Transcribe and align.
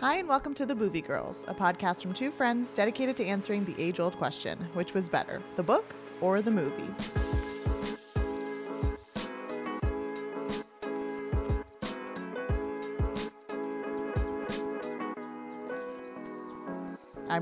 Hi, 0.00 0.18
and 0.18 0.28
welcome 0.28 0.54
to 0.54 0.64
The 0.64 0.76
Boovie 0.76 1.04
Girls, 1.04 1.44
a 1.48 1.54
podcast 1.54 2.02
from 2.02 2.14
two 2.14 2.30
friends 2.30 2.72
dedicated 2.72 3.16
to 3.16 3.24
answering 3.26 3.64
the 3.64 3.74
age 3.82 3.98
old 3.98 4.16
question 4.16 4.56
which 4.74 4.94
was 4.94 5.08
better, 5.08 5.42
the 5.56 5.62
book 5.64 5.92
or 6.20 6.40
the 6.40 6.52
movie? 6.52 7.37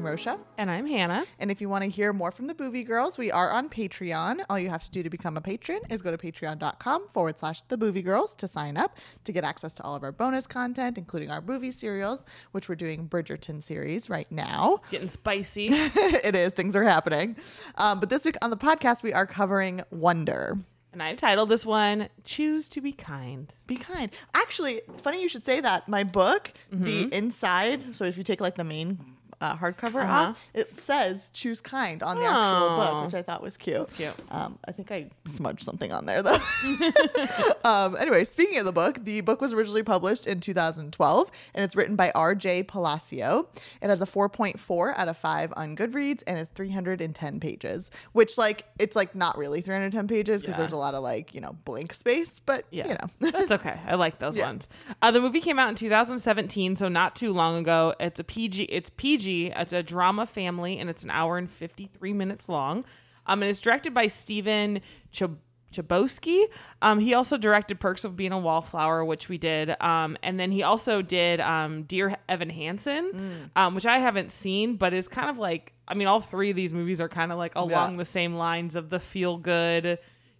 Rosha. 0.07 0.39
And 0.57 0.71
I'm 0.71 0.87
Hannah. 0.87 1.25
And 1.41 1.51
if 1.51 1.61
you 1.61 1.69
want 1.69 1.83
to 1.83 1.91
hear 1.91 2.13
more 2.13 2.31
from 2.31 2.47
the 2.47 2.55
Boovie 2.55 2.87
Girls, 2.87 3.19
we 3.19 3.33
are 3.33 3.51
on 3.51 3.69
Patreon. 3.69 4.45
All 4.49 4.59
you 4.59 4.69
have 4.71 4.85
to 4.85 4.91
do 4.91 5.03
to 5.03 5.11
become 5.11 5.37
a 5.37 5.41
patron 5.41 5.81
is 5.91 6.01
go 6.01 6.11
to 6.11 6.17
patreon.com 6.17 7.09
forward 7.09 7.39
slash 7.39 7.63
the 7.63 7.77
Boovie 7.77 8.05
Girls 8.05 8.35
to 8.37 8.47
sign 8.47 8.77
up 8.77 8.97
to 9.25 9.33
get 9.33 9.43
access 9.43 9.75
to 9.75 9.83
all 9.83 9.97
of 9.97 10.05
our 10.05 10.13
bonus 10.13 10.47
content, 10.47 10.97
including 10.97 11.31
our 11.31 11.41
movie 11.41 11.73
serials, 11.73 12.25
which 12.53 12.69
we're 12.69 12.77
doing 12.77 13.09
Bridgerton 13.09 13.63
series 13.63 14.09
right 14.09 14.31
now. 14.31 14.77
It's 14.83 14.89
getting 14.91 15.09
spicy. 15.09 15.67
it 15.71 16.37
is, 16.37 16.53
things 16.53 16.77
are 16.77 16.85
happening. 16.85 17.37
Um, 17.77 17.99
but 17.99 18.09
this 18.09 18.25
week 18.25 18.37
on 18.43 18.51
the 18.51 18.57
podcast, 18.57 19.03
we 19.03 19.13
are 19.13 19.27
covering 19.27 19.83
Wonder. 19.91 20.57
and 20.93 21.03
I've 21.03 21.17
titled 21.19 21.49
this 21.49 21.67
one 21.67 22.09
Choose 22.25 22.69
to 22.71 22.81
Be 22.81 22.93
Kind. 22.93 23.53
Be 23.67 23.77
kind. 23.77 24.11
Actually, 24.35 24.81
funny 24.99 25.21
you 25.21 25.29
should 25.29 25.45
say 25.45 25.61
that. 25.61 25.89
My 25.89 26.05
book, 26.05 26.53
the 26.71 27.09
inside, 27.13 27.95
so 27.95 28.05
if 28.05 28.17
you 28.17 28.23
take 28.25 28.41
like 28.41 28.55
the 28.55 28.65
main 28.65 28.99
uh, 29.41 29.55
hardcover 29.57 30.03
Uh-huh. 30.03 30.31
off, 30.31 30.39
it 30.55 30.79
says 30.79 31.31
choose 31.35 31.61
kind 31.61 32.03
on 32.03 32.17
the 32.19 32.25
actual 32.25 32.37
Oh. 32.41 32.77
book, 32.77 33.05
which 33.07 33.15
I 33.15 33.23
thought 33.23 33.43
was 33.43 33.57
cute. 33.57 33.77
That's 33.77 33.93
cute. 33.93 34.15
Um, 34.31 34.59
I 34.67 34.73
think 34.73 34.91
I 34.91 35.11
smudged 35.27 35.63
something 35.63 35.93
on 35.93 36.07
there 36.07 36.23
though. 36.23 36.39
um, 37.65 37.97
anyway, 37.97 38.25
speaking 38.25 38.59
of 38.59 38.65
the 38.65 38.73
book, 38.73 39.05
the 39.05 39.21
book 39.21 39.41
was 39.41 39.53
originally 39.53 39.83
published 39.83 40.27
in 40.27 40.41
2012 40.41 41.31
and 41.55 41.65
it's 41.65 41.77
written 41.77 41.97
by 41.97 42.11
R.J. 42.15 42.65
Palacio. 42.65 43.49
It 43.83 43.89
has 43.91 44.03
a 44.03 44.07
4.4 44.07 44.95
out 44.97 45.09
of 45.09 45.17
5 45.17 45.53
on 45.57 45.77
Goodreads 45.77 46.23
and 46.27 46.39
it's 46.39 46.51
310 46.51 47.41
pages, 47.41 47.91
which 48.13 48.39
like 48.39 48.65
it's 48.79 48.97
like 48.97 49.15
not 49.15 49.37
really 49.37 49.61
310 49.61 50.09
pages 50.09 50.41
because 50.41 50.55
Yeah. 50.55 50.59
there's 50.59 50.73
a 50.73 50.77
lot 50.77 50.95
of 50.95 51.03
like, 51.03 51.35
you 51.35 51.41
know, 51.41 51.57
blank 51.65 51.93
space, 51.93 52.41
but 52.41 52.65
Yeah. 52.71 52.87
you 52.89 52.95
know. 52.95 53.31
That's 53.33 53.51
okay. 53.53 53.79
I 53.87 53.97
like 53.97 54.19
those 54.19 54.37
Yeah. 54.37 54.47
ones. 54.47 54.69
Uh, 55.03 55.11
the 55.11 55.21
movie 55.21 55.41
came 55.41 55.59
out 55.59 55.69
in 55.69 55.75
2017, 55.75 56.77
so 56.77 56.89
not 56.89 57.15
too 57.17 57.33
long 57.33 57.59
ago. 57.59 57.95
It's 58.01 58.21
a 58.21 58.25
PG. 58.25 58.65
It's 58.65 58.91
PG. 58.97 59.26
It's 59.27 59.73
a 59.73 59.83
drama 59.83 60.27
family, 60.27 60.79
and 60.79 60.89
it's 60.91 61.03
an 61.05 61.11
hour 61.11 61.37
and 61.39 61.51
53 61.51 62.13
minutes 62.13 62.49
long. 62.49 62.85
Um, 63.27 63.43
and 63.43 63.51
it's 63.51 63.61
directed 63.61 63.93
by 63.93 64.07
Steven 64.07 64.81
Chab- 65.13 65.39
Chbosky. 65.73 66.45
Um, 66.81 67.01
he 67.01 67.13
also 67.13 67.37
directed 67.37 67.81
Perks 67.81 68.05
of 68.05 68.17
Being 68.17 68.33
a 68.33 68.39
Wallflower, 68.39 69.05
which 69.05 69.29
we 69.29 69.37
did. 69.37 69.75
Um, 69.83 70.17
and 70.23 70.39
then 70.39 70.53
he 70.53 70.63
also 70.63 71.03
did 71.03 71.41
um, 71.41 71.83
Dear 71.83 72.17
Evan 72.29 72.51
Hansen, 72.51 73.51
um, 73.57 73.75
which 73.75 73.85
I 73.87 73.99
haven't 73.99 74.31
seen, 74.31 74.77
but 74.77 74.95
is 74.95 75.09
kind 75.09 75.29
of 75.29 75.39
like, 75.39 75.73
I 75.89 75.95
mean, 75.95 76.07
all 76.07 76.21
three 76.21 76.51
of 76.51 76.57
these 76.57 76.73
movies 76.73 77.01
are 77.01 77.09
kind 77.09 77.33
of 77.33 77.39
like 77.39 77.55
along 77.57 77.93
Yeah. 77.93 77.97
the 77.99 78.05
same 78.05 78.35
lines 78.37 78.77
of 78.77 78.91
the 78.91 79.01
feel 79.01 79.37
good 79.37 79.99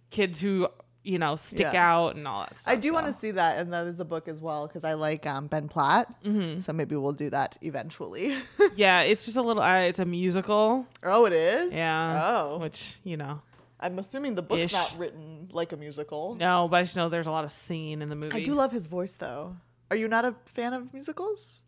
kids 0.09 0.39
who, 0.39 0.69
you 1.07 1.17
know, 1.17 1.35
stick 1.35 1.71
Yeah. 1.73 1.89
out 1.95 2.15
and 2.15 2.27
all 2.27 2.41
that 2.41 2.59
stuff. 2.59 2.71
I 2.73 2.75
do 2.75 2.91
want 2.93 3.07
to 3.07 3.13
see 3.13 3.31
that, 3.31 3.59
and 3.59 3.71
that 3.73 3.87
is 3.87 3.99
a 3.99 4.05
book 4.05 4.27
as 4.27 4.41
well 4.41 4.67
because 4.67 4.83
I 4.83 4.93
like 4.93 5.25
um, 5.25 5.47
Ben 5.47 5.67
Platt. 5.69 6.13
Mm-hmm. 6.23 6.59
So 6.59 6.73
maybe 6.73 6.95
we'll 6.95 7.13
do 7.13 7.29
that 7.29 7.57
eventually. 7.61 8.35
Yeah, 8.75 9.01
it's 9.01 9.25
just 9.25 9.37
a 9.37 9.41
little. 9.41 9.63
Uh, 9.63 9.79
it's 9.79 9.99
a 9.99 10.05
musical. 10.05 10.85
oh, 11.03 11.25
it 11.25 11.33
is. 11.33 11.73
Yeah. 11.73 12.21
Oh, 12.23 12.57
Which 12.59 12.97
you 13.03 13.17
know, 13.17 13.41
I'm 13.79 13.97
assuming 13.97 14.35
the 14.35 14.43
book's 14.43 14.65
Ish. 14.65 14.73
not 14.73 14.95
written 14.99 15.49
like 15.51 15.71
a 15.71 15.77
musical. 15.77 16.35
no, 16.35 16.67
but 16.67 16.77
I 16.77 16.83
just 16.83 16.95
know 16.95 17.09
there's 17.09 17.25
a 17.27 17.31
lot 17.31 17.43
of 17.43 17.51
singing 17.51 18.01
in 18.03 18.09
the 18.09 18.15
movie. 18.15 18.31
I 18.33 18.43
do 18.43 18.53
love 18.53 18.71
his 18.71 18.85
voice 18.87 19.15
though. 19.15 19.55
Are 19.89 19.95
you 19.97 20.07
not 20.07 20.25
a 20.25 20.35
fan 20.45 20.73
of 20.73 20.93
musicals? 20.93 21.61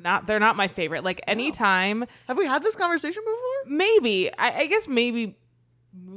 not. 0.00 0.26
They're 0.28 0.38
not 0.40 0.56
my 0.56 0.68
favorite. 0.68 1.02
Like 1.04 1.20
anytime, 1.26 2.04
Have 2.28 2.38
we 2.38 2.46
had 2.46 2.62
this 2.62 2.76
conversation 2.76 3.22
before? 3.24 3.76
maybe. 3.76 4.30
I, 4.38 4.60
I 4.60 4.66
guess 4.66 4.86
maybe 4.88 5.36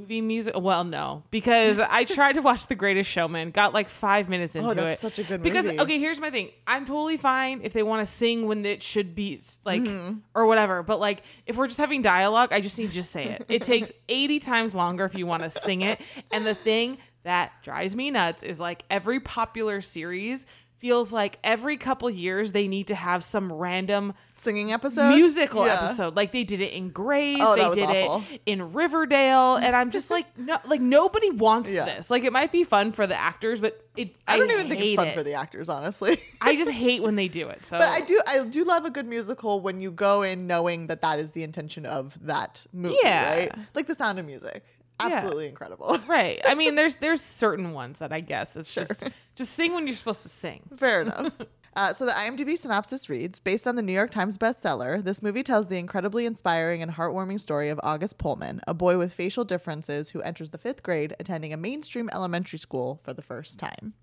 movie 0.09 0.21
music. 0.21 0.55
Well, 0.59 0.83
no, 0.83 1.23
because 1.31 1.79
I 1.89 2.03
tried 2.03 2.33
to 2.33 2.41
watch 2.41 2.67
The 2.67 2.75
Greatest 2.75 3.09
Showman. 3.09 3.51
Got 3.51 3.73
like 3.73 3.89
five 3.89 4.27
minutes 4.29 4.55
into 4.55 4.69
Oh, 4.69 4.73
that's 4.73 4.97
it. 4.99 5.01
such 5.01 5.19
a 5.19 5.23
good 5.23 5.41
because 5.43 5.65
movie. 5.65 5.79
okay, 5.79 5.99
here's 5.99 6.19
my 6.19 6.31
thing. 6.31 6.49
I'm 6.67 6.85
totally 6.85 7.17
fine 7.17 7.61
if 7.63 7.73
they 7.73 7.83
want 7.83 8.05
to 8.05 8.11
sing 8.11 8.47
when 8.47 8.65
it 8.65 8.81
should 8.83 9.15
be 9.15 9.39
like 9.65 9.81
Mm-hmm. 9.83 10.19
or 10.33 10.45
whatever. 10.47 10.83
But 10.83 10.99
like 10.99 11.23
if 11.45 11.55
we're 11.55 11.67
just 11.67 11.79
having 11.79 12.01
dialogue, 12.01 12.49
I 12.51 12.59
just 12.59 12.77
need 12.79 12.87
to 12.87 12.93
just 12.93 13.11
say 13.11 13.25
it. 13.25 13.45
It 13.49 13.61
takes 13.61 13.91
80 14.09 14.39
times 14.39 14.73
longer 14.75 15.05
if 15.05 15.15
you 15.15 15.25
want 15.27 15.43
to 15.43 15.51
sing 15.51 15.81
it. 15.81 16.01
And 16.31 16.45
the 16.45 16.55
thing 16.55 16.97
that 17.23 17.51
drives 17.63 17.95
me 17.95 18.11
nuts 18.11 18.43
is 18.43 18.59
like 18.59 18.83
every 18.89 19.19
popular 19.19 19.81
series 19.81 20.45
feels 20.79 21.11
like 21.13 21.37
every 21.43 21.77
couple 21.77 22.09
years 22.09 22.51
they 22.53 22.67
need 22.67 22.87
to 22.87 22.95
have 22.95 23.23
some 23.23 23.51
random 23.51 24.13
Singing 24.37 24.71
episode? 24.71 25.09
musical 25.15 25.65
Yeah. 25.65 25.77
episode. 25.83 26.15
Like 26.15 26.31
they 26.31 26.43
did 26.45 26.61
it 26.61 26.71
in 26.73 26.89
Grey's, 26.89 27.37
Oh, 27.41 27.55
they 27.55 27.81
did 27.85 27.89
awful. 28.07 28.23
it 28.33 28.41
in 28.45 28.71
Riverdale, 28.73 29.57
and 29.57 29.75
I'm 29.75 29.91
just 29.91 30.09
like, 30.09 30.25
no, 30.37 30.57
like 30.65 30.79
nobody 30.81 31.29
wants 31.29 31.73
Yeah. 31.73 31.85
this. 31.85 32.09
Like 32.09 32.23
it 32.23 32.31
might 32.33 32.51
be 32.51 32.63
fun 32.63 32.93
for 32.93 33.05
the 33.05 33.19
actors, 33.19 33.59
but 33.59 33.85
it. 33.97 34.15
I 34.27 34.37
don't 34.37 34.49
even 34.49 34.69
think 34.69 34.81
it's 34.81 34.93
fun 34.95 35.07
it. 35.07 35.13
for 35.13 35.23
the 35.23 35.33
actors, 35.33 35.67
honestly. 35.67 36.21
I 36.41 36.55
just 36.55 36.71
hate 36.71 37.03
when 37.03 37.15
they 37.17 37.27
do 37.27 37.49
it. 37.49 37.65
So, 37.65 37.77
But 37.77 37.89
I 37.89 37.99
do, 38.01 38.21
I 38.25 38.43
do 38.45 38.63
love 38.63 38.85
a 38.85 38.89
good 38.91 39.05
musical 39.07 39.59
when 39.59 39.81
you 39.81 39.91
go 39.91 40.21
in 40.21 40.47
knowing 40.47 40.87
that 40.87 41.01
that 41.01 41.19
is 41.19 41.33
the 41.33 41.43
intention 41.43 41.85
of 41.85 42.17
that 42.25 42.65
movie, 42.71 42.95
Yeah. 43.03 43.29
right? 43.37 43.51
Like 43.75 43.87
The 43.87 43.95
Sound 43.95 44.17
of 44.19 44.25
Music, 44.25 44.63
absolutely 44.99 45.47
incredible. 45.47 45.97
right. 46.07 46.39
I 46.45 46.55
mean, 46.55 46.75
there's 46.75 46.95
there's 46.97 47.21
certain 47.23 47.73
ones 47.73 47.99
that 47.99 48.11
I 48.13 48.19
guess 48.19 48.55
it's 48.55 48.71
Sure. 48.71 48.85
just 48.85 49.03
just 49.35 49.53
sing 49.53 49.73
when 49.73 49.87
you're 49.87 49.95
supposed 49.95 50.23
to 50.23 50.29
sing. 50.29 50.61
Fair 50.77 51.01
enough. 51.03 51.39
Uh, 51.75 51.93
so 51.93 52.05
the 52.05 52.11
IMDb 52.11 52.57
synopsis 52.57 53.09
reads: 53.09 53.39
Based 53.39 53.67
on 53.67 53.75
the 53.75 53.81
New 53.81 53.93
York 53.93 54.09
Times 54.11 54.37
bestseller, 54.37 55.03
this 55.03 55.21
movie 55.21 55.43
tells 55.43 55.67
the 55.67 55.77
incredibly 55.77 56.25
inspiring 56.25 56.81
and 56.81 56.91
heartwarming 56.91 57.39
story 57.39 57.69
of 57.69 57.79
August 57.83 58.17
Pullman, 58.17 58.59
a 58.67 58.73
boy 58.73 58.97
with 58.97 59.13
facial 59.13 59.45
differences 59.45 60.09
who 60.09 60.21
enters 60.21 60.49
the 60.49 60.57
fifth 60.57 60.83
grade, 60.83 61.15
attending 61.19 61.53
a 61.53 61.57
mainstream 61.57 62.09
elementary 62.11 62.59
school 62.59 62.99
for 63.03 63.13
the 63.13 63.21
first 63.21 63.59
time. 63.59 63.93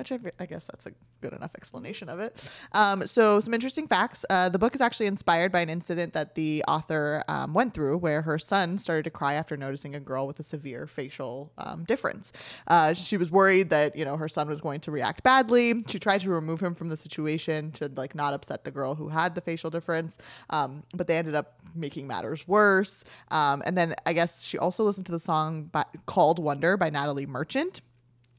Which 0.00 0.12
I, 0.12 0.18
I 0.42 0.46
guess 0.46 0.66
that's 0.66 0.86
a 0.86 0.92
good 1.20 1.32
enough 1.32 1.54
explanation 1.54 2.08
of 2.08 2.20
it. 2.20 2.50
Um, 2.72 3.06
so, 3.06 3.40
some 3.40 3.54
interesting 3.54 3.86
facts. 3.86 4.24
Uh, 4.28 4.48
the 4.48 4.58
book 4.58 4.74
is 4.74 4.80
actually 4.80 5.06
inspired 5.06 5.52
by 5.52 5.60
an 5.60 5.70
incident 5.70 6.12
that 6.14 6.34
the 6.34 6.64
author 6.66 7.22
um, 7.28 7.54
went 7.54 7.74
through 7.74 7.98
where 7.98 8.22
her 8.22 8.38
son 8.38 8.78
started 8.78 9.04
to 9.04 9.10
cry 9.10 9.34
after 9.34 9.56
noticing 9.56 9.94
a 9.94 10.00
girl 10.00 10.26
with 10.26 10.40
a 10.40 10.42
severe 10.42 10.86
facial 10.86 11.52
um, 11.58 11.84
difference. 11.84 12.32
Uh, 12.66 12.94
she 12.94 13.16
was 13.16 13.30
worried 13.30 13.70
that, 13.70 13.96
you 13.96 14.04
know, 14.04 14.16
her 14.16 14.28
son 14.28 14.48
was 14.48 14.60
going 14.60 14.80
to 14.80 14.90
react 14.90 15.22
badly. 15.22 15.84
She 15.86 15.98
tried 15.98 16.20
to 16.22 16.30
remove 16.30 16.60
him 16.60 16.74
from 16.74 16.88
the 16.88 16.96
situation 16.96 17.72
to, 17.72 17.90
like, 17.94 18.14
not 18.14 18.34
upset 18.34 18.64
the 18.64 18.70
girl 18.70 18.94
who 18.94 19.08
had 19.08 19.34
the 19.34 19.40
facial 19.40 19.70
difference. 19.70 20.18
Um, 20.50 20.82
but 20.94 21.06
they 21.06 21.16
ended 21.16 21.34
up 21.34 21.60
making 21.74 22.06
matters 22.06 22.48
worse. 22.48 23.04
Um, 23.30 23.62
and 23.66 23.76
then 23.76 23.94
I 24.06 24.12
guess 24.12 24.42
she 24.42 24.58
also 24.58 24.82
listened 24.84 25.06
to 25.06 25.12
the 25.12 25.18
song 25.18 25.64
by, 25.64 25.84
called 26.06 26.38
Wonder 26.38 26.76
by 26.76 26.90
Natalie 26.90 27.26
Merchant 27.26 27.82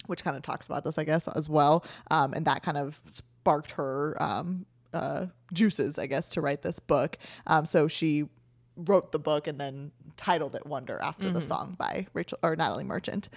which 0.07 0.23
kind 0.23 0.35
of 0.35 0.43
talks 0.43 0.65
about 0.65 0.83
this, 0.83 0.97
I 0.97 1.03
guess, 1.03 1.27
as 1.27 1.49
well. 1.49 1.85
Um, 2.09 2.33
and 2.33 2.45
that 2.45 2.63
kind 2.63 2.77
of 2.77 3.01
sparked 3.11 3.71
her 3.71 4.21
um, 4.21 4.65
uh, 4.93 5.27
juices, 5.53 5.97
I 5.97 6.07
guess, 6.07 6.29
to 6.31 6.41
write 6.41 6.61
this 6.61 6.79
book. 6.79 7.17
Um, 7.47 7.65
so 7.65 7.87
she 7.87 8.25
wrote 8.75 9.11
the 9.11 9.19
book 9.19 9.47
and 9.47 9.59
then 9.59 9.91
titled 10.21 10.55
it 10.55 10.65
Wonder 10.65 10.99
after 11.01 11.31
the 11.31 11.41
song 11.41 11.75
by 11.77 12.05
Rachel 12.13 12.37
or 12.43 12.55
Natalie 12.55 12.83
Merchant. 12.83 13.27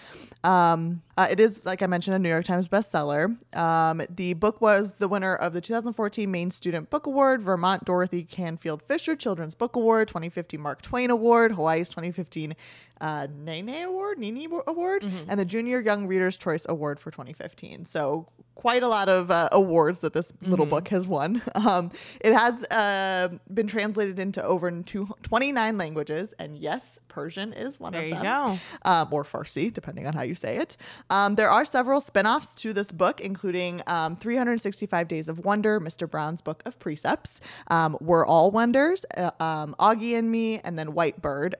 Um, 0.42 1.02
uh, 1.16 1.28
it 1.30 1.40
is, 1.40 1.64
like 1.64 1.82
I 1.82 1.86
mentioned, 1.86 2.14
a 2.14 2.18
New 2.18 2.28
York 2.28 2.44
Times 2.44 2.68
bestseller. 2.68 3.36
Um, 3.56 4.02
the 4.10 4.34
book 4.34 4.60
was 4.60 4.98
the 4.98 5.08
winner 5.08 5.34
of 5.34 5.54
the 5.54 5.60
2014 5.60 6.30
Maine 6.30 6.50
Student 6.50 6.90
Book 6.90 7.06
Award, 7.06 7.42
Vermont 7.42 7.84
Dorothy 7.84 8.22
Canfield 8.22 8.82
Fisher 8.82 9.16
Children's 9.16 9.54
Book 9.54 9.76
Award, 9.76 10.08
2015 10.08 10.60
Mark 10.60 10.82
Twain 10.82 11.10
Award, 11.10 11.52
Hawaii's 11.52 11.88
2015 11.88 12.54
uh, 13.00 13.26
Nene 13.34 13.84
Award, 13.84 14.18
Nini 14.18 14.46
Award, 14.66 15.02
and 15.28 15.40
the 15.40 15.44
Junior 15.44 15.80
Young 15.80 16.06
Readers 16.06 16.36
Choice 16.36 16.66
Award 16.68 17.00
for 17.00 17.10
2015. 17.10 17.86
So 17.86 18.28
quite 18.54 18.82
a 18.82 18.88
lot 18.88 19.08
of 19.08 19.30
uh, 19.30 19.48
awards 19.52 20.00
that 20.00 20.12
this 20.12 20.32
little 20.42 20.66
book 20.66 20.88
has 20.88 21.06
won. 21.06 21.42
Um, 21.54 21.90
it 22.20 22.32
has 22.34 22.62
uh, 22.64 23.28
been 23.52 23.66
translated 23.66 24.18
into 24.18 24.42
over 24.44 24.70
two, 24.82 25.08
29 25.22 25.78
languages, 25.78 26.34
and 26.38 26.56
yes, 26.58 26.98
Persian 27.08 27.52
is 27.52 27.80
one 27.80 27.92
There 27.92 28.02
of 28.02 28.08
you 28.08 28.14
them. 28.14 28.22
go. 28.22 28.58
Um, 28.84 29.08
or 29.12 29.24
Farsi, 29.24 29.72
depending 29.72 30.06
on 30.06 30.12
how 30.12 30.22
you 30.22 30.34
say 30.34 30.56
it. 30.58 30.76
Um, 31.10 31.36
there 31.36 31.48
are 31.50 31.64
several 31.64 32.00
spin 32.00 32.26
offs 32.26 32.54
to 32.56 32.72
this 32.72 32.92
book, 32.92 33.20
including 33.20 33.82
um, 33.86 34.14
365 34.16 35.08
Days 35.08 35.28
of 35.28 35.44
Wonder, 35.44 35.80
Mr. 35.80 36.08
Brown's 36.08 36.42
Book 36.42 36.62
of 36.66 36.78
Precepts, 36.78 37.40
um, 37.68 37.96
We're 38.00 38.26
All 38.26 38.50
Wonders, 38.50 39.04
uh, 39.16 39.30
um, 39.40 39.74
Augie 39.78 40.18
and 40.18 40.30
Me, 40.30 40.58
and 40.60 40.78
then 40.78 40.92
White 40.92 41.22
Bird. 41.22 41.54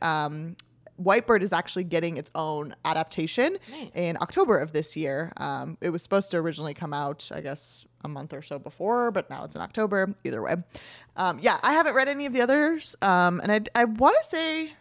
Whitebird 1.03 1.43
is 1.43 1.53
actually 1.53 1.85
getting 1.85 2.17
its 2.17 2.31
own 2.35 2.75
adaptation 2.85 3.59
Nice. 3.71 3.91
in 3.95 4.17
October 4.21 4.59
of 4.59 4.73
this 4.73 4.97
year. 4.97 5.33
Um, 5.37 5.77
it 5.81 5.91
was 5.91 6.03
supposed 6.03 6.31
to 6.33 6.37
originally 6.39 6.75
come 6.75 6.93
out, 6.95 7.29
I 7.35 7.41
guess, 7.41 7.85
a 8.05 8.09
month 8.09 8.33
or 8.33 8.43
so 8.43 8.59
before, 8.59 9.11
but 9.11 9.29
now 9.31 9.45
it's 9.45 9.55
in 9.55 9.61
October. 9.61 10.15
Either 10.25 10.43
way, 10.43 10.57
um, 11.17 11.39
yeah, 11.41 11.59
I 11.63 11.73
haven't 11.73 11.95
read 11.95 12.09
any 12.09 12.27
of 12.27 12.33
the 12.33 12.43
others, 12.43 12.95
um, 13.03 13.41
and 13.41 13.51
I, 13.51 13.61
I 13.75 13.85
want 13.85 14.17
to 14.23 14.29
say 14.29 14.73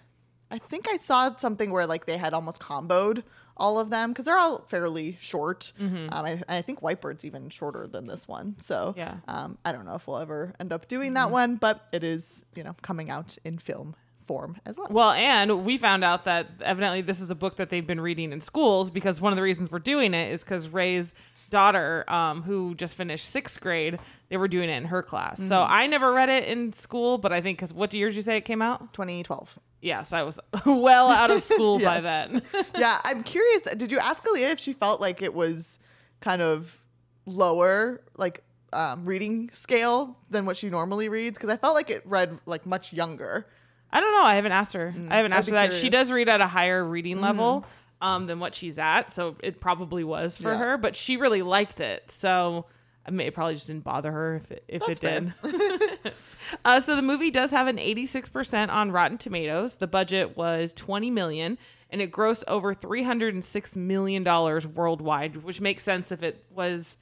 I 0.51 0.60
think 0.60 0.88
I 0.89 0.98
saw 0.98 1.36
something 1.38 1.71
where 1.71 1.88
like 1.88 2.06
they 2.06 2.18
had 2.18 2.33
almost 2.33 2.62
comboed 2.62 3.24
all 3.56 3.80
of 3.80 3.89
them 3.92 4.09
because 4.12 4.25
they're 4.25 4.38
all 4.38 4.63
fairly 4.68 5.18
short. 5.21 5.74
Um, 5.80 6.09
I, 6.12 6.42
I 6.50 6.62
think 6.63 6.81
Whitebird's 6.81 7.24
even 7.24 7.50
shorter 7.50 7.88
than 7.88 8.07
this 8.07 8.27
one. 8.27 8.56
So 8.59 8.94
Yeah. 8.98 9.16
um, 9.27 9.57
I 9.63 9.71
don't 9.71 9.86
know 9.86 9.94
if 9.95 10.07
we'll 10.07 10.18
ever 10.18 10.54
end 10.59 10.74
up 10.74 10.88
doing 10.88 11.13
that 11.13 11.30
one, 11.31 11.56
but 11.57 11.88
it 11.92 12.04
is 12.04 12.44
you 12.56 12.63
know 12.63 12.75
coming 12.81 13.09
out 13.09 13.38
in 13.45 13.57
film 13.57 13.95
form 14.28 14.58
as 14.66 14.75
well. 14.78 14.88
Well, 14.90 15.12
and 15.12 15.66
we 15.66 15.78
found 15.78 16.04
out 16.04 16.25
that 16.25 16.48
evidently 16.62 17.02
this 17.02 17.20
is 17.22 17.30
a 17.31 17.36
book 17.36 17.58
that 17.58 17.70
they've 17.70 17.86
been 17.86 18.02
reading 18.02 18.31
in 18.31 18.42
schools 18.42 18.92
because 18.92 19.20
one 19.22 19.31
of 19.34 19.38
the 19.38 19.44
reasons 19.44 19.72
we're 19.72 19.80
doing 19.80 20.14
it 20.14 20.31
is 20.31 20.44
because 20.44 20.68
Ray's 20.70 21.14
daughter, 21.50 22.04
um, 22.12 22.42
who 22.42 22.74
just 22.75 22.96
finished 22.96 23.30
sixth 23.30 23.62
grade, 23.62 24.00
they 24.30 24.38
were 24.38 24.48
doing 24.48 24.70
it 24.70 24.74
in 24.78 24.86
her 24.86 25.04
class. 25.04 25.38
So 25.40 25.56
Mm-hmm. 25.56 25.74
I 25.74 25.88
never 25.88 26.12
read 26.14 26.30
it 26.30 26.46
in 26.46 26.74
school, 26.74 27.18
but 27.20 27.31
I 27.31 27.42
think 27.42 27.60
because 27.60 27.72
what 27.74 27.94
year 27.94 28.08
did 28.10 28.16
you 28.16 28.22
say 28.24 28.38
it 28.38 28.42
came 28.46 28.62
out? 28.62 28.92
2012. 28.94 29.60
Yes, 29.81 29.90
yeah, 29.98 30.04
so 30.04 30.18
I 30.18 30.24
was 30.24 30.40
well 30.66 31.10
out 31.10 31.30
of 31.30 31.44
school 31.44 31.80
by 31.80 32.00
then. 32.12 32.42
yeah, 32.78 33.00
I'm 33.04 33.22
curious. 33.24 33.62
Did 33.76 33.92
you 33.92 34.00
ask 34.00 34.24
Aaliyah 34.24 34.54
if 34.54 34.60
she 34.60 34.74
felt 34.74 35.00
like 35.02 35.22
it 35.22 35.34
was 35.34 35.78
kind 36.22 36.42
of 36.42 36.84
lower, 37.26 38.02
like 38.18 38.44
um, 38.72 39.06
reading 39.06 39.50
scale 39.52 40.18
than 40.30 40.46
what 40.46 40.58
she 40.58 40.69
normally 40.69 41.10
reads? 41.10 41.38
Because 41.38 41.50
I 41.50 41.58
felt 41.58 41.76
like 41.76 41.90
it 41.90 42.02
read 42.06 42.40
like 42.46 42.66
much 42.66 42.94
younger. 42.94 43.46
I 43.94 44.00
don't 44.00 44.12
know. 44.12 44.24
I 44.24 44.36
haven't 44.36 44.51
asked 44.51 44.74
her. 44.74 44.94
I 45.10 45.16
haven't 45.18 45.31
Mm, 45.31 45.36
I'd 45.36 45.38
asked 45.38 45.50
her 45.50 45.56
that. 45.56 45.72
She 45.72 45.80
curious. 45.80 45.84
Mm-hmm. 45.84 45.92
does 45.92 46.12
read 46.12 46.30
at 46.30 46.42
a 46.42 46.48
higher 46.48 46.84
reading 46.84 47.22
level 47.22 47.66
um, 48.01 48.25
than 48.28 48.40
what 48.40 48.56
she's 48.56 48.78
at, 48.80 49.12
so 49.12 49.36
it 49.44 49.62
probably 49.62 50.04
was 50.04 50.38
for 50.38 50.50
Yeah. 50.50 50.57
her. 50.57 50.78
But 50.78 50.95
she 50.95 51.16
really 51.18 51.42
liked 51.44 51.80
it, 51.80 52.10
so 52.12 52.66
I 53.06 53.12
mean, 53.12 53.28
it 53.28 53.34
probably 53.34 53.54
just 53.56 53.68
didn't 53.68 53.84
bother 53.84 54.12
her 54.12 54.36
if 54.38 54.51
it, 54.51 54.63
if 54.68 54.86
That's 54.88 55.00
it 55.04 55.34
did. 55.44 56.13
uh, 56.66 56.80
so 56.80 56.95
the 56.95 57.01
movie 57.01 57.31
does 57.31 57.51
have 57.51 57.68
an 57.68 57.78
86% 57.78 58.69
on 58.69 58.92
Rotten 58.92 59.18
Tomatoes. 59.18 59.75
The 59.75 59.88
budget 59.88 60.36
was 60.38 60.72
20 60.74 61.12
million, 61.12 61.57
and 61.90 62.01
it 62.01 62.12
grossed 62.12 62.44
over 62.48 62.74
306 62.74 63.75
million 63.78 64.24
dollars 64.24 64.66
worldwide, 64.66 65.44
which 65.44 65.62
makes 65.62 65.84
sense 65.84 66.12
if 66.12 66.24
it 66.24 66.45
was 66.50 66.98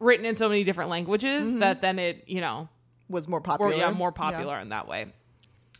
written 0.00 0.24
in 0.26 0.36
so 0.36 0.48
many 0.48 0.64
different 0.64 0.90
languages 0.90 1.56
that 1.58 1.80
then 1.80 1.98
it 1.98 2.24
you 2.26 2.40
know 2.40 2.68
Was 3.08 3.28
more 3.28 3.38
or 3.38 3.42
popular. 3.42 3.74
yeah, 3.74 3.90
more 3.90 4.12
popular 4.12 4.58
in 4.58 4.70
that 4.70 4.86
way. 4.88 5.12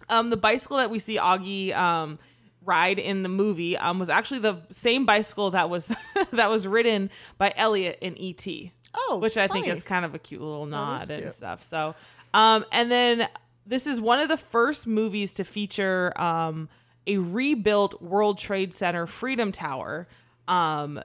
Um, 0.09 0.31
the 0.31 0.37
bicycle 0.37 0.77
that 0.79 0.91
we 0.91 0.99
see 0.99 1.17
Augie 1.17 1.75
um, 1.75 2.19
ride 2.65 2.99
in 2.99 3.23
the 3.23 3.29
movie 3.29 3.77
um, 3.77 3.99
was 3.99 4.09
actually 4.09 4.41
the 4.41 4.59
same 4.71 5.07
bicycle 5.07 5.51
that 5.53 5.71
was 5.71 5.93
that 6.33 6.51
was 6.51 6.67
ridden 6.67 7.11
by 7.39 7.53
Elliot 7.57 7.99
in 8.01 8.17
E.T. 8.19 8.73
Oh, 8.97 9.19
which 9.21 9.37
I 9.37 9.49
think 9.49 9.67
is 9.67 9.83
kind 9.83 10.05
of 10.05 10.15
a 10.15 10.19
cute 10.19 10.41
little 10.41 10.67
nod 10.67 11.11
and 11.11 11.23
cute. 11.23 11.35
stuff. 11.35 11.63
So, 11.63 11.95
um, 12.33 12.65
and 12.71 12.91
then 12.91 13.29
this 13.67 13.87
is 13.87 14.01
one 14.01 14.21
of 14.21 14.29
the 14.29 14.37
first 14.37 14.87
movies 14.87 15.35
to 15.35 15.45
feature 15.45 16.13
um, 16.21 16.69
a 17.07 17.19
rebuilt 17.19 18.01
World 18.01 18.39
Trade 18.39 18.73
Center 18.73 19.07
Freedom 19.07 19.53
Tower. 19.53 20.07
Um, 20.47 21.01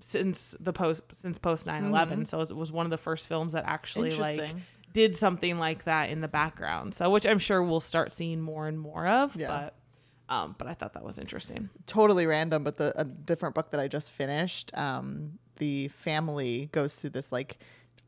since 0.00 0.56
the 0.58 0.72
post 0.72 1.02
since 1.12 1.38
post 1.38 1.66
9-11 1.66 2.26
so 2.26 2.40
it 2.40 2.56
was 2.56 2.72
one 2.72 2.84
of 2.84 2.90
the 2.90 2.98
first 2.98 3.28
films 3.28 3.52
that 3.52 3.64
actually 3.66 4.10
like 4.10 4.38
Mm-hmm. 4.38 4.58
Did 4.92 5.14
something 5.16 5.58
like 5.58 5.84
that 5.84 6.10
in 6.10 6.20
the 6.20 6.28
background. 6.28 6.94
So 6.94 7.10
which 7.10 7.26
I'm 7.26 7.38
sure 7.38 7.62
we'll 7.62 7.80
start 7.80 8.12
seeing 8.12 8.40
more 8.40 8.66
and 8.68 8.78
more 8.78 9.06
of. 9.06 9.36
Yeah. 9.36 9.46
But 10.28 10.34
um, 10.34 10.54
but 10.58 10.68
I 10.68 10.74
thought 10.74 10.92
that 10.94 11.02
was 11.04 11.18
interesting. 11.18 11.70
totally 11.86 12.24
random, 12.26 12.62
but 12.62 12.76
the 12.76 12.92
a 12.98 13.04
different 13.04 13.54
book 13.54 13.70
that 13.70 13.80
I 13.80 13.88
just 13.88 14.12
finished, 14.12 14.70
um, 14.78 15.38
the 15.56 15.88
family 15.88 16.68
goes 16.72 16.96
through 16.96 17.10
this 17.10 17.32
like 17.32 17.58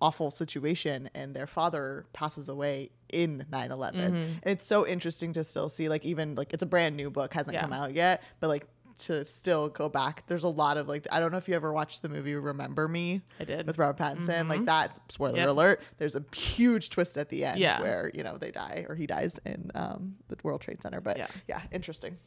awful 0.00 0.30
situation 0.30 1.08
and 1.14 1.34
their 1.34 1.46
father 1.46 2.06
passes 2.12 2.48
away 2.48 2.90
in 3.12 3.44
9-11 3.52 3.92
Mm-hmm. 3.94 4.14
and 4.16 4.40
it's 4.46 4.66
so 4.66 4.84
interesting 4.86 5.32
to 5.34 5.44
still 5.44 5.68
see 5.68 5.88
like 5.88 6.04
even 6.04 6.34
like 6.34 6.52
it's 6.52 6.62
a 6.62 6.66
brand 6.66 6.96
new 6.96 7.08
book 7.10 7.32
hasn't 7.34 7.54
Yeah. 7.54 7.60
come 7.60 7.72
out 7.72 7.94
yet 7.94 8.20
but 8.40 8.48
like 8.48 8.66
to 8.98 9.24
still 9.24 9.68
go 9.68 9.88
back 9.88 10.24
there's 10.26 10.44
a 10.44 10.48
lot 10.48 10.76
of 10.76 10.88
like 10.88 11.06
i 11.12 11.18
don't 11.20 11.32
know 11.32 11.38
if 11.38 11.48
you 11.48 11.54
ever 11.54 11.72
watched 11.72 12.02
the 12.02 12.08
movie 12.08 12.34
remember 12.34 12.86
me 12.88 13.20
I 13.40 13.44
did. 13.44 13.66
with 13.66 13.78
robert 13.78 14.02
pattinson 14.02 14.48
like 14.48 14.64
that 14.66 14.98
spoiler 15.10 15.36
Yep. 15.38 15.48
alert 15.48 15.82
there's 15.98 16.14
a 16.16 16.24
huge 16.34 16.90
twist 16.90 17.16
at 17.16 17.28
the 17.28 17.44
end 17.44 17.58
Yeah. 17.58 17.80
where 17.80 18.10
you 18.14 18.22
know 18.22 18.36
they 18.38 18.50
die 18.50 18.86
or 18.88 18.94
he 18.94 19.06
dies 19.06 19.38
in 19.44 19.70
um, 19.74 20.16
the 20.28 20.36
world 20.42 20.60
trade 20.60 20.82
center 20.82 21.00
but 21.00 21.16
Yeah. 21.18 21.26
yeah 21.48 21.62
interesting 21.72 22.18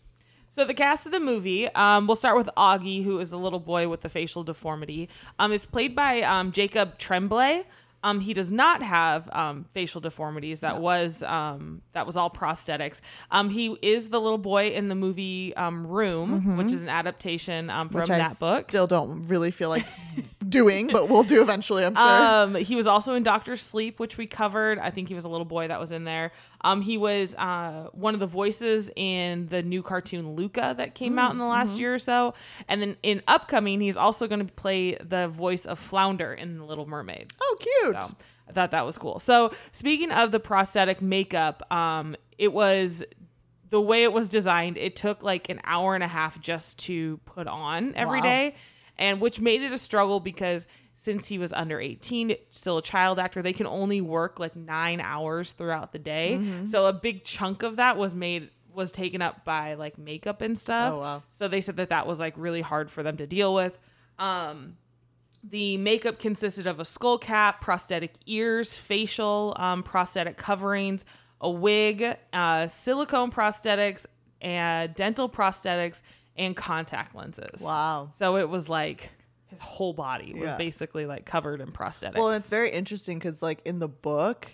So 0.47 0.63
the 0.63 0.73
cast 0.75 1.05
of 1.05 1.11
the 1.11 1.19
movie, 1.19 1.67
um, 1.73 2.07
we'll 2.07 2.15
start 2.15 2.37
with 2.37 2.49
Augie, 2.55 3.03
who 3.03 3.19
is 3.19 3.31
a 3.33 3.37
little 3.37 3.59
boy 3.59 3.89
with 3.89 4.05
a 4.05 4.09
facial 4.09 4.43
deformity. 4.43 5.09
Um, 5.39 5.51
is 5.51 5.65
played 5.65 5.95
by 5.95 6.21
um, 6.21 6.51
Jacob 6.53 6.97
Tremblay. 6.97 7.65
Um, 8.05 8.19
he 8.19 8.35
does 8.35 8.51
not 8.51 8.83
have 8.83 9.27
um, 9.33 9.65
facial 9.71 9.99
deformities. 9.99 10.59
That 10.59 10.79
was 10.79 11.23
um, 11.23 11.81
that 11.93 12.05
was 12.05 12.15
all 12.15 12.29
prosthetics. 12.29 13.01
Um, 13.31 13.49
he 13.49 13.75
is 13.81 14.09
the 14.09 14.21
little 14.21 14.37
boy 14.37 14.69
in 14.69 14.89
the 14.89 14.95
movie 14.95 15.55
um, 15.55 15.87
Room, 15.87 16.55
which 16.55 16.71
is 16.71 16.83
an 16.83 16.89
adaptation 16.89 17.71
um, 17.71 17.89
from 17.89 18.01
which 18.01 18.11
I 18.11 18.19
that 18.19 18.39
book. 18.39 18.69
still 18.69 18.85
don't 18.85 19.25
really 19.27 19.49
feel 19.49 19.69
like 19.69 19.87
doing, 20.47 20.87
but 20.93 21.09
we'll 21.09 21.23
do 21.23 21.41
eventually. 21.41 21.83
I'm 21.83 21.95
sure. 21.95 22.03
Um, 22.03 22.53
he 22.53 22.75
was 22.75 22.85
also 22.85 23.15
in 23.15 23.23
Doctor 23.23 23.55
Sleep, 23.57 23.99
which 23.99 24.17
we 24.17 24.27
covered. 24.27 24.77
I 24.77 24.91
think 24.91 25.07
he 25.07 25.15
was 25.15 25.25
a 25.25 25.29
little 25.29 25.43
boy 25.45 25.67
that 25.67 25.79
was 25.79 25.91
in 25.91 26.03
there. 26.03 26.31
Um, 26.65 26.81
he 26.81 26.97
was 26.97 27.35
uh, 27.35 27.89
one 27.93 28.13
of 28.15 28.19
the 28.19 28.27
voices 28.27 28.89
in 28.95 29.47
the 29.47 29.61
new 29.61 29.83
cartoon 29.83 30.35
Luca 30.35 30.73
that 30.77 30.95
came 30.95 31.19
out 31.19 31.31
in 31.31 31.37
the 31.37 31.45
last 31.45 31.77
year 31.79 31.93
or 31.93 31.99
so. 31.99 32.33
And 32.67 32.81
then 32.81 32.97
in 33.03 33.21
upcoming, 33.27 33.79
he's 33.81 33.95
also 33.97 34.27
going 34.27 34.45
to 34.45 34.51
play 34.53 34.95
the 34.95 35.27
voice 35.27 35.65
of 35.65 35.77
Flounder 35.79 36.33
in 36.33 36.57
The 36.57 36.65
Little 36.65 36.87
Mermaid. 36.87 37.31
oh, 37.41 37.57
cute. 37.59 38.03
So 38.03 38.15
I 38.49 38.51
thought 38.51 38.71
that 38.71 38.85
was 38.85 38.97
cool. 38.97 39.19
So 39.19 39.53
speaking 39.71 40.11
of 40.11 40.31
the 40.31 40.39
prosthetic 40.39 41.01
makeup, 41.01 41.71
um, 41.71 42.15
it 42.37 42.51
was 42.51 43.03
the 43.69 43.81
way 43.81 44.03
it 44.03 44.11
was 44.13 44.29
designed. 44.29 44.77
It 44.77 44.95
took 44.95 45.21
like 45.23 45.49
an 45.49 45.59
hour 45.65 45.95
and 45.95 46.03
a 46.03 46.07
half 46.07 46.39
just 46.41 46.79
to 46.79 47.17
put 47.25 47.47
on 47.47 47.93
every 47.95 48.19
Wow. 48.19 48.23
day, 48.25 48.55
and 48.97 49.19
which 49.21 49.39
made 49.39 49.61
it 49.61 49.71
a 49.71 49.77
struggle 49.77 50.19
because 50.19 50.67
since 51.05 51.27
he 51.27 51.37
was 51.37 51.53
under 51.53 51.79
18 51.79 52.35
still 52.51 52.77
a 52.79 52.81
child 52.81 53.19
actor 53.19 53.41
they 53.41 53.53
can 53.53 53.67
only 53.67 54.01
work 54.01 54.39
like 54.39 54.55
nine 54.55 54.99
hours 54.99 55.53
throughout 55.53 55.91
the 55.93 55.99
day 55.99 56.37
Mm-hmm. 56.41 56.65
so 56.65 56.87
a 56.87 56.93
big 56.93 57.23
chunk 57.23 57.63
of 57.63 57.77
that 57.77 57.95
was 57.97 58.13
made 58.13 58.49
was 58.73 58.91
taken 58.91 59.21
up 59.21 59.45
by 59.45 59.75
like 59.75 59.97
makeup 59.97 60.41
and 60.41 60.57
stuff 60.57 60.93
Oh, 60.95 60.99
wow. 60.99 61.23
so 61.29 61.47
they 61.47 61.61
said 61.61 61.77
that 61.77 61.89
that 61.89 62.05
was 62.07 62.19
like 62.19 62.33
really 62.37 62.61
hard 62.61 62.91
for 62.91 63.03
them 63.03 63.15
to 63.17 63.27
deal 63.27 63.53
with 63.53 63.77
um 64.19 64.75
the 65.47 65.77
makeup 65.77 66.17
consisted 66.19 66.65
of 66.65 66.79
a 66.79 66.85
skull 66.85 67.19
cap, 67.19 67.61
prosthetic 67.61 68.13
ears, 68.25 68.73
facial 68.73 69.53
um, 69.59 69.83
prosthetic 69.83 70.37
coverings, 70.37 71.05
a 71.39 71.47
wig, 71.51 72.17
uh, 72.33 72.65
silicone 72.65 73.29
prosthetics, 73.29 74.07
and 74.41 74.95
dental 74.95 75.29
prosthetics, 75.29 76.01
and 76.35 76.55
contact 76.55 77.13
lenses. 77.13 77.61
Wow. 77.61 78.09
So 78.11 78.37
it 78.37 78.49
was 78.49 78.67
like 78.69 79.11
his 79.47 79.59
whole 79.61 79.93
body 79.93 80.33
was 80.33 80.43
Yeah. 80.43 80.57
basically 80.57 81.05
like 81.05 81.25
covered 81.25 81.61
in 81.61 81.71
prosthetics. 81.71 82.15
Well, 82.15 82.29
and 82.29 82.37
it's 82.37 82.49
very 82.49 82.71
interesting 82.71 83.19
because, 83.19 83.41
like, 83.41 83.61
in 83.65 83.79
the 83.79 83.87
book, 83.87 84.47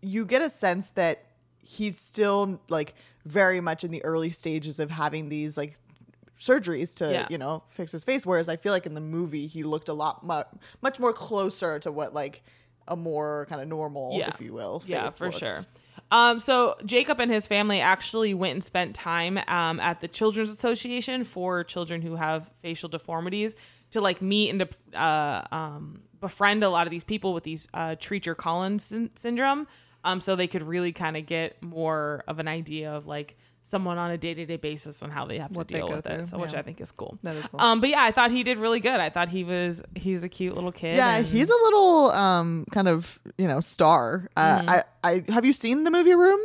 you 0.00 0.24
get 0.26 0.42
a 0.42 0.50
sense 0.50 0.90
that 0.90 1.24
he's 1.64 1.96
still 1.98 2.60
like 2.68 2.94
very 3.24 3.60
much 3.60 3.84
in 3.84 3.90
the 3.92 4.04
early 4.04 4.30
stages 4.32 4.80
of 4.80 4.90
having 4.90 5.28
these 5.28 5.56
like 5.56 5.78
surgeries 6.38 6.96
to 6.96 7.12
Yeah. 7.12 7.26
you 7.30 7.38
know 7.38 7.62
fix 7.68 7.92
his 7.92 8.02
face. 8.04 8.26
Whereas 8.26 8.48
I 8.48 8.56
feel 8.56 8.72
like 8.72 8.84
in 8.86 8.94
the 8.94 9.00
movie 9.00 9.46
he 9.46 9.62
looked 9.62 9.88
a 9.88 9.92
lot 9.94 10.26
mu- 10.26 10.42
much 10.80 10.98
more 10.98 11.12
closer 11.12 11.78
to 11.78 11.92
what 11.92 12.12
like 12.14 12.42
a 12.88 12.96
more 12.96 13.46
kind 13.48 13.60
of 13.60 13.68
normal, 13.68 14.18
Yeah. 14.18 14.28
if 14.28 14.40
you 14.40 14.52
will. 14.52 14.82
yeah, 14.86 15.08
for 15.08 15.26
looks. 15.26 15.38
sure. 15.38 15.60
Um, 16.10 16.40
so 16.40 16.74
Jacob 16.84 17.20
and 17.20 17.30
his 17.30 17.46
family 17.46 17.80
actually 17.80 18.34
went 18.34 18.54
and 18.54 18.64
spent 18.64 18.94
time 18.96 19.38
um, 19.46 19.78
at 19.78 20.00
the 20.00 20.08
Children's 20.08 20.50
Association 20.50 21.22
for 21.24 21.62
children 21.62 22.02
who 22.02 22.16
have 22.16 22.50
facial 22.60 22.88
deformities 22.88 23.54
to 23.92 24.00
like 24.00 24.20
meet 24.20 24.50
and 24.50 24.60
to 24.92 24.98
uh, 25.00 25.42
um, 25.52 26.02
befriend 26.20 26.62
a 26.64 26.68
lot 26.70 26.86
of 26.86 26.90
these 26.90 27.04
people 27.04 27.32
with 27.34 27.44
these 27.44 27.68
uh, 27.74 27.96
Treacher 27.98 28.36
Collins 28.36 28.84
syn- 28.84 29.10
syndrome, 29.14 29.66
um, 30.04 30.20
so 30.20 30.36
they 30.36 30.46
could 30.46 30.62
really 30.62 30.92
kind 30.92 31.16
of 31.16 31.26
get 31.26 31.62
more 31.62 32.24
of 32.28 32.38
an 32.38 32.48
idea 32.48 32.92
of 32.92 33.06
like 33.06 33.36
someone 33.64 33.96
on 33.96 34.10
a 34.10 34.18
day 34.18 34.34
to 34.34 34.44
day 34.44 34.56
basis 34.56 35.04
on 35.04 35.10
how 35.10 35.24
they 35.24 35.38
have 35.38 35.52
What 35.52 35.68
to 35.68 35.74
deal 35.74 35.88
with 35.88 36.04
it. 36.06 36.16
through, 36.16 36.26
So 36.26 36.38
which 36.38 36.52
yeah. 36.52 36.58
I 36.58 36.62
think 36.62 36.80
is 36.80 36.90
cool. 36.90 37.16
That 37.22 37.36
is 37.36 37.46
cool. 37.46 37.60
Um, 37.60 37.80
but 37.80 37.90
yeah, 37.90 38.02
I 38.02 38.10
thought 38.10 38.32
he 38.32 38.42
did 38.42 38.58
really 38.58 38.80
good. 38.80 38.98
I 38.98 39.08
thought 39.08 39.28
he 39.28 39.44
was 39.44 39.82
he 39.94 40.12
was 40.12 40.24
a 40.24 40.28
cute 40.28 40.54
little 40.54 40.72
kid. 40.72 40.96
Yeah, 40.96 41.18
and- 41.18 41.26
he's 41.26 41.48
a 41.48 41.52
little 41.52 42.10
um 42.10 42.64
kind 42.72 42.88
of 42.88 43.20
you 43.38 43.46
know 43.46 43.60
star. 43.60 44.28
Uh, 44.36 44.58
Mm-hmm. 44.60 44.70
I 44.70 44.82
I 45.04 45.24
have 45.32 45.44
you 45.44 45.52
seen 45.52 45.84
the 45.84 45.90
movie 45.92 46.14
Room? 46.14 46.40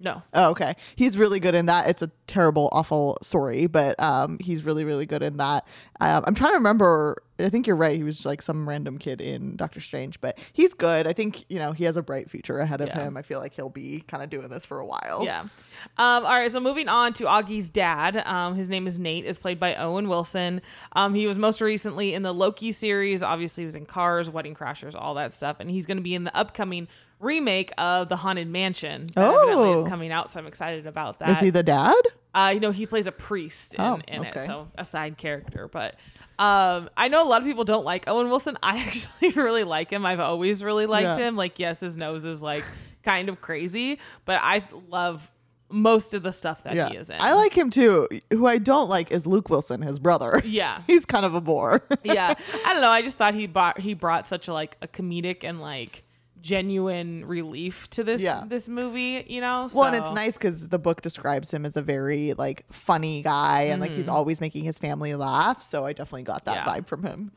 No. 0.00 0.22
Oh, 0.34 0.50
okay. 0.50 0.74
He's 0.96 1.18
really 1.18 1.40
good 1.40 1.54
in 1.54 1.66
that. 1.66 1.88
It's 1.88 2.00
a 2.02 2.10
terrible, 2.26 2.68
awful 2.72 3.18
story, 3.22 3.66
but 3.66 4.00
um, 4.02 4.38
he's 4.40 4.64
really, 4.64 4.84
really 4.84 5.04
good 5.06 5.22
in 5.22 5.36
that. 5.36 5.66
Um, 6.00 6.24
I'm 6.26 6.34
trying 6.34 6.52
to 6.52 6.56
remember. 6.56 7.22
I 7.38 7.48
think 7.48 7.66
you're 7.66 7.76
right. 7.76 7.96
He 7.96 8.02
was 8.02 8.24
like 8.26 8.42
some 8.42 8.68
random 8.68 8.98
kid 8.98 9.20
in 9.20 9.56
Doctor 9.56 9.80
Strange, 9.80 10.20
but 10.20 10.38
he's 10.52 10.74
good. 10.74 11.06
I 11.06 11.12
think 11.12 11.44
you 11.48 11.58
know 11.58 11.72
he 11.72 11.84
has 11.84 11.96
a 11.96 12.02
bright 12.02 12.30
future 12.30 12.58
ahead 12.58 12.80
of 12.80 12.88
Yeah. 12.88 13.00
him. 13.00 13.16
I 13.16 13.22
feel 13.22 13.40
like 13.40 13.54
he'll 13.54 13.68
be 13.70 14.02
kind 14.08 14.22
of 14.22 14.30
doing 14.30 14.48
this 14.48 14.64
for 14.66 14.78
a 14.78 14.86
while. 14.86 15.22
Yeah. 15.24 15.40
Um, 15.40 15.50
all 15.98 16.22
right. 16.24 16.50
So 16.50 16.60
moving 16.60 16.88
on 16.88 17.12
to 17.14 17.24
Augie's 17.24 17.70
dad. 17.70 18.16
Um, 18.26 18.54
his 18.56 18.68
name 18.68 18.86
is 18.86 18.98
Nate. 18.98 19.24
Is 19.24 19.38
played 19.38 19.60
by 19.60 19.74
Owen 19.74 20.08
Wilson. 20.08 20.60
Um, 20.92 21.14
he 21.14 21.26
was 21.26 21.38
most 21.38 21.60
recently 21.60 22.14
in 22.14 22.22
the 22.22 22.32
Loki 22.34 22.72
series. 22.72 23.22
Obviously, 23.22 23.62
he 23.62 23.66
was 23.66 23.74
in 23.74 23.86
Cars, 23.86 24.28
Wedding 24.30 24.54
Crashers, 24.54 24.94
all 24.94 25.14
that 25.14 25.32
stuff, 25.32 25.56
and 25.60 25.70
he's 25.70 25.86
going 25.86 25.96
to 25.98 26.02
be 26.02 26.14
in 26.14 26.24
the 26.24 26.34
upcoming 26.36 26.88
remake 27.20 27.70
of 27.78 28.08
The 28.08 28.16
Haunted 28.16 28.48
Mansion 28.48 29.06
that 29.14 29.32
Oh. 29.34 29.82
is 29.84 29.88
coming 29.88 30.10
out. 30.10 30.30
So 30.30 30.40
I'm 30.40 30.46
excited 30.46 30.86
about 30.86 31.18
that. 31.20 31.30
Is 31.30 31.38
he 31.40 31.50
the 31.50 31.62
dad? 31.62 31.94
Uh, 32.34 32.50
you 32.54 32.60
know, 32.60 32.70
he 32.70 32.86
plays 32.86 33.06
a 33.06 33.12
priest 33.12 33.74
in, 33.74 33.80
Oh, 33.80 34.00
in 34.08 34.26
okay. 34.26 34.40
it, 34.40 34.46
so 34.46 34.68
a 34.76 34.84
side 34.84 35.16
character. 35.18 35.68
But 35.68 35.96
um, 36.38 36.88
I 36.96 37.08
know 37.08 37.22
a 37.22 37.28
lot 37.28 37.42
of 37.42 37.46
people 37.46 37.64
don't 37.64 37.84
like 37.84 38.08
Owen 38.08 38.30
Wilson. 38.30 38.56
I 38.62 38.78
actually 38.78 39.30
really 39.30 39.64
like 39.64 39.90
him. 39.90 40.06
I've 40.06 40.20
always 40.20 40.64
really 40.64 40.86
liked 40.86 41.18
Yeah. 41.18 41.28
him. 41.28 41.36
Like, 41.36 41.58
yes, 41.58 41.80
his 41.80 41.96
nose 41.96 42.24
is 42.24 42.40
like 42.40 42.64
kind 43.02 43.28
of 43.28 43.40
crazy, 43.40 43.98
but 44.24 44.38
I 44.42 44.64
love 44.88 45.30
most 45.72 46.14
of 46.14 46.22
the 46.22 46.32
stuff 46.32 46.64
that 46.64 46.74
Yeah. 46.74 46.88
he 46.88 46.96
is 46.96 47.10
in. 47.10 47.16
I 47.20 47.34
like 47.34 47.52
him 47.56 47.70
too. 47.70 48.08
Who 48.30 48.46
I 48.46 48.58
don't 48.58 48.88
like 48.88 49.10
is 49.12 49.26
Luke 49.26 49.50
Wilson, 49.50 49.82
his 49.82 49.98
brother. 49.98 50.40
Yeah. 50.46 50.82
He's 50.86 51.04
kind 51.04 51.24
of 51.26 51.34
a 51.34 51.40
bore. 51.40 51.82
yeah, 52.02 52.34
I 52.64 52.72
don't 52.72 52.82
know. 52.82 52.90
I 52.90 53.02
just 53.02 53.18
thought 53.18 53.34
he 53.34 53.46
brought 53.46 53.78
he 53.80 53.94
brought 53.94 54.26
such 54.26 54.48
a 54.48 54.52
like 54.52 54.76
a 54.82 54.88
comedic 54.88 55.44
and 55.44 55.60
like 55.60 56.02
genuine 56.42 57.24
relief 57.26 57.88
to 57.90 58.04
this 58.04 58.22
Yeah. 58.22 58.44
this 58.46 58.68
movie. 58.68 59.24
You 59.28 59.40
know, 59.40 59.68
Well, 59.72 59.86
and 59.86 59.96
it's 59.96 60.12
nice 60.14 60.34
because 60.34 60.68
the 60.68 60.78
book 60.78 61.00
describes 61.02 61.52
him 61.52 61.64
as 61.66 61.76
a 61.76 61.82
very 61.82 62.34
like 62.34 62.64
funny 62.70 63.22
guy, 63.22 63.62
and 63.62 63.80
like 63.80 63.90
he's 63.92 64.08
always 64.08 64.40
making 64.40 64.64
his 64.64 64.78
family 64.78 65.14
laugh. 65.14 65.62
So 65.62 65.84
I 65.86 65.92
definitely 65.92 66.24
got 66.24 66.44
that. 66.46 66.66
Yeah. 66.66 66.66
vibe 66.66 66.86
from 66.86 67.02
him. 67.02 67.32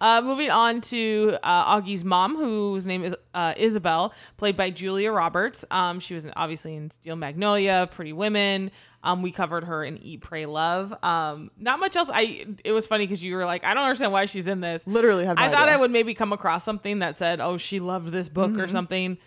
Uh, 0.00 0.22
moving 0.22 0.50
on 0.50 0.80
to 0.80 1.36
uh, 1.42 1.78
Augie's 1.80 2.04
mom, 2.04 2.34
whose 2.36 2.86
name 2.86 3.04
is 3.04 3.14
uh, 3.34 3.52
Isabel, 3.56 4.12
played 4.38 4.56
by 4.56 4.70
Julia 4.70 5.12
Roberts. 5.12 5.64
Um, 5.70 6.00
she 6.00 6.14
was 6.14 6.26
obviously 6.34 6.74
in 6.74 6.90
Steel 6.90 7.16
Magnolia, 7.16 7.88
Pretty 7.92 8.12
Women. 8.14 8.70
Um, 9.06 9.22
we 9.22 9.30
covered 9.32 9.64
her 9.64 9.84
in 9.84 9.98
Eat, 9.98 10.20
Pray, 10.20 10.46
Love. 10.46 10.92
Um, 11.02 11.50
not 11.58 11.78
much 11.80 11.96
else. 11.96 12.08
I. 12.12 12.46
It 12.64 12.72
was 12.72 12.86
funny 12.86 13.04
because 13.04 13.22
you 13.22 13.34
were 13.36 13.44
like, 13.44 13.64
I 13.64 13.72
don't 13.74 13.84
understand 13.84 14.12
why 14.12 14.26
she's 14.26 14.48
in 14.48 14.60
this. 14.60 14.86
Literally, 14.86 15.24
no 15.24 15.34
I 15.36 15.48
thought 15.48 15.62
idea. 15.68 15.74
I 15.74 15.76
would 15.78 15.90
maybe 15.90 16.12
come 16.14 16.32
across 16.32 16.64
something 16.64 16.98
that 16.98 17.16
said, 17.16 17.40
"Oh, 17.40 17.56
she 17.56 17.80
loved 17.80 18.10
this 18.12 18.28
book" 18.28 18.50
Mm-hmm. 18.50 18.60
or 18.60 18.68
something. 18.68 19.18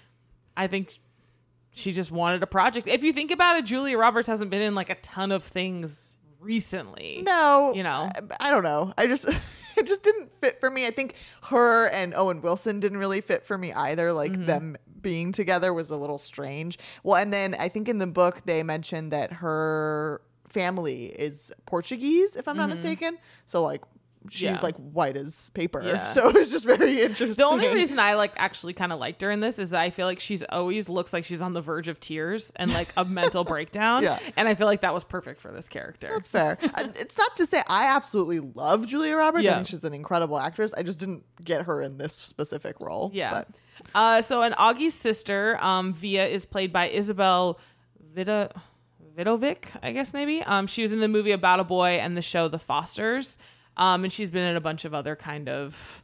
I 0.58 0.68
think 0.68 1.00
she 1.72 1.94
just 1.94 2.12
wanted 2.12 2.44
a 2.44 2.48
project. 2.48 2.88
If 2.88 3.04
you 3.04 3.14
think 3.14 3.32
about 3.32 3.56
it, 3.58 3.66
Julia 3.66 3.98
Roberts 3.98 4.28
hasn't 4.28 4.52
been 4.52 4.62
in 4.62 4.76
like 4.76 4.90
a 4.90 4.96
ton 4.96 5.32
of 5.32 5.44
things 5.44 6.06
recently. 6.40 7.22
No, 7.26 7.74
You 7.76 7.84
know. 7.84 8.10
I, 8.40 8.48
I 8.48 8.52
don't 8.52 8.64
know. 8.64 8.94
I 8.98 9.08
just 9.08 9.26
it 9.78 9.86
just 9.88 10.04
didn't 10.04 10.32
fit 10.42 10.60
for 10.60 10.70
me. 10.70 10.86
I 10.88 10.92
think 10.92 11.16
her 11.44 11.88
and 11.90 12.14
Owen 12.16 12.42
Wilson 12.42 12.80
didn't 12.80 12.98
really 12.98 13.22
fit 13.22 13.46
for 13.46 13.58
me 13.58 13.72
either. 13.74 14.12
Like 14.14 14.32
Mm-hmm. 14.32 14.46
them 14.46 14.78
being 15.02 15.32
together 15.32 15.74
was 15.74 15.90
a 15.90 15.98
little 15.98 16.18
strange. 16.18 16.78
Well, 17.04 17.16
and 17.18 17.34
then 17.34 17.56
I 17.60 17.70
think 17.70 17.90
in 17.90 17.98
the 17.98 18.08
book 18.08 18.42
they 18.46 18.64
mentioned 18.64 19.12
that 19.12 19.34
her 19.34 20.22
family 20.48 21.06
is 21.06 21.52
Portuguese, 21.66 22.36
if 22.36 22.48
I'm 22.48 22.58
not 22.58 22.64
mm-hmm. 22.64 22.72
mistaken. 22.72 23.18
So 23.46 23.64
like 23.64 23.84
she's. 24.32 24.42
Yeah. 24.44 24.60
like 24.62 24.76
white 24.78 25.18
as 25.18 25.50
paper. 25.52 25.82
Yeah. 25.84 26.04
So 26.10 26.30
it 26.30 26.36
was 26.36 26.52
just 26.52 26.66
very 26.66 27.02
interesting. 27.02 27.44
The 27.44 27.50
only 27.50 27.68
reason 27.74 28.00
I 28.00 28.14
like 28.14 28.34
actually 28.38 28.74
kind 28.74 28.92
of 28.94 29.00
liked 29.00 29.22
her 29.22 29.30
in 29.32 29.40
this 29.40 29.60
is 29.60 29.70
that 29.72 29.82
I 29.82 29.90
feel 29.90 30.08
like 30.08 30.20
she's 30.20 30.44
always 30.44 30.90
looks 30.90 31.14
like 31.14 31.24
she's 31.26 31.42
on 31.42 31.54
the 31.54 31.62
verge 31.62 31.88
of 31.88 32.00
tears 32.00 32.52
and 32.56 32.72
like 32.74 32.90
a 32.98 33.06
mental 33.06 33.44
breakdown. 33.54 34.04
Yeah. 34.04 34.20
And 34.38 34.48
I 34.48 34.56
feel 34.56 34.68
like 34.68 34.82
that 34.82 34.94
was 34.94 35.04
perfect 35.04 35.40
for 35.42 35.52
this 35.52 35.70
character. 35.70 36.10
That's 36.12 36.28
fair. 36.30 36.58
And 36.78 36.96
it's 36.98 37.18
not 37.18 37.36
to 37.38 37.46
say 37.46 37.62
I 37.68 37.86
absolutely 37.96 38.40
love 38.40 38.88
Julia 38.88 39.16
Roberts. 39.16 39.42
I 39.46 39.50
Yeah. 39.50 39.56
think 39.56 39.68
she's 39.68 39.84
an 39.84 39.94
incredible 39.94 40.40
actress. 40.40 40.74
I 40.74 40.84
just 40.84 41.00
didn't 41.00 41.24
get 41.44 41.64
her 41.64 41.82
in 41.82 41.98
this 41.98 42.14
specific 42.14 42.80
role. 42.80 43.12
yeah. 43.14 43.32
But 43.32 43.48
Uh, 43.96 44.22
so 44.22 44.42
an 44.42 44.54
Augie's 44.54 44.94
sister, 44.94 45.58
um, 45.64 45.94
Via, 45.94 46.26
is 46.28 46.46
played 46.46 46.74
by 46.74 46.90
Isabel 46.90 47.60
Vida 48.14 48.52
Vidovic, 49.18 49.66
I 49.84 49.92
guess 49.92 50.14
maybe. 50.14 50.42
Um, 50.44 50.68
she 50.68 50.82
was 50.82 50.94
in 50.94 51.00
the 51.00 51.08
movie 51.08 51.32
About 51.32 51.60
a 51.60 51.64
Boy 51.64 51.92
and 52.02 52.16
the 52.16 52.22
show 52.22 52.48
The 52.48 52.60
Fosters. 52.60 53.38
Um, 53.80 54.04
and 54.04 54.14
she's 54.14 54.30
been 54.30 54.44
in 54.44 54.56
a 54.56 54.62
bunch 54.62 54.86
of 54.86 54.94
other 54.94 55.16
kind 55.16 55.50
of 55.50 56.04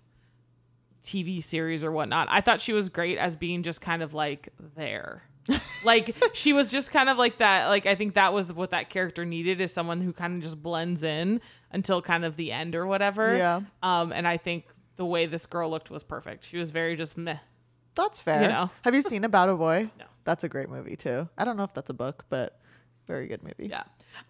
TV 1.04 1.44
series 1.44 1.84
or 1.84 1.92
whatnot. 1.92 2.28
I 2.32 2.42
thought 2.42 2.62
she 2.62 2.74
was 2.74 2.90
great 2.90 3.18
as 3.18 3.36
being 3.36 3.62
just 3.64 3.82
kind 3.82 4.02
of 4.02 4.14
like 4.14 4.50
there. 4.76 5.24
like 5.86 6.16
she 6.34 6.54
was 6.54 6.72
just 6.72 6.90
kind 6.90 7.08
of 7.08 7.20
like 7.20 7.38
that 7.38 7.68
like 7.68 7.86
i 7.86 7.94
think 7.94 8.16
that 8.16 8.34
was 8.34 8.52
what 8.52 8.72
that 8.72 8.90
character 8.90 9.24
needed 9.26 9.62
is 9.62 9.72
someone 9.72 10.02
who 10.02 10.12
kind 10.12 10.36
of 10.38 10.42
just 10.42 10.60
blends 10.60 11.04
in 11.04 11.40
until 11.72 12.02
kind 12.02 12.26
of 12.26 12.36
the 12.36 12.52
end 12.52 12.74
or 12.74 12.88
whatever 12.88 13.38
Yeah. 13.38 13.62
um 13.84 14.12
and 14.12 14.28
i 14.28 14.38
think 14.38 14.66
the 14.96 15.06
way 15.06 15.28
this 15.28 15.46
girl 15.46 15.70
looked 15.70 15.92
was 15.92 16.02
perfect 16.02 16.46
she 16.46 16.58
was 16.58 16.72
very 16.72 16.96
just 16.96 17.16
meh 17.16 17.38
That's 17.94 18.20
fair. 18.20 18.42
You 18.42 18.48
know. 18.48 18.72
Have 18.84 18.96
you 18.96 19.04
seen 19.04 19.24
About 19.24 19.50
a 19.50 19.54
Boy? 19.54 19.92
No. 20.00 20.06
That's 20.24 20.44
a 20.44 20.50
great 20.50 20.68
movie 20.68 20.96
too. 20.96 21.30
I 21.38 21.46
don't 21.46 21.58
know 21.58 21.64
if 21.64 21.76
that's 21.76 21.92
a 21.92 21.94
book, 21.94 22.26
but 22.30 22.60
very 23.06 23.28
good 23.28 23.44
movie. 23.44 23.68
Yeah. 23.70 23.84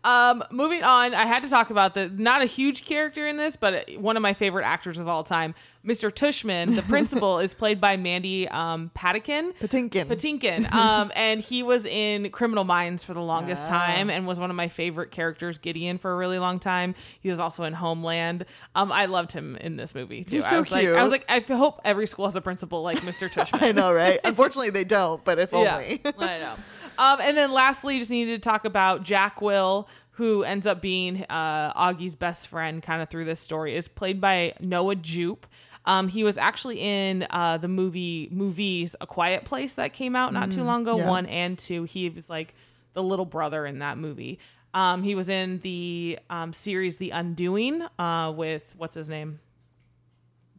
Um, 0.04 0.44
moving 0.52 0.84
on, 0.84 1.14
I 1.16 1.26
had 1.26 1.44
to 1.44 1.50
talk 1.50 1.70
about 1.72 1.94
the 1.96 2.10
not 2.10 2.42
a 2.42 2.46
huge 2.46 2.86
character 2.86 3.28
in 3.28 3.38
this, 3.38 3.56
but 3.56 3.90
one 3.98 4.16
of 4.18 4.22
my 4.22 4.34
favorite 4.34 4.64
actors 4.64 4.98
of 5.00 5.08
all 5.08 5.24
time, 5.24 5.56
Mr. 5.86 6.12
Tushman. 6.12 6.76
The 6.76 6.84
principal 6.84 7.40
is 7.46 7.54
played 7.54 7.82
by 7.82 7.98
Mandy 7.98 8.48
um, 8.48 8.92
Patinkin. 8.96 9.54
Patinkin. 9.60 10.06
Patinkin. 10.06 10.72
Um, 10.72 11.12
and 11.16 11.42
he 11.42 11.64
was 11.64 11.86
in 11.86 12.30
Criminal 12.32 12.64
Minds 12.64 13.04
for 13.04 13.14
the 13.16 13.22
longest 13.22 13.66
Ah. 13.66 13.86
time 13.86 14.10
and 14.12 14.28
was 14.28 14.40
one 14.40 14.50
of 14.52 14.56
my 14.56 14.68
favorite 14.68 15.10
characters, 15.12 15.58
Gideon, 15.58 15.98
for 15.98 16.12
a 16.14 16.16
really 16.16 16.40
long 16.40 16.60
time. 16.60 16.94
He 17.20 17.30
was 17.30 17.40
also 17.40 17.64
in 17.64 17.74
Homeland. 17.74 18.46
Um, 18.76 18.92
I 18.92 19.06
loved 19.08 19.32
him 19.32 19.56
in 19.58 19.76
this 19.76 19.96
movie 19.96 20.24
too. 20.24 20.36
He's 20.38 20.46
I 20.46 20.50
so 20.52 20.60
was 20.60 20.72
like. 20.72 20.88
I 20.88 21.02
was 21.04 21.12
like, 21.12 21.26
I 21.30 21.40
hope 21.40 21.82
every 21.84 22.06
school 22.08 22.26
has 22.26 22.36
a 22.36 22.42
principal 22.42 22.84
like 22.84 22.98
Mr. 23.00 23.28
Tushman. 23.34 23.62
I 23.64 23.72
know, 23.72 23.92
right? 23.92 24.20
Unfortunately, 24.24 24.70
they 24.70 24.84
don't, 24.84 25.24
but 25.24 25.40
if 25.40 25.54
only. 25.54 26.02
Yeah, 26.06 26.12
I 26.20 26.38
know. 26.38 26.56
Um, 26.98 27.20
and 27.22 27.36
then 27.38 27.52
lastly, 27.54 28.00
just 28.00 28.12
needed 28.12 28.42
to 28.42 28.50
talk 28.50 28.66
about 28.66 29.04
Jack 29.04 29.42
Will, 29.42 29.88
who 30.12 30.44
ends 30.44 30.66
up 30.66 30.82
being 30.82 31.24
uh, 31.30 31.74
Augie's 31.76 32.16
best 32.16 32.48
friend 32.48 32.82
kind 32.82 33.02
of 33.02 33.10
through 33.10 33.26
this 33.26 33.40
story, 33.40 33.76
is 33.76 33.88
played 33.88 34.20
by 34.22 34.54
Noah 34.60 34.96
Jupe. 34.96 35.46
Um, 35.86 36.08
he 36.08 36.24
was 36.24 36.38
actually 36.38 36.80
in 36.80 37.28
uh, 37.30 37.58
the 37.58 37.68
movie 37.68 38.28
movies 38.32 38.96
A 39.02 39.06
Quiet 39.06 39.46
Place 39.46 39.76
that 39.76 39.94
came 39.94 40.16
out 40.16 40.34
not 40.34 40.52
too 40.52 40.64
long 40.64 40.82
ago, 40.82 40.96
Mm, 40.96 41.00
yeah. 41.00 41.10
one 41.10 41.26
and 41.28 41.58
two. 41.60 41.84
He 41.84 42.10
was 42.10 42.28
like 42.30 42.56
the 42.94 43.04
little 43.04 43.26
brother 43.26 43.66
in 43.68 43.80
that 43.80 43.98
movie. 43.98 44.40
Um, 44.74 45.04
he 45.04 45.14
was 45.16 45.30
in 45.30 45.60
the 45.60 46.18
um, 46.30 46.54
series 46.54 46.98
The 46.98 47.12
Undoing 47.12 47.84
uh, 48.00 48.34
with 48.36 48.74
what's 48.78 48.96
his 48.96 49.10
name, 49.10 49.40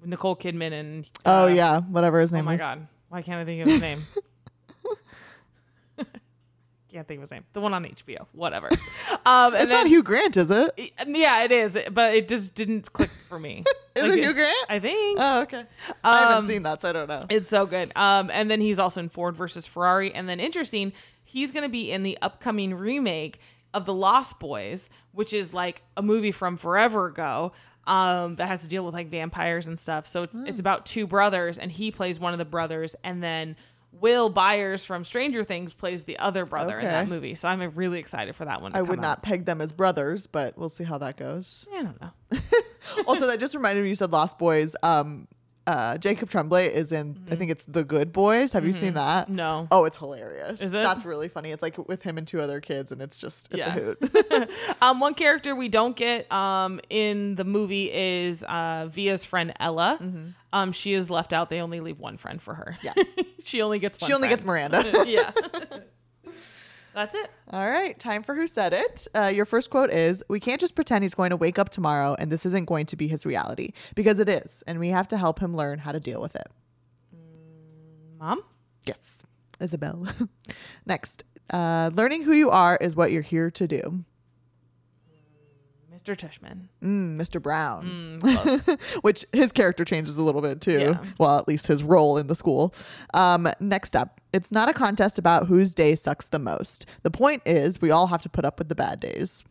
Nicole 0.04 0.36
Kidman 0.36 0.72
and 0.72 1.10
oh 1.24 1.44
uh, 1.44 1.46
yeah, 1.48 1.80
whatever 1.80 2.20
his 2.20 2.30
name. 2.32 2.42
Oh 2.42 2.46
my 2.46 2.54
is. 2.54 2.60
god. 2.60 2.86
Why 3.08 3.22
can't 3.22 3.40
I 3.40 3.44
think 3.44 3.62
of 3.62 3.68
his 3.68 3.80
name? 3.80 4.00
can't 6.96 7.06
think 7.08 7.18
of 7.18 7.22
his 7.22 7.30
name. 7.30 7.44
The 7.52 7.60
one 7.60 7.74
on 7.74 7.84
HBO. 7.84 8.26
Whatever. 8.32 8.68
Um, 9.26 9.54
and 9.54 9.64
It's 9.64 9.72
not 9.72 9.88
Hugh 9.88 10.04
Grant, 10.04 10.36
is 10.36 10.50
it? 10.52 10.92
yeah, 11.08 11.42
it 11.42 11.50
is, 11.50 11.76
but 11.90 12.14
it 12.14 12.28
just 12.28 12.54
didn't 12.54 12.92
click 12.92 13.08
for 13.10 13.40
me. 13.40 13.64
Is 13.96 14.04
Like, 14.04 14.12
it 14.12 14.18
Hugh 14.22 14.34
Grant? 14.34 14.66
I 14.68 14.78
think. 14.78 15.18
Oh, 15.20 15.40
okay. 15.42 15.64
I 16.04 16.18
haven't 16.20 16.36
Um, 16.38 16.46
seen 16.48 16.62
that, 16.62 16.80
so 16.80 16.90
I 16.90 16.92
don't 16.92 17.08
know. 17.08 17.26
It's 17.28 17.48
so 17.48 17.66
good. 17.66 17.90
Um, 17.96 18.30
and 18.32 18.48
then 18.48 18.60
he's 18.60 18.78
also 18.78 19.00
in 19.00 19.08
Ford 19.08 19.34
versus 19.36 19.66
Ferrari. 19.66 20.14
And 20.14 20.28
then 20.28 20.38
interesting, 20.38 20.92
he's 21.24 21.50
going 21.50 21.64
to 21.64 21.68
be 21.68 21.90
in 21.90 22.04
the 22.04 22.16
upcoming 22.22 22.72
remake 22.74 23.40
of 23.74 23.84
The 23.84 23.94
Lost 23.94 24.38
Boys, 24.38 24.90
which 25.10 25.32
is 25.32 25.52
like 25.52 25.82
a 25.96 26.02
movie 26.02 26.30
from 26.30 26.56
forever 26.56 27.06
ago. 27.06 27.50
Um, 27.88 28.36
that 28.36 28.46
has 28.46 28.62
to 28.62 28.68
deal 28.68 28.84
with 28.84 28.94
like 28.94 29.08
vampires 29.08 29.66
and 29.66 29.76
stuff. 29.78 30.06
So 30.06 30.20
it's 30.20 30.36
Hmm. 30.36 30.46
it's 30.46 30.60
about 30.60 30.86
two 30.86 31.06
brothers, 31.08 31.58
and 31.58 31.72
he 31.72 31.90
plays 31.90 32.20
one 32.20 32.32
of 32.32 32.38
the 32.38 32.44
brothers, 32.44 32.94
and 33.02 33.20
then 33.22 33.56
Will 34.00 34.28
Byers 34.28 34.84
from 34.84 35.04
Stranger 35.04 35.42
Things 35.42 35.74
plays 35.74 36.04
the 36.04 36.18
other 36.18 36.44
brother 36.44 36.78
in 36.78 36.84
that 36.84 37.08
movie. 37.08 37.34
So 37.34 37.48
I'm 37.48 37.60
really 37.74 37.98
excited 37.98 38.36
for 38.36 38.44
that 38.44 38.62
one. 38.62 38.72
To 38.72 38.78
I 38.78 38.82
would 38.82 38.98
out. 38.98 39.02
not 39.02 39.22
peg 39.22 39.44
them 39.44 39.60
as 39.60 39.72
brothers, 39.72 40.26
but 40.26 40.56
we'll 40.58 40.68
see 40.68 40.84
how 40.84 40.98
that 40.98 41.16
goes. 41.16 41.66
I 41.74 41.82
don't 41.82 42.00
know. 42.00 42.10
also, 43.06 43.26
that 43.26 43.40
just 43.40 43.54
reminded 43.54 43.82
me 43.82 43.88
you 43.88 43.94
said 43.94 44.12
Lost 44.12 44.38
Boys. 44.38 44.76
Um, 44.82 45.28
uh, 45.66 45.98
Jacob 45.98 46.30
Tremblay 46.30 46.72
is 46.72 46.92
in, 46.92 47.18
I 47.30 47.34
think 47.34 47.50
it's 47.50 47.64
The 47.64 47.84
Good 47.84 48.12
Boys. 48.12 48.52
Have 48.52 48.64
you 48.66 48.72
seen 48.72 48.94
that? 48.94 49.26
Mm-hmm. 49.26 49.36
No. 49.36 49.68
Oh, 49.70 49.84
it's 49.84 49.96
hilarious. 49.96 50.60
Is 50.60 50.70
it? 50.72 50.82
That's 50.82 51.04
really 51.04 51.28
funny. 51.28 51.50
It's 51.50 51.62
like 51.62 51.76
with 51.88 52.02
him 52.02 52.18
and 52.18 52.26
two 52.26 52.40
other 52.40 52.60
kids, 52.60 52.92
and 52.92 53.02
it's 53.02 53.18
just, 53.20 53.48
it's 53.52 53.58
Yeah. 53.66 53.74
a 53.76 53.80
hoot. 53.80 54.50
Um, 54.82 55.00
one 55.00 55.14
character 55.14 55.56
we 55.56 55.68
don't 55.68 55.96
get 55.96 56.30
um, 56.30 56.80
in 56.90 57.34
the 57.36 57.44
movie 57.44 57.90
is 57.92 58.42
uh, 58.44 58.86
Via's 58.90 59.24
friend 59.24 59.52
Ella. 59.58 59.98
Um, 60.52 60.72
she 60.72 60.92
is 60.94 61.10
left 61.10 61.32
out. 61.32 61.50
They 61.50 61.60
only 61.60 61.80
leave 61.80 61.98
one 61.98 62.16
friend 62.16 62.40
for 62.40 62.54
her. 62.54 62.76
Mm-hmm. 62.82 63.00
Yeah. 63.16 63.24
she 63.44 63.62
only 63.62 63.78
gets. 63.78 64.00
One 64.00 64.08
She 64.08 64.14
only 64.14 64.28
gets. 64.28 64.44
Miranda. 64.44 64.84
yeah. 65.06 65.32
That's 66.96 67.14
it. 67.14 67.30
All 67.50 67.68
right, 67.68 67.96
time 67.98 68.22
for 68.22 68.34
Who 68.34 68.46
Said 68.46 68.72
It. 68.72 69.06
Uh, 69.14 69.26
your 69.26 69.44
first 69.44 69.68
quote 69.68 69.90
is 69.90 70.24
We 70.30 70.40
can't 70.40 70.58
just 70.58 70.74
pretend 70.74 71.04
he's 71.04 71.12
going 71.12 71.28
to 71.28 71.36
wake 71.36 71.58
up 71.58 71.68
tomorrow 71.68 72.16
and 72.18 72.32
this 72.32 72.46
isn't 72.46 72.64
going 72.64 72.86
to 72.86 72.96
be 72.96 73.06
his 73.06 73.26
reality 73.26 73.72
because 73.94 74.18
it 74.18 74.30
is, 74.30 74.64
and 74.66 74.80
we 74.80 74.88
have 74.88 75.06
to 75.08 75.18
help 75.18 75.38
him 75.38 75.54
learn 75.54 75.78
how 75.78 75.92
to 75.92 76.00
deal 76.00 76.22
with 76.22 76.34
it. 76.34 76.46
Mom. 78.18 78.40
Yes, 78.86 79.22
Isabel. 79.60 80.08
Next, 80.86 81.24
uh, 81.50 81.90
learning 81.92 82.22
who 82.22 82.32
you 82.32 82.48
are 82.48 82.78
is 82.80 82.96
what 82.96 83.12
you're 83.12 83.20
here 83.20 83.50
to 83.50 83.68
do. 83.68 84.02
Mr. 86.06 86.16
Tushman. 86.16 86.68
Mm, 86.82 87.16
Mr. 87.16 87.42
Brown. 87.42 88.20
Mm. 88.20 88.80
Which 89.02 89.24
his 89.32 89.52
character 89.52 89.84
changes 89.84 90.16
a 90.16 90.22
little 90.22 90.40
bit 90.40 90.60
too. 90.60 90.78
Yeah. 90.78 91.04
Well, 91.18 91.38
at 91.38 91.48
least 91.48 91.66
his 91.66 91.82
role 91.82 92.16
in 92.16 92.28
the 92.28 92.36
school. 92.36 92.74
Um, 93.14 93.48
next 93.60 93.96
up, 93.96 94.20
it's 94.32 94.52
not 94.52 94.68
a 94.68 94.72
contest 94.72 95.18
about 95.18 95.46
whose 95.46 95.74
day 95.74 95.94
sucks 95.94 96.28
the 96.28 96.38
most. 96.38 96.86
The 97.02 97.10
point 97.10 97.42
is, 97.44 97.80
we 97.80 97.90
all 97.90 98.06
have 98.06 98.22
to 98.22 98.28
put 98.28 98.44
up 98.44 98.58
with 98.58 98.68
the 98.68 98.74
bad 98.74 99.00
days. 99.00 99.44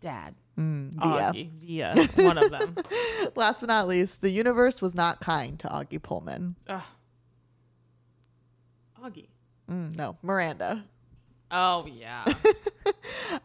Dad. 0.00 0.34
Via. 0.56 1.32
Augie. 1.32 1.50
Via. 1.60 1.94
One 2.24 2.38
of 2.38 2.50
them. 2.50 2.76
Last 3.36 3.60
but 3.60 3.66
not 3.66 3.86
least, 3.88 4.22
the 4.22 4.30
universe 4.30 4.80
was 4.80 4.94
not 4.94 5.20
kind 5.20 5.58
to 5.58 5.68
Augie 5.68 6.02
Pullman. 6.02 6.56
Ugh. 6.68 6.82
Augie. 9.02 9.28
Mm, 9.70 9.94
no, 9.94 10.16
Miranda. 10.22 10.84
Oh 11.50 11.86
yeah. 11.86 12.24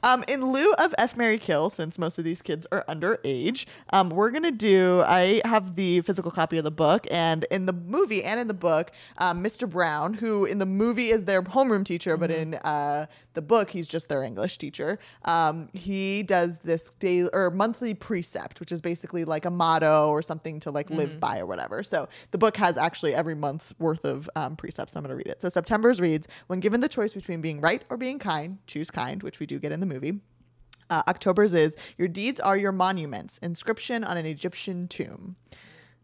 Um, 0.04 0.24
in 0.28 0.52
lieu 0.52 0.74
of 0.74 0.96
F 0.98 1.16
Mary 1.16 1.38
Kill, 1.38 1.70
since 1.70 2.00
most 2.00 2.18
of 2.18 2.24
these 2.24 2.42
kids 2.42 2.66
are 2.72 2.84
underage, 2.88 3.66
um, 3.92 4.10
we're 4.10 4.32
gonna 4.32 4.52
do. 4.52 5.04
I 5.06 5.42
have 5.46 5.76
the 5.76 6.02
physical 6.02 6.32
copy 6.32 6.58
of 6.58 6.64
the 6.64 6.72
book, 6.72 7.06
and 7.12 7.46
in 7.52 7.66
the 7.68 7.74
movie 7.74 8.24
and 8.24 8.40
in 8.40 8.48
the 8.48 8.54
book, 8.54 8.92
um, 9.20 9.44
Mr. 9.44 9.70
Brown, 9.70 10.16
who 10.16 10.46
in 10.46 10.58
the 10.58 10.66
movie 10.66 11.10
is 11.10 11.26
their 11.26 11.44
homeroom 11.44 11.86
teacher, 11.86 12.18
but 12.18 12.32
in 12.32 12.56
uh, 12.56 13.06
the 13.34 13.42
book 13.42 13.70
he's 13.70 13.88
just 13.88 14.10
their 14.10 14.24
English 14.24 14.58
teacher. 14.58 14.98
Um, 15.26 15.70
he 15.74 16.24
does 16.24 16.60
this 16.60 16.90
daily 17.00 17.30
or 17.34 17.52
monthly 17.52 17.94
precept, 17.94 18.60
which 18.60 18.72
is 18.72 18.82
basically 18.82 19.24
like 19.24 19.46
a 19.46 19.52
motto 19.52 20.10
or 20.10 20.22
something 20.22 20.60
to 20.62 20.72
like 20.72 20.90
live 20.90 21.20
by 21.20 21.40
or 21.40 21.46
whatever. 21.46 21.84
So 21.84 22.10
the 22.32 22.38
book 22.38 22.58
has 22.58 22.78
actually 22.78 23.14
every 23.14 23.36
month's 23.36 23.74
worth 23.80 24.06
of 24.06 24.30
um, 24.36 24.56
precepts. 24.56 24.94
So 24.94 25.00
I'm 25.00 25.04
gonna 25.04 25.16
read 25.16 25.28
it. 25.28 25.42
So 25.42 25.50
September's 25.50 26.02
reads: 26.02 26.28
When 26.48 26.60
given 26.60 26.82
the 26.82 26.90
choice 26.90 27.14
between 27.14 27.42
being 27.42 27.62
right 27.62 27.84
or 27.90 27.98
being 27.98 28.20
kind, 28.20 28.58
choose 28.68 28.90
kind, 28.90 29.22
which 29.22 29.31
we 29.40 29.46
do 29.46 29.60
get 29.60 29.72
in 29.72 29.80
the 29.80 29.86
movie. 29.86 30.20
Uh, 30.90 31.02
October's 31.08 31.54
is 31.54 31.76
Your 31.98 32.08
deeds 32.08 32.40
are 32.40 32.58
your 32.58 32.72
monuments, 32.72 33.38
inscription 33.40 34.04
on 34.04 34.18
an 34.18 34.26
Egyptian 34.26 34.88
tomb. 34.88 35.38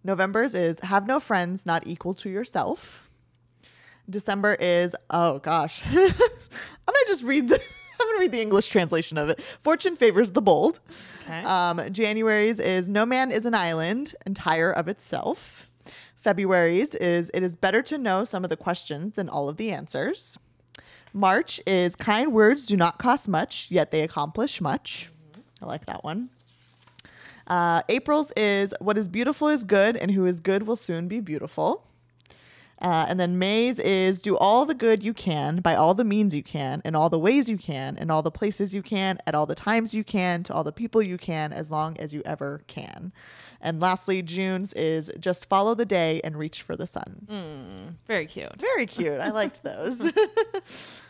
November's 0.03 0.53
is 0.53 0.79
Have 0.79 1.05
no 1.05 1.19
friends 1.19 1.65
not 1.65 1.85
equal 1.85 2.13
to 2.15 2.29
yourself. 2.29 3.09
December 4.09 4.55
is, 4.59 4.95
oh 5.09 5.39
gosh, 5.39 5.83
I'm 5.91 5.93
gonna 5.93 7.05
just 7.07 7.23
read 7.23 7.49
the. 7.49 7.55
I'm 7.99 8.05
gonna 8.07 8.19
read 8.19 8.31
the 8.31 8.41
English 8.41 8.69
translation 8.69 9.17
of 9.17 9.29
it. 9.29 9.41
Fortune 9.41 9.95
favors 9.95 10.31
the 10.31 10.41
bold. 10.41 10.79
Okay. 11.25 11.41
Um, 11.41 11.81
January's 11.91 12.59
is 12.59 12.87
No 12.87 13.05
man 13.05 13.31
is 13.31 13.45
an 13.45 13.55
island, 13.55 14.13
entire 14.25 14.71
of 14.71 14.87
itself. 14.87 15.67
February's 16.15 16.93
is 16.95 17.31
It 17.33 17.43
is 17.43 17.55
better 17.55 17.81
to 17.83 17.97
know 17.97 18.23
some 18.23 18.43
of 18.43 18.49
the 18.49 18.57
questions 18.57 19.15
than 19.15 19.27
all 19.29 19.49
of 19.49 19.57
the 19.57 19.71
answers. 19.71 20.37
March 21.17 21.59
is 21.65 21.95
Kind 21.95 22.31
words 22.31 22.67
do 22.67 22.77
not 22.77 22.99
cost 22.99 23.27
much, 23.27 23.67
yet 23.69 23.91
they 23.91 24.01
accomplish 24.03 24.61
much. 24.61 25.09
I 25.61 25.65
like 25.65 25.85
that 25.87 26.03
one. 26.03 26.29
Uh, 27.47 27.81
April's 27.89 28.31
is 28.37 28.73
What 28.79 28.97
is 28.97 29.07
beautiful 29.07 29.47
is 29.47 29.63
good, 29.63 29.97
and 29.97 30.11
who 30.11 30.25
is 30.25 30.39
good 30.39 30.63
will 30.63 30.75
soon 30.75 31.07
be 31.07 31.19
beautiful. 31.19 31.83
Uh, 32.79 33.07
and 33.09 33.19
then 33.19 33.39
May's 33.39 33.79
is 33.79 34.19
do 34.19 34.37
all 34.37 34.63
the 34.65 34.75
good 34.75 35.01
you 35.01 35.11
can 35.11 35.61
by 35.61 35.73
all 35.73 35.95
the 35.95 36.03
means 36.03 36.35
you 36.35 36.43
can, 36.43 36.81
in 36.85 36.93
all 36.93 37.09
the 37.09 37.17
ways 37.17 37.49
you 37.49 37.57
can, 37.57 37.97
in 37.97 38.11
all 38.11 38.21
the 38.21 38.29
places 38.29 38.75
you 38.75 38.83
can, 38.83 39.17
at 39.25 39.33
all 39.33 39.47
the 39.47 39.55
times 39.55 39.95
you 39.95 40.03
can, 40.03 40.43
to 40.43 40.53
all 40.53 40.63
the 40.63 40.71
people 40.71 41.01
you 41.01 41.17
can, 41.17 41.51
as 41.51 41.71
long 41.71 41.97
as 41.97 42.13
you 42.13 42.21
ever 42.23 42.61
can. 42.67 43.11
And 43.61 43.79
lastly, 43.79 44.21
June's 44.21 44.73
is 44.73 45.11
just 45.19 45.49
follow 45.49 45.73
the 45.73 45.85
day 45.85 46.21
and 46.23 46.37
reach 46.37 46.61
for 46.61 46.75
the 46.75 46.85
sun. 46.85 47.95
Very 48.05 48.27
cute. 48.27 48.61
Very 48.61 48.85
cute. 48.85 49.19
I 49.19 49.31
liked 49.31 49.63
those. 49.69 50.11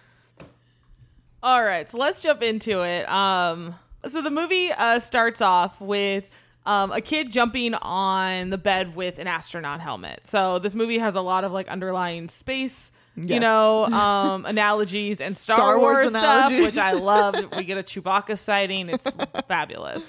All 1.43 1.63
right, 1.63 1.89
so 1.89 1.97
let's 1.97 2.21
jump 2.21 2.41
into 2.41 2.81
it. 2.81 3.07
Um, 3.09 3.75
so 4.07 4.21
the 4.21 4.31
movie 4.31 4.71
uh, 4.71 4.99
starts 4.99 5.41
off 5.41 5.79
with 5.79 6.25
um, 6.65 6.91
a 6.91 6.99
kid 6.99 7.31
jumping 7.31 7.75
on 7.75 8.49
the 8.49 8.57
bed 8.57 8.95
with 8.95 9.19
an 9.19 9.27
astronaut 9.27 9.79
helmet. 9.79 10.21
So 10.25 10.59
this 10.59 10.73
movie 10.75 10.97
has 10.97 11.15
a 11.15 11.21
lot 11.21 11.43
of 11.43 11.51
like 11.51 11.67
underlying 11.67 12.27
space, 12.27 12.91
you 13.15 13.39
know, 13.39 13.85
um, 13.93 14.45
analogies 14.45 15.21
and 15.21 15.35
Star, 15.35 15.57
Star 15.57 15.79
Wars, 15.79 15.97
Wars 15.97 16.09
stuff, 16.09 16.51
which 16.51 16.77
I 16.77 16.91
love. 16.91 17.35
we 17.57 17.63
get 17.63 17.77
a 17.77 17.83
Chewbacca 17.83 18.37
sighting; 18.37 18.89
it's 18.89 19.09
fabulous. 19.47 20.05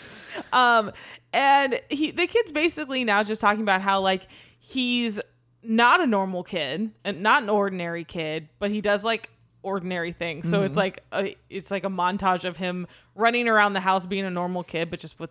Um, 0.52 0.92
and 1.32 1.80
he, 1.90 2.10
the 2.10 2.26
kid's 2.26 2.52
basically 2.52 3.04
now 3.04 3.22
just 3.22 3.40
talking 3.40 3.62
about 3.62 3.82
how 3.82 4.00
like 4.00 4.26
he's 4.58 5.20
not 5.62 6.00
a 6.00 6.06
normal 6.06 6.42
kid 6.42 6.90
and 7.04 7.22
not 7.22 7.42
an 7.42 7.50
ordinary 7.50 8.04
kid, 8.04 8.48
but 8.58 8.70
he 8.70 8.80
does 8.80 9.04
like 9.04 9.30
ordinary 9.62 10.12
things. 10.12 10.48
So 10.48 10.62
it's 10.62 10.70
mm-hmm. 10.70 10.78
like 10.78 11.04
a, 11.12 11.36
it's 11.50 11.70
like 11.70 11.84
a 11.84 11.90
montage 11.90 12.44
of 12.44 12.56
him 12.56 12.86
running 13.14 13.48
around 13.48 13.72
the 13.72 13.80
house 13.80 14.06
being 14.06 14.24
a 14.24 14.30
normal 14.30 14.62
kid, 14.62 14.90
but 14.90 15.00
just 15.00 15.18
with 15.18 15.30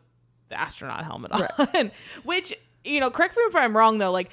the 0.50 0.60
astronaut 0.60 1.04
helmet 1.04 1.32
on. 1.32 1.92
Which 2.24 2.54
you 2.84 3.00
know, 3.00 3.10
correct 3.10 3.36
me 3.36 3.44
if 3.44 3.56
I'm 3.56 3.76
wrong 3.76 3.98
though. 3.98 4.12
Like 4.12 4.32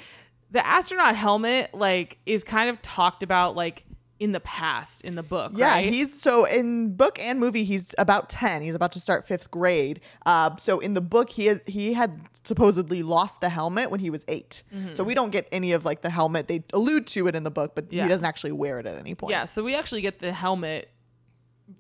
the 0.51 0.65
astronaut 0.65 1.17
helmet, 1.17 1.75
like 1.75 2.19
is 2.27 2.45
kind 2.45 2.71
of 2.71 2.81
talked 2.83 3.23
about 3.23 3.57
like 3.57 3.84
in 4.21 4.33
the 4.33 4.41
past 4.41 5.03
in 5.03 5.17
the 5.17 5.23
book. 5.23 5.53
Yeah, 5.57 5.71
right? 5.73 5.93
he's 5.93 6.21
so 6.21 6.45
in 6.45 6.95
book 6.95 7.19
and 7.21 7.41
movie 7.41 7.65
he's 7.65 7.95
about 7.99 8.29
10. 8.31 8.63
He's 8.63 8.75
about 8.75 8.93
to 8.93 9.01
start 9.01 9.27
5th 9.27 9.51
grade. 9.51 10.01
Uh, 10.25 10.57
so 10.57 10.79
in 10.79 10.95
the 10.95 11.01
book 11.01 11.31
he 11.31 11.49
is, 11.49 11.61
he 11.67 11.93
had 11.95 12.21
supposedly 12.45 13.03
lost 13.03 13.41
the 13.41 13.49
helmet 13.49 13.91
when 13.91 13.99
he 14.01 14.11
was 14.11 14.25
8. 14.29 14.63
So 14.93 15.03
we 15.03 15.15
don't 15.15 15.31
get 15.31 15.49
any 15.51 15.73
of 15.73 15.85
like 15.85 16.03
the 16.03 16.11
helmet. 16.11 16.47
They 16.49 16.63
allude 16.73 17.07
to 17.09 17.27
it 17.27 17.35
in 17.35 17.43
the 17.43 17.51
book, 17.51 17.75
but 17.75 17.87
Mm-hmm. 17.87 17.97
Yeah. 17.97 18.03
he 18.05 18.09
doesn't 18.09 18.25
actually 18.27 18.53
wear 18.53 18.79
it 18.79 18.87
at 18.87 18.97
any 18.99 19.15
point. 19.15 19.33
Yeah, 19.33 19.45
so 19.47 19.63
we 19.65 19.75
actually 19.75 20.01
get 20.03 20.21
the 20.21 20.33
helmet 20.33 20.91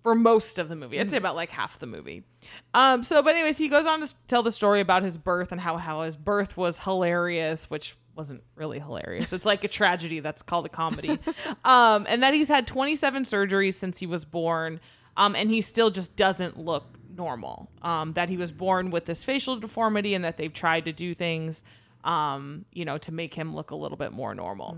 for 0.03 0.15
most 0.15 0.59
of 0.59 0.69
the 0.69 0.77
movie. 0.77 0.99
I'd 0.99 1.11
say 1.11 1.19
about 1.19 1.37
like 1.37 1.51
half 1.51 1.79
the 1.79 1.87
movie. 1.87 2.25
Um, 2.73 3.03
so, 3.05 3.23
but 3.23 3.35
anyways, 3.35 3.59
he 3.59 3.69
goes 3.69 3.87
on 3.87 4.01
to 4.05 4.15
tell 4.27 4.43
the 4.43 4.51
story 4.51 4.81
about 4.81 5.03
his 5.03 5.19
birth 5.19 5.53
and 5.53 5.61
how 5.61 5.77
how 5.77 6.03
his 6.03 6.17
birth 6.17 6.57
was 6.57 6.81
hilarious, 6.81 7.69
which 7.71 7.97
wasn't 8.17 8.43
really 8.55 8.79
hilarious. 8.79 9.33
It's 9.33 9.45
like 9.45 9.65
a 9.65 9.69
tragedy 9.69 10.21
that's 10.21 10.43
called 10.43 10.67
a 10.67 10.69
comedy. 10.69 11.19
um, 11.65 12.07
and 12.09 12.23
that 12.23 12.35
he's 12.35 12.49
had 12.49 12.67
27 12.67 13.25
surgeries 13.25 13.75
since 13.75 13.99
he 13.99 14.07
was 14.07 14.25
born, 14.25 14.81
um, 15.17 15.35
and 15.35 15.51
he 15.51 15.61
still 15.61 15.91
just 15.91 16.17
doesn't 16.17 16.59
look 16.59 16.85
normal. 17.17 17.71
Um, 17.83 18.13
that 18.13 18.29
he 18.29 18.37
was 18.37 18.53
born 18.53 18.91
with 18.91 19.07
this 19.07 19.25
facial 19.25 19.57
deformity, 19.57 20.15
and 20.15 20.25
that 20.25 20.37
they've 20.37 20.53
tried 20.53 20.85
to 20.87 20.93
do 20.93 21.15
things, 21.15 21.63
um, 22.05 22.65
you 22.73 22.85
know, 22.85 22.99
to 22.99 23.13
make 23.13 23.35
him 23.35 23.55
look 23.55 23.71
a 23.71 23.77
little 23.77 23.99
bit 23.99 24.13
more 24.13 24.35
normal. 24.35 24.77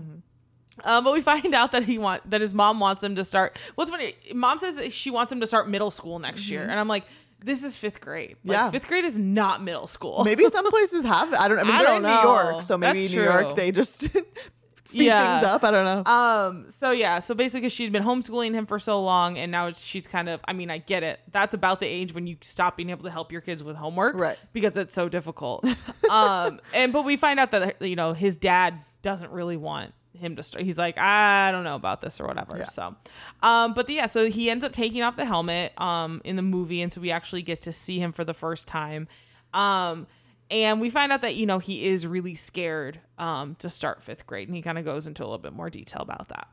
Um, 0.83 1.03
but 1.03 1.13
we 1.13 1.21
find 1.33 1.53
out 1.53 1.71
that 1.71 1.83
he 1.83 1.97
want 1.97 2.29
that 2.29 2.41
his 2.41 2.53
mom 2.53 2.79
wants 2.79 3.03
him 3.03 3.15
to 3.15 3.23
start. 3.23 3.57
What's 3.75 3.91
funny? 3.91 4.15
Mom 4.33 4.59
says 4.59 4.93
she 4.93 5.11
wants 5.11 5.31
him 5.31 5.41
to 5.41 5.47
start 5.47 5.69
middle 5.69 5.91
school 5.91 6.19
next 6.19 6.49
year, 6.49 6.63
and 6.63 6.79
I'm 6.79 6.87
like, 6.87 7.05
this 7.43 7.63
is 7.63 7.77
fifth 7.77 8.01
grade. 8.01 8.37
Like, 8.43 8.57
Yeah. 8.57 8.71
fifth 8.71 8.87
grade 8.87 9.05
is 9.05 9.17
not 9.17 9.63
middle 9.63 9.87
school. 9.87 10.23
Maybe 10.23 10.47
some 10.49 10.65
places 10.69 11.05
have 11.05 11.33
it. 11.33 11.39
I 11.39 11.47
don't 11.47 11.59
I 11.59 11.63
mean 11.63 11.71
I 11.71 11.77
they're 11.79 11.87
don't 11.87 11.97
in 11.97 12.03
know. 12.03 12.21
New 12.23 12.27
York, 12.29 12.61
so 12.61 12.77
maybe 12.77 13.01
That's 13.03 13.13
New 13.13 13.23
true. 13.23 13.31
York 13.31 13.55
they 13.55 13.71
just 13.71 14.01
speed 14.85 15.05
Yeah. 15.05 15.39
things 15.39 15.47
up. 15.53 15.63
I 15.63 15.71
don't 15.71 15.85
know. 16.05 16.11
Um. 16.11 16.65
So 16.69 16.91
yeah. 16.91 17.19
So 17.19 17.35
basically, 17.35 17.69
she'd 17.69 17.91
been 17.91 18.03
homeschooling 18.03 18.53
him 18.53 18.65
for 18.65 18.79
so 18.79 19.01
long, 19.01 19.37
and 19.37 19.51
now 19.51 19.67
it's, 19.67 19.83
she's 19.83 20.07
kind 20.07 20.29
of. 20.29 20.39
I 20.47 20.53
mean, 20.53 20.71
I 20.71 20.77
get 20.77 21.03
it. 21.03 21.19
That's 21.31 21.53
about 21.53 21.79
the 21.81 21.87
age 21.87 22.13
when 22.13 22.25
you 22.25 22.37
stop 22.41 22.77
being 22.77 22.89
able 22.89 23.03
to 23.03 23.11
help 23.11 23.31
your 23.31 23.41
kids 23.41 23.63
with 23.63 23.75
homework, 23.75 24.15
Right. 24.17 24.37
Because 24.53 24.77
it's 24.77 24.93
so 24.93 25.09
difficult. 25.09 25.65
um. 26.09 26.59
And 26.73 26.93
but 26.93 27.03
we 27.05 27.17
find 27.17 27.39
out 27.39 27.51
that 27.51 27.81
you 27.81 27.95
know 27.97 28.13
his 28.13 28.35
dad 28.37 28.75
doesn't 29.01 29.31
really 29.31 29.57
want 29.57 29.93
him 30.17 30.35
to 30.35 30.43
start. 30.43 30.65
He's 30.65 30.77
like, 30.77 30.97
I 30.97 31.51
don't 31.51 31.63
know 31.63 31.75
about 31.75 32.01
this 32.01 32.19
or 32.19 32.27
whatever. 32.27 32.57
Yeah. 32.57 32.67
So, 32.69 32.95
um. 33.41 33.73
But 33.73 33.89
yeah. 33.89 34.05
So 34.07 34.29
he 34.29 34.49
ends 34.49 34.63
up 34.65 34.71
taking 34.73 35.01
off 35.03 35.15
the 35.15 35.25
helmet. 35.25 35.79
Um. 35.79 36.21
In 36.23 36.35
the 36.35 36.41
movie, 36.41 36.81
and 36.81 36.91
so 36.91 36.99
we 37.01 37.11
actually 37.11 37.41
get 37.41 37.61
to 37.63 37.73
see 37.73 37.99
him 37.99 38.11
for 38.11 38.23
the 38.23 38.33
first 38.33 38.67
time. 38.67 39.07
Um. 39.53 40.07
And 40.49 40.79
we 40.79 40.89
find 40.89 41.11
out 41.11 41.23
that 41.23 41.35
you 41.35 41.45
know 41.45 41.59
he 41.59 41.85
is 41.87 42.07
really 42.07 42.33
scared 42.35 43.01
um, 43.17 43.55
to 43.55 43.69
start 43.69 44.01
fifth 44.01 44.25
grade, 44.25 44.47
and 44.47 44.55
he 44.55 44.61
kind 44.61 44.77
of 44.77 44.85
goes 44.85 45.05
into 45.05 45.21
a 45.23 45.25
little 45.25 45.37
bit 45.39 45.51
more 45.51 45.69
detail 45.69 46.01
about 46.01 46.29
that. 46.29 46.47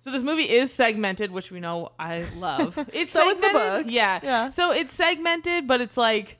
So 0.00 0.10
this 0.10 0.24
movie 0.24 0.50
is 0.50 0.72
segmented, 0.72 1.30
which 1.30 1.52
we 1.52 1.60
know 1.60 1.92
I 2.00 2.24
love. 2.38 2.76
It's 2.92 3.12
So 3.12 3.28
is 3.28 3.36
the 3.36 3.44
segmented, 3.44 3.84
book. 3.84 3.92
Yeah. 3.94 4.18
Yeah. 4.22 4.50
So 4.50 4.72
it's 4.72 4.92
segmented, 4.92 5.68
but 5.68 5.80
it's 5.80 5.96
like, 5.96 6.38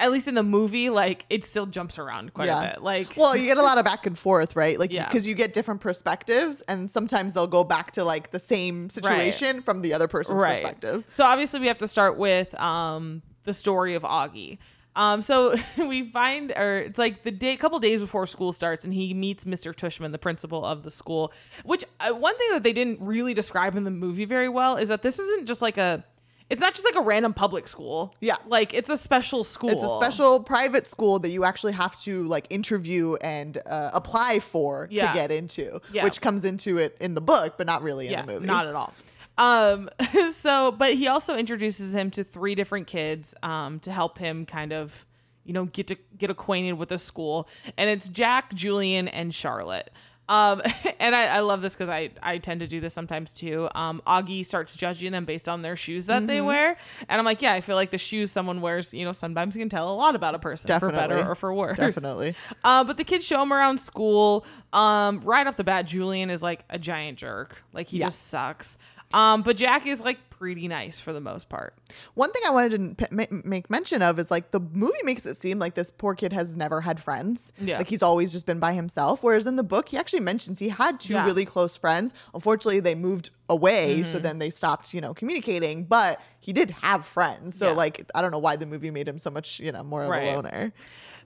at 0.00 0.10
least 0.10 0.26
in 0.26 0.34
the 0.34 0.42
movie, 0.42 0.90
like 0.90 1.26
it 1.30 1.44
still 1.44 1.66
jumps 1.66 1.98
around 1.98 2.32
quite 2.34 2.48
a 2.48 2.72
bit. 2.72 2.82
Like, 2.82 3.16
well, 3.16 3.36
you 3.36 3.46
get 3.46 3.58
a 3.58 3.62
lot 3.62 3.78
of 3.78 3.84
back 3.84 4.06
and 4.06 4.18
forth, 4.18 4.56
right? 4.56 4.78
Like, 4.78 4.90
Yeah. 4.92 5.06
because 5.06 5.28
you 5.28 5.34
get 5.34 5.52
different 5.52 5.80
perspectives, 5.80 6.62
and 6.62 6.90
sometimes 6.90 7.34
they'll 7.34 7.46
go 7.46 7.62
back 7.62 7.92
to 7.92 8.04
like 8.04 8.32
the 8.32 8.38
same 8.40 8.90
situation 8.90 9.62
from 9.62 9.82
the 9.82 9.94
other 9.94 10.08
person's 10.08 10.40
perspective. 10.40 11.04
So 11.12 11.24
obviously 11.24 11.60
we 11.60 11.66
have 11.68 11.78
to 11.78 11.88
start 11.88 12.16
with 12.18 12.52
um 12.60 13.22
the 13.44 13.52
story 13.54 13.94
of 13.94 14.02
Augie. 14.02 14.58
Um, 14.96 15.22
so 15.22 15.54
we 15.78 16.04
find, 16.04 16.50
or 16.50 16.78
it's 16.78 16.98
like 16.98 17.22
the 17.22 17.30
day, 17.30 17.52
a 17.52 17.56
couple 17.56 17.78
days 17.78 18.00
before 18.00 18.26
school 18.26 18.52
starts, 18.52 18.84
and 18.84 18.92
he 18.92 19.14
meets 19.14 19.44
Mr. 19.44 19.72
Tushman, 19.74 20.10
the 20.12 20.18
principal 20.18 20.64
of 20.64 20.82
the 20.82 20.90
school. 20.90 21.32
Which 21.64 21.84
uh, 22.00 22.12
one 22.12 22.36
thing 22.36 22.48
that 22.50 22.64
they 22.64 22.72
didn't 22.72 23.00
really 23.00 23.32
describe 23.32 23.76
in 23.76 23.84
the 23.84 23.90
movie 23.92 24.24
very 24.24 24.48
well 24.48 24.76
is 24.76 24.88
that 24.88 25.02
this 25.02 25.18
isn't 25.20 25.46
just 25.46 25.62
like 25.62 25.78
a, 25.78 26.04
it's 26.50 26.60
not 26.60 26.74
just 26.74 26.84
like 26.84 26.96
a 26.96 27.00
random 27.00 27.32
public 27.32 27.66
school. 27.68 28.14
Yeah. 28.20 28.36
like 28.46 28.74
it's 28.74 28.90
a 28.90 28.98
special 28.98 29.44
school. 29.44 29.70
It's 29.70 29.82
a 29.82 29.94
special 29.94 30.40
private 30.40 30.86
school 30.86 31.18
that 31.20 31.30
you 31.30 31.44
actually 31.44 31.72
have 31.72 31.98
to 32.02 32.24
like 32.24 32.46
interview 32.50 33.14
and 33.22 33.56
uh, 33.66 33.90
apply 33.94 34.40
for 34.40 34.88
Yeah. 34.90 35.08
to 35.12 35.14
get 35.18 35.30
into, 35.30 35.80
Yeah. 35.92 36.04
which 36.04 36.20
comes 36.20 36.44
into 36.44 36.76
it 36.78 36.96
in 37.00 37.14
the 37.14 37.20
book, 37.20 37.54
but 37.56 37.66
not 37.66 37.82
really 37.82 38.06
in 38.06 38.12
yeah, 38.12 38.22
the 38.22 38.32
movie. 38.34 38.46
not 38.46 38.66
at 38.66 38.74
all. 38.74 38.92
Um, 39.38 39.88
so, 40.32 40.72
but 40.72 40.94
he 40.94 41.08
also 41.08 41.36
introduces 41.36 41.94
him 41.94 42.10
to 42.12 42.24
three 42.24 42.54
different 42.54 42.86
kids 42.86 43.34
um, 43.42 43.78
to 43.80 43.92
help 43.92 44.18
him 44.18 44.44
kind 44.44 44.72
of, 44.72 45.06
you 45.44 45.52
know, 45.54 45.64
get 45.66 45.86
to 45.86 45.96
get 46.18 46.30
acquainted 46.30 46.74
with 46.74 46.90
the 46.90 46.98
school. 46.98 47.48
And 47.78 47.88
it's 47.88 48.08
Jack, 48.08 48.52
Julian, 48.54 49.08
and 49.08 49.32
Charlotte. 49.34 49.90
Um, 50.30 50.62
and 51.00 51.14
I, 51.14 51.26
I 51.26 51.40
love 51.40 51.60
this 51.60 51.74
because 51.74 51.88
I, 51.88 52.10
I 52.22 52.38
tend 52.38 52.60
to 52.60 52.66
do 52.66 52.80
this 52.80 52.94
sometimes 52.94 53.32
too. 53.32 53.68
Um, 53.74 54.00
Augie 54.06 54.46
starts 54.46 54.76
judging 54.76 55.12
them 55.12 55.24
based 55.26 55.48
on 55.48 55.60
their 55.62 55.76
shoes 55.76 56.06
that 56.06 56.18
Mm-hmm. 56.20 56.26
they 56.28 56.40
wear. 56.40 56.76
And 57.08 57.18
I'm 57.18 57.24
like, 57.24 57.42
yeah, 57.42 57.52
I 57.52 57.60
feel 57.60 57.76
like 57.76 57.90
the 57.90 57.98
shoes 57.98 58.30
someone 58.30 58.60
wears, 58.60 58.94
you 58.94 59.04
know, 59.04 59.12
sometimes 59.12 59.56
can 59.56 59.68
tell 59.68 59.92
a 59.92 59.96
lot 59.96 60.14
about 60.14 60.34
a 60.34 60.38
person 60.38 60.78
for 60.80 60.90
better 60.92 61.28
or 61.28 61.34
for 61.34 61.52
worse. 61.52 61.76
Definitely. 61.76 62.34
Uh, 62.62 62.84
but 62.84 62.96
the 62.96 63.04
kids 63.04 63.26
show 63.26 63.42
him 63.42 63.52
around 63.52 63.78
school. 63.78 64.46
Um, 64.72 65.20
right 65.24 65.46
off 65.46 65.56
the 65.56 65.64
bat, 65.64 65.86
Julian 65.86 66.30
is 66.30 66.42
like 66.42 66.64
a 66.70 66.78
giant 66.78 67.18
jerk. 67.18 67.62
Like 67.72 67.88
he 67.88 67.98
Yeah. 67.98 68.06
just 68.06 68.28
sucks. 68.28 68.78
Um, 69.12 69.42
but 69.42 69.56
Jack 69.56 69.86
is 69.88 70.00
like 70.00 70.18
pretty 70.40 70.66
nice 70.68 70.98
for 70.98 71.12
the 71.12 71.20
most 71.20 71.50
part. 71.50 71.74
One 72.14 72.32
thing 72.32 72.40
I 72.46 72.50
wanted 72.50 72.96
to 72.98 73.06
p- 73.06 73.26
make 73.44 73.68
mention 73.68 74.00
of 74.00 74.18
is 74.18 74.30
like 74.30 74.52
the 74.52 74.60
movie 74.60 75.02
makes 75.04 75.26
it 75.26 75.34
seem 75.36 75.58
like 75.58 75.74
this 75.74 75.90
poor 75.90 76.14
kid 76.14 76.32
has 76.32 76.56
never 76.56 76.80
had 76.80 76.98
friends. 76.98 77.52
Yeah. 77.60 77.76
Like 77.76 77.88
he's 77.88 78.02
always 78.02 78.32
just 78.32 78.46
been 78.46 78.58
by 78.58 78.72
himself. 78.72 79.22
Whereas 79.22 79.46
in 79.46 79.56
the 79.56 79.62
book, 79.62 79.90
he 79.90 79.98
actually 79.98 80.20
mentions 80.20 80.58
he 80.58 80.70
had 80.70 80.98
two 80.98 81.12
Yeah. 81.12 81.26
really 81.26 81.44
close 81.44 81.76
friends. 81.76 82.14
Unfortunately, 82.32 82.80
they 82.80 82.94
moved 82.94 83.28
away, 83.50 84.02
so 84.02 84.14
Mm-hmm. 84.14 84.22
then 84.22 84.38
they 84.38 84.48
stopped, 84.48 84.94
you 84.94 85.02
know, 85.02 85.12
communicating. 85.12 85.84
But 85.84 86.22
he 86.40 86.54
did 86.54 86.70
have 86.70 87.04
friends. 87.04 87.58
So 87.58 87.66
Yeah. 87.68 87.72
like, 87.74 88.10
I 88.14 88.22
don't 88.22 88.30
know 88.30 88.38
why 88.38 88.56
the 88.56 88.64
movie 88.64 88.90
made 88.90 89.06
him 89.06 89.18
so 89.18 89.28
much, 89.28 89.60
you 89.60 89.72
know, 89.72 89.82
more 89.84 90.04
of 90.04 90.08
Right. 90.08 90.28
a 90.28 90.36
loner. 90.36 90.72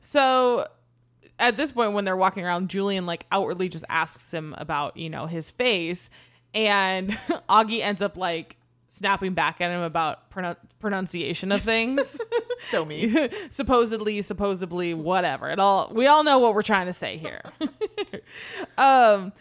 So 0.01 0.67
at 1.39 1.57
this 1.57 1.71
point, 1.71 1.93
when 1.93 2.05
they're 2.05 2.17
walking 2.17 2.45
around, 2.45 2.69
Julian 2.69 3.07
like 3.07 3.27
outwardly 3.31 3.69
just 3.69 3.85
asks 3.89 4.35
him 4.35 4.57
about, 4.59 4.97
you 4.97 5.09
know, 5.09 5.27
his 5.27 5.53
face. 5.53 6.11
And 6.53 7.11
Augie 7.49 7.81
ends 7.81 8.03
up 8.03 8.17
like 8.17 8.57
snapping 8.95 9.35
back 9.35 9.61
at 9.61 9.71
him 9.71 9.83
about 9.83 10.31
pronun- 10.31 10.57
pronunciation 10.81 11.53
of 11.53 11.63
things. 11.63 12.21
So 12.71 12.83
me. 12.83 13.29
supposedly, 13.51 14.23
supposedly, 14.23 14.95
whatever. 14.95 15.51
It 15.51 15.59
all 15.59 15.91
we 15.93 16.07
all 16.07 16.25
know 16.25 16.39
what 16.39 16.55
we're 16.55 16.63
trying 16.63 16.87
to 16.87 16.95
say 16.95 17.19
here. 17.19 17.43
um 18.79 19.35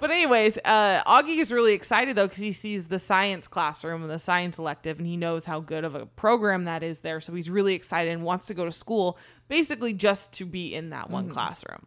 but 0.00 0.10
anyways, 0.10 0.58
uh, 0.64 1.02
Augie 1.06 1.38
is 1.38 1.50
really 1.50 1.72
excited 1.72 2.14
though 2.14 2.26
because 2.26 2.42
he 2.42 2.52
sees 2.52 2.88
the 2.88 2.98
science 2.98 3.48
classroom 3.48 4.02
and 4.02 4.10
the 4.10 4.18
science 4.18 4.58
elective, 4.58 4.98
and 4.98 5.06
he 5.06 5.16
knows 5.16 5.46
how 5.46 5.60
good 5.60 5.82
of 5.82 5.94
a 5.94 6.04
program 6.04 6.64
that 6.64 6.82
is 6.82 7.00
there. 7.00 7.20
So 7.22 7.32
he's 7.32 7.48
really 7.48 7.74
excited 7.74 8.12
and 8.12 8.22
wants 8.22 8.48
to 8.48 8.54
go 8.54 8.66
to 8.66 8.72
school, 8.72 9.18
basically 9.48 9.94
just 9.94 10.32
to 10.34 10.44
be 10.44 10.74
in 10.74 10.90
that 10.90 11.08
one 11.08 11.30
classroom. 11.30 11.86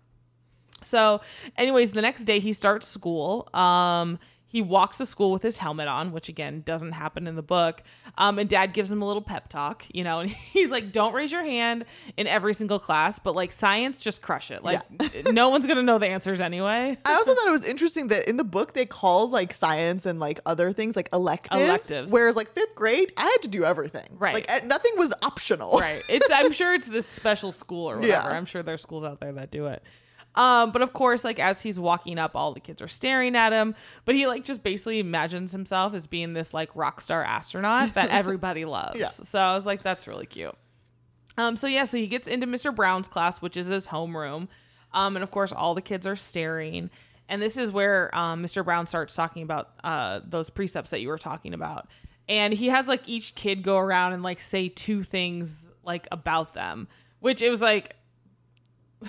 So, 0.83 1.21
anyways, 1.57 1.91
the 1.91 2.01
next 2.01 2.25
day 2.25 2.39
he 2.39 2.53
starts 2.53 2.87
school. 2.87 3.47
Um, 3.53 4.19
he 4.51 4.61
walks 4.61 4.97
to 4.97 5.05
school 5.05 5.31
with 5.31 5.41
his 5.41 5.57
helmet 5.57 5.87
on, 5.87 6.11
which 6.11 6.27
again 6.27 6.61
doesn't 6.65 6.91
happen 6.91 7.25
in 7.25 7.35
the 7.35 7.41
book. 7.41 7.81
Um, 8.17 8.37
and 8.37 8.49
dad 8.49 8.73
gives 8.73 8.91
him 8.91 9.01
a 9.01 9.07
little 9.07 9.21
pep 9.21 9.47
talk, 9.47 9.85
you 9.93 10.03
know, 10.03 10.19
and 10.19 10.29
he's 10.51 10.69
like, 10.69 10.91
don't 10.91 11.13
raise 11.13 11.31
your 11.31 11.43
hand 11.43 11.85
in 12.17 12.27
every 12.27 12.53
single 12.53 12.77
class, 12.77 13.17
but 13.17 13.33
like 13.33 13.53
science, 13.53 14.03
just 14.03 14.21
crush 14.21 14.51
it. 14.51 14.61
Like, 14.61 14.81
no 15.31 15.47
one's 15.47 15.65
going 15.65 15.77
to 15.77 15.83
know 15.83 15.99
the 15.99 16.07
answers 16.07 16.41
anyway. 16.41 16.97
I 17.05 17.13
also 17.13 17.33
thought 17.33 17.47
it 17.47 17.51
was 17.51 17.65
interesting 17.65 18.07
that 18.09 18.27
in 18.27 18.35
the 18.35 18.43
book 18.43 18.73
they 18.73 18.85
called 18.85 19.31
like 19.31 19.53
science 19.53 20.05
and 20.05 20.19
like 20.19 20.41
other 20.45 20.73
things 20.73 20.97
like 20.97 21.07
electives. 21.13 21.61
Electives. 21.61 22.11
Whereas 22.11 22.35
like 22.35 22.49
fifth 22.51 22.75
grade, 22.75 23.13
I 23.15 23.23
had 23.23 23.41
to 23.43 23.47
do 23.47 23.63
everything. 23.63 24.17
Right. 24.19 24.33
Like 24.33 24.65
nothing 24.65 24.91
was 24.97 25.13
optional. 25.21 25.79
right. 25.79 26.03
It's 26.09 26.27
I'm 26.29 26.51
sure 26.51 26.73
it's 26.73 26.89
this 26.89 27.07
special 27.07 27.53
school 27.53 27.89
or 27.89 27.95
whatever. 27.99 28.29
Yeah. 28.29 28.37
I'm 28.37 28.45
sure 28.45 28.63
there's 28.63 28.81
schools 28.81 29.05
out 29.05 29.21
there 29.21 29.31
that 29.31 29.49
do 29.49 29.67
it. 29.67 29.81
Um, 30.35 30.71
but 30.71 30.81
of 30.81 30.93
course, 30.93 31.23
like 31.23 31.39
as 31.39 31.61
he's 31.61 31.79
walking 31.79 32.17
up, 32.17 32.35
all 32.35 32.53
the 32.53 32.59
kids 32.59 32.81
are 32.81 32.87
staring 32.87 33.35
at 33.35 33.51
him. 33.51 33.75
But 34.05 34.15
he 34.15 34.27
like 34.27 34.43
just 34.43 34.63
basically 34.63 34.99
imagines 34.99 35.51
himself 35.51 35.93
as 35.93 36.07
being 36.07 36.33
this 36.33 36.53
like 36.53 36.75
rock 36.75 37.01
star 37.01 37.23
astronaut 37.23 37.93
that 37.95 38.09
everybody 38.11 38.65
loves. 38.65 38.97
Yeah. 38.97 39.09
So 39.09 39.39
I 39.39 39.55
was 39.55 39.65
like, 39.65 39.83
that's 39.83 40.07
really 40.07 40.25
cute. 40.25 40.55
Um, 41.37 41.57
so 41.57 41.67
yeah, 41.67 41.83
so 41.85 41.97
he 41.97 42.07
gets 42.07 42.27
into 42.27 42.47
Mr. 42.47 42.73
Brown's 42.73 43.07
class, 43.07 43.41
which 43.41 43.57
is 43.57 43.67
his 43.67 43.87
homeroom. 43.87 44.47
Um, 44.93 45.15
and 45.15 45.23
of 45.23 45.31
course, 45.31 45.51
all 45.51 45.75
the 45.75 45.81
kids 45.81 46.05
are 46.05 46.15
staring. 46.15 46.89
And 47.29 47.41
this 47.41 47.55
is 47.55 47.71
where 47.71 48.13
um, 48.15 48.43
Mr. 48.43 48.63
Brown 48.63 48.87
starts 48.87 49.15
talking 49.15 49.43
about 49.43 49.69
uh, 49.83 50.19
those 50.25 50.49
precepts 50.49 50.89
that 50.89 50.99
you 50.99 51.07
were 51.07 51.17
talking 51.17 51.53
about. 51.53 51.87
And 52.27 52.53
he 52.53 52.67
has 52.67 52.87
like 52.87 53.07
each 53.07 53.35
kid 53.35 53.63
go 53.63 53.77
around 53.77 54.13
and 54.13 54.23
like 54.23 54.41
say 54.41 54.69
two 54.69 55.03
things 55.03 55.69
like 55.83 56.07
about 56.11 56.53
them, 56.53 56.87
which 57.19 57.41
it 57.41 57.49
was 57.49 57.61
like, 57.61 57.95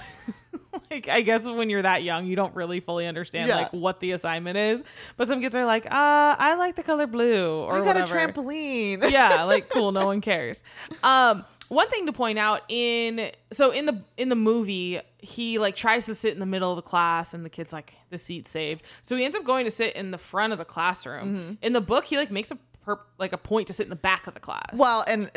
like 0.90 1.08
I 1.08 1.20
guess 1.22 1.46
when 1.46 1.70
you're 1.70 1.82
that 1.82 2.02
young, 2.02 2.26
you 2.26 2.36
don't 2.36 2.54
really 2.54 2.80
fully 2.80 3.06
understand 3.06 3.48
Yeah. 3.48 3.56
like 3.56 3.72
what 3.72 4.00
the 4.00 4.12
assignment 4.12 4.56
is. 4.56 4.82
But 5.16 5.28
some 5.28 5.40
kids 5.40 5.54
are 5.56 5.64
like, 5.64 5.86
uh, 5.86 5.90
I 5.92 6.54
like 6.58 6.76
the 6.76 6.82
color 6.82 7.06
blue 7.06 7.56
or 7.62 7.74
I 7.74 7.78
got 7.78 7.96
whatever 7.96 8.16
a 8.16 8.32
trampoline. 8.32 9.10
yeah, 9.10 9.42
like 9.44 9.68
cool, 9.68 9.92
no 9.92 10.06
one 10.12 10.20
cares. 10.20 10.62
Um 11.02 11.44
one 11.68 11.88
thing 11.88 12.04
to 12.04 12.12
point 12.12 12.38
out 12.38 12.60
in 12.68 13.30
so 13.50 13.70
in 13.70 13.86
the 13.86 14.02
in 14.18 14.28
the 14.28 14.36
movie 14.36 15.00
he 15.18 15.58
like 15.58 15.74
tries 15.74 16.04
to 16.04 16.14
sit 16.14 16.34
in 16.34 16.38
the 16.38 16.44
middle 16.44 16.68
of 16.70 16.76
the 16.76 16.82
class 16.82 17.32
and 17.32 17.46
the 17.46 17.48
kid's 17.48 17.72
like 17.72 17.94
the 18.10 18.18
seat's 18.18 18.50
saved 18.50 18.84
so 19.00 19.16
he 19.16 19.24
ends 19.24 19.34
up 19.34 19.42
going 19.42 19.64
to 19.64 19.70
sit 19.70 19.94
in 19.96 20.10
the 20.10 20.18
front 20.18 20.52
of 20.52 20.58
the 20.58 20.66
classroom 20.66 21.34
Mm-hmm. 21.36 21.52
in 21.62 21.72
the 21.72 21.80
book 21.80 22.04
he 22.04 22.18
like 22.18 22.30
makes 22.30 22.50
a 22.50 22.58
per, 22.84 22.98
like 23.18 23.32
a 23.32 23.38
point 23.38 23.66
to 23.68 23.72
sit 23.72 23.84
in 23.84 23.90
the 23.90 23.96
back 23.96 24.26
of 24.26 24.34
the 24.34 24.40
class 24.40 24.74
Well, 24.76 25.04
and 25.08 25.30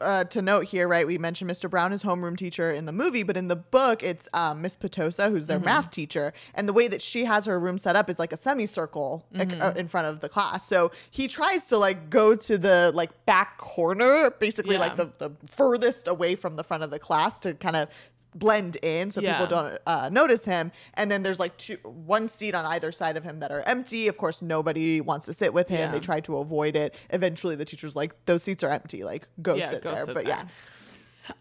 uh, 0.00 0.24
to 0.24 0.42
note 0.42 0.64
here, 0.66 0.88
right, 0.88 1.06
we 1.06 1.16
mentioned 1.18 1.50
Mr. 1.50 1.70
Brown 1.70 1.92
is 1.92 2.02
homeroom 2.02 2.36
teacher 2.36 2.70
in 2.70 2.84
the 2.86 2.92
movie, 2.92 3.22
but 3.22 3.36
in 3.36 3.48
the 3.48 3.56
book, 3.56 4.02
it's 4.02 4.28
um, 4.34 4.62
Miss 4.62 4.76
Petosa, 4.76 5.30
who's 5.30 5.42
Mm-hmm. 5.42 5.46
their 5.46 5.60
math 5.60 5.90
teacher. 5.90 6.32
And 6.54 6.68
the 6.68 6.72
way 6.72 6.88
that 6.88 7.00
she 7.00 7.24
has 7.24 7.46
her 7.46 7.58
room 7.58 7.78
set 7.78 7.96
up 7.96 8.10
is 8.10 8.18
like 8.18 8.32
a 8.32 8.36
semicircle 8.36 9.24
like, 9.32 9.52
uh, 9.52 9.56
Mm-hmm. 9.56 9.78
in 9.78 9.88
front 9.88 10.06
of 10.08 10.20
the 10.20 10.28
class. 10.28 10.66
So 10.66 10.90
he 11.10 11.28
tries 11.28 11.68
to 11.68 11.78
like 11.78 12.10
go 12.10 12.34
to 12.34 12.58
the 12.58 12.90
like 12.94 13.24
back 13.26 13.58
corner, 13.58 14.30
basically 14.30 14.74
Yeah. 14.74 14.80
like 14.80 14.96
the, 14.96 15.10
the 15.18 15.30
furthest 15.48 16.08
away 16.08 16.34
from 16.34 16.56
the 16.56 16.64
front 16.64 16.82
of 16.82 16.90
the 16.90 16.98
class 16.98 17.38
to 17.40 17.54
kind 17.54 17.76
of 17.76 17.88
blend 18.34 18.76
in 18.82 19.10
so 19.10 19.20
Yeah. 19.20 19.38
people 19.38 19.46
don't 19.46 19.78
uh, 19.86 20.08
notice 20.12 20.44
him 20.44 20.70
and 20.94 21.10
then 21.10 21.22
there's 21.22 21.40
like 21.40 21.56
two 21.56 21.76
one 21.84 22.28
seat 22.28 22.54
on 22.54 22.64
either 22.66 22.92
side 22.92 23.16
of 23.16 23.24
him 23.24 23.40
that 23.40 23.50
are 23.50 23.60
empty 23.62 24.06
of 24.06 24.18
course 24.18 24.42
nobody 24.42 25.00
wants 25.00 25.26
to 25.26 25.32
sit 25.32 25.52
with 25.54 25.68
him 25.68 25.78
Yeah. 25.78 25.92
they 25.92 26.00
try 26.00 26.20
to 26.20 26.36
avoid 26.36 26.76
it 26.76 26.94
eventually 27.10 27.56
the 27.56 27.64
teacher's 27.64 27.96
like 27.96 28.14
those 28.26 28.42
seats 28.42 28.62
are 28.62 28.70
empty 28.70 29.02
like 29.02 29.26
go 29.40 29.54
Yeah, 29.54 29.70
sit 29.70 29.82
go 29.82 29.90
there 29.94 30.04
sit 30.04 30.14
but 30.14 30.24
there. 30.26 30.36
yeah 30.36 30.44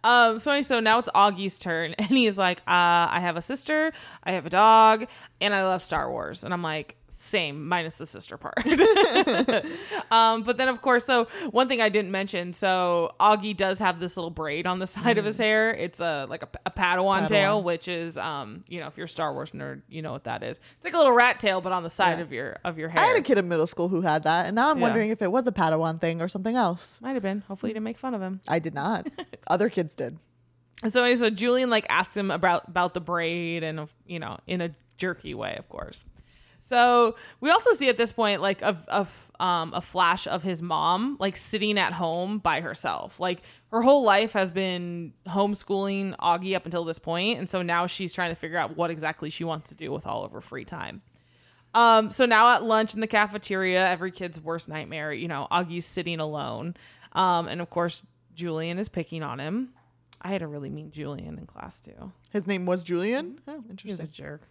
Um, 0.03 0.37
so 0.39 0.51
anyway, 0.51 0.63
so 0.63 0.79
now 0.81 0.99
it's 0.99 1.07
Augie's 1.15 1.57
turn, 1.59 1.93
and 1.97 2.09
he's 2.09 2.37
like, 2.37 2.59
uh, 2.67 3.07
I 3.09 3.19
have 3.21 3.37
a 3.37 3.41
sister, 3.41 3.93
I 4.23 4.31
have 4.33 4.45
a 4.45 4.49
dog, 4.49 5.05
and 5.39 5.55
I 5.55 5.63
love 5.63 5.81
Star 5.81 6.11
Wars. 6.11 6.43
And 6.43 6.53
I'm 6.53 6.61
like, 6.61 6.97
same, 7.19 7.67
minus 7.67 7.97
the 7.97 8.05
sister 8.05 8.37
part. 8.37 8.55
um, 10.11 10.43
but 10.43 10.57
then 10.57 10.67
of 10.67 10.81
course, 10.81 11.05
so 11.05 11.25
one 11.51 11.67
thing 11.67 11.81
I 11.81 11.89
didn't 11.89 12.11
mention, 12.11 12.53
so 12.53 13.13
Augie 13.19 13.55
does 13.55 13.79
have 13.79 13.99
this 13.99 14.17
little 14.17 14.29
braid 14.29 14.67
on 14.67 14.79
the 14.79 14.87
side 14.95 15.17
of 15.17 15.25
his 15.25 15.37
hair. 15.37 15.73
It's 15.73 15.99
a 15.99 16.25
like 16.29 16.43
a, 16.43 16.49
a 16.65 16.71
Padawan, 16.71 17.27
tail, 17.27 17.63
which 17.63 17.87
is, 17.87 18.17
um, 18.17 18.61
you 18.67 18.79
know, 18.79 18.87
if 18.87 18.97
you're 18.97 19.05
a 19.05 19.09
Star 19.09 19.33
Wars 19.33 19.51
nerd, 19.51 19.81
you 19.89 20.01
know 20.01 20.11
what 20.11 20.25
that 20.25 20.43
is. 20.43 20.59
It's 20.75 20.85
like 20.85 20.93
a 20.93 20.97
little 20.97 21.11
rat 21.11 21.39
tail, 21.39 21.61
but 21.61 21.71
on 21.71 21.83
the 21.83 21.89
side 21.89 22.17
Yeah. 22.17 22.23
of 22.23 22.31
your 22.31 22.57
of 22.63 22.77
your 22.77 22.89
hair. 22.89 23.03
i 23.03 23.07
had 23.07 23.17
a 23.17 23.21
kid 23.21 23.37
in 23.37 23.47
middle 23.47 23.67
school 23.67 23.87
who 23.89 24.01
had 24.01 24.23
that 24.23 24.45
and 24.47 24.55
now 24.55 24.69
i'm 24.69 24.77
Yeah. 24.77 24.83
wondering 24.83 25.09
if 25.09 25.21
it 25.21 25.31
was 25.31 25.47
a 25.47 25.51
padawan 25.51 25.99
thing 25.99 26.21
or 26.21 26.27
something 26.27 26.55
else 26.55 27.01
Might 27.01 27.13
have 27.13 27.23
been. 27.23 27.41
Hopefully, 27.47 27.71
you 27.71 27.73
didn't 27.73 27.83
make 27.85 27.97
fun 27.97 28.13
of 28.13 28.21
him. 28.21 28.39
i 28.47 28.59
did 28.59 28.73
not 28.73 29.07
other 29.47 29.69
kids 29.69 29.95
did 29.95 30.17
so, 30.87 31.01
anyway, 31.03 31.15
so 31.15 31.31
Julian 31.31 31.71
like 31.71 31.87
asks 31.89 32.15
him 32.15 32.29
about 32.29 32.67
about 32.67 32.93
the 32.93 33.01
braid 33.01 33.63
and 33.63 33.89
you 34.05 34.19
know 34.19 34.37
in 34.45 34.61
a 34.61 34.69
jerky 34.97 35.33
way, 35.33 35.55
of 35.57 35.67
course. 35.69 36.05
So 36.67 37.15
we 37.39 37.49
also 37.49 37.73
see 37.73 37.87
at 37.87 37.97
this 37.97 38.11
point 38.11 38.41
like 38.41 38.61
a, 38.61 38.77
a 38.89 39.07
um, 39.39 39.73
a 39.73 39.81
flash 39.81 40.27
of 40.27 40.43
his 40.43 40.61
mom 40.61 41.15
like 41.19 41.37
sitting 41.37 41.77
at 41.77 41.93
home 41.93 42.39
by 42.39 42.61
herself. 42.61 43.19
Like 43.19 43.41
her 43.71 43.81
whole 43.81 44.03
life 44.03 44.33
has 44.33 44.51
been 44.51 45.13
homeschooling 45.27 46.15
Augie 46.17 46.55
up 46.55 46.65
until 46.65 46.83
this 46.83 46.99
point, 46.99 47.39
and 47.39 47.49
so 47.49 47.61
now 47.61 47.87
she's 47.87 48.13
trying 48.13 48.31
to 48.31 48.35
figure 48.35 48.57
out 48.57 48.75
what 48.75 48.89
exactly 48.89 49.29
she 49.29 49.43
wants 49.43 49.69
to 49.69 49.75
do 49.75 49.91
with 49.91 50.05
all 50.05 50.25
of 50.25 50.31
her 50.31 50.41
free 50.41 50.65
time. 50.65 51.01
Um, 51.73 52.11
so 52.11 52.25
now 52.25 52.55
at 52.55 52.63
lunch 52.63 52.93
in 52.93 53.01
the 53.01 53.07
cafeteria, 53.07 53.85
every 53.87 54.11
kid's 54.11 54.41
worst 54.41 54.67
nightmare, 54.67 55.13
you 55.13 55.27
know, 55.27 55.47
Augie's 55.51 55.85
sitting 55.85 56.19
alone. 56.19 56.75
Um, 57.13 57.47
and 57.47 57.61
of 57.61 57.69
course, 57.69 58.03
Julian 58.33 58.79
is 58.79 58.89
picking 58.89 59.21
on 59.21 59.39
him. 59.39 59.69
I 60.21 60.29
had 60.29 60.41
a 60.41 60.47
really 60.47 60.69
mean 60.69 60.91
Julian 60.91 61.37
in 61.37 61.45
class 61.45 61.79
too. 61.79 62.11
his 62.31 62.47
name 62.47 62.65
was 62.65 62.83
julian 62.83 63.39
oh 63.47 63.63
interesting. 63.69 63.89
He's 63.89 63.99
a 63.99 64.07
jerk. 64.07 64.41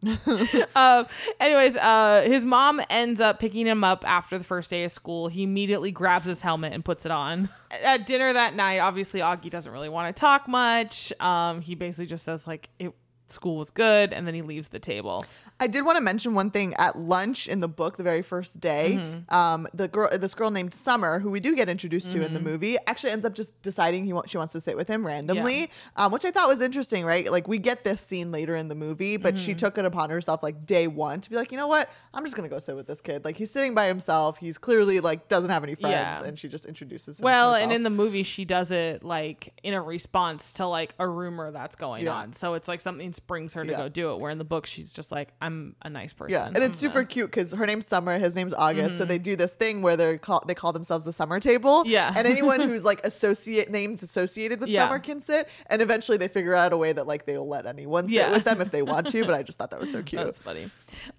um, 0.76 1.06
anyways, 1.40 1.76
uh, 1.76 2.22
his 2.24 2.44
mom 2.44 2.80
ends 2.88 3.20
up 3.20 3.40
picking 3.40 3.66
him 3.66 3.82
up 3.82 4.08
after 4.08 4.38
the 4.38 4.44
first 4.44 4.70
day 4.70 4.84
of 4.84 4.92
school. 4.92 5.28
He 5.28 5.42
immediately 5.42 5.90
grabs 5.90 6.26
his 6.26 6.40
helmet 6.40 6.72
and 6.72 6.84
puts 6.84 7.04
it 7.04 7.10
on. 7.10 7.48
At 7.84 8.06
dinner 8.06 8.32
that 8.32 8.54
night, 8.54 8.78
obviously 8.78 9.20
Augie 9.20 9.50
doesn't 9.50 9.72
really 9.72 9.88
want 9.88 10.14
to 10.14 10.18
talk 10.18 10.46
much. 10.46 11.12
Um, 11.20 11.60
he 11.60 11.74
basically 11.74 12.06
just 12.06 12.24
says 12.24 12.46
like 12.46 12.68
it 12.78 12.92
school 13.30 13.56
was 13.56 13.70
good, 13.70 14.12
and 14.12 14.26
then 14.26 14.34
he 14.34 14.42
leaves 14.42 14.68
the 14.68 14.78
table. 14.78 15.24
I 15.60 15.66
did 15.66 15.84
want 15.84 15.96
to 15.96 16.00
mention 16.00 16.34
one 16.34 16.50
thing 16.50 16.74
at 16.74 16.96
lunch 16.98 17.48
in 17.48 17.60
the 17.60 17.68
book, 17.68 17.96
the 17.96 18.02
very 18.04 18.22
first 18.22 18.60
day. 18.60 18.96
Mm-hmm. 18.98 19.34
Um, 19.34 19.66
the 19.74 19.88
girl, 19.88 20.08
this 20.16 20.34
girl 20.34 20.50
named 20.50 20.72
Summer, 20.72 21.18
who 21.18 21.30
we 21.30 21.40
do 21.40 21.56
get 21.56 21.68
introduced 21.68 22.12
to 22.12 22.18
in 22.18 22.24
Mm-hmm. 22.26 22.34
the 22.34 22.40
movie, 22.40 22.76
actually 22.86 23.10
ends 23.12 23.24
up 23.24 23.34
just 23.34 23.60
deciding 23.62 24.04
he 24.04 24.12
wants 24.12 24.30
she 24.30 24.38
wants 24.38 24.52
to 24.52 24.60
sit 24.60 24.76
with 24.76 24.88
him 24.88 25.04
randomly, 25.06 25.70
um, 25.96 26.12
which 26.12 26.24
I 26.24 26.30
thought 26.30 26.48
was 26.48 26.60
interesting. 26.60 27.04
Right, 27.04 27.30
like 27.30 27.48
we 27.48 27.58
get 27.58 27.84
this 27.84 28.00
scene 28.00 28.30
later 28.32 28.54
in 28.54 28.68
the 28.68 28.74
movie, 28.74 29.16
but 29.16 29.38
she 29.38 29.50
Mm-hmm. 29.50 29.58
took 29.58 29.78
it 29.78 29.84
upon 29.84 30.10
herself 30.10 30.42
like 30.42 30.64
day 30.66 30.86
one 30.86 31.20
to 31.20 31.30
be 31.30 31.36
like, 31.36 31.50
you 31.50 31.58
know 31.58 31.66
what, 31.68 31.90
I'm 32.14 32.22
just 32.24 32.36
gonna 32.36 32.48
go 32.48 32.58
sit 32.60 32.76
with 32.76 32.86
this 32.86 33.00
kid. 33.00 33.24
Like 33.24 33.36
he's 33.36 33.50
sitting 33.50 33.74
by 33.74 33.86
himself. 33.88 34.38
He's 34.38 34.58
clearly 34.58 35.00
like 35.00 35.28
doesn't 35.28 35.50
have 35.50 35.64
any 35.64 35.74
friends, 35.74 36.20
Yeah. 36.20 36.24
and 36.24 36.38
she 36.38 36.48
just 36.48 36.64
introduces 36.66 37.18
him. 37.20 37.24
Well, 37.24 37.54
and 37.54 37.72
in 37.72 37.82
the 37.82 37.90
movie, 37.90 38.22
she 38.22 38.44
does 38.44 38.70
it 38.70 39.02
like 39.02 39.52
in 39.62 39.74
a 39.74 39.82
response 39.82 40.52
to 40.54 40.66
like 40.66 40.94
a 40.98 41.08
rumor 41.08 41.50
that's 41.50 41.76
going 41.76 42.04
Yeah. 42.04 42.14
on. 42.14 42.32
So 42.32 42.54
it's 42.54 42.68
like 42.68 42.80
something 42.80 43.12
brings 43.26 43.54
her 43.54 43.64
to 43.64 43.70
Yeah. 43.70 43.76
go 43.78 43.88
do 43.88 44.12
it. 44.12 44.20
Where 44.20 44.30
in 44.30 44.38
the 44.38 44.44
book, 44.44 44.66
she's 44.66 44.92
just 44.92 45.10
like, 45.10 45.32
I'm 45.40 45.74
a 45.82 45.90
nice 45.90 46.12
person. 46.12 46.32
Yeah, 46.32 46.46
and 46.46 46.56
I'm 46.56 46.62
it's 46.64 46.78
super 46.78 46.94
gonna-" 46.94 47.06
cute 47.06 47.30
because 47.30 47.52
her 47.52 47.66
name's 47.66 47.86
Summer, 47.86 48.18
his 48.18 48.36
name's 48.36 48.54
August. 48.54 48.98
So 48.98 49.04
they 49.04 49.18
do 49.18 49.36
this 49.36 49.52
thing 49.52 49.82
where 49.82 49.96
they 49.96 50.18
call 50.18 50.42
they 50.46 50.54
call 50.54 50.72
themselves 50.72 51.04
the 51.04 51.12
Summer 51.12 51.40
Table. 51.40 51.82
Yeah. 51.86 52.12
and 52.16 52.26
anyone 52.26 52.60
who's 52.60 52.84
like 52.84 53.00
associate 53.04 53.70
names 53.70 54.02
associated 54.02 54.60
with 54.60 54.68
Yeah. 54.68 54.84
Summer 54.86 54.98
can 54.98 55.20
sit. 55.20 55.48
And 55.66 55.80
eventually 55.82 56.18
they 56.18 56.28
figure 56.28 56.54
out 56.54 56.72
a 56.72 56.76
way 56.76 56.92
that 56.92 57.06
like 57.06 57.26
they'll 57.26 57.46
let 57.48 57.66
anyone 57.66 58.04
sit 58.08 58.14
Yeah. 58.14 58.30
with 58.30 58.44
them 58.44 58.60
if 58.60 58.70
they 58.70 58.82
want 58.82 59.08
to. 59.10 59.24
But 59.24 59.34
I 59.34 59.42
just 59.42 59.58
thought 59.58 59.70
that 59.70 59.80
was 59.80 59.90
so 59.92 60.02
cute. 60.02 60.22
That's 60.24 60.38
funny. 60.38 60.70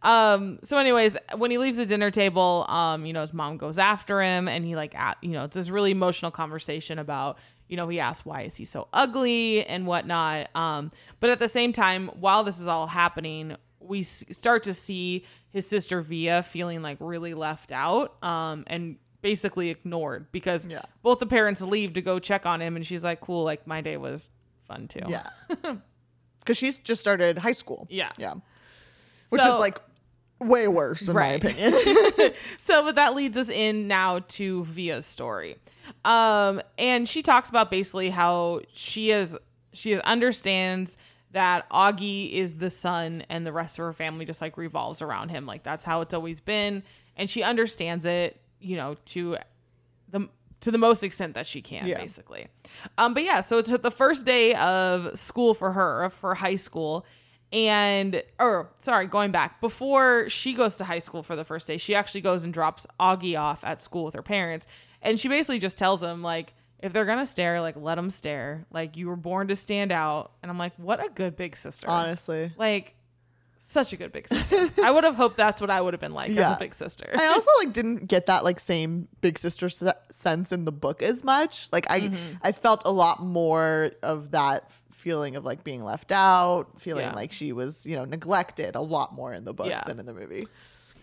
Um, 0.01 0.59
so 0.63 0.77
anyways, 0.77 1.17
when 1.35 1.51
he 1.51 1.57
leaves 1.57 1.77
the 1.77 1.85
dinner 1.85 2.11
table, 2.11 2.65
um, 2.69 3.05
you 3.05 3.13
know, 3.13 3.21
his 3.21 3.33
mom 3.33 3.57
goes 3.57 3.77
after 3.77 4.21
him 4.21 4.47
and 4.47 4.65
he 4.65 4.75
like 4.75 4.95
at 4.95 5.17
you 5.21 5.31
know, 5.31 5.43
it's 5.45 5.55
this 5.55 5.69
really 5.69 5.91
emotional 5.91 6.31
conversation 6.31 6.99
about, 6.99 7.37
you 7.69 7.77
know, 7.77 7.87
he 7.87 7.99
asks 8.01 8.25
why 8.25 8.41
is 8.41 8.55
he 8.57 8.65
so 8.65 8.87
ugly 8.91 9.65
and 9.65 9.85
whatnot. 9.87 10.49
Um, 10.55 10.91
but 11.21 11.29
at 11.29 11.39
the 11.39 11.47
same 11.47 11.71
time, 11.71 12.09
while 12.19 12.43
this 12.43 12.59
is 12.59 12.67
all 12.67 12.87
happening, 12.87 13.55
we 13.79 14.01
s- 14.01 14.25
start 14.31 14.63
to 14.63 14.73
see 14.73 15.23
his 15.51 15.65
sister 15.67 16.01
Via 16.01 16.43
feeling 16.43 16.81
like 16.81 16.97
really 16.99 17.33
left 17.33 17.71
out, 17.71 18.21
um, 18.23 18.63
and 18.67 18.97
basically 19.21 19.69
ignored 19.69 20.27
because 20.31 20.65
Yeah. 20.67 20.81
both 21.03 21.19
the 21.19 21.25
parents 21.25 21.61
leave 21.61 21.93
to 21.93 22.01
go 22.01 22.19
check 22.19 22.45
on 22.45 22.61
him 22.61 22.75
and 22.75 22.85
she's 22.85 23.03
like, 23.03 23.21
Cool, 23.21 23.43
like 23.43 23.65
my 23.67 23.81
day 23.81 23.97
was 23.97 24.29
fun 24.67 24.87
too. 24.87 25.01
Yeah, 25.07 25.27
because 26.39 26.57
she's 26.57 26.79
just 26.79 27.01
started 27.01 27.37
high 27.37 27.51
school. 27.51 27.87
Yeah. 27.89 28.11
yeah, 28.17 28.33
which 29.29 29.41
So- 29.41 29.53
is 29.55 29.59
like 29.59 29.79
way 30.39 30.67
worse 30.69 31.07
in 31.07 31.15
Right. 31.15 31.43
my 31.43 31.49
opinion. 31.51 32.33
so 32.59 32.83
but 32.83 32.95
that 32.95 33.13
leads 33.15 33.37
us 33.37 33.49
in 33.49 33.87
now 33.87 34.19
to 34.19 34.63
Via's 34.65 35.05
story. 35.05 35.57
Um 36.05 36.61
and 36.77 37.07
she 37.07 37.21
talks 37.21 37.49
about 37.49 37.69
basically 37.71 38.09
how 38.09 38.61
she 38.73 39.11
is 39.11 39.37
she 39.73 39.93
is, 39.93 39.99
understands 40.01 40.97
that 41.31 41.69
Augie 41.69 42.31
is 42.33 42.55
the 42.55 42.69
son 42.71 43.23
and 43.29 43.45
the 43.45 43.53
rest 43.53 43.77
of 43.77 43.85
her 43.85 43.93
family 43.93 44.25
just 44.25 44.41
like 44.41 44.57
revolves 44.57 45.01
around 45.01 45.29
him. 45.29 45.45
Like 45.45 45.63
that's 45.63 45.85
how 45.85 46.01
it's 46.01 46.13
always 46.13 46.39
been 46.39 46.83
and 47.15 47.29
she 47.29 47.43
understands 47.43 48.05
it, 48.05 48.39
you 48.59 48.77
know, 48.77 48.95
to 49.05 49.37
the 50.09 50.27
to 50.61 50.71
the 50.71 50.77
most 50.77 51.03
extent 51.03 51.35
that 51.35 51.47
she 51.47 51.61
can, 51.61 51.87
Yeah. 51.87 51.97
basically. 51.99 52.47
Um, 52.97 53.13
but 53.13 53.23
yeah, 53.23 53.41
so 53.41 53.57
it's 53.59 53.69
the 53.69 53.91
first 53.91 54.25
day 54.25 54.55
of 54.55 55.17
school 55.17 55.53
for 55.53 55.71
her, 55.71 56.09
for 56.09 56.35
high 56.35 56.57
school. 56.57 57.05
And, 57.51 58.21
or 58.39 58.69
sorry, 58.79 59.07
going 59.07 59.31
back, 59.31 59.59
before 59.61 60.27
she 60.29 60.53
goes 60.53 60.75
to 60.77 60.83
high 60.83 60.99
school 60.99 61.23
for 61.23 61.35
the 61.35 61.43
first 61.45 61.65
day, 61.67 61.77
she 61.77 61.95
actually 61.95 62.21
goes 62.21 62.43
and 62.43 62.53
drops 62.53 62.85
Augie 62.99 63.39
off 63.39 63.63
at 63.63 63.81
school 63.81 64.03
with 64.03 64.13
her 64.15 64.21
parents. 64.21 64.67
And 65.01 65.19
she 65.19 65.27
basically 65.27 65.59
just 65.59 65.77
tells 65.77 66.01
him, 66.03 66.21
like, 66.21 66.53
if 66.79 66.93
they're 66.93 67.05
gonna 67.05 67.25
stare, 67.25 67.61
like, 67.61 67.75
let 67.77 67.95
them 67.95 68.09
stare. 68.09 68.65
Like, 68.71 68.95
you 68.97 69.07
were 69.07 69.15
born 69.15 69.47
to 69.49 69.55
stand 69.55 69.91
out. 69.91 70.31
And 70.41 70.49
I'm 70.51 70.57
like, 70.57 70.73
what 70.77 71.03
a 71.03 71.09
good 71.09 71.35
big 71.35 71.55
sister. 71.55 71.89
Honestly, 71.89 72.51
Like, 72.57 72.95
such 73.57 73.93
a 73.93 73.97
good 73.97 74.11
big 74.11 74.27
sister. 74.27 74.69
I 74.83 74.89
would 74.89 75.03
have 75.03 75.15
hoped 75.15 75.37
that's 75.37 75.61
what 75.61 75.69
I 75.69 75.79
would 75.79 75.93
have 75.93 76.01
been 76.01 76.13
like 76.13 76.31
as 76.31 76.55
a 76.55 76.57
big 76.59 76.73
sister. 76.73 77.07
I 77.15 77.27
also 77.27 77.51
like 77.59 77.71
didn't 77.71 78.07
get 78.07 78.25
that 78.25 78.43
like 78.43 78.59
same 78.59 79.07
big 79.21 79.37
sister 79.37 79.69
se- 79.69 79.91
sense 80.11 80.51
in 80.51 80.65
the 80.65 80.71
book 80.71 81.03
as 81.03 81.23
much. 81.23 81.71
Like 81.71 81.85
I 81.87 81.99
Mm-hmm. 82.01 82.17
I 82.41 82.51
felt 82.51 82.81
a 82.85 82.89
lot 82.91 83.21
more 83.21 83.91
of 84.01 84.31
that 84.31 84.71
feeling 84.91 85.35
of 85.35 85.45
like 85.45 85.63
being 85.63 85.83
left 85.83 86.11
out, 86.11 86.81
feeling 86.81 87.05
Yeah. 87.05 87.13
like 87.13 87.31
she 87.31 87.51
was, 87.53 87.85
you 87.85 87.95
know, 87.95 88.05
neglected 88.05 88.75
a 88.75 88.81
lot 88.81 89.13
more 89.13 89.33
in 89.35 89.43
the 89.45 89.53
book 89.53 89.67
Yeah. 89.69 89.83
than 89.85 89.99
in 89.99 90.07
the 90.07 90.13
movie. 90.15 90.47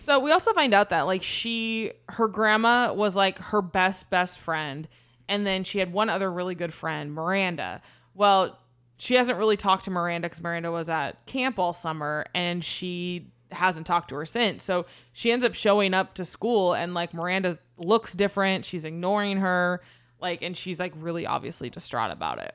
So 0.07 0.21
we 0.21 0.31
also 0.31 0.53
find 0.53 0.73
out 0.73 0.91
that 0.91 1.07
like 1.07 1.25
she 1.25 1.91
her 2.11 2.29
grandma 2.29 2.93
was 2.93 3.17
like 3.17 3.41
her 3.41 3.61
best 3.61 4.09
best 4.09 4.39
friend 4.39 4.87
and 5.29 5.45
then 5.45 5.65
she 5.65 5.81
had 5.81 5.93
one 5.93 6.09
other 6.09 6.31
really 6.31 6.55
good 6.55 6.73
friend, 6.73 7.13
Miranda. 7.13 7.83
Well, 8.15 8.57
she 8.99 9.15
hasn't 9.15 9.37
really 9.37 9.57
talked 9.57 9.87
to 9.87 9.91
Miranda 9.91 10.29
cuz 10.29 10.41
Miranda 10.41 10.71
was 10.71 10.89
at 10.89 11.27
camp 11.27 11.59
all 11.59 11.73
summer 11.73 12.25
and 12.37 12.63
she 12.63 13.33
hasn't 13.51 13.85
talked 13.85 14.11
to 14.11 14.15
her 14.15 14.25
since. 14.25 14.63
So 14.63 14.87
she 15.13 15.33
ends 15.33 15.45
up 15.45 15.57
showing 15.57 15.93
up 15.93 16.15
to 16.15 16.25
school 16.25 16.73
and 16.73 16.95
like 16.95 17.13
Miranda 17.13 17.59
looks 17.77 18.15
different, 18.15 18.65
she's 18.65 18.85
ignoring 18.85 19.39
her 19.39 19.83
like 20.21 20.41
and 20.41 20.57
she's 20.57 20.79
like 20.79 20.93
really 20.95 21.27
obviously 21.27 21.69
distraught 21.69 22.13
about 22.13 22.39
it. 22.39 22.55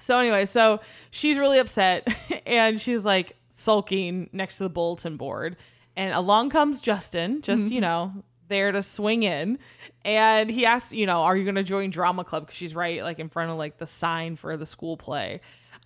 So 0.00 0.18
anyway, 0.18 0.46
so 0.46 0.80
she's 1.10 1.36
really 1.36 1.58
upset 1.58 2.08
and 2.46 2.80
she's 2.80 3.04
like 3.04 3.36
sulking 3.50 4.30
next 4.32 4.56
to 4.56 4.62
the 4.62 4.70
bulletin 4.70 5.18
board. 5.18 5.58
And 5.96 6.12
along 6.12 6.50
comes 6.50 6.80
Justin, 6.80 7.40
just, 7.42 7.72
you 7.72 7.80
know, 7.80 8.12
there 8.48 8.70
to 8.70 8.82
swing 8.82 9.22
in. 9.22 9.58
And 10.04 10.50
he 10.50 10.66
asks, 10.66 10.92
you 10.92 11.06
know, 11.06 11.22
are 11.22 11.36
you 11.36 11.44
going 11.44 11.56
to 11.56 11.62
join 11.62 11.90
drama 11.90 12.22
club? 12.22 12.46
Because 12.46 12.56
she's 12.56 12.74
right 12.74 13.02
like 13.02 13.18
in 13.18 13.28
front 13.28 13.50
of 13.50 13.56
like 13.56 13.78
the 13.78 13.86
sign 13.86 14.36
for 14.36 14.56
the 14.56 14.66
school 14.66 14.96
play. 14.96 15.40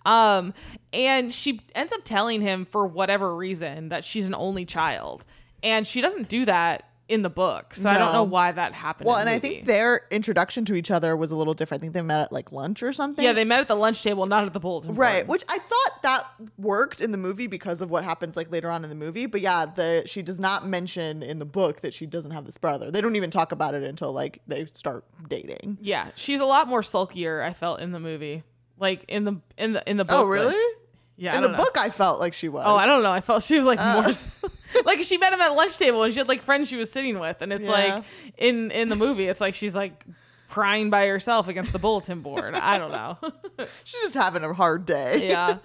Um, 0.05 0.53
and 0.93 1.33
she 1.33 1.61
ends 1.75 1.93
up 1.93 2.03
telling 2.03 2.41
him 2.41 2.65
for 2.65 2.85
whatever 2.85 3.35
reason 3.35 3.89
that 3.89 4.03
she's 4.03 4.27
an 4.27 4.35
only 4.35 4.65
child. 4.65 5.25
And 5.63 5.87
she 5.87 6.01
doesn't 6.01 6.27
do 6.27 6.45
that 6.45 6.90
in 7.11 7.23
the 7.23 7.29
book. 7.29 7.75
So 7.75 7.89
I 7.89 7.97
don't 7.97 8.13
know 8.13 8.23
why 8.23 8.53
that 8.53 8.73
happened. 8.73 9.07
Well, 9.07 9.17
and 9.17 9.29
I 9.29 9.37
think 9.37 9.65
their 9.65 10.01
introduction 10.11 10.63
to 10.65 10.75
each 10.75 10.89
other 10.89 11.17
was 11.17 11.29
a 11.31 11.35
little 11.35 11.53
different. 11.53 11.81
I 11.81 11.83
think 11.83 11.93
they 11.93 12.01
met 12.01 12.21
at 12.21 12.31
like 12.31 12.53
lunch 12.53 12.81
or 12.81 12.93
something. 12.93 13.23
Yeah, 13.23 13.33
they 13.33 13.43
met 13.43 13.59
at 13.59 13.67
the 13.67 13.75
lunch 13.75 14.01
table, 14.01 14.25
not 14.25 14.45
at 14.45 14.53
the 14.53 14.61
bulletin 14.61 14.93
board. 14.93 14.99
Right, 14.99 15.27
which 15.27 15.43
I 15.49 15.59
thought 15.59 16.03
that 16.03 16.25
worked 16.57 17.01
in 17.01 17.11
the 17.11 17.17
movie 17.17 17.47
because 17.47 17.81
of 17.81 17.89
what 17.89 18.05
happens 18.05 18.37
like 18.37 18.49
later 18.49 18.71
on 18.71 18.85
in 18.85 18.89
the 18.89 18.95
movie. 18.95 19.25
But 19.25 19.41
yeah, 19.41 19.65
the 19.65 20.03
she 20.05 20.21
does 20.21 20.39
not 20.39 20.65
mention 20.65 21.21
in 21.21 21.39
the 21.39 21.45
book 21.45 21.81
that 21.81 21.93
she 21.93 22.05
doesn't 22.05 22.31
have 22.31 22.45
this 22.45 22.57
brother. 22.57 22.89
They 22.89 23.01
don't 23.01 23.17
even 23.17 23.29
talk 23.29 23.51
about 23.51 23.73
it 23.73 23.83
until 23.83 24.13
like 24.13 24.41
they 24.47 24.65
start 24.67 25.03
dating. 25.27 25.79
Yeah, 25.81 26.07
she's 26.15 26.39
a 26.39 26.45
lot 26.45 26.69
more 26.69 26.81
sulkier. 26.81 27.43
I 27.43 27.51
felt 27.51 27.81
in 27.81 27.91
the 27.91 27.99
movie, 27.99 28.43
like 28.79 29.03
in 29.09 29.25
the 29.25 29.35
in 29.57 29.73
the 29.73 29.83
in 29.85 29.97
the 29.97 30.05
book. 30.05 30.15
Oh, 30.17 30.25
really? 30.25 30.55
Yeah. 31.21 31.35
In 31.35 31.43
the 31.43 31.49
know. 31.49 31.57
book, 31.57 31.77
I 31.77 31.91
felt 31.91 32.19
like 32.19 32.33
she 32.33 32.49
was. 32.49 32.63
Oh, 32.65 32.75
I 32.75 32.87
don't 32.87 33.03
know. 33.03 33.11
I 33.11 33.21
felt 33.21 33.43
she 33.43 33.55
was 33.57 33.65
like 33.65 33.77
Uh. 33.79 34.01
more 34.01 34.81
like 34.85 35.03
she 35.03 35.17
met 35.17 35.31
him 35.33 35.39
at 35.39 35.49
lunch 35.53 35.77
table 35.77 36.01
and 36.01 36.11
she 36.11 36.19
had 36.19 36.27
like 36.27 36.41
friends 36.41 36.67
she 36.67 36.77
was 36.77 36.91
sitting 36.91 37.19
with, 37.19 37.41
and 37.43 37.53
it's 37.53 37.65
Yeah. 37.65 37.71
like 37.71 38.03
in 38.37 38.71
in 38.71 38.89
the 38.89 38.95
movie, 38.95 39.27
it's 39.27 39.39
like 39.39 39.53
she's 39.53 39.75
like 39.75 40.03
crying 40.49 40.89
by 40.89 41.05
herself 41.05 41.47
against 41.47 41.73
the 41.73 41.79
bulletin 41.79 42.21
board. 42.21 42.55
I 42.55 42.77
don't 42.79 42.91
know. 42.91 43.17
She's 43.85 44.01
just 44.01 44.15
having 44.15 44.43
a 44.43 44.51
hard 44.53 44.85
day. 44.85 45.29
yeah. 45.29 45.59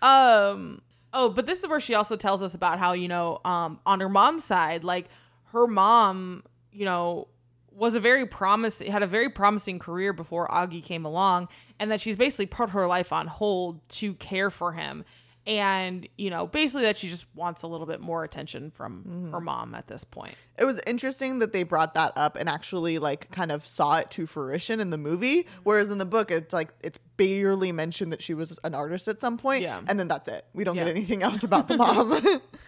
Um. 0.00 0.80
Oh, 1.12 1.28
but 1.28 1.44
this 1.44 1.60
is 1.60 1.68
where 1.68 1.78
she 1.80 1.94
also 1.94 2.16
tells 2.16 2.42
us 2.42 2.54
about 2.54 2.78
how 2.78 2.92
you 2.92 3.06
know, 3.06 3.40
um, 3.44 3.78
on 3.84 4.00
her 4.00 4.08
mom's 4.08 4.44
side, 4.44 4.82
like 4.82 5.08
her 5.52 5.66
mom, 5.66 6.42
you 6.72 6.86
know, 6.86 7.28
was 7.74 7.94
a 7.94 8.00
very 8.00 8.26
promising 8.26 8.90
had 8.90 9.02
a 9.02 9.06
very 9.06 9.28
promising 9.28 9.78
career 9.78 10.12
before 10.12 10.48
Augie 10.48 10.82
came 10.82 11.04
along, 11.04 11.48
and 11.78 11.90
that 11.90 12.00
she's 12.00 12.16
basically 12.16 12.46
put 12.46 12.70
her 12.70 12.86
life 12.86 13.12
on 13.12 13.26
hold 13.26 13.86
to 13.90 14.14
care 14.14 14.50
for 14.50 14.72
him. 14.72 15.04
And 15.44 16.08
you 16.16 16.30
know, 16.30 16.46
basically 16.46 16.84
that 16.84 16.96
she 16.96 17.08
just 17.08 17.26
wants 17.34 17.62
a 17.62 17.66
little 17.66 17.86
bit 17.86 18.00
more 18.00 18.22
attention 18.22 18.70
from 18.70 19.30
her 19.32 19.38
mm-hmm. 19.38 19.44
mom 19.44 19.74
at 19.74 19.88
this 19.88 20.04
point. 20.04 20.34
It 20.56 20.64
was 20.64 20.80
interesting 20.86 21.40
that 21.40 21.52
they 21.52 21.64
brought 21.64 21.94
that 21.94 22.12
up 22.14 22.36
and 22.36 22.48
actually 22.48 23.00
like 23.00 23.28
kind 23.32 23.50
of 23.50 23.66
saw 23.66 23.98
it 23.98 24.10
to 24.12 24.26
fruition 24.26 24.78
in 24.78 24.90
the 24.90 24.98
movie. 24.98 25.42
Mm-hmm. 25.42 25.60
Whereas 25.64 25.90
in 25.90 25.98
the 25.98 26.06
book, 26.06 26.30
it's 26.30 26.52
like 26.52 26.72
it's 26.80 26.98
barely 27.16 27.72
mentioned 27.72 28.12
that 28.12 28.22
she 28.22 28.34
was 28.34 28.58
an 28.62 28.74
artist 28.74 29.08
at 29.08 29.18
some 29.18 29.36
point, 29.36 29.62
Yeah. 29.62 29.80
and 29.88 29.98
then 29.98 30.06
that's 30.06 30.28
it. 30.28 30.46
We 30.54 30.62
don't 30.62 30.76
Yeah. 30.76 30.84
get 30.84 30.96
anything 30.96 31.24
else 31.24 31.42
about 31.42 31.66
the 31.66 31.76
mom. 31.76 32.12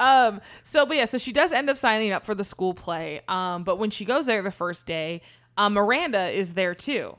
Um, 0.00 0.40
so 0.64 0.86
but 0.86 0.96
yeah, 0.96 1.04
so 1.04 1.18
she 1.18 1.32
does 1.32 1.52
end 1.52 1.70
up 1.70 1.76
signing 1.76 2.10
up 2.10 2.24
for 2.24 2.34
the 2.34 2.42
school 2.42 2.74
play. 2.74 3.20
Um, 3.28 3.62
but 3.62 3.78
when 3.78 3.90
she 3.90 4.04
goes 4.04 4.26
there 4.26 4.42
the 4.42 4.50
first 4.50 4.86
day, 4.86 5.20
um, 5.56 5.74
Miranda 5.74 6.30
is 6.30 6.54
there 6.54 6.74
too. 6.74 7.16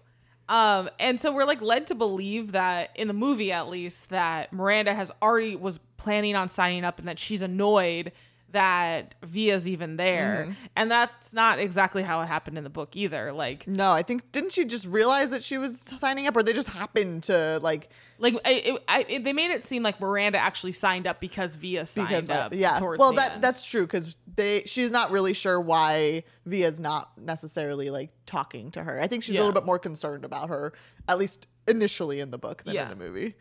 Um, 0.49 0.89
and 0.99 1.21
so 1.21 1.31
we're 1.31 1.45
like 1.45 1.61
led 1.61 1.87
to 1.87 1.95
believe 1.95 2.51
that 2.51 2.89
in 2.95 3.07
the 3.07 3.13
movie 3.13 3.53
at 3.53 3.69
least 3.69 4.09
that 4.09 4.51
Miranda 4.51 4.93
has 4.93 5.09
already 5.21 5.55
was 5.55 5.79
planning 5.95 6.35
on 6.35 6.49
signing 6.49 6.83
up 6.83 6.99
and 6.99 7.07
that 7.07 7.19
she's 7.19 7.41
annoyed 7.41 8.11
that 8.51 9.15
Via's 9.23 9.67
even 9.67 9.97
there. 9.97 10.45
Mm-hmm. 10.45 10.53
And 10.75 10.91
that's 10.91 11.33
not 11.33 11.59
exactly 11.59 12.03
how 12.03 12.21
it 12.21 12.27
happened 12.27 12.57
in 12.57 12.63
the 12.63 12.69
book 12.69 12.95
either. 12.95 13.31
Like 13.31 13.67
no, 13.67 13.91
I 13.91 14.03
think 14.03 14.31
didn't 14.31 14.51
she 14.53 14.65
just 14.65 14.85
realize 14.85 15.29
that 15.31 15.43
she 15.43 15.57
was 15.57 15.79
signing 15.79 16.27
up, 16.27 16.35
or 16.37 16.43
they 16.43 16.53
just 16.53 16.69
happened 16.69 17.23
to 17.23 17.59
like 17.61 17.89
like 18.17 18.35
I, 18.45 18.51
it, 18.51 18.83
I, 18.87 19.05
it, 19.09 19.23
they 19.23 19.33
made 19.33 19.51
it 19.51 19.63
seem 19.63 19.83
like 19.83 19.99
Miranda 19.99 20.37
actually 20.37 20.73
signed 20.73 21.07
up 21.07 21.19
because 21.19 21.55
Via 21.55 21.85
signed 21.85 22.07
because 22.09 22.29
up. 22.29 22.53
yeah. 22.53 22.79
Well, 22.79 23.13
that 23.13 23.33
end. 23.33 23.43
that's 23.43 23.65
true 23.65 23.81
because 23.81 24.17
they 24.35 24.63
she's 24.65 24.91
not 24.91 25.11
really 25.11 25.33
sure 25.33 25.59
why 25.59 26.23
Via's 26.45 26.79
not 26.79 27.17
necessarily 27.17 27.89
like 27.89 28.11
talking 28.25 28.71
to 28.71 28.83
her. 28.83 29.01
I 29.01 29.07
think 29.07 29.23
she's 29.23 29.35
Yeah. 29.35 29.41
a 29.41 29.43
little 29.43 29.53
bit 29.59 29.65
more 29.65 29.79
concerned 29.79 30.23
about 30.25 30.49
her, 30.49 30.73
at 31.07 31.17
least 31.17 31.47
initially 31.67 32.19
in 32.19 32.31
the 32.31 32.37
book 32.37 32.63
than 32.63 32.75
Yeah. 32.75 32.83
in 32.83 32.89
the 32.89 32.95
movie. 32.95 33.35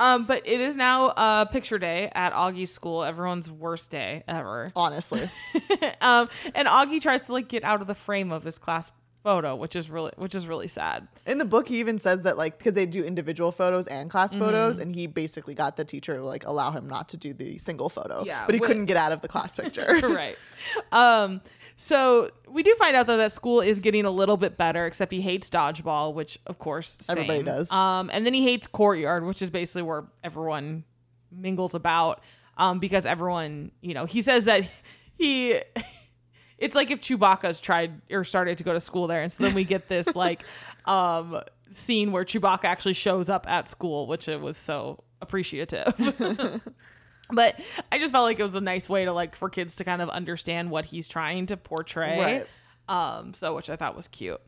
Um, 0.00 0.24
but 0.24 0.42
it 0.46 0.60
is 0.60 0.76
now 0.76 1.08
uh, 1.08 1.44
picture 1.44 1.78
day 1.78 2.10
at 2.14 2.32
Augie's 2.32 2.72
school, 2.72 3.04
everyone's 3.04 3.50
worst 3.50 3.90
day 3.90 4.24
ever. 4.26 4.72
Honestly, 4.74 5.28
um, 6.00 6.28
and 6.54 6.66
Augie 6.66 7.00
tries 7.02 7.26
to 7.26 7.32
like 7.34 7.48
get 7.48 7.62
out 7.64 7.80
of 7.82 7.86
the 7.86 7.94
frame 7.94 8.32
of 8.32 8.42
his 8.42 8.58
class 8.58 8.92
photo, 9.22 9.54
which 9.54 9.76
is 9.76 9.90
really 9.90 10.10
which 10.16 10.34
is 10.34 10.46
really 10.46 10.68
sad. 10.68 11.06
in 11.26 11.36
the 11.36 11.44
book, 11.44 11.68
he 11.68 11.78
even 11.80 11.98
says 11.98 12.22
that 12.22 12.38
like 12.38 12.56
because 12.56 12.72
they 12.74 12.86
do 12.86 13.04
individual 13.04 13.52
photos 13.52 13.86
and 13.88 14.08
class 14.08 14.32
Mm-hmm. 14.32 14.42
photos, 14.42 14.78
and 14.78 14.94
he 14.96 15.06
basically 15.06 15.52
got 15.54 15.76
the 15.76 15.84
teacher 15.84 16.16
to 16.16 16.24
like 16.24 16.46
allow 16.46 16.70
him 16.70 16.88
not 16.88 17.10
to 17.10 17.18
do 17.18 17.34
the 17.34 17.58
single 17.58 17.90
photo. 17.90 18.24
Yeah, 18.24 18.46
but 18.46 18.54
he 18.54 18.60
couldn't 18.60 18.86
get 18.86 18.96
out 18.96 19.12
of 19.12 19.20
the 19.20 19.28
class 19.28 19.54
picture. 19.62 20.00
right. 20.02 20.38
Um, 20.92 21.42
so 21.82 22.28
we 22.46 22.62
do 22.62 22.74
find 22.76 22.94
out 22.94 23.06
though 23.06 23.16
that 23.16 23.32
school 23.32 23.62
is 23.62 23.80
getting 23.80 24.04
a 24.04 24.10
little 24.10 24.36
bit 24.36 24.58
better, 24.58 24.84
except 24.84 25.10
he 25.10 25.22
hates 25.22 25.48
dodgeball, 25.48 26.12
which 26.12 26.38
of 26.46 26.58
course 26.58 26.98
same. 27.00 27.16
Everybody 27.16 27.42
does. 27.42 27.72
Um, 27.72 28.10
and 28.12 28.26
then 28.26 28.34
he 28.34 28.44
hates 28.44 28.66
courtyard, 28.66 29.24
which 29.24 29.40
is 29.40 29.48
basically 29.48 29.82
where 29.82 30.04
everyone 30.22 30.84
mingles 31.32 31.74
about 31.74 32.22
um, 32.58 32.80
because 32.80 33.06
everyone, 33.06 33.70
you 33.80 33.94
know, 33.94 34.04
he 34.04 34.20
says 34.20 34.44
that 34.44 34.68
he. 35.16 35.58
It's 36.58 36.74
like 36.74 36.90
if 36.90 37.00
Chewbacca's 37.00 37.58
tried 37.58 38.02
or 38.10 38.22
started 38.22 38.58
to 38.58 38.64
go 38.64 38.74
to 38.74 38.80
school 38.80 39.06
there, 39.06 39.22
and 39.22 39.32
so 39.32 39.44
then 39.44 39.54
we 39.54 39.64
get 39.64 39.88
this 39.88 40.14
like 40.14 40.42
um, 40.84 41.40
scene 41.70 42.12
where 42.12 42.22
Chewbacca 42.22 42.64
actually 42.64 42.92
shows 42.92 43.30
up 43.30 43.48
at 43.48 43.66
school, 43.66 44.06
which 44.06 44.28
it 44.28 44.38
was 44.38 44.58
so 44.58 45.02
appreciative. 45.22 45.94
but 47.32 47.58
I 47.90 47.98
just 47.98 48.12
felt 48.12 48.24
like 48.24 48.38
it 48.38 48.42
was 48.42 48.54
a 48.54 48.60
nice 48.60 48.88
way 48.88 49.04
to 49.04 49.12
like 49.12 49.36
for 49.36 49.48
kids 49.48 49.76
to 49.76 49.84
kind 49.84 50.02
of 50.02 50.08
understand 50.08 50.70
what 50.70 50.86
he's 50.86 51.08
trying 51.08 51.46
to 51.46 51.56
portray. 51.56 52.18
Right. 52.18 52.46
Um, 52.88 53.34
so 53.34 53.54
which 53.54 53.70
I 53.70 53.76
thought 53.76 53.94
was 53.94 54.08
cute. 54.08 54.40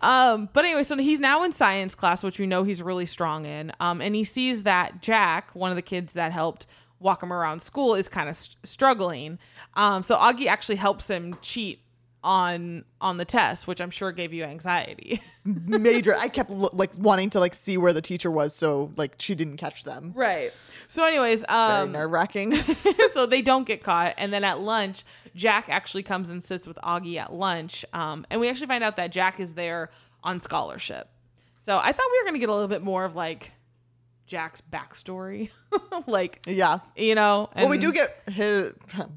Um, 0.00 0.48
but 0.52 0.64
anyway, 0.64 0.84
so 0.84 0.96
he's 0.96 1.20
now 1.20 1.42
in 1.42 1.52
science 1.52 1.94
class, 1.94 2.22
which 2.22 2.38
we 2.38 2.46
know 2.46 2.62
he's 2.62 2.82
really 2.82 3.06
strong 3.06 3.46
in. 3.46 3.72
Um, 3.80 4.00
and 4.00 4.14
he 4.14 4.24
sees 4.24 4.62
that 4.62 5.02
Jack, 5.02 5.54
one 5.54 5.70
of 5.70 5.76
the 5.76 5.82
kids 5.82 6.12
that 6.12 6.32
helped 6.32 6.66
walk 7.00 7.22
him 7.22 7.32
around 7.32 7.60
school, 7.62 7.94
is 7.94 8.08
kind 8.08 8.28
of 8.28 8.36
st- 8.36 8.56
struggling. 8.64 9.38
Um, 9.74 10.02
so 10.02 10.16
Augie 10.16 10.46
actually 10.46 10.76
helps 10.76 11.08
him 11.08 11.36
cheat 11.42 11.82
on 12.28 12.84
on 13.00 13.16
the 13.16 13.24
test, 13.24 13.66
which 13.66 13.80
I'm 13.80 13.90
sure 13.90 14.12
gave 14.12 14.34
you 14.34 14.44
anxiety. 14.44 15.22
Major. 15.44 16.14
I 16.14 16.28
kept 16.28 16.50
lo- 16.50 16.68
like 16.74 16.90
wanting 16.98 17.30
to 17.30 17.40
like 17.40 17.54
see 17.54 17.78
where 17.78 17.94
the 17.94 18.02
teacher 18.02 18.30
was, 18.30 18.54
so 18.54 18.92
like 18.96 19.14
she 19.18 19.34
didn't 19.34 19.56
catch 19.56 19.84
them. 19.84 20.12
right. 20.14 20.54
So, 20.88 21.04
anyways, 21.04 21.44
Very 21.48 21.58
um, 21.58 21.92
nerve 21.92 22.10
wracking. 22.10 22.52
so 23.12 23.24
they 23.26 23.40
don't 23.42 23.66
get 23.66 23.82
caught. 23.82 24.14
And 24.18 24.32
then 24.32 24.44
at 24.44 24.60
lunch, 24.60 25.04
Jack 25.34 25.68
actually 25.68 26.02
comes 26.02 26.28
and 26.30 26.44
sits 26.44 26.66
with 26.66 26.78
Augie 26.82 27.18
at 27.18 27.32
lunch. 27.32 27.84
Um, 27.94 28.26
and 28.30 28.40
we 28.40 28.48
actually 28.48 28.68
find 28.68 28.84
out 28.84 28.96
that 28.96 29.10
Jack 29.10 29.40
is 29.40 29.54
there 29.54 29.90
on 30.22 30.40
scholarship. 30.40 31.08
So 31.58 31.78
I 31.78 31.92
thought 31.92 32.06
we 32.12 32.18
were 32.20 32.24
going 32.24 32.34
to 32.34 32.40
get 32.40 32.48
a 32.48 32.54
little 32.54 32.68
bit 32.68 32.82
more 32.82 33.04
of 33.04 33.14
like 33.14 33.52
Jack's 34.28 34.60
backstory. 34.60 35.50
like, 36.06 36.40
yeah. 36.46 36.78
you 36.94 37.14
know. 37.16 37.50
Well, 37.56 37.68
we 37.68 37.78
do 37.78 37.90
get 37.92 38.10
his 38.30 38.72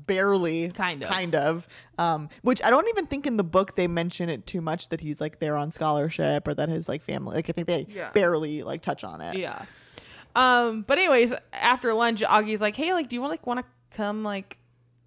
barely, 0.08 0.70
Kind 0.72 1.04
of. 1.04 1.10
kind 1.10 1.36
of. 1.36 1.68
Um, 2.00 2.30
which 2.42 2.64
I 2.64 2.70
don't 2.72 2.88
even 2.90 3.06
think 3.06 3.28
in 3.28 3.38
the 3.38 3.44
book 3.44 3.76
they 3.76 3.88
mention 3.88 4.30
it 4.30 4.48
too 4.48 4.62
much 4.62 4.90
that 4.90 5.02
he's 5.02 5.22
like 5.22 5.38
there 5.40 5.56
on 5.58 5.70
scholarship 5.70 6.48
or 6.48 6.54
that 6.56 6.70
his 6.70 6.90
like 6.90 7.04
family. 7.04 7.36
Like 7.36 7.50
I 7.50 7.52
think 7.54 7.68
they 7.68 7.86
Yeah. 7.90 8.10
barely 8.14 8.64
like 8.64 8.82
touch 8.82 9.04
on 9.04 9.22
it. 9.22 9.38
Yeah. 9.38 9.66
Um, 10.36 10.84
but 10.84 10.98
anyways, 10.98 11.34
after 11.54 11.94
lunch, 11.94 12.22
Augie's 12.22 12.62
like, 12.62 12.76
"Hey, 12.76 12.94
like, 12.94 13.10
do 13.10 13.16
you 13.18 13.22
want 13.22 13.32
like 13.32 13.46
want 13.46 13.60
to 13.60 13.66
come 13.96 14.24
like 14.24 14.58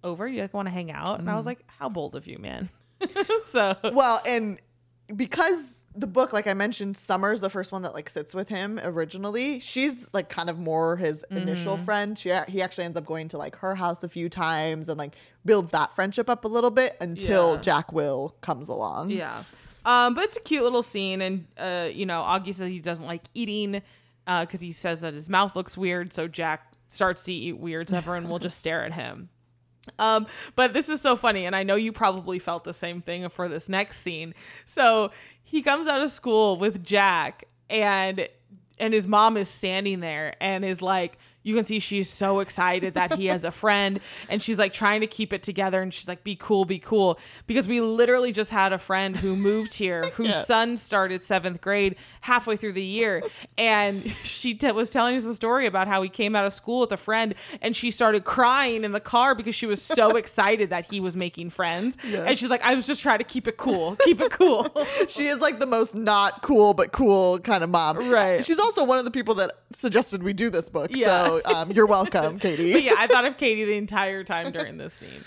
over? 0.03 0.27
You 0.27 0.41
like 0.41 0.53
want 0.53 0.67
to 0.67 0.71
hang 0.71 0.91
out?" 0.91 1.19
And 1.19 1.29
I 1.29 1.35
was 1.35 1.47
like, 1.47 1.59
"How 1.79 1.89
bold 1.89 2.15
of 2.15 2.27
you, 2.27 2.37
man!" 2.37 2.69
so 3.45 3.75
Well, 3.91 4.21
and 4.27 4.59
because 5.13 5.85
the 5.95 6.07
book, 6.07 6.33
like 6.33 6.47
I 6.47 6.53
mentioned, 6.53 6.97
Summer's 6.97 7.41
the 7.41 7.49
first 7.49 7.71
one 7.71 7.81
that 7.83 7.93
like 7.93 8.09
sits 8.09 8.33
with 8.33 8.49
him 8.49 8.79
originally. 8.83 9.59
She's 9.59 10.07
like 10.13 10.29
kind 10.29 10.49
of 10.49 10.57
more 10.57 10.95
his 10.97 11.23
initial 11.31 11.75
Mm-hmm. 11.75 11.85
friend. 11.85 12.17
She 12.19 12.31
he 12.47 12.61
actually 12.61 12.85
ends 12.85 12.97
up 12.97 13.05
going 13.05 13.27
to 13.29 13.37
like 13.37 13.55
her 13.57 13.75
house 13.75 14.03
a 14.03 14.09
few 14.09 14.29
times 14.29 14.89
and 14.89 14.97
like 14.97 15.15
builds 15.45 15.71
that 15.71 15.93
friendship 15.95 16.29
up 16.29 16.45
a 16.45 16.47
little 16.47 16.71
bit 16.71 16.97
until 17.01 17.55
Yeah. 17.55 17.61
Jack 17.61 17.93
Will 17.93 18.35
comes 18.41 18.67
along. 18.67 19.11
Yeah. 19.11 19.43
Um, 19.85 20.15
but 20.15 20.23
it's 20.23 20.37
a 20.37 20.41
cute 20.41 20.63
little 20.63 20.81
scene, 20.81 21.21
and 21.21 21.45
uh, 21.57 21.87
you 21.93 22.07
know, 22.07 22.23
Augie 22.23 22.55
says 22.55 22.69
he 22.71 22.79
doesn't 22.79 23.05
like 23.05 23.21
eating 23.35 23.83
because 24.25 24.59
he 24.59 24.71
says 24.71 25.01
that 25.01 25.13
his 25.13 25.29
mouth 25.29 25.55
looks 25.55 25.77
weird. 25.77 26.11
So 26.11 26.27
Jack 26.27 26.71
starts 26.89 27.23
to 27.25 27.33
eat 27.33 27.59
weird, 27.59 27.89
so 27.89 27.97
everyone 27.97 28.27
will 28.27 28.39
just 28.39 28.57
stare 28.57 28.83
at 28.83 28.93
him. 28.93 29.29
Um, 29.99 30.27
but 30.55 30.73
this 30.73 30.89
is 30.89 31.01
so 31.01 31.15
funny, 31.15 31.45
and 31.45 31.55
I 31.55 31.63
know 31.63 31.75
you 31.75 31.91
probably 31.91 32.39
felt 32.39 32.63
the 32.63 32.73
same 32.73 33.01
thing 33.01 33.27
for 33.29 33.47
this 33.47 33.69
next 33.69 33.99
scene. 33.99 34.33
So 34.65 35.11
he 35.43 35.61
comes 35.61 35.87
out 35.87 36.01
of 36.01 36.11
school 36.11 36.57
with 36.57 36.83
Jack, 36.83 37.45
and 37.69 38.27
and 38.77 38.93
his 38.93 39.07
mom 39.07 39.37
is 39.37 39.47
standing 39.47 40.01
there 40.01 40.35
and 40.41 40.65
is 40.65 40.81
like 40.81 41.17
you 41.45 41.55
can 41.55 41.63
see 41.63 41.79
she's 41.79 42.09
so 42.09 42.41
excited 42.41 42.95
that 42.95 43.13
he 43.13 43.27
has 43.27 43.45
a 43.45 43.51
friend 43.51 44.01
and 44.29 44.43
she's 44.43 44.57
like 44.59 44.73
trying 44.73 44.99
to 44.99 45.07
keep 45.07 45.31
it 45.31 45.41
together 45.43 45.81
and 45.81 45.93
she's 45.93 46.07
like 46.09 46.23
be 46.25 46.35
cool 46.35 46.65
be 46.65 46.79
cool 46.79 47.17
because 47.47 47.67
we 47.67 47.79
literally 47.79 48.33
just 48.33 48.51
had 48.51 48.73
a 48.73 48.77
friend 48.77 49.15
who 49.15 49.37
moved 49.37 49.73
here 49.75 50.03
whose 50.15 50.27
Yes. 50.29 50.47
son 50.47 50.75
started 50.75 51.23
seventh 51.23 51.61
grade 51.61 51.95
halfway 52.21 52.57
through 52.57 52.73
the 52.73 52.83
year 52.83 53.23
and 53.57 54.03
she 54.23 54.53
t- 54.55 54.71
was 54.71 54.89
telling 54.91 55.15
us 55.15 55.23
the 55.23 55.35
story 55.35 55.65
about 55.65 55.87
how 55.87 56.01
he 56.01 56.09
came 56.09 56.35
out 56.35 56.45
of 56.45 56.51
school 56.53 56.81
with 56.81 56.91
a 56.91 56.97
friend 56.97 57.35
and 57.61 57.75
she 57.75 57.91
started 57.91 58.25
crying 58.25 58.83
in 58.83 58.91
the 58.91 58.99
car 58.99 59.35
because 59.35 59.55
she 59.55 59.65
was 59.67 59.81
so 59.81 60.09
excited 60.17 60.71
that 60.71 60.85
he 60.91 60.99
was 60.99 61.15
making 61.15 61.49
friends 61.49 61.97
and 62.03 62.37
she's 62.37 62.49
like 62.49 62.61
i 62.63 62.73
was 62.75 62.85
just 62.87 63.01
trying 63.01 63.19
to 63.19 63.23
keep 63.23 63.47
it 63.47 63.55
cool 63.57 63.95
keep 64.03 64.19
it 64.19 64.31
cool 64.31 64.67
she 65.07 65.27
is 65.27 65.39
like 65.39 65.59
the 65.59 65.65
most 65.65 65.95
not 65.95 66.41
cool 66.41 66.73
but 66.73 66.91
cool 66.91 67.37
kind 67.39 67.63
of 67.63 67.69
mom. 67.69 68.09
Right. 68.09 68.43
She's 68.43 68.57
also 68.59 68.83
one 68.83 68.97
of 68.97 69.05
the 69.05 69.11
people 69.11 69.35
that 69.35 69.51
suggested 69.71 70.23
we 70.23 70.33
do 70.33 70.49
this 70.49 70.69
book. 70.69 70.89
Yeah. 70.93 71.05
So 71.25 71.34
um, 71.45 71.71
you're 71.71 71.85
welcome, 71.85 72.39
Katie. 72.39 72.73
but 72.73 72.83
yeah, 72.83 72.95
I 72.97 73.07
thought 73.07 73.25
of 73.25 73.37
Katie 73.37 73.65
the 73.65 73.77
entire 73.77 74.23
time 74.23 74.51
during 74.51 74.77
this 74.77 74.93
scene. 74.93 75.21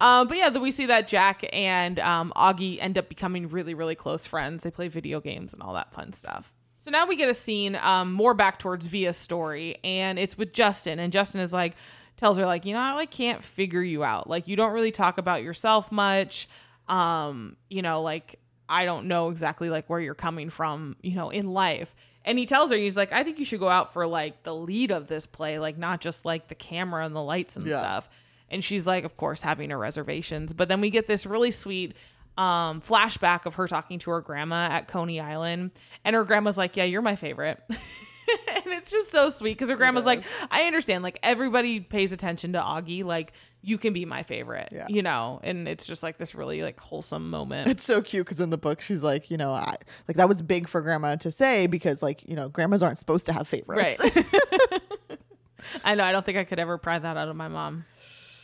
Um, 0.00 0.28
but 0.28 0.36
yeah, 0.36 0.50
we 0.58 0.70
see 0.70 0.86
that 0.86 1.08
Jack 1.08 1.48
and 1.52 1.98
um, 1.98 2.32
Augie 2.36 2.78
end 2.80 2.98
up 2.98 3.08
becoming 3.08 3.48
really, 3.48 3.74
really 3.74 3.94
close 3.94 4.26
friends. 4.26 4.62
They 4.62 4.70
play 4.70 4.88
video 4.88 5.20
games 5.20 5.52
and 5.52 5.62
all 5.62 5.74
that 5.74 5.92
fun 5.92 6.12
stuff. 6.12 6.52
So 6.78 6.90
now 6.90 7.06
we 7.06 7.16
get 7.16 7.28
a 7.28 7.34
scene 7.34 7.76
um, 7.76 8.12
more 8.12 8.32
back 8.34 8.58
towards 8.58 8.86
Via's 8.86 9.16
story, 9.16 9.76
and 9.84 10.18
it's 10.18 10.38
with 10.38 10.52
Justin. 10.52 10.98
And 10.98 11.12
Justin 11.12 11.40
is 11.40 11.52
like, 11.52 11.74
tells 12.20 12.36
her 12.38 12.46
like, 12.46 12.66
you 12.66 12.74
know, 12.74 12.80
I 12.80 12.92
like 12.92 13.10
can't 13.10 13.42
figure 13.42 13.82
you 13.82 14.04
out. 14.04 14.28
Like 14.28 14.46
you 14.46 14.54
don't 14.54 14.72
really 14.72 14.90
talk 14.92 15.18
about 15.18 15.42
yourself 15.42 15.90
much. 15.90 16.48
Um, 16.86 17.56
you 17.68 17.82
know, 17.82 18.02
like 18.02 18.38
I 18.68 18.84
don't 18.84 19.06
know 19.06 19.30
exactly 19.30 19.70
like 19.70 19.88
where 19.88 20.00
you're 20.00 20.14
coming 20.14 20.50
from, 20.50 20.96
you 21.02 21.14
know, 21.14 21.30
in 21.30 21.48
life. 21.52 21.94
And 22.30 22.38
he 22.38 22.46
tells 22.46 22.70
her, 22.70 22.76
he's 22.76 22.96
like, 22.96 23.12
I 23.12 23.24
think 23.24 23.40
you 23.40 23.44
should 23.44 23.58
go 23.58 23.68
out 23.68 23.92
for 23.92 24.06
like 24.06 24.44
the 24.44 24.54
lead 24.54 24.92
of 24.92 25.08
this 25.08 25.26
play, 25.26 25.58
like 25.58 25.76
not 25.76 26.00
just 26.00 26.24
like 26.24 26.46
the 26.46 26.54
camera 26.54 27.04
and 27.04 27.14
the 27.16 27.20
lights 27.22 27.56
and 27.56 27.66
Yeah. 27.66 27.78
stuff. 27.78 28.08
And 28.48 28.62
she's 28.62 28.86
like, 28.86 29.02
of 29.02 29.16
course, 29.16 29.42
having 29.42 29.70
her 29.70 29.78
reservations. 29.78 30.52
But 30.52 30.68
then 30.68 30.80
we 30.80 30.90
get 30.90 31.08
this 31.08 31.26
really 31.26 31.50
sweet 31.50 31.94
um, 32.38 32.80
flashback 32.82 33.46
of 33.46 33.54
her 33.54 33.66
talking 33.66 33.98
to 33.98 34.12
her 34.12 34.20
grandma 34.20 34.68
at 34.70 34.86
Coney 34.86 35.18
Island. 35.18 35.72
And 36.04 36.14
her 36.14 36.22
grandma's 36.22 36.56
like, 36.56 36.76
Yeah, 36.76 36.84
you're 36.84 37.02
my 37.02 37.16
favorite. 37.16 37.60
and 37.68 38.66
it's 38.66 38.92
just 38.92 39.10
so 39.10 39.28
sweet 39.30 39.54
because 39.54 39.68
her 39.68 39.76
grandma's 39.76 40.04
like, 40.06 40.22
I 40.52 40.62
understand. 40.68 41.02
Like, 41.02 41.18
everybody 41.24 41.80
pays 41.80 42.12
attention 42.12 42.52
to 42.52 42.60
Augie. 42.60 43.02
Like, 43.04 43.32
you 43.62 43.76
can 43.78 43.92
be 43.92 44.04
my 44.06 44.22
favorite, 44.22 44.70
Yeah. 44.72 44.86
you 44.88 45.02
know? 45.02 45.38
And 45.42 45.68
it's 45.68 45.86
just 45.86 46.02
like 46.02 46.16
this 46.18 46.34
really 46.34 46.62
like 46.62 46.80
wholesome 46.80 47.28
moment. 47.30 47.68
It's 47.68 47.84
so 47.84 48.00
cute 48.00 48.24
because 48.26 48.40
in 48.40 48.50
the 48.50 48.56
book 48.58 48.80
she's 48.80 49.02
like, 49.02 49.30
you 49.30 49.36
know, 49.36 49.52
I 49.52 49.74
like 50.08 50.16
that 50.16 50.28
was 50.28 50.40
big 50.42 50.66
for 50.68 50.80
grandma 50.80 51.16
to 51.16 51.30
say 51.30 51.66
because 51.66 52.02
like 52.02 52.26
you 52.28 52.34
know 52.36 52.48
grandmas 52.48 52.82
aren't 52.82 52.98
supposed 52.98 53.26
to 53.26 53.32
have 53.32 53.46
favorites. 53.46 53.98
Right. 54.02 54.80
I 55.84 55.94
know. 55.94 56.04
I 56.04 56.12
don't 56.12 56.24
think 56.24 56.38
I 56.38 56.44
could 56.44 56.58
ever 56.58 56.78
pry 56.78 56.98
that 56.98 57.16
out 57.16 57.28
of 57.28 57.36
my 57.36 57.48
mom. 57.48 57.84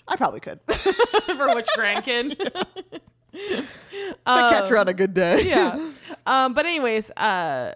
I 0.06 0.16
probably 0.16 0.40
could. 0.40 0.60
For 0.68 1.54
which 1.54 1.66
grandkid? 1.76 2.36
I 4.26 4.50
catch 4.50 4.68
her 4.68 4.78
on 4.78 4.88
a 4.88 4.94
good 4.94 5.14
day. 5.14 5.48
yeah. 5.48 5.92
Um, 6.26 6.54
but 6.54 6.66
anyways, 6.66 7.10
uh, 7.12 7.72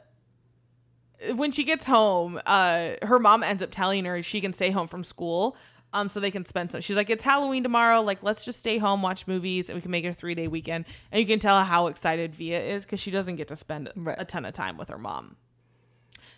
when 1.35 1.53
she 1.53 1.65
gets 1.65 1.85
home, 1.87 2.41
uh, 2.47 2.91
her 3.03 3.19
mom 3.19 3.43
ends 3.43 3.63
up 3.63 3.71
telling 3.71 4.05
her 4.05 4.23
she 4.23 4.41
can 4.41 4.53
stay 4.53 4.71
home 4.71 4.87
from 4.87 5.05
school. 5.05 5.57
Um, 5.93 6.09
so 6.09 6.21
they 6.21 6.31
can 6.31 6.45
spend 6.45 6.71
some. 6.71 6.81
She's 6.81 6.95
like, 6.95 7.11
it's 7.11 7.25
Halloween 7.25 7.63
tomorrow. 7.65 8.01
Like, 8.01 8.23
let's 8.23 8.45
just 8.45 8.61
stay 8.61 8.79
home, 8.79 9.03
watch 9.03 9.27
movies, 9.27 9.69
and 9.69 9.77
we 9.77 9.83
can 9.83 9.91
make 9.91 10.05
it 10.05 10.09
a 10.09 10.15
three 10.15 10.35
day 10.37 10.47
weekend. 10.47 10.85
And 11.11 11.21
you 11.21 11.27
can 11.27 11.39
tell 11.41 11.65
how 11.65 11.89
excited 11.89 12.35
Via 12.35 12.61
is 12.61 12.85
because 12.85 13.01
she 13.01 13.11
doesn't 13.11 13.37
get 13.37 13.49
to 13.49 13.57
spend 13.57 13.91
Right. 13.97 14.17
a 14.19 14.25
ton 14.25 14.45
of 14.45 14.53
time 14.55 14.77
with 14.77 14.89
her 14.89 14.99
mom. 14.99 15.37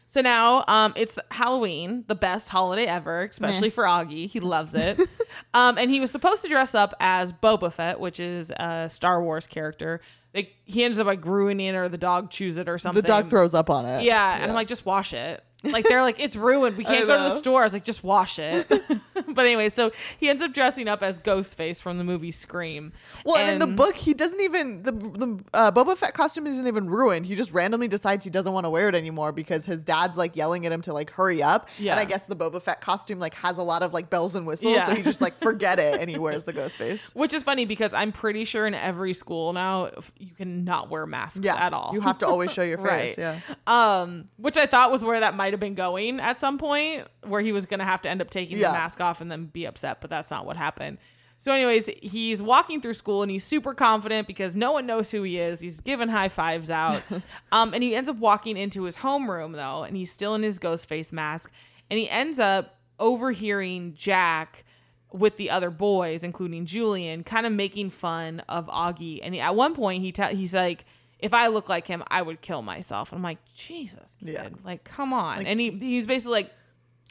So 0.07 0.21
now 0.21 0.62
um, 0.69 0.93
it's 0.97 1.19
Halloween, 1.31 2.05
the 2.07 2.15
best 2.15 2.51
holiday 2.51 2.85
ever, 2.85 3.23
especially 3.25 3.71
for 3.71 3.85
Augie. 3.85 4.29
He 4.29 4.41
loves 4.41 4.75
it. 4.75 5.01
um, 5.55 5.79
and 5.79 5.91
he 5.91 6.01
was 6.01 6.11
supposed 6.11 6.43
to 6.43 6.49
dress 6.49 6.75
up 6.75 6.93
as 7.01 7.33
Boba 7.33 7.73
Fett, 7.73 7.99
which 7.99 8.21
is 8.21 8.51
a 8.51 8.88
Star 8.91 9.23
Wars 9.23 9.47
character. 9.47 10.03
Like 10.35 10.55
he 10.65 10.85
ends 10.85 10.99
up 10.99 11.07
like 11.07 11.25
ruining 11.25 11.67
it, 11.69 11.75
or 11.75 11.88
the 11.88 11.99
dog 11.99 12.31
chews 12.31 12.57
it, 12.59 12.69
or 12.69 12.79
something. 12.79 13.01
The 13.03 13.09
dog 13.09 13.29
throws 13.29 13.55
up 13.55 13.71
on 13.71 13.85
it. 13.87 14.03
Yeah, 14.03 14.35
and 14.35 14.45
I'm 14.51 14.55
like, 14.55 14.69
just 14.69 14.85
wash 14.87 15.12
it. 15.15 15.43
Like 15.64 15.87
they're 15.87 16.03
like, 16.03 16.18
it's 16.18 16.37
ruined. 16.37 16.77
We 16.77 16.85
can't 16.85 17.07
go 17.07 17.16
to 17.16 17.35
the 17.35 17.38
store. 17.38 17.61
I 17.62 17.64
was 17.64 17.72
like, 17.72 17.85
just 17.85 18.03
wash 18.03 18.38
it. 18.38 18.68
but 19.35 19.44
anyway, 19.44 19.68
so 19.68 19.92
he 20.18 20.29
ends 20.29 20.42
up 20.42 20.53
dressing 20.53 20.88
up 20.88 21.03
as 21.03 21.20
Ghostface 21.20 21.81
from 21.81 21.98
the 21.98 22.05
movie 22.05 22.31
Scream. 22.31 22.92
Well, 23.25 23.37
and, 23.37 23.51
in 23.51 23.59
the 23.59 23.66
book, 23.66 23.94
he 23.96 24.14
doesn't 24.14 24.40
even 24.40 24.83
the 24.83 24.92
the 24.92 25.44
uh, 25.55 25.70
Boba 25.72 25.96
Fett 25.96 26.14
costume 26.14 26.46
isn't 26.46 26.66
even 26.66 26.88
ruined. 26.88 27.27
He 27.27 27.35
just 27.35 27.53
randomly 27.53 27.88
decides 27.88 28.25
he 28.25 28.31
doesn't 28.31 28.53
want 28.53 28.64
to 28.64 28.70
wear 28.70 28.88
it 28.88 28.94
anymore 28.94 29.33
because 29.33 29.64
his 29.64 29.85
dad's 29.85 30.16
like 30.16 30.37
yelling 30.37 30.66
at 30.66 30.72
him 30.72 30.81
to 30.83 30.92
like 30.92 31.11
hurry 31.11 31.42
up. 31.42 31.68
Yeah. 31.79 31.92
And 31.92 32.01
I 32.01 32.05
guess 32.05 32.27
the 32.27 32.37
Boba 32.37 32.61
Fett 32.61 32.81
costume 32.81 33.20
like 33.20 33.35
has 33.35 33.59
a 33.59 33.62
lot 33.62 33.83
of 33.83 33.92
like 33.92 34.11
bells 34.11 34.35
and 34.35 34.46
whistles, 34.46 34.75
Yeah. 34.75 34.87
so 34.87 34.94
he 34.94 35.03
just 35.03 35.20
like 35.20 35.37
forget 35.37 35.79
it 35.79 36.01
and 36.01 36.11
he 36.11 36.18
wears 36.22 36.44
the 36.44 36.53
ghost 36.53 36.79
face. 36.79 37.14
which 37.14 37.33
is 37.33 37.42
funny 37.42 37.64
because 37.64 37.92
I'm 37.94 38.12
pretty 38.12 38.44
sure 38.44 38.66
in 38.66 38.75
every 38.75 39.14
school 39.14 39.53
now 39.53 39.90
you 40.18 40.35
cannot 40.35 40.90
wear 40.90 41.07
masks 41.07 41.40
Yeah, 41.42 41.57
at 41.57 41.72
all. 41.72 41.90
You 41.92 42.01
have 42.01 42.18
to 42.18 42.27
always 42.27 42.53
show 42.53 42.62
your 42.62 42.79
face. 42.79 43.16
Right. 43.16 43.18
Yeah. 43.18 43.40
um, 43.66 44.29
which 44.37 44.57
I 44.57 44.66
thought 44.66 44.90
was 44.90 45.05
where 45.05 45.20
that 45.20 45.37
might 45.37 45.52
have 45.53 45.61
been 45.61 45.75
going 45.75 46.21
at 46.21 46.38
some 46.38 46.59
point, 46.59 47.07
where 47.27 47.41
he 47.41 47.53
was 47.53 47.66
going 47.66 47.81
to 47.81 47.85
have 47.87 48.03
to 48.03 48.09
end 48.09 48.20
up 48.20 48.31
taking 48.31 48.59
Yeah. 48.59 48.68
the 48.68 48.74
mask 48.79 49.01
off 49.01 49.20
and 49.20 49.31
then 49.31 49.47
be 49.47 49.64
upset, 49.64 50.01
but 50.01 50.11
that's 50.11 50.31
not 50.31 50.45
what 50.47 50.57
happened. 50.57 50.99
So, 51.39 51.53
anyways, 51.53 51.87
he's 52.03 52.41
walking 52.41 52.81
through 52.81 52.95
school 52.95 53.22
and 53.22 53.31
he's 53.31 53.43
super 53.43 53.74
confident 53.74 54.29
because 54.29 54.55
no 54.55 54.70
one 54.70 54.87
knows 54.87 55.11
who 55.11 55.24
he 55.24 55.39
is. 55.39 55.59
He's 55.59 55.81
giving 55.81 56.09
high 56.09 56.29
fives 56.29 56.70
out, 56.70 57.03
um, 57.53 57.74
and 57.74 57.83
he 57.83 57.97
ends 57.97 58.09
up 58.09 58.16
walking 58.16 58.57
into 58.57 58.85
his 58.85 58.99
homeroom 58.99 59.55
though, 59.55 59.83
and 59.83 59.97
he's 59.97 60.12
still 60.12 60.37
in 60.37 60.43
his 60.45 60.59
ghost 60.61 60.89
face 60.89 61.12
mask, 61.12 61.51
and 61.91 61.99
he 61.99 62.09
ends 62.09 62.39
up 62.39 62.79
overhearing 63.01 63.95
Jack 63.95 64.64
with 65.12 65.37
the 65.37 65.51
other 65.51 65.70
boys, 65.70 66.24
including 66.24 66.64
Julian, 66.64 67.22
kind 67.24 67.45
of 67.45 67.53
making 67.53 67.91
fun 67.91 68.41
of 68.49 68.66
Augie. 68.68 69.20
And 69.22 69.35
he, 69.35 69.41
at 69.41 69.55
one 69.55 69.74
point, 69.74 70.03
he 70.03 70.11
te- 70.12 70.35
he's 70.35 70.55
like, 70.55 70.85
"If 71.23 71.33
I 71.33 71.47
look 71.47 71.68
like 71.70 71.87
him, 71.87 72.03
I 72.09 72.20
would 72.20 72.41
kill 72.43 72.61
myself." 72.61 73.11
And 73.12 73.18
I'm 73.18 73.23
like, 73.23 73.39
Jesus, 73.55 74.16
kid. 74.20 74.35
Yeah. 74.35 74.49
like 74.64 74.85
come 74.85 75.12
on. 75.14 75.47
and 75.47 75.59
he 75.59 75.70
he's 75.70 76.07
basically 76.07 76.33
like, 76.43 76.53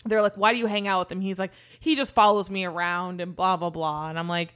they're 0.06 0.22
like, 0.22 0.36
"Why 0.38 0.54
do 0.54 0.60
you 0.60 0.68
hang 0.68 0.88
out 0.88 1.00
with 1.00 1.12
him?" 1.12 1.22
He's 1.22 1.40
like, 1.40 1.52
"He 1.80 1.96
just 1.96 2.14
follows 2.14 2.50
me 2.50 2.66
around 2.66 3.22
and 3.22 3.36
blah 3.36 3.58
blah 3.58 3.70
blah." 3.72 4.10
And 4.10 4.20
I'm 4.20 4.28
like. 4.30 4.54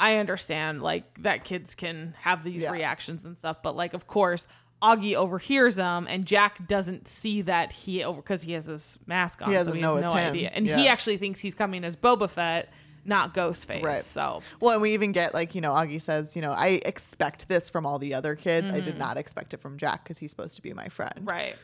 I 0.00 0.18
understand 0.18 0.80
like 0.80 1.22
that 1.24 1.42
kids 1.44 1.74
can 1.74 2.14
have 2.20 2.44
these 2.44 2.62
Yeah. 2.62 2.70
reactions 2.70 3.24
and 3.24 3.36
stuff, 3.36 3.64
but 3.64 3.74
like 3.74 3.94
of 3.94 4.06
course 4.06 4.46
Augie 4.80 5.16
overhears 5.16 5.74
them 5.74 6.06
and 6.08 6.24
Jack 6.24 6.68
doesn't 6.68 7.08
see 7.08 7.42
that 7.42 7.72
he 7.72 8.04
over 8.04 8.22
because 8.22 8.42
he 8.42 8.52
has 8.52 8.66
his 8.66 8.96
mask 9.06 9.42
on, 9.42 9.48
He 9.50 9.56
so 9.56 9.72
he 9.72 9.80
has 9.80 9.94
no 9.96 10.12
him. 10.12 10.28
idea. 10.30 10.52
And 10.54 10.68
he 10.68 10.86
actually 10.86 11.16
thinks 11.16 11.40
he's 11.40 11.56
coming 11.56 11.82
as 11.82 11.96
Boba 11.96 12.30
Fett, 12.30 12.72
not 13.08 13.34
Ghostface. 13.34 13.82
Right. 13.82 13.98
So 13.98 14.42
Well, 14.60 14.74
and 14.74 14.82
we 14.82 14.94
even 14.94 15.12
get 15.12 15.34
like 15.34 15.54
you 15.54 15.60
know 15.60 15.72
Augie 15.72 16.00
says 16.00 16.36
you 16.36 16.42
know 16.42 16.52
I 16.52 16.80
expect 16.84 17.48
this 17.48 17.70
from 17.70 17.86
all 17.86 17.98
the 17.98 18.14
other 18.14 18.36
kids. 18.36 18.70
I 18.70 18.80
did 18.80 18.98
not 18.98 19.16
expect 19.16 19.54
it 19.54 19.60
from 19.60 19.78
Jack 19.78 20.04
because 20.04 20.18
he's 20.18 20.30
supposed 20.30 20.56
to 20.56 20.62
be 20.62 20.72
my 20.72 20.88
friend. 20.88 21.14
Mm-hmm. 21.16 21.28
right. 21.28 21.56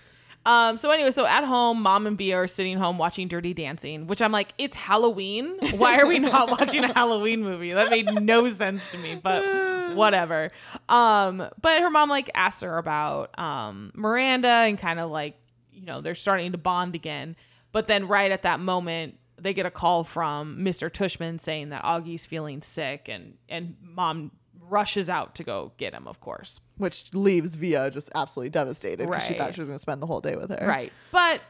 Um, 0.46 0.76
so 0.76 0.90
anyway, 0.90 1.10
so 1.10 1.24
at 1.24 1.44
home, 1.44 1.80
mom 1.80 2.06
and 2.06 2.18
Via 2.18 2.36
are 2.36 2.46
sitting 2.46 2.76
home 2.76 2.98
watching 2.98 3.28
Dirty 3.28 3.54
Dancing, 3.54 4.06
which 4.06 4.20
I'm 4.20 4.32
like, 4.32 4.52
it's 4.58 4.76
Halloween. 4.76 5.56
Why 5.72 5.98
are 5.98 6.06
we 6.06 6.18
not 6.18 6.50
watching 6.60 6.84
a 6.84 6.92
Halloween 6.92 7.42
movie? 7.42 7.72
That 7.72 7.88
made 7.88 8.22
no 8.22 8.48
sense 8.50 8.90
to 8.92 8.98
me, 8.98 9.18
but 9.22 9.42
whatever. 9.96 10.50
Um, 10.88 11.48
but 11.60 11.80
her 11.80 11.90
mom 11.90 12.10
like 12.10 12.30
asks 12.34 12.60
her 12.60 12.76
about 12.76 13.38
um 13.38 13.90
Miranda 13.94 14.48
and 14.48 14.78
kind 14.78 15.00
of 15.00 15.10
like, 15.10 15.36
you 15.72 15.86
know, 15.86 16.02
they're 16.02 16.14
starting 16.14 16.52
to 16.52 16.58
bond 16.58 16.94
again. 16.94 17.36
But 17.72 17.86
then 17.86 18.06
right 18.06 18.30
at 18.30 18.42
that 18.42 18.60
moment, 18.60 19.18
they 19.36 19.54
get 19.54 19.66
a 19.66 19.70
call 19.70 20.04
from 20.04 20.58
Mr. 20.58 20.90
Tushman 20.90 21.40
saying 21.40 21.70
that 21.70 21.82
Augie's 21.82 22.26
feeling 22.26 22.60
sick 22.60 23.08
and 23.08 23.34
and 23.48 23.76
mom 23.80 24.30
rushes 24.60 25.10
out 25.10 25.34
to 25.36 25.44
go 25.44 25.72
get 25.76 25.92
him, 25.92 26.06
of 26.06 26.20
course. 26.20 26.60
Which 26.76 27.12
leaves 27.12 27.54
Via 27.54 27.90
just 27.90 28.10
absolutely 28.14 28.50
devastated 28.50 29.08
because 29.08 29.26
she 29.26 29.34
thought 29.34 29.54
she 29.54 29.60
was 29.60 29.68
going 29.68 29.76
to 29.76 29.82
spend 29.82 30.02
the 30.02 30.06
whole 30.06 30.20
day 30.20 30.36
with 30.36 30.50
her. 30.50 30.66
Right. 30.66 30.92
But 31.12 31.40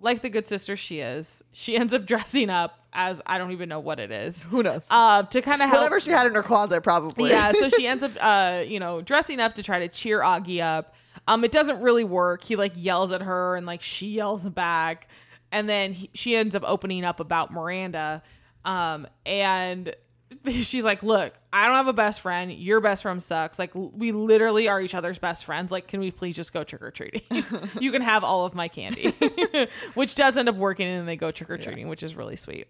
like 0.00 0.22
the 0.22 0.30
good 0.30 0.46
sister 0.46 0.76
she 0.76 1.00
is, 1.00 1.42
she 1.52 1.76
ends 1.80 1.92
up 1.92 2.06
dressing 2.06 2.50
up 2.50 2.78
as 2.92 3.20
I 3.26 3.38
don't 3.38 3.52
even 3.52 3.68
know 3.68 3.80
what 3.80 4.00
it 4.00 4.10
is. 4.10 4.44
Who 4.44 4.62
knows? 4.62 4.88
Uh, 4.90 5.22
to 5.24 5.42
kind 5.42 5.62
of 5.62 5.68
help. 5.68 5.82
Whatever 5.82 6.00
she 6.00 6.10
had 6.10 6.26
in 6.26 6.34
her 6.34 6.42
closet, 6.42 6.82
probably. 6.82 7.30
Yeah, 7.30 7.52
so 7.52 7.68
she 7.76 7.86
ends 7.86 8.02
up, 8.02 8.12
uh, 8.20 8.62
you 8.66 8.80
know, 8.80 9.02
dressing 9.02 9.40
up 9.40 9.54
to 9.56 9.62
try 9.62 9.80
to 9.80 9.88
cheer 9.88 10.20
Augie 10.20 10.62
up. 10.62 10.94
Um, 11.26 11.44
it 11.44 11.52
doesn't 11.52 11.80
really 11.80 12.04
work. 12.04 12.42
He 12.42 12.56
like 12.56 12.72
yells 12.74 13.12
at 13.12 13.22
her, 13.22 13.56
and 13.56 13.66
like 13.66 13.82
she 13.82 14.08
yells 14.08 14.48
back, 14.48 15.08
and 15.52 15.68
then 15.68 15.92
he, 15.92 16.10
she 16.14 16.36
ends 16.36 16.54
up 16.54 16.62
opening 16.66 17.04
up 17.04 17.20
about 17.20 17.52
Miranda. 17.52 18.22
Um, 18.64 19.06
and 19.24 19.94
she's 20.46 20.84
like, 20.84 21.02
"Look, 21.02 21.34
I 21.52 21.66
don't 21.66 21.76
have 21.76 21.88
a 21.88 21.92
best 21.92 22.20
friend. 22.20 22.52
Your 22.52 22.80
best 22.80 23.02
friend 23.02 23.22
sucks. 23.22 23.58
Like, 23.58 23.70
we 23.74 24.12
literally 24.12 24.68
are 24.68 24.80
each 24.80 24.94
other's 24.94 25.18
best 25.18 25.44
friends. 25.44 25.72
Like, 25.72 25.88
can 25.88 26.00
we 26.00 26.10
please 26.10 26.36
just 26.36 26.52
go 26.52 26.64
trick 26.64 26.82
or 26.82 26.90
treating? 26.90 27.22
you 27.80 27.92
can 27.92 28.02
have 28.02 28.24
all 28.24 28.44
of 28.44 28.54
my 28.54 28.68
candy," 28.68 29.10
which 29.94 30.14
does 30.14 30.36
end 30.36 30.48
up 30.48 30.56
working, 30.56 30.86
and 30.86 30.98
then 31.00 31.06
they 31.06 31.16
go 31.16 31.30
trick 31.30 31.50
or 31.50 31.58
treating, 31.58 31.88
which 31.88 32.02
is 32.02 32.14
really 32.14 32.36
sweet. 32.36 32.68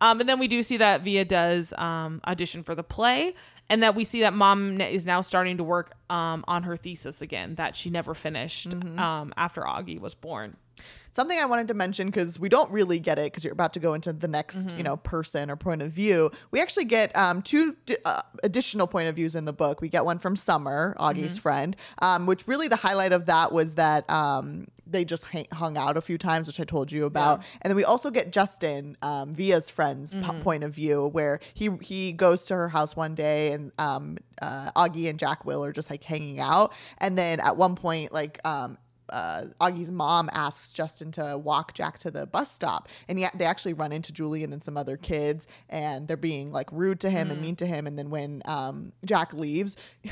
Um, 0.00 0.20
and 0.20 0.28
then 0.28 0.38
we 0.38 0.48
do 0.48 0.62
see 0.62 0.76
that 0.78 1.02
Via 1.02 1.24
does 1.24 1.72
um, 1.78 2.20
audition 2.26 2.62
for 2.62 2.74
the 2.74 2.82
play, 2.84 3.34
and 3.70 3.82
that 3.82 3.94
we 3.94 4.04
see 4.04 4.20
that 4.20 4.32
mom 4.34 4.80
is 4.80 5.06
now 5.06 5.20
starting 5.22 5.56
to 5.56 5.64
work 5.64 5.92
um, 6.10 6.44
on 6.46 6.62
her 6.64 6.76
thesis 6.76 7.22
again 7.22 7.54
that 7.56 7.74
she 7.76 7.90
never 7.90 8.14
finished 8.14 8.72
um, 8.98 9.32
after 9.36 9.62
Augie 9.62 9.98
was 9.98 10.14
born. 10.14 10.56
Something 11.10 11.38
I 11.38 11.46
wanted 11.46 11.68
to 11.68 11.74
mention 11.74 12.08
because 12.08 12.38
we 12.38 12.50
don't 12.50 12.70
really 12.70 13.00
get 13.00 13.18
it 13.18 13.24
because 13.32 13.42
you're 13.42 13.54
about 13.54 13.72
to 13.72 13.80
go 13.80 13.94
into 13.94 14.12
the 14.12 14.28
next, 14.28 14.68
Mm-hmm. 14.68 14.76
you 14.78 14.84
know, 14.84 14.98
person 14.98 15.50
or 15.50 15.56
point 15.56 15.80
of 15.80 15.90
view. 15.90 16.30
We 16.50 16.60
actually 16.60 16.84
get 16.84 17.16
um, 17.16 17.40
two 17.40 17.74
d- 17.86 17.96
uh, 18.04 18.20
additional 18.44 18.86
point 18.86 19.08
of 19.08 19.16
views 19.16 19.34
in 19.34 19.46
the 19.46 19.54
book. 19.54 19.80
We 19.80 19.88
get 19.88 20.04
one 20.04 20.18
from 20.18 20.36
Summer, 20.36 20.94
Augie's 21.00 21.32
Mm-hmm. 21.32 21.40
friend, 21.40 21.76
um, 22.02 22.26
which 22.26 22.46
really 22.46 22.68
the 22.68 22.76
highlight 22.76 23.12
of 23.12 23.24
that 23.26 23.50
was 23.50 23.76
that 23.76 24.08
um, 24.10 24.68
they 24.86 25.04
just 25.04 25.26
hung 25.52 25.76
out 25.76 25.96
a 25.96 26.00
few 26.00 26.16
times, 26.18 26.46
which 26.46 26.60
I 26.60 26.64
told 26.64 26.92
you 26.92 27.04
about. 27.06 27.42
And 27.62 27.70
then 27.70 27.76
we 27.76 27.84
also 27.84 28.10
get 28.10 28.30
Justin, 28.32 28.96
um, 29.02 29.32
Via's 29.32 29.68
friend's 29.70 30.14
Mm-hmm. 30.14 30.40
point 30.42 30.62
of 30.64 30.72
view, 30.74 31.08
where 31.08 31.40
he 31.54 31.70
he 31.82 32.12
goes 32.12 32.44
to 32.46 32.54
her 32.54 32.68
house 32.68 32.94
one 32.96 33.14
day 33.14 33.52
and 33.52 33.72
um, 33.78 34.18
uh, 34.40 34.70
Augie 34.76 35.08
and 35.10 35.18
Jack 35.18 35.44
Will 35.44 35.64
are 35.64 35.72
just 35.72 35.90
like 35.90 36.04
hanging 36.04 36.38
out, 36.40 36.72
and 36.98 37.16
then 37.18 37.40
at 37.40 37.56
one 37.56 37.74
point, 37.74 38.12
like 38.12 38.38
um, 38.46 38.78
uh, 39.08 39.44
Augie's 39.60 39.90
mom 39.90 40.28
asks 40.32 40.72
Justin 40.72 41.12
to 41.12 41.38
walk 41.38 41.74
Jack 41.74 41.98
to 42.00 42.10
the 42.10 42.26
bus 42.26 42.50
stop, 42.52 42.88
and 43.08 43.18
he, 43.18 43.26
they 43.36 43.44
actually 43.44 43.72
run 43.72 43.92
into 43.92 44.12
Julian 44.12 44.52
and 44.52 44.62
some 44.62 44.76
other 44.76 44.96
kids, 44.96 45.46
and 45.68 46.06
they're 46.08 46.16
being 46.16 46.50
like 46.52 46.68
rude 46.72 47.00
to 47.00 47.08
Mm. 47.08 47.12
him 47.12 47.30
and 47.30 47.40
mean 47.40 47.56
to 47.56 47.66
him. 47.66 47.86
And 47.86 47.98
then 47.98 48.10
when 48.10 48.42
um, 48.46 48.92
Jack 49.04 49.32
leaves, 49.32 49.76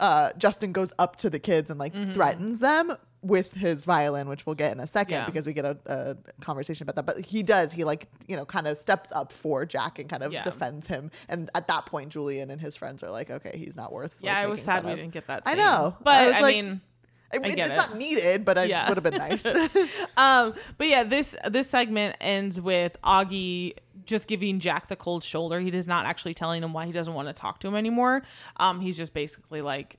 uh, 0.00 0.30
Justin 0.38 0.72
goes 0.72 0.92
up 0.98 1.16
to 1.16 1.30
the 1.30 1.38
kids 1.38 1.70
and 1.70 1.78
like 1.78 1.92
threatens 2.14 2.60
them 2.60 2.96
with 3.22 3.52
his 3.52 3.84
violin, 3.84 4.28
which 4.28 4.46
we'll 4.46 4.54
get 4.54 4.72
in 4.72 4.80
a 4.80 4.86
second. 4.86 5.12
Yeah. 5.14 5.26
because 5.26 5.46
we 5.46 5.52
get 5.52 5.64
a, 5.66 5.76
a 5.86 6.16
conversation 6.40 6.84
about 6.88 6.96
that. 6.96 7.04
But 7.14 7.24
he 7.24 7.42
does, 7.42 7.70
he 7.72 7.84
like, 7.84 8.08
you 8.26 8.36
know, 8.36 8.44
kind 8.46 8.66
of 8.66 8.78
steps 8.78 9.12
up 9.12 9.32
for 9.32 9.66
Jack 9.66 9.98
and 9.98 10.08
kind 10.08 10.22
of 10.22 10.32
Yeah. 10.32 10.42
defends 10.42 10.86
him. 10.86 11.10
And 11.28 11.50
at 11.54 11.68
that 11.68 11.84
point, 11.86 12.10
Julian 12.10 12.50
and 12.50 12.60
his 12.60 12.76
friends 12.76 13.02
are 13.02 13.10
like, 13.10 13.30
okay, 13.30 13.52
he's 13.58 13.76
not 13.76 13.92
worth. 13.92 14.14
Yeah, 14.20 14.34
like, 14.38 14.42
I 14.44 14.50
was 14.50 14.62
sad 14.62 14.84
we 14.84 14.92
of. 14.92 14.96
didn't 14.96 15.12
get 15.12 15.26
that. 15.26 15.42
I 15.44 15.54
know. 15.54 15.96
but 16.02 16.14
I 16.14 16.38
I, 16.38 16.40
like- 16.40 16.54
mean, 16.56 16.80
It- 17.32 17.42
it's, 17.44 17.66
it. 17.68 17.76
not 17.76 17.96
needed, 17.96 18.44
but 18.44 18.56
it 18.58 18.70
Yeah. 18.70 18.88
would 18.88 18.96
have 18.96 19.04
been 19.04 19.14
nice. 19.18 19.44
um, 20.16 20.54
but 20.78 20.88
yeah, 20.88 21.04
this 21.04 21.36
this 21.48 21.68
segment 21.70 22.16
ends 22.20 22.60
with 22.60 22.96
Augie 23.04 23.74
just 24.04 24.26
giving 24.26 24.58
Jack 24.58 24.88
the 24.88 24.96
cold 24.96 25.22
shoulder. 25.22 25.60
He 25.60 25.68
is 25.68 25.86
not 25.86 26.06
actually 26.06 26.34
telling 26.34 26.62
him 26.62 26.72
why 26.72 26.86
he 26.86 26.92
doesn't 26.92 27.14
want 27.14 27.28
to 27.28 27.34
talk 27.34 27.60
to 27.60 27.68
him 27.68 27.74
anymore. 27.76 28.22
Um, 28.56 28.80
he's 28.80 28.96
just 28.96 29.12
basically 29.14 29.60
like 29.62 29.98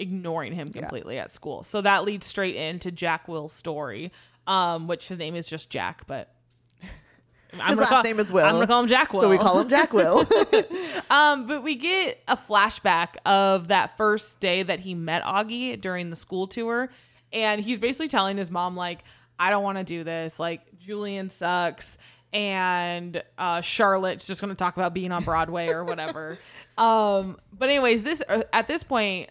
ignoring 0.00 0.52
him 0.52 0.72
completely 0.72 1.18
at 1.18 1.30
school. 1.30 1.62
So 1.62 1.80
that 1.82 2.04
leads 2.04 2.26
straight 2.26 2.56
into 2.56 2.90
Jack 2.90 3.28
Will's 3.28 3.52
story, 3.52 4.10
um, 4.46 4.86
which 4.88 5.08
his 5.08 5.18
name 5.18 5.36
is 5.36 5.48
just 5.48 5.70
Jack, 5.70 6.06
but 6.06 6.34
I'm 7.60 7.70
His 7.70 7.78
last 7.78 7.88
call- 7.88 8.02
name 8.02 8.18
is 8.20 8.30
Will. 8.32 8.44
I'm 8.44 8.54
gonna 8.54 8.66
call 8.66 8.80
him 8.80 8.88
Jack 8.88 9.12
Will. 9.12 9.20
so 9.20 9.28
we 9.28 9.38
call 9.38 9.60
him 9.60 9.68
Jack 9.68 9.92
Will. 9.92 10.24
Um, 11.10 11.48
but 11.48 11.64
we 11.64 11.74
get 11.74 12.22
a 12.28 12.36
flashback 12.36 13.16
of 13.26 13.66
that 13.68 13.96
first 13.96 14.38
day 14.38 14.62
that 14.62 14.78
he 14.78 14.94
met 14.94 15.24
Augie 15.24 15.80
during 15.80 16.08
the 16.08 16.14
school 16.14 16.46
tour, 16.46 16.88
and 17.32 17.60
he's 17.60 17.80
basically 17.80 18.06
telling 18.06 18.36
his 18.36 18.48
mom 18.48 18.76
like, 18.76 19.02
"I 19.36 19.50
don't 19.50 19.64
want 19.64 19.78
to 19.78 19.82
do 19.82 20.04
this. 20.04 20.38
Like, 20.38 20.78
Julian 20.78 21.28
sucks." 21.30 21.98
And 22.32 23.20
uh, 23.38 23.60
Charlotte's 23.60 24.28
just 24.28 24.40
going 24.40 24.50
to 24.50 24.54
talk 24.54 24.76
about 24.76 24.94
being 24.94 25.10
on 25.10 25.24
Broadway 25.24 25.68
or 25.70 25.82
whatever. 25.84 26.38
um, 26.78 27.36
but 27.52 27.68
anyways, 27.68 28.04
this 28.04 28.22
uh, 28.28 28.42
at 28.52 28.68
this 28.68 28.84
point, 28.84 29.30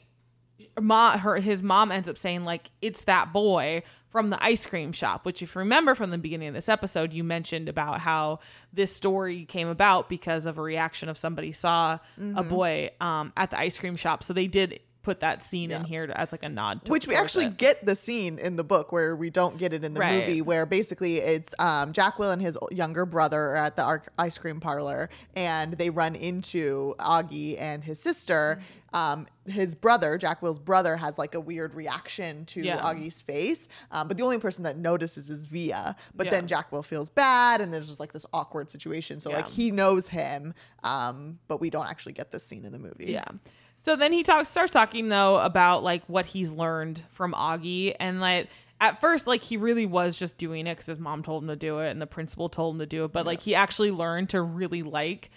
mom 0.81 1.19
her 1.19 1.35
his 1.37 1.61
mom 1.63 1.91
ends 1.91 2.07
up 2.09 2.17
saying 2.17 2.45
like 2.45 2.69
it's 2.81 3.03
that 3.05 3.31
boy 3.33 3.81
from 4.09 4.29
the 4.31 4.43
ice 4.43 4.65
cream 4.65 4.91
shop 4.91 5.25
which 5.25 5.41
if 5.41 5.53
you 5.55 5.59
remember 5.59 5.93
from 5.95 6.09
the 6.09 6.17
beginning 6.17 6.47
of 6.47 6.53
this 6.53 6.69
episode 6.69 7.13
you 7.13 7.23
mentioned 7.23 7.69
about 7.69 7.99
how 7.99 8.39
this 8.73 8.95
story 8.95 9.45
came 9.45 9.67
about 9.67 10.09
because 10.09 10.45
of 10.45 10.57
a 10.57 10.61
reaction 10.61 11.09
of 11.09 11.17
somebody 11.17 11.51
saw 11.51 11.97
a 12.35 12.43
boy 12.43 12.89
um, 13.01 13.31
at 13.37 13.51
the 13.51 13.59
ice 13.59 13.77
cream 13.77 13.95
shop 13.95 14.23
so 14.23 14.33
they 14.33 14.47
did 14.47 14.79
put 15.01 15.21
that 15.21 15.41
scene 15.41 15.71
in 15.71 15.85
here 15.85 16.05
to, 16.07 16.19
as 16.19 16.33
like 16.33 16.43
a 16.43 16.49
nod 16.49 16.83
to 16.83 16.91
Which 16.91 17.07
we 17.07 17.15
actually 17.15 17.45
it. 17.45 17.57
get 17.57 17.85
the 17.85 17.95
scene 17.95 18.37
in 18.37 18.57
the 18.57 18.65
book 18.65 18.91
where 18.91 19.15
we 19.15 19.29
don't 19.29 19.57
get 19.57 19.71
it 19.71 19.85
in 19.85 19.93
the 19.93 19.99
Right. 20.01 20.19
movie, 20.27 20.41
where 20.41 20.65
basically 20.65 21.17
it's 21.19 21.55
um, 21.57 21.93
Jack 21.93 22.19
Will 22.19 22.31
and 22.31 22.41
his 22.41 22.57
younger 22.69 23.05
brother 23.05 23.41
are 23.51 23.55
at 23.55 23.77
the 23.77 24.01
ice 24.19 24.37
cream 24.37 24.59
parlor 24.59 25.09
and 25.37 25.73
they 25.75 25.89
run 25.89 26.15
into 26.15 26.95
Augie 26.99 27.55
and 27.59 27.81
his 27.81 27.97
sister. 27.99 28.59
Um, 28.93 29.27
his 29.45 29.75
brother, 29.75 30.17
Jack 30.17 30.41
Will's 30.41 30.59
brother, 30.59 30.97
has 30.97 31.17
like 31.17 31.35
a 31.35 31.39
weird 31.39 31.73
reaction 31.75 32.45
to 32.47 32.61
Yeah. 32.61 32.77
Augie's 32.79 33.21
face, 33.21 33.67
um, 33.91 34.07
but 34.07 34.17
the 34.17 34.23
only 34.23 34.39
person 34.39 34.63
that 34.63 34.77
notices 34.77 35.29
is 35.29 35.47
Via. 35.47 35.95
But 36.15 36.25
Yeah. 36.27 36.31
then 36.31 36.47
Jack 36.47 36.71
Will 36.71 36.83
feels 36.83 37.09
bad, 37.09 37.61
and 37.61 37.73
there's 37.73 37.87
just 37.87 37.99
like 37.99 38.13
this 38.13 38.25
awkward 38.33 38.69
situation. 38.69 39.19
So 39.19 39.31
like 39.31 39.47
he 39.47 39.71
knows 39.71 40.07
him, 40.09 40.53
um, 40.83 41.39
but 41.47 41.59
we 41.61 41.69
don't 41.69 41.87
actually 41.87 42.13
get 42.13 42.31
this 42.31 42.43
scene 42.43 42.65
in 42.65 42.71
the 42.71 42.79
movie. 42.79 43.11
Yeah. 43.11 43.25
So 43.75 43.95
then 43.95 44.11
he 44.11 44.23
talks 44.23 44.49
starts 44.49 44.73
talking 44.73 45.07
though 45.09 45.37
about 45.37 45.83
like 45.83 46.03
what 46.07 46.25
he's 46.25 46.51
learned 46.51 47.01
from 47.11 47.33
Augie 47.33 47.95
and 47.99 48.19
like 48.19 48.49
at 48.81 48.99
first 48.99 49.25
like 49.27 49.41
he 49.41 49.55
really 49.55 49.85
was 49.85 50.17
just 50.19 50.37
doing 50.37 50.67
it 50.67 50.73
because 50.73 50.85
his 50.87 50.99
mom 50.99 51.23
told 51.23 51.43
him 51.43 51.47
to 51.49 51.55
do 51.55 51.79
it 51.79 51.89
and 51.89 52.01
the 52.01 52.07
principal 52.07 52.49
told 52.49 52.75
him 52.75 52.79
to 52.79 52.85
do 52.85 53.05
it 53.05 53.11
but 53.13 53.25
like 53.25 53.39
he 53.41 53.55
actually 53.55 53.91
learned 53.91 54.29
to 54.29 54.41
really 54.41 54.83
like 54.83 55.29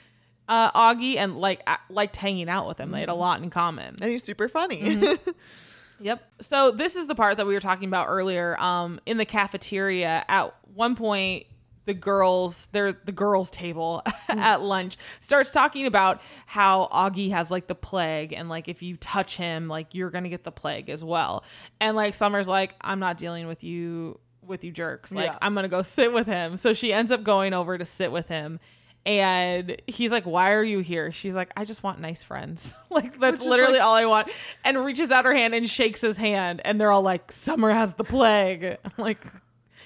uh 0.48 0.70
Augie 0.72 1.16
and 1.16 1.38
like 1.38 1.66
liked 1.88 2.16
hanging 2.16 2.48
out 2.48 2.66
with 2.66 2.78
him 2.78 2.90
they 2.90 3.00
had 3.00 3.08
a 3.08 3.14
lot 3.14 3.42
in 3.42 3.50
common 3.50 3.96
and 4.00 4.10
he's 4.10 4.24
super 4.24 4.48
funny. 4.48 4.82
Mm-hmm. 4.82 5.30
Yep. 6.02 6.32
So 6.40 6.72
this 6.72 6.96
is 6.96 7.06
the 7.06 7.14
part 7.14 7.36
that 7.36 7.46
we 7.46 7.54
were 7.54 7.60
talking 7.60 7.86
about 7.86 8.08
earlier. 8.08 8.60
Um, 8.60 9.00
in 9.06 9.18
the 9.18 9.24
cafeteria, 9.24 10.24
at 10.28 10.52
one 10.74 10.96
point, 10.96 11.46
the 11.84 11.94
girls, 11.94 12.68
they're 12.72 12.92
the 12.92 13.12
girls' 13.12 13.50
table 13.50 14.02
at 14.28 14.62
lunch, 14.62 14.96
starts 15.20 15.50
talking 15.50 15.86
about 15.86 16.20
how 16.46 16.88
Augie 16.92 17.30
has 17.30 17.50
like 17.50 17.66
the 17.66 17.74
plague, 17.74 18.32
and 18.32 18.48
like 18.48 18.68
if 18.68 18.82
you 18.82 18.96
touch 18.96 19.36
him, 19.36 19.68
like 19.68 19.94
you're 19.94 20.10
gonna 20.10 20.28
get 20.28 20.44
the 20.44 20.52
plague 20.52 20.90
as 20.90 21.04
well. 21.04 21.44
And 21.80 21.96
like 21.96 22.14
Summer's 22.14 22.48
like, 22.48 22.74
I'm 22.80 22.98
not 22.98 23.18
dealing 23.18 23.46
with 23.46 23.64
you 23.64 24.18
with 24.44 24.64
you 24.64 24.72
jerks. 24.72 25.12
Like 25.12 25.26
Yeah. 25.30 25.38
I'm 25.40 25.54
gonna 25.54 25.68
go 25.68 25.82
sit 25.82 26.12
with 26.12 26.26
him. 26.26 26.56
So 26.56 26.72
she 26.74 26.92
ends 26.92 27.12
up 27.12 27.22
going 27.22 27.52
over 27.52 27.78
to 27.78 27.84
sit 27.84 28.10
with 28.12 28.28
him. 28.28 28.58
And 29.04 29.76
he's 29.86 30.12
like, 30.12 30.24
Why 30.24 30.52
are 30.52 30.62
you 30.62 30.80
here? 30.80 31.10
She's 31.12 31.34
like, 31.34 31.52
I 31.56 31.64
just 31.64 31.82
want 31.82 32.00
nice 32.00 32.22
friends. 32.22 32.74
like, 32.90 33.18
that's 33.18 33.44
literally 33.44 33.74
like- 33.74 33.82
all 33.82 33.94
I 33.94 34.06
want. 34.06 34.30
And 34.64 34.84
reaches 34.84 35.10
out 35.10 35.24
her 35.24 35.34
hand 35.34 35.54
and 35.54 35.68
shakes 35.68 36.00
his 36.00 36.16
hand. 36.16 36.60
And 36.64 36.80
they're 36.80 36.92
all 36.92 37.02
like, 37.02 37.32
Summer 37.32 37.70
has 37.70 37.94
the 37.94 38.04
plague. 38.04 38.64
I'm 38.84 38.92
like, 38.98 39.26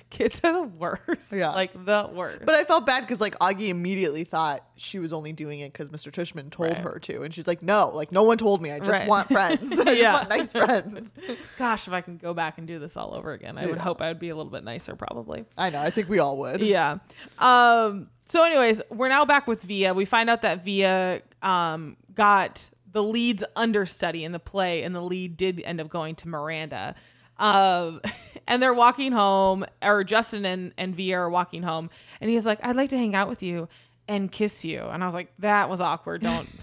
Kids 0.08 0.40
are 0.44 0.52
the 0.52 0.62
worst. 0.62 1.32
Yeah. 1.32 1.50
Like, 1.50 1.72
the 1.84 2.08
worst. 2.12 2.46
But 2.46 2.54
I 2.54 2.62
felt 2.64 2.86
bad 2.86 3.00
because 3.00 3.20
like 3.20 3.36
Augie 3.40 3.68
immediately 3.68 4.22
thought 4.22 4.64
she 4.76 4.98
was 5.00 5.12
only 5.12 5.32
doing 5.32 5.60
it 5.60 5.72
because 5.72 5.90
Mr. 5.90 6.12
Tushman 6.12 6.48
told 6.50 6.70
Right. 6.70 6.78
her 6.78 6.98
to, 7.00 7.22
and 7.22 7.34
she's 7.34 7.48
like, 7.48 7.60
"No, 7.62 7.88
like 7.92 8.12
no 8.12 8.22
one 8.22 8.38
told 8.38 8.62
me. 8.62 8.70
I 8.70 8.78
just 8.78 8.90
Right. 8.90 9.08
want 9.08 9.26
friends. 9.28 9.72
I 9.80 9.94
just 9.96 10.12
want 10.12 10.28
nice 10.28 10.52
friends." 10.52 11.14
Gosh, 11.58 11.88
if 11.88 11.92
I 11.92 12.00
can 12.02 12.18
go 12.18 12.32
back 12.34 12.58
and 12.58 12.66
do 12.68 12.78
this 12.78 12.96
all 12.96 13.14
over 13.14 13.32
again, 13.32 13.58
I 13.58 13.66
would 13.66 13.78
hope 13.78 14.00
I 14.00 14.08
would 14.08 14.20
be 14.20 14.28
a 14.28 14.36
little 14.36 14.52
bit 14.52 14.62
nicer, 14.64 14.94
probably. 14.94 15.44
I 15.58 15.70
know. 15.70 15.80
I 15.80 15.90
think 15.90 16.08
we 16.08 16.20
all 16.20 16.36
would. 16.38 16.60
yeah. 16.60 16.98
Um, 17.40 18.08
so, 18.26 18.44
anyways, 18.44 18.82
we're 18.90 19.08
now 19.08 19.24
back 19.24 19.46
with 19.46 19.62
Via. 19.62 19.92
We 19.92 20.04
find 20.04 20.30
out 20.30 20.42
that 20.42 20.64
Via 20.64 21.22
um, 21.42 21.96
got 22.14 22.70
the 22.92 23.02
lead's 23.02 23.44
understudy 23.56 24.24
in 24.24 24.32
the 24.32 24.38
play, 24.38 24.82
and 24.84 24.94
the 24.94 25.02
lead 25.02 25.36
did 25.36 25.60
end 25.64 25.80
up 25.80 25.88
going 25.88 26.14
to 26.16 26.28
Miranda. 26.28 26.94
Um, 27.38 28.00
and 28.46 28.62
they're 28.62 28.74
walking 28.74 29.12
home, 29.12 29.64
or 29.82 30.04
Justin 30.04 30.44
and, 30.44 30.72
and 30.76 30.94
Via 30.94 31.18
are 31.18 31.30
walking 31.30 31.62
home, 31.62 31.90
and 32.20 32.30
he's 32.30 32.46
like, 32.46 32.58
I'd 32.62 32.76
like 32.76 32.90
to 32.90 32.98
hang 32.98 33.14
out 33.14 33.28
with 33.28 33.42
you 33.42 33.68
and 34.08 34.30
kiss 34.30 34.64
you. 34.64 34.80
And 34.82 35.02
I 35.02 35.06
was 35.06 35.14
like, 35.14 35.32
that 35.40 35.68
was 35.68 35.80
awkward. 35.80 36.22
Don't. 36.22 36.48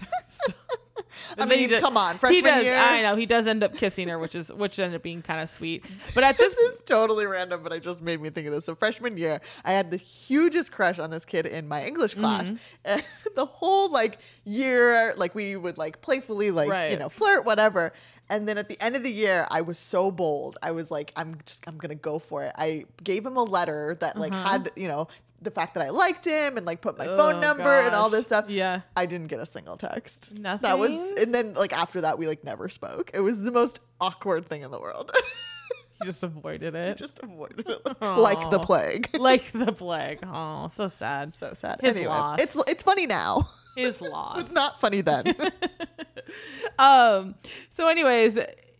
I 1.38 1.44
he 1.44 1.48
mean, 1.48 1.68
did- 1.68 1.80
come 1.80 1.96
on, 1.96 2.14
he 2.14 2.18
freshman 2.18 2.44
does, 2.44 2.64
year. 2.64 2.76
I 2.76 3.02
know 3.02 3.16
he 3.16 3.26
does 3.26 3.46
end 3.46 3.62
up 3.62 3.74
kissing 3.76 4.08
her, 4.08 4.18
which 4.18 4.34
is 4.34 4.52
which 4.52 4.78
ended 4.78 4.96
up 4.96 5.02
being 5.02 5.22
kind 5.22 5.40
of 5.40 5.48
sweet. 5.48 5.84
But 6.14 6.24
at 6.24 6.36
this, 6.38 6.54
This 6.54 6.74
is 6.74 6.80
totally 6.84 7.26
random, 7.26 7.62
but 7.62 7.72
it 7.72 7.82
just 7.82 8.02
made 8.02 8.20
me 8.20 8.30
think 8.30 8.46
of 8.46 8.52
this. 8.52 8.64
So 8.64 8.74
freshman 8.74 9.16
year, 9.16 9.40
I 9.64 9.72
had 9.72 9.90
the 9.90 9.96
hugest 9.96 10.72
crush 10.72 10.98
on 10.98 11.10
this 11.10 11.24
kid 11.24 11.46
in 11.46 11.68
my 11.68 11.84
English 11.84 12.14
class. 12.14 12.46
Mm-hmm. 12.46 12.56
And 12.84 13.04
the 13.34 13.46
whole 13.46 13.90
like 13.90 14.18
year, 14.44 15.14
like 15.16 15.34
we 15.34 15.56
would 15.56 15.78
like 15.78 16.00
playfully 16.00 16.50
like 16.50 16.90
you 16.90 16.98
know 16.98 17.08
flirt, 17.08 17.44
whatever. 17.44 17.92
And 18.30 18.48
then 18.48 18.56
at 18.58 18.68
the 18.68 18.80
end 18.82 18.96
of 18.96 19.02
the 19.02 19.12
year, 19.12 19.46
I 19.50 19.60
was 19.60 19.78
so 19.78 20.10
bold. 20.10 20.56
I 20.62 20.70
was 20.72 20.90
like, 20.90 21.12
I'm 21.16 21.36
just 21.44 21.66
I'm 21.68 21.76
gonna 21.76 21.94
go 21.94 22.18
for 22.18 22.44
it. 22.44 22.52
I 22.56 22.86
gave 23.02 23.24
him 23.26 23.36
a 23.36 23.42
letter 23.44 23.96
that 24.00 24.16
like 24.16 24.32
Uh-huh. 24.32 24.48
had 24.48 24.70
you 24.76 24.88
know 24.88 25.08
the 25.42 25.50
fact 25.50 25.74
that 25.74 25.82
I 25.84 25.90
liked 25.90 26.24
him 26.24 26.56
and 26.56 26.64
like 26.64 26.80
put 26.80 26.96
my 26.96 27.04
phone 27.04 27.34
Oh, 27.34 27.40
number 27.40 27.68
and 27.80 27.94
all 27.94 28.08
this 28.08 28.26
stuff. 28.26 28.46
Yeah. 28.48 28.80
I 28.96 29.04
didn't 29.04 29.26
get 29.26 29.40
a 29.40 29.46
single 29.46 29.76
text. 29.76 30.32
Nothing. 30.38 30.62
That 30.62 30.78
was 30.78 31.12
and 31.12 31.34
then 31.34 31.52
like 31.54 31.74
after 31.74 32.00
that 32.00 32.18
we 32.18 32.26
like 32.26 32.42
never 32.44 32.68
spoke. 32.70 33.10
It 33.12 33.20
was 33.20 33.42
the 33.42 33.50
most 33.52 33.80
awkward 34.00 34.46
thing 34.46 34.62
in 34.62 34.70
the 34.70 34.80
world. 34.80 35.10
He 36.00 36.06
just 36.06 36.24
avoided 36.24 36.74
it. 36.74 36.96
just 36.96 37.20
avoided 37.22 37.68
it 37.68 38.02
like 38.02 38.50
the 38.50 38.58
plague. 38.58 39.16
like 39.16 39.52
the 39.52 39.72
plague. 39.72 40.18
Oh, 40.26 40.66
so 40.68 40.88
sad. 40.88 41.32
so 41.32 41.52
sad. 41.54 41.78
His 41.82 41.94
anyway, 41.96 42.10
loss. 42.10 42.40
it's 42.40 42.56
it's 42.66 42.82
funny 42.82 43.06
now. 43.06 43.48
His 43.76 44.00
lost. 44.00 44.40
it's 44.40 44.52
not 44.52 44.80
funny 44.80 45.00
then. 45.00 45.34
Um. 46.78 47.36
So, 47.68 47.86
anyways, 47.86 48.38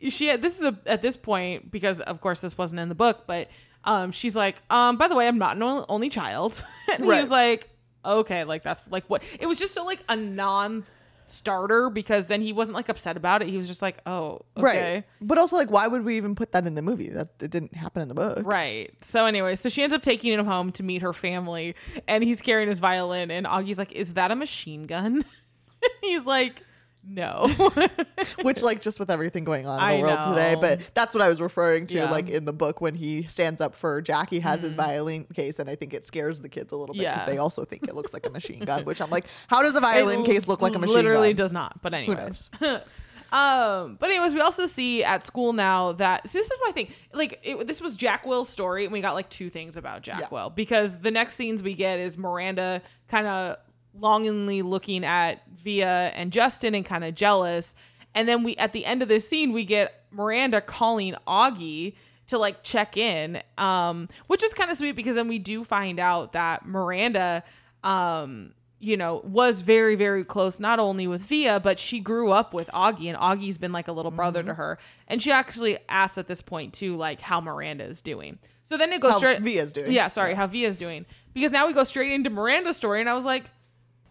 she. 0.08 0.34
This 0.36 0.58
is 0.58 0.66
a, 0.66 0.78
at 0.86 1.02
this 1.02 1.16
point 1.16 1.70
because, 1.70 2.00
of 2.00 2.20
course, 2.20 2.40
this 2.40 2.58
wasn't 2.58 2.80
in 2.80 2.88
the 2.88 2.94
book, 2.94 3.24
but 3.26 3.48
um, 3.84 4.10
she's 4.10 4.34
like, 4.34 4.60
um, 4.70 4.96
by 4.96 5.06
the 5.08 5.14
way, 5.14 5.28
I'm 5.28 5.38
not 5.38 5.56
an 5.56 5.84
only 5.88 6.08
child, 6.08 6.62
and 6.92 7.06
Right. 7.06 7.20
he's 7.20 7.30
like, 7.30 7.68
okay, 8.04 8.42
like 8.44 8.62
that's 8.62 8.82
like 8.90 9.04
what 9.08 9.22
it 9.38 9.46
was 9.46 9.58
just 9.58 9.74
so 9.74 9.84
like 9.84 10.02
a 10.08 10.16
non 10.16 10.84
starter 11.26 11.90
because 11.90 12.26
then 12.26 12.40
he 12.40 12.52
wasn't 12.52 12.74
like 12.74 12.88
upset 12.88 13.16
about 13.16 13.42
it. 13.42 13.48
He 13.48 13.56
was 13.56 13.66
just 13.66 13.82
like, 13.82 13.98
oh, 14.06 14.42
okay. 14.56 14.94
Right. 14.94 15.04
But 15.20 15.38
also 15.38 15.56
like 15.56 15.70
why 15.70 15.86
would 15.86 16.04
we 16.04 16.16
even 16.16 16.34
put 16.34 16.52
that 16.52 16.66
in 16.66 16.74
the 16.74 16.82
movie? 16.82 17.08
That 17.08 17.28
it 17.40 17.50
didn't 17.50 17.74
happen 17.74 18.02
in 18.02 18.08
the 18.08 18.14
book. 18.14 18.40
Right. 18.44 18.92
So 19.00 19.26
anyway, 19.26 19.56
so 19.56 19.68
she 19.68 19.82
ends 19.82 19.94
up 19.94 20.02
taking 20.02 20.32
him 20.32 20.44
home 20.44 20.72
to 20.72 20.82
meet 20.82 21.02
her 21.02 21.12
family, 21.12 21.74
and 22.06 22.22
he's 22.24 22.40
carrying 22.40 22.68
his 22.68 22.78
violin, 22.78 23.30
and 23.30 23.46
Augie's 23.46 23.78
like, 23.78 23.92
"Is 23.92 24.14
that 24.14 24.30
a 24.30 24.36
machine 24.36 24.86
gun?" 24.86 25.24
he's 26.00 26.26
like, 26.26 26.62
"No." 27.06 27.48
Which 28.42 28.62
like 28.62 28.80
just 28.80 28.98
with 29.00 29.10
everything 29.10 29.44
going 29.44 29.66
on 29.66 29.78
in 29.78 29.84
I 29.84 29.96
the 29.96 30.02
world 30.02 30.18
today, 30.24 30.56
but 30.60 30.90
that's 30.94 31.14
what 31.14 31.22
I 31.22 31.28
was 31.28 31.40
referring 31.40 31.86
to 31.88 31.96
Yeah. 31.98 32.10
like 32.10 32.28
in 32.28 32.44
the 32.44 32.52
book 32.52 32.80
when 32.80 32.94
he 32.94 33.24
stands 33.24 33.60
up 33.60 33.74
for 33.74 34.00
Jackie 34.02 34.40
has 34.40 34.60
his 34.62 34.74
violin 34.74 35.24
case 35.34 35.58
and 35.58 35.68
I 35.68 35.74
think 35.74 35.94
it 35.94 36.04
scares 36.04 36.40
the 36.40 36.48
kids 36.48 36.72
a 36.72 36.76
little 36.76 36.94
bit 36.94 37.02
because. 37.02 37.18
Yeah. 37.18 37.26
they 37.26 37.38
also 37.38 37.64
think 37.64 37.86
it 37.88 37.94
looks 37.94 38.12
like 38.12 38.26
a 38.26 38.30
machine 38.30 38.60
gun, 38.60 38.84
which 38.86 39.00
I'm 39.00 39.10
like, 39.10 39.26
how 39.48 39.62
does 39.62 39.76
a 39.76 39.80
violin 39.80 40.20
It 40.20 40.26
case 40.26 40.48
look 40.48 40.62
like 40.62 40.74
a 40.74 40.78
machine 40.78 40.94
gun? 40.94 41.04
It 41.04 41.08
Literally 41.08 41.28
gun? 41.30 41.36
does 41.36 41.52
not. 41.52 41.80
But 41.82 41.94
anyways. 41.94 42.50
knows? 42.60 42.80
um. 43.32 43.96
But 43.98 44.10
anyways, 44.10 44.34
we 44.34 44.40
also 44.40 44.66
see 44.66 45.02
at 45.04 45.24
school 45.24 45.52
now 45.52 45.92
that 45.92 46.28
so 46.28 46.38
this 46.38 46.50
is 46.50 46.58
my 46.64 46.72
thing. 46.72 46.92
Like 47.12 47.40
it, 47.42 47.66
this 47.66 47.80
was 47.80 47.96
Jack 47.96 48.26
Will's 48.26 48.48
story, 48.48 48.84
and 48.84 48.92
we 48.92 49.00
got 49.00 49.14
like 49.14 49.28
two 49.28 49.50
things 49.50 49.76
about 49.76 50.02
Jack 50.02 50.20
Yeah. 50.20 50.28
Will 50.30 50.50
because 50.50 50.98
the 51.00 51.10
next 51.10 51.34
scenes 51.36 51.62
we 51.62 51.74
get 51.74 51.98
is 51.98 52.16
Miranda 52.16 52.82
kind 53.08 53.26
of 53.26 53.56
longingly 53.98 54.62
looking 54.62 55.04
at 55.04 55.42
Via 55.62 56.12
and 56.14 56.32
Justin 56.32 56.74
and 56.74 56.84
kind 56.84 57.04
of 57.04 57.14
jealous, 57.14 57.74
and 58.14 58.28
then 58.28 58.42
we 58.42 58.56
at 58.56 58.72
the 58.72 58.84
end 58.84 59.02
of 59.02 59.08
this 59.08 59.28
scene 59.28 59.52
we 59.52 59.64
get 59.64 60.04
Miranda 60.10 60.60
calling 60.60 61.14
Augie 61.26 61.94
to 62.28 62.38
like 62.38 62.62
check 62.62 62.96
in 62.96 63.42
um 63.58 64.08
which 64.28 64.42
is 64.42 64.54
kind 64.54 64.70
of 64.70 64.76
sweet 64.76 64.92
because 64.92 65.14
then 65.16 65.28
we 65.28 65.38
do 65.38 65.62
find 65.64 65.98
out 66.00 66.32
that 66.32 66.64
Miranda 66.66 67.42
um 67.82 68.52
you 68.78 68.96
know 68.96 69.20
was 69.24 69.60
very 69.60 69.94
very 69.94 70.24
close 70.24 70.58
not 70.60 70.78
only 70.78 71.06
with 71.06 71.20
Via 71.22 71.60
but 71.60 71.78
she 71.78 72.00
grew 72.00 72.30
up 72.30 72.54
with 72.54 72.68
Augie 72.68 73.06
and 73.08 73.18
Augie's 73.18 73.58
been 73.58 73.72
like 73.72 73.88
a 73.88 73.92
little 73.92 74.10
brother 74.10 74.40
Mm-hmm. 74.40 74.48
to 74.48 74.54
her. 74.54 74.78
And 75.08 75.20
she 75.22 75.30
actually 75.32 75.78
asked 75.88 76.18
at 76.18 76.26
this 76.28 76.42
point 76.42 76.72
too 76.74 76.96
like 76.96 77.20
how 77.20 77.40
Miranda 77.40 77.84
is 77.84 78.00
doing. 78.00 78.38
So 78.62 78.76
then 78.78 78.92
it 78.92 79.00
goes 79.00 79.12
How 79.12 79.18
straight 79.18 79.40
Via's 79.42 79.72
doing. 79.72 79.92
yeah 79.92 80.08
sorry 80.08 80.34
how 80.34 80.46
Via's 80.46 80.78
doing. 80.78 81.06
Because 81.34 81.50
now 81.52 81.66
we 81.66 81.72
go 81.72 81.84
straight 81.84 82.12
into 82.12 82.30
Miranda's 82.30 82.76
story 82.76 83.00
and 83.00 83.08
I 83.08 83.14
was 83.14 83.24
like 83.24 83.44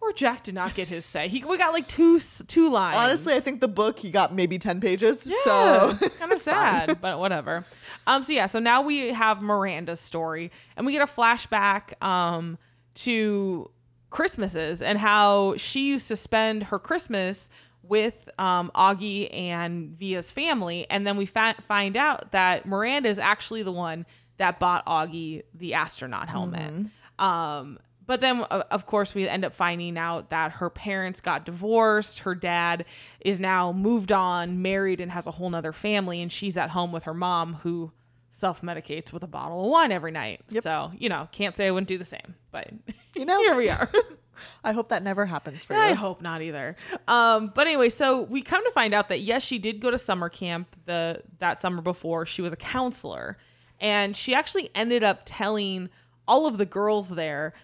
poor 0.04 0.12
Jack 0.12 0.42
did 0.42 0.54
not 0.54 0.74
get 0.74 0.88
his 0.88 1.04
say 1.04 1.28
he 1.28 1.42
we 1.44 1.56
got 1.56 1.72
like 1.72 1.88
two 1.88 2.20
two 2.46 2.70
lines 2.70 2.96
Honestly, 2.96 3.34
I 3.34 3.40
think 3.40 3.60
the 3.60 3.68
book 3.68 3.98
he 3.98 4.10
got 4.10 4.34
maybe 4.34 4.58
10 4.58 4.80
pages. 4.80 5.26
yeah, 5.26 5.36
so 5.44 5.98
it's 6.00 6.16
kind 6.18 6.32
of 6.32 6.40
sad, 6.40 7.00
but 7.00 7.18
whatever. 7.18 7.64
Um, 8.06 8.22
so 8.22 8.32
yeah, 8.32 8.46
so 8.46 8.58
now 8.58 8.82
we 8.82 9.08
have 9.08 9.40
Miranda's 9.40 10.00
story, 10.00 10.50
and 10.76 10.84
we 10.86 10.92
get 10.92 11.02
a 11.02 11.06
flashback 11.10 12.00
um 12.04 12.58
to 12.96 13.70
Christmases 14.10 14.82
and 14.82 14.98
how 14.98 15.56
she 15.56 15.88
used 15.88 16.08
to 16.08 16.16
spend 16.16 16.64
her 16.64 16.78
Christmas 16.78 17.48
with 17.82 18.28
um, 18.38 18.70
Augie 18.74 19.28
and 19.34 19.98
Via's 19.98 20.30
family, 20.32 20.86
and 20.88 21.06
then 21.06 21.16
we 21.16 21.26
fa- 21.26 21.56
find 21.66 21.96
out 21.96 22.32
that 22.32 22.66
Miranda 22.66 23.08
is 23.08 23.18
actually 23.18 23.62
the 23.62 23.72
one 23.72 24.06
that 24.36 24.58
bought 24.58 24.84
Augie 24.86 25.42
the 25.54 25.74
astronaut 25.74 26.28
helmet. 26.28 26.86
Um, 27.18 27.78
but 28.06 28.20
then, 28.20 28.42
of 28.42 28.86
course, 28.86 29.14
we 29.14 29.28
end 29.28 29.44
up 29.44 29.54
finding 29.54 29.96
out 29.96 30.30
that 30.30 30.52
her 30.52 30.68
parents 30.70 31.20
got 31.20 31.44
divorced. 31.44 32.20
Her 32.20 32.34
dad 32.34 32.84
is 33.20 33.40
now 33.40 33.72
moved 33.72 34.12
on, 34.12 34.60
married, 34.62 35.00
and 35.00 35.10
has 35.12 35.26
a 35.26 35.30
whole 35.30 35.48
nother 35.50 35.72
family. 35.72 36.20
And 36.20 36.30
she's 36.30 36.56
at 36.56 36.70
home 36.70 36.92
with 36.92 37.04
her 37.04 37.14
mom, 37.14 37.54
who 37.62 37.92
self 38.30 38.62
medicates 38.62 39.12
with 39.12 39.22
a 39.22 39.26
bottle 39.28 39.64
of 39.64 39.70
wine 39.70 39.92
every 39.92 40.10
night. 40.10 40.40
So, 40.48 40.92
you 40.98 41.08
know, 41.08 41.28
can't 41.32 41.56
say 41.56 41.66
I 41.66 41.70
wouldn't 41.70 41.88
do 41.88 41.98
the 41.98 42.04
same, 42.04 42.34
but 42.50 42.68
You 43.14 43.24
know- 43.24 43.38
here 43.40 43.54
we 43.56 43.70
are. 43.70 43.88
I 44.64 44.72
hope 44.72 44.88
that 44.88 45.04
never 45.04 45.26
happens 45.26 45.64
for 45.64 45.74
you. 45.74 45.78
I 45.78 45.92
hope 45.92 46.20
not 46.20 46.42
either. 46.42 46.74
Um, 47.06 47.52
but 47.54 47.68
anyway, 47.68 47.88
so 47.88 48.22
we 48.22 48.42
come 48.42 48.64
to 48.64 48.70
find 48.72 48.92
out 48.92 49.08
that 49.10 49.20
yes, 49.20 49.44
she 49.44 49.58
did 49.60 49.78
go 49.80 49.92
to 49.92 49.98
summer 49.98 50.28
camp 50.28 50.74
the 50.86 51.22
that 51.38 51.60
summer 51.60 51.80
before. 51.80 52.26
She 52.26 52.42
was 52.42 52.52
a 52.52 52.56
counselor, 52.56 53.38
and 53.78 54.16
she 54.16 54.34
actually 54.34 54.70
ended 54.74 55.04
up 55.04 55.20
telling 55.24 55.88
all 56.26 56.46
of 56.48 56.58
the 56.58 56.66
girls 56.66 57.10
there 57.10 57.54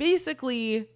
basically 0.00 0.88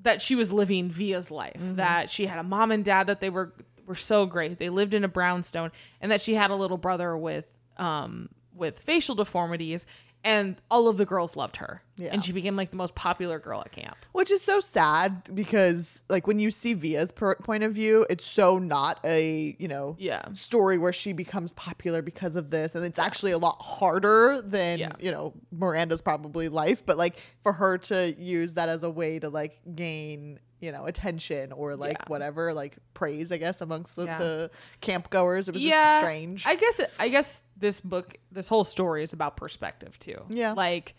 that 0.00 0.22
she 0.22 0.34
was 0.34 0.52
living 0.52 0.88
Via's 0.90 1.30
life. 1.30 1.60
That 1.60 2.10
she 2.10 2.26
had 2.26 2.38
a 2.38 2.42
mom 2.42 2.72
and 2.72 2.84
dad 2.84 3.06
that 3.06 3.20
they 3.20 3.30
were 3.30 3.52
were 3.86 3.94
so 3.94 4.26
great. 4.26 4.58
They 4.58 4.70
lived 4.70 4.94
in 4.94 5.04
a 5.04 5.08
brownstone, 5.08 5.70
and 6.00 6.10
that 6.10 6.20
she 6.20 6.34
had 6.34 6.50
a 6.50 6.56
little 6.56 6.78
brother 6.78 7.16
with 7.16 7.46
um 7.76 8.30
with 8.54 8.80
facial 8.80 9.14
deformities. 9.14 9.86
And 10.24 10.56
all 10.70 10.88
of 10.88 10.96
the 10.98 11.06
girls 11.06 11.36
loved 11.36 11.56
her, 11.56 11.82
Yeah. 11.96 12.08
and 12.12 12.24
she 12.24 12.32
became 12.32 12.56
like 12.56 12.70
the 12.70 12.76
most 12.76 12.94
popular 12.96 13.38
girl 13.38 13.60
at 13.60 13.70
camp. 13.72 13.96
Which 14.12 14.30
is 14.32 14.42
so 14.42 14.58
sad 14.60 15.30
because, 15.34 16.02
like, 16.08 16.26
when 16.26 16.38
you 16.40 16.50
see 16.50 16.74
Via's 16.74 17.12
per- 17.12 17.36
point 17.36 17.62
of 17.62 17.72
view, 17.72 18.04
it's 18.10 18.24
so 18.26 18.58
not 18.58 18.98
a 19.04 19.56
you 19.60 19.68
know 19.68 19.94
Yeah. 19.98 20.22
story 20.32 20.76
where 20.76 20.92
she 20.92 21.12
becomes 21.12 21.52
popular 21.52 22.02
because 22.02 22.34
of 22.36 22.50
this, 22.50 22.74
and 22.74 22.84
it's 22.84 22.98
actually 22.98 23.30
a 23.32 23.38
lot 23.38 23.62
harder 23.62 24.42
than 24.42 24.80
Yeah. 24.80 24.92
you 24.98 25.12
know 25.12 25.34
Miranda's 25.52 26.02
probably 26.02 26.48
life. 26.48 26.84
But 26.84 26.98
like 26.98 27.18
for 27.42 27.52
her 27.52 27.78
to 27.78 28.14
use 28.18 28.54
that 28.54 28.68
as 28.68 28.82
a 28.82 28.90
way 28.90 29.20
to 29.20 29.28
like 29.30 29.60
gain 29.74 30.40
you 30.60 30.72
know 30.72 30.84
attention 30.86 31.52
or 31.52 31.76
like 31.76 31.98
Yeah. 32.00 32.04
whatever 32.08 32.52
like 32.52 32.76
praise, 32.94 33.30
I 33.32 33.36
guess 33.38 33.60
amongst 33.60 33.96
the, 33.96 34.04
Yeah. 34.06 34.18
the 34.18 34.50
camp 34.80 35.10
goers, 35.10 35.48
it 35.48 35.52
was 35.54 35.62
just 35.62 35.98
strange. 36.00 36.46
I 36.46 36.54
guess 36.56 36.78
it, 36.80 36.92
I 36.98 37.08
guess 37.08 37.42
this 37.56 37.80
book, 37.80 38.16
this 38.32 38.48
whole 38.48 38.64
story 38.64 39.02
is 39.02 39.12
about 39.12 39.36
perspective 39.36 39.98
too. 39.98 40.24
Yeah. 40.30 40.52
Like 40.52 40.94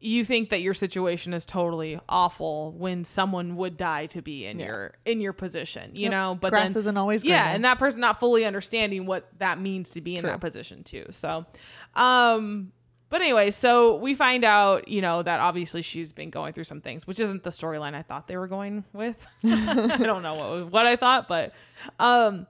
you 0.00 0.24
think 0.24 0.50
that 0.50 0.60
your 0.60 0.74
situation 0.74 1.34
is 1.34 1.44
totally 1.44 1.98
awful 2.08 2.70
when 2.72 3.02
someone 3.02 3.56
would 3.56 3.76
die 3.76 4.06
to 4.06 4.22
be 4.22 4.46
in 4.46 4.58
Yeah. 4.60 4.66
your 4.66 4.94
in 5.04 5.20
your 5.20 5.32
position, 5.32 5.90
you 5.96 6.02
Yep. 6.04 6.10
know, 6.12 6.38
but 6.40 6.50
Grass 6.50 6.72
then 6.72 6.80
isn't 6.82 6.96
always 6.96 7.24
Yeah, 7.24 7.40
greener. 7.42 7.54
and 7.56 7.64
that 7.64 7.78
person 7.80 8.00
not 8.00 8.20
fully 8.20 8.44
understanding 8.44 9.06
what 9.06 9.28
that 9.38 9.60
means 9.60 9.90
to 9.90 10.00
be 10.00 10.14
in 10.14 10.20
True. 10.20 10.30
that 10.30 10.40
position 10.40 10.84
too. 10.84 11.06
So, 11.10 11.46
um 11.94 12.72
but 13.10 13.22
anyway, 13.22 13.50
so 13.50 13.96
we 13.96 14.14
find 14.14 14.44
out, 14.44 14.88
you 14.88 15.00
know, 15.00 15.22
that 15.22 15.40
obviously 15.40 15.82
she's 15.82 16.12
been 16.12 16.30
going 16.30 16.52
through 16.52 16.64
some 16.64 16.80
things, 16.80 17.06
which 17.06 17.20
isn't 17.20 17.42
the 17.42 17.50
storyline 17.50 17.94
I 17.94 18.02
thought 18.02 18.28
they 18.28 18.36
were 18.36 18.48
going 18.48 18.84
with. 18.92 19.26
I 19.44 19.98
don't 19.98 20.22
know 20.22 20.34
what 20.34 20.72
what 20.72 20.86
I 20.86 20.96
thought, 20.96 21.28
but 21.28 21.52
um 21.98 22.46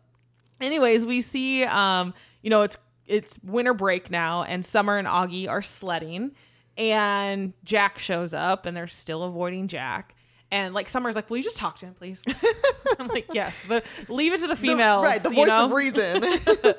anyways, 0.60 1.04
we 1.04 1.20
see 1.20 1.64
um, 1.64 2.14
you 2.42 2.50
know, 2.50 2.62
it's 2.62 2.76
it's 3.06 3.38
winter 3.42 3.74
break 3.74 4.10
now 4.10 4.42
and 4.42 4.64
Summer 4.64 4.96
and 4.98 5.08
Augie 5.08 5.48
are 5.48 5.62
sledding 5.62 6.32
and 6.76 7.52
Jack 7.64 7.98
shows 7.98 8.34
up 8.34 8.66
and 8.66 8.76
they're 8.76 8.86
still 8.86 9.24
avoiding 9.24 9.68
Jack. 9.68 10.14
And 10.50 10.72
like 10.74 10.88
Summer's 10.88 11.14
like, 11.14 11.28
"Will 11.28 11.36
you 11.38 11.42
just 11.42 11.56
talk 11.58 11.78
to 11.78 11.86
him, 11.86 11.94
please?" 11.94 12.24
I'm 12.98 13.08
like, 13.08 13.26
"Yes." 13.34 13.64
The 13.64 13.82
leave 14.08 14.32
it 14.32 14.40
to 14.40 14.46
the 14.46 14.54
The- 14.54 14.56
females, 14.56 15.04
right, 15.04 15.22
the 15.22 15.30
voice 15.30 15.46
know? 15.48 15.64
of 15.66 15.72
reason. 15.72 16.24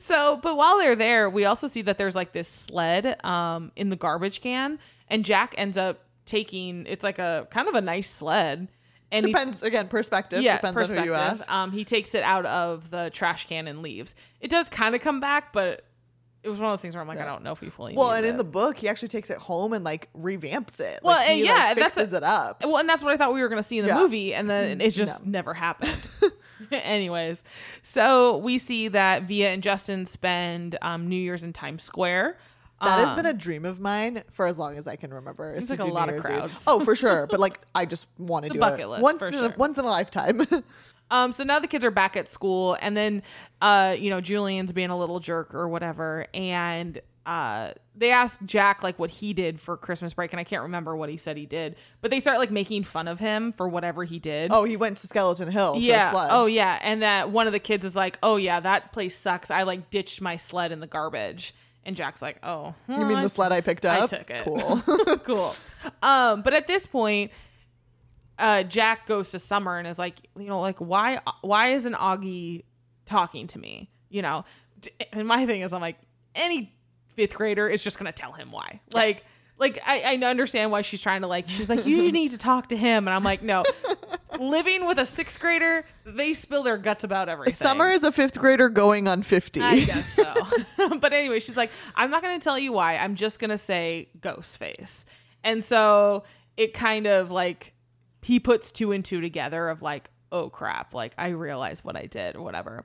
So, 0.00 0.38
but 0.42 0.56
while 0.56 0.78
they're 0.78 0.96
there, 0.96 1.28
we 1.28 1.44
also 1.44 1.66
see 1.66 1.82
that 1.82 1.98
there's 1.98 2.14
like 2.14 2.32
this 2.32 2.48
sled 2.48 3.22
um, 3.24 3.70
in 3.76 3.90
the 3.90 3.96
garbage 3.96 4.40
can, 4.40 4.78
and 5.08 5.24
Jack 5.24 5.54
ends 5.58 5.76
up 5.76 6.00
taking. 6.24 6.86
It's 6.86 7.04
like 7.04 7.18
a 7.18 7.46
kind 7.50 7.68
of 7.68 7.74
a 7.74 7.80
nice 7.82 8.08
sled, 8.08 8.68
and 9.12 9.26
he- 9.26 9.32
depends 9.32 9.62
again, 9.62 9.88
perspective. 9.88 10.42
yeah, 10.42 10.56
depends 10.56 10.90
on 10.90 10.96
who 10.96 11.04
you 11.04 11.14
ask. 11.14 11.50
Um, 11.50 11.70
he 11.70 11.84
takes 11.84 12.14
it 12.14 12.22
out 12.22 12.46
of 12.46 12.90
the 12.90 13.10
trash 13.10 13.46
can 13.46 13.68
and 13.68 13.82
leaves. 13.82 14.14
It 14.40 14.50
does 14.50 14.68
kind 14.70 14.94
of 14.94 15.02
come 15.02 15.20
back, 15.20 15.52
but 15.52 15.84
it 16.44 16.48
was 16.50 16.60
one 16.60 16.70
of 16.70 16.72
those 16.74 16.82
things 16.82 16.94
where 16.94 17.00
I'm 17.02 17.08
like, 17.08 17.18
I 17.18 17.24
don't 17.24 17.42
know 17.42 17.52
if 17.52 17.60
he 17.60 17.70
fully. 17.70 17.94
Well, 17.96 18.12
and 18.12 18.24
in 18.26 18.36
the 18.36 18.44
book, 18.44 18.76
he 18.76 18.88
actually 18.88 19.08
takes 19.08 19.30
it 19.30 19.38
home 19.38 19.72
and 19.72 19.84
like 19.84 20.08
revamps 20.16 20.78
it. 20.78 21.00
Well, 21.02 21.16
like, 21.16 21.28
and 21.30 21.38
he, 21.38 21.44
yeah, 21.46 21.54
like, 21.54 21.76
that's 21.78 21.94
fixes 21.94 22.12
a- 22.12 22.18
it 22.18 22.22
up. 22.22 22.62
Well, 22.62 22.76
and 22.76 22.88
that's 22.88 23.02
what 23.02 23.12
I 23.12 23.16
thought 23.16 23.32
we 23.34 23.40
were 23.40 23.48
going 23.48 23.62
to 23.62 23.66
see 23.68 23.78
in 23.78 23.86
the 23.86 23.92
Yeah. 23.92 23.98
movie, 23.98 24.34
and 24.34 24.48
then 24.48 24.80
it 24.80 24.90
just 24.90 25.24
No. 25.24 25.30
never 25.32 25.54
happened. 25.54 25.96
Anyways, 26.70 27.42
so 27.82 28.36
we 28.38 28.58
see 28.58 28.88
that 28.88 29.24
Via 29.24 29.50
and 29.52 29.62
Justin 29.62 30.06
spend 30.06 30.78
um, 30.82 31.08
New 31.08 31.16
Year's 31.16 31.44
in 31.44 31.52
Times 31.52 31.82
Square. 31.82 32.38
That 32.80 32.98
has 32.98 33.08
Um, 33.10 33.16
been 33.16 33.26
a 33.26 33.32
dream 33.32 33.64
of 33.64 33.80
mine 33.80 34.24
for 34.30 34.46
as 34.46 34.58
long 34.58 34.76
as 34.76 34.86
I 34.86 34.96
can 34.96 35.12
remember. 35.14 35.50
Seems 35.54 35.70
like 35.70 35.80
a 35.80 35.86
New 35.86 35.92
lot 35.92 36.08
of 36.08 36.16
Year's 36.16 36.26
Eve. 36.26 36.30
crowds. 36.36 36.64
Oh, 36.66 36.80
for 36.80 36.94
sure. 36.94 37.26
But 37.30 37.40
like, 37.46 37.60
I 37.74 37.86
just 37.86 38.06
want 38.18 38.44
to 38.46 38.52
do 38.52 38.58
bucket 38.58 38.80
it 38.80 38.86
list, 38.88 39.02
once 39.02 39.22
in 39.22 39.32
sure. 39.32 39.46
a, 39.46 39.54
once 39.56 39.78
in 39.78 39.84
a 39.84 39.88
lifetime. 39.88 40.46
Um, 41.10 41.32
so 41.32 41.44
now 41.44 41.58
the 41.58 41.68
kids 41.68 41.84
are 41.84 41.90
back 41.90 42.16
at 42.16 42.28
school, 42.28 42.76
and 42.80 42.96
then, 42.96 43.22
uh, 43.60 43.94
you 43.98 44.10
know, 44.10 44.20
Julian's 44.20 44.72
being 44.72 44.90
a 44.90 44.98
little 44.98 45.20
jerk 45.20 45.54
or 45.54 45.68
whatever, 45.68 46.26
and 46.34 47.00
uh, 47.26 47.70
they 47.96 48.10
ask 48.10 48.38
Jack 48.44 48.82
like 48.82 48.98
what 48.98 49.10
he 49.10 49.32
did 49.32 49.60
for 49.60 49.76
Christmas 49.76 50.12
break, 50.12 50.32
and 50.32 50.40
I 50.40 50.44
can't 50.44 50.62
remember 50.62 50.96
what 50.96 51.08
he 51.08 51.16
said 51.16 51.36
he 51.36 51.46
did, 51.46 51.76
but 52.00 52.10
they 52.10 52.20
start 52.20 52.38
like 52.38 52.50
making 52.50 52.84
fun 52.84 53.08
of 53.08 53.20
him 53.20 53.52
for 53.52 53.68
whatever 53.68 54.04
he 54.04 54.18
did. 54.18 54.48
oh, 54.50 54.64
he 54.64 54.76
went 54.76 54.98
to 54.98 55.06
Skeleton 55.06 55.50
Hill. 55.50 55.74
To 55.74 55.80
yeah. 55.80 56.10
sled. 56.10 56.28
Oh 56.30 56.46
yeah, 56.46 56.78
and 56.82 57.02
that 57.02 57.30
one 57.30 57.46
of 57.46 57.52
the 57.52 57.58
kids 57.58 57.84
is 57.84 57.96
like, 57.96 58.18
"Oh 58.22 58.36
yeah, 58.36 58.60
that 58.60 58.92
place 58.92 59.16
sucks. 59.16 59.50
I 59.50 59.62
like 59.62 59.90
ditched 59.90 60.20
my 60.20 60.36
sled 60.36 60.72
in 60.72 60.80
the 60.80 60.86
garbage." 60.86 61.54
And 61.86 61.96
Jack's 61.96 62.20
like, 62.20 62.38
"Oh, 62.42 62.74
you 62.88 63.04
mean 63.04 63.20
the 63.20 63.28
sled 63.28 63.52
I 63.52 63.60
picked 63.60 63.86
up? 63.86 64.02
I 64.02 64.06
took 64.06 64.30
it. 64.30 64.44
Cool. 64.44 64.82
cool. 65.24 65.54
Um, 66.02 66.42
but 66.42 66.54
at 66.54 66.66
this 66.66 66.86
point, 66.86 67.30
uh, 68.38 68.62
Jack 68.62 69.06
goes 69.06 69.30
to 69.32 69.38
Summer 69.38 69.78
and 69.78 69.86
is 69.86 69.98
like, 69.98 70.16
you 70.38 70.46
know, 70.46 70.60
like 70.60 70.78
why 70.78 71.20
why 71.42 71.72
isn't 71.72 71.94
Augie 71.94 72.64
talking 73.06 73.46
to 73.48 73.58
me? 73.58 73.90
You 74.08 74.22
know, 74.22 74.44
and 75.12 75.26
my 75.26 75.46
thing 75.46 75.62
is, 75.62 75.72
I'm 75.72 75.80
like, 75.80 75.98
any 76.34 76.74
fifth 77.14 77.34
grader 77.34 77.68
is 77.68 77.82
just 77.82 77.98
gonna 77.98 78.12
tell 78.12 78.32
him 78.32 78.50
why. 78.50 78.80
Like, 78.92 79.24
like 79.58 79.80
I, 79.86 80.14
I 80.14 80.26
understand 80.26 80.70
why 80.70 80.82
she's 80.82 81.00
trying 81.00 81.22
to 81.22 81.26
like. 81.26 81.48
She's 81.48 81.68
like, 81.68 81.86
you 81.86 82.10
need 82.10 82.32
to 82.32 82.38
talk 82.38 82.68
to 82.70 82.76
him, 82.76 83.06
and 83.06 83.14
I'm 83.14 83.24
like, 83.24 83.42
no. 83.42 83.64
Living 84.40 84.84
with 84.86 84.98
a 84.98 85.06
sixth 85.06 85.38
grader, 85.38 85.84
they 86.04 86.34
spill 86.34 86.64
their 86.64 86.76
guts 86.76 87.04
about 87.04 87.28
everything. 87.28 87.54
Summer 87.54 87.90
is 87.90 88.02
a 88.02 88.10
fifth 88.10 88.36
grader 88.36 88.68
going 88.68 89.06
on 89.06 89.22
50. 89.22 89.60
I 89.60 89.84
guess 89.84 90.12
so. 90.14 90.34
but 91.00 91.12
anyway, 91.12 91.38
she's 91.38 91.56
like, 91.56 91.70
I'm 91.94 92.10
not 92.10 92.20
going 92.20 92.38
to 92.38 92.42
tell 92.42 92.58
you 92.58 92.72
why. 92.72 92.96
I'm 92.96 93.14
just 93.14 93.38
going 93.38 93.50
to 93.50 93.58
say 93.58 94.08
ghost 94.20 94.58
face. 94.58 95.06
And 95.44 95.62
so 95.62 96.24
it 96.56 96.74
kind 96.74 97.06
of 97.06 97.30
like 97.30 97.73
he 98.24 98.40
puts 98.40 98.72
two 98.72 98.90
and 98.92 99.04
two 99.04 99.20
together 99.20 99.68
of 99.68 99.82
like, 99.82 100.10
oh 100.32 100.48
crap, 100.50 100.94
like 100.94 101.12
I 101.18 101.28
realize 101.28 101.84
what 101.84 101.96
I 101.96 102.06
did 102.06 102.34
or 102.36 102.42
whatever. 102.42 102.84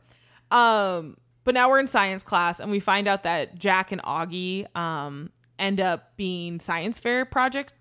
Um, 0.52 1.18
but 1.44 1.54
now 1.56 1.70
we're 1.70 1.80
in 1.80 1.88
science 1.88 2.22
class 2.24 2.60
and 2.60 2.70
we 2.70 2.80
find 2.80 3.08
out 3.08 3.24
that 3.24 3.58
Jack 3.58 3.92
and 3.92 4.02
Augie 4.04 4.68
um 4.76 5.32
end 5.58 5.80
up 5.82 6.16
being 6.16 6.60
science 6.60 7.00
fair 7.00 7.26
project 7.26 7.74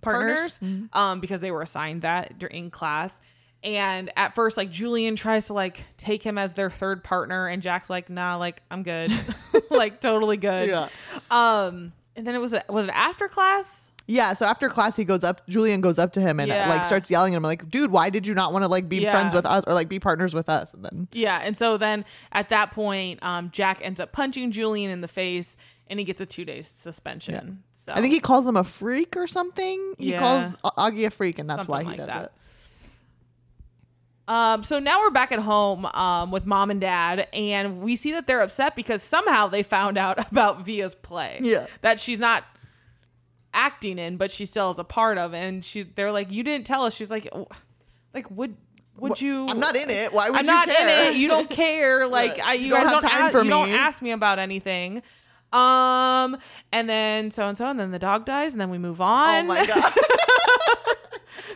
partners, 0.00 0.58
Partners. 0.58 0.88
um 0.92 1.20
because 1.20 1.40
they 1.40 1.50
were 1.50 1.62
assigned 1.62 2.02
that 2.02 2.38
during 2.38 2.70
class 2.70 3.16
and 3.64 4.08
at 4.16 4.36
first 4.36 4.56
like 4.56 4.70
julian 4.70 5.16
tries 5.16 5.48
to 5.48 5.52
like 5.52 5.82
take 5.96 6.22
him 6.22 6.38
as 6.38 6.52
their 6.52 6.70
third 6.70 7.02
partner 7.02 7.48
and 7.48 7.60
jack's 7.60 7.90
like 7.90 8.08
nah 8.08 8.36
like 8.36 8.62
i'm 8.70 8.84
good 8.84 9.10
like 9.72 10.00
totally 10.00 10.36
good 10.36 10.68
Yeah. 10.68 10.88
um 11.32 11.92
and 12.14 12.24
then 12.24 12.36
it 12.36 12.38
was 12.38 12.52
a, 12.52 12.62
was 12.68 12.84
it 12.86 12.92
after 12.94 13.26
class 13.26 13.87
Yeah, 14.10 14.32
so 14.32 14.46
after 14.46 14.70
class, 14.70 14.96
he 14.96 15.04
goes 15.04 15.22
up. 15.22 15.46
Julian 15.48 15.82
goes 15.82 15.98
up 15.98 16.12
to 16.14 16.20
him 16.20 16.40
and 16.40 16.50
uh, 16.50 16.54
Yeah. 16.54 16.68
like 16.70 16.84
starts 16.86 17.10
yelling 17.10 17.34
at 17.34 17.36
him, 17.36 17.42
like, 17.42 17.68
"Dude, 17.68 17.90
why 17.90 18.08
did 18.08 18.26
you 18.26 18.34
not 18.34 18.54
want 18.54 18.64
to 18.64 18.68
like 18.68 18.88
be 18.88 18.96
Yeah. 19.02 19.10
friends 19.10 19.34
with 19.34 19.44
us 19.44 19.64
or 19.66 19.74
like 19.74 19.88
be 19.90 20.00
partners 20.00 20.32
with 20.34 20.48
us?" 20.48 20.72
And 20.72 20.82
then 20.84 21.08
yeah 21.12 21.40
and 21.44 21.54
so 21.56 21.76
then 21.76 22.04
at 22.32 22.48
that 22.48 22.72
point 22.72 23.22
um 23.22 23.50
jack 23.52 23.80
ends 23.82 24.00
up 24.00 24.12
punching 24.12 24.50
julian 24.50 24.90
in 24.90 25.02
the 25.02 25.08
face 25.08 25.56
and 25.88 25.98
he 25.98 26.04
gets 26.06 26.20
a 26.22 26.26
two 26.26 26.44
day 26.46 26.62
suspension 26.62 27.62
so 27.72 27.92
I 27.92 28.00
think 28.00 28.12
he 28.14 28.20
calls 28.20 28.46
him 28.46 28.56
a 28.56 28.64
freak 28.64 29.16
or 29.16 29.26
something. 29.26 29.94
He 29.98 30.10
Yeah. 30.12 30.18
calls 30.20 30.56
Augie 30.62 31.06
a 31.06 31.10
freak, 31.10 31.38
and 31.38 31.48
that's 31.48 31.68
why 31.68 31.82
he 31.82 31.88
like 31.90 31.96
does 31.98 32.06
that. 32.08 32.24
it. 32.24 32.32
Um, 34.26 34.62
so 34.62 34.78
now 34.78 34.98
we're 35.00 35.10
back 35.10 35.32
at 35.32 35.38
home 35.38 35.86
um, 35.86 36.30
with 36.30 36.44
mom 36.44 36.70
and 36.70 36.80
dad, 36.82 37.28
and 37.32 37.80
we 37.80 37.96
see 37.96 38.12
that 38.12 38.26
they're 38.26 38.42
upset 38.42 38.76
because 38.76 39.02
somehow 39.02 39.48
they 39.48 39.62
found 39.62 39.96
out 39.96 40.18
about 40.32 40.64
Via's 40.66 40.94
play. 40.94 41.38
Yeah. 41.42 41.66
that 41.80 41.98
she's 41.98 42.20
not 42.20 42.44
acting 43.54 43.98
in, 43.98 44.16
but 44.16 44.30
she 44.30 44.44
still 44.44 44.70
is 44.70 44.78
a 44.78 44.84
part 44.84 45.18
of. 45.18 45.34
And 45.34 45.64
she, 45.64 45.82
they're 45.82 46.12
like, 46.12 46.30
"You 46.32 46.42
didn't 46.42 46.66
tell 46.66 46.84
us." 46.84 46.94
She's 46.94 47.10
like, 47.10 47.28
"Oh, 47.32 47.48
"Like, 48.14 48.30
would 48.30 48.56
would 48.98 49.18
Wh- 49.18 49.22
you?" 49.22 49.46
I'm 49.48 49.60
not 49.60 49.76
in 49.76 49.90
it. 49.90 50.12
Why 50.12 50.30
would 50.30 50.34
you 50.34 50.38
I'm 50.40 50.44
you 50.44 50.50
not 50.52 50.68
care? 50.68 51.06
in 51.08 51.14
it. 51.14 51.18
You 51.18 51.28
don't 51.28 51.48
care. 51.50 52.06
Like, 52.08 52.38
I, 52.40 52.54
you, 52.54 52.66
You 52.66 52.70
don't 52.70 52.84
guys 52.84 52.92
have 52.94 53.02
don't 53.02 53.10
time 53.10 53.22
ask, 53.24 53.32
for 53.32 53.42
you 53.44 53.50
don't 53.50 53.68
me. 53.70 53.74
ask 53.76 54.02
me 54.02 54.10
about 54.12 54.38
anything. 54.38 55.02
Um, 55.52 56.36
and 56.72 56.88
then 56.90 57.30
so 57.30 57.48
and 57.48 57.56
so, 57.56 57.66
and 57.66 57.78
then 57.80 57.90
the 57.90 57.98
dog 57.98 58.24
dies, 58.26 58.52
and 58.52 58.60
then 58.60 58.70
we 58.70 58.78
move 58.78 59.00
on. 59.00 59.44
Oh 59.44 59.48
my 59.48 59.66
god. 59.66 59.92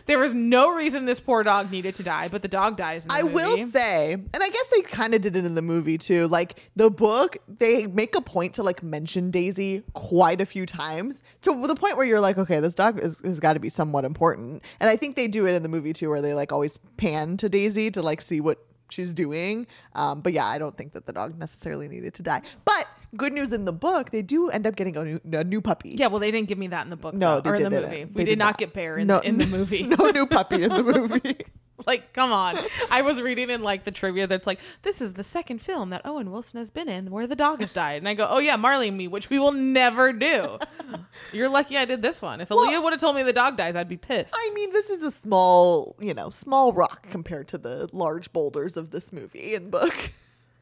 There 0.05 0.19
was 0.19 0.33
no 0.33 0.73
reason 0.73 1.05
this 1.05 1.19
poor 1.19 1.43
dog 1.43 1.71
needed 1.71 1.95
to 1.95 2.03
die, 2.03 2.27
but 2.27 2.41
the 2.41 2.47
dog 2.47 2.77
dies. 2.77 3.05
In 3.05 3.09
the 3.09 3.13
I 3.15 3.21
movie. 3.23 3.33
will 3.33 3.67
say, 3.67 4.13
and 4.13 4.43
I 4.43 4.49
guess 4.49 4.67
they 4.67 4.81
kind 4.81 5.13
of 5.13 5.21
did 5.21 5.35
it 5.35 5.45
in 5.45 5.55
the 5.55 5.61
movie 5.61 5.97
too. 5.97 6.27
Like 6.27 6.59
the 6.75 6.89
book, 6.89 7.37
they 7.47 7.87
make 7.87 8.15
a 8.15 8.21
point 8.21 8.53
to 8.55 8.63
like 8.63 8.83
mention 8.83 9.31
Daisy 9.31 9.83
quite 9.93 10.41
a 10.41 10.45
few 10.45 10.65
times 10.65 11.21
to 11.41 11.67
the 11.67 11.75
point 11.75 11.97
where 11.97 12.05
you're 12.05 12.19
like, 12.19 12.37
okay, 12.37 12.59
this 12.59 12.75
dog 12.75 12.99
is, 12.99 13.19
has 13.23 13.39
got 13.39 13.53
to 13.53 13.59
be 13.59 13.69
somewhat 13.69 14.05
important. 14.05 14.61
And 14.79 14.89
I 14.89 14.95
think 14.95 15.15
they 15.15 15.27
do 15.27 15.45
it 15.45 15.53
in 15.55 15.63
the 15.63 15.69
movie 15.69 15.93
too, 15.93 16.09
where 16.09 16.21
they 16.21 16.33
like 16.33 16.51
always 16.51 16.77
pan 16.97 17.37
to 17.37 17.49
Daisy 17.49 17.91
to 17.91 18.01
like 18.01 18.21
see 18.21 18.41
what 18.41 18.59
she's 18.89 19.13
doing. 19.13 19.67
Um, 19.95 20.21
but 20.21 20.33
yeah, 20.33 20.45
I 20.45 20.57
don't 20.57 20.77
think 20.77 20.93
that 20.93 21.05
the 21.05 21.13
dog 21.13 21.37
necessarily 21.37 21.87
needed 21.87 22.13
to 22.15 22.23
die. 22.23 22.41
But 22.65 22.87
good 23.15 23.33
news 23.33 23.53
in 23.53 23.65
the 23.65 23.73
book, 23.73 24.11
they 24.11 24.21
do 24.21 24.49
end 24.49 24.65
up 24.67 24.75
getting 24.75 24.97
a 24.97 25.03
new, 25.03 25.19
a 25.31 25.43
new 25.43 25.61
puppy. 25.61 25.89
Yeah, 25.97 26.07
well, 26.07 26.19
they 26.19 26.31
didn't 26.31 26.47
give 26.47 26.57
me 26.57 26.67
that 26.67 26.83
in 26.83 26.89
the 26.89 26.95
book. 26.95 27.13
No, 27.13 27.35
though, 27.35 27.41
they 27.41 27.49
or 27.51 27.55
in 27.55 27.63
the 27.63 27.81
movie. 27.81 28.05
We 28.05 28.23
did, 28.23 28.31
did 28.31 28.39
not, 28.39 28.57
get 28.57 28.73
Bear 28.73 28.97
in, 28.97 29.07
No- 29.07 29.19
the, 29.19 29.27
in 29.27 29.37
the 29.37 29.45
movie. 29.47 29.83
no 29.87 30.09
new 30.09 30.25
puppy 30.25 30.63
in 30.63 30.69
the 30.69 30.83
movie. 30.83 31.37
like, 31.85 32.13
come 32.13 32.31
on. 32.31 32.55
I 32.91 33.01
was 33.01 33.21
reading 33.21 33.49
in 33.49 33.61
like 33.61 33.83
the 33.83 33.91
trivia 33.91 34.27
that's 34.27 34.47
like, 34.47 34.59
this 34.83 35.01
is 35.01 35.13
the 35.13 35.23
second 35.23 35.61
film 35.61 35.89
that 35.89 36.01
Owen 36.05 36.31
Wilson 36.31 36.59
has 36.59 36.69
been 36.71 36.87
in 36.89 37.11
where 37.11 37.27
the 37.27 37.35
dog 37.35 37.59
has 37.61 37.71
died, 37.71 37.97
and 37.97 38.07
I 38.07 38.13
go, 38.13 38.27
oh 38.29 38.39
yeah, 38.39 38.55
Marley 38.55 38.87
and 38.87 38.97
Me, 38.97 39.07
which 39.07 39.29
we 39.29 39.39
will 39.39 39.51
never 39.51 40.13
do. 40.13 40.59
You're 41.33 41.49
lucky 41.49 41.77
I 41.77 41.85
did 41.85 42.01
this 42.01 42.21
one. 42.21 42.41
If 42.41 42.49
Aaliyah 42.49 42.81
would 42.83 42.93
have 42.93 42.99
told 43.01 43.15
me 43.15 43.23
the 43.23 43.33
dog 43.33 43.57
dies, 43.57 43.75
I'd 43.75 43.89
be 43.89 43.97
pissed. 43.97 44.33
I 44.35 44.51
mean, 44.53 44.71
this 44.71 44.89
is 44.89 45.01
a 45.01 45.11
small, 45.11 45.95
you 45.99 46.13
know, 46.13 46.29
small 46.29 46.73
rock 46.73 47.07
compared 47.09 47.47
to 47.49 47.57
the 47.57 47.89
large 47.91 48.31
boulders 48.33 48.77
of 48.77 48.91
this 48.91 49.11
movie 49.13 49.55
and 49.55 49.69
book. 49.71 50.11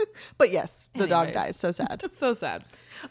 but 0.38 0.52
yes, 0.52 0.90
the 0.96 1.08
dog 1.08 1.32
dies. 1.34 1.58
So 1.58 1.72
sad. 1.72 2.04
so 2.12 2.34
sad. 2.34 2.64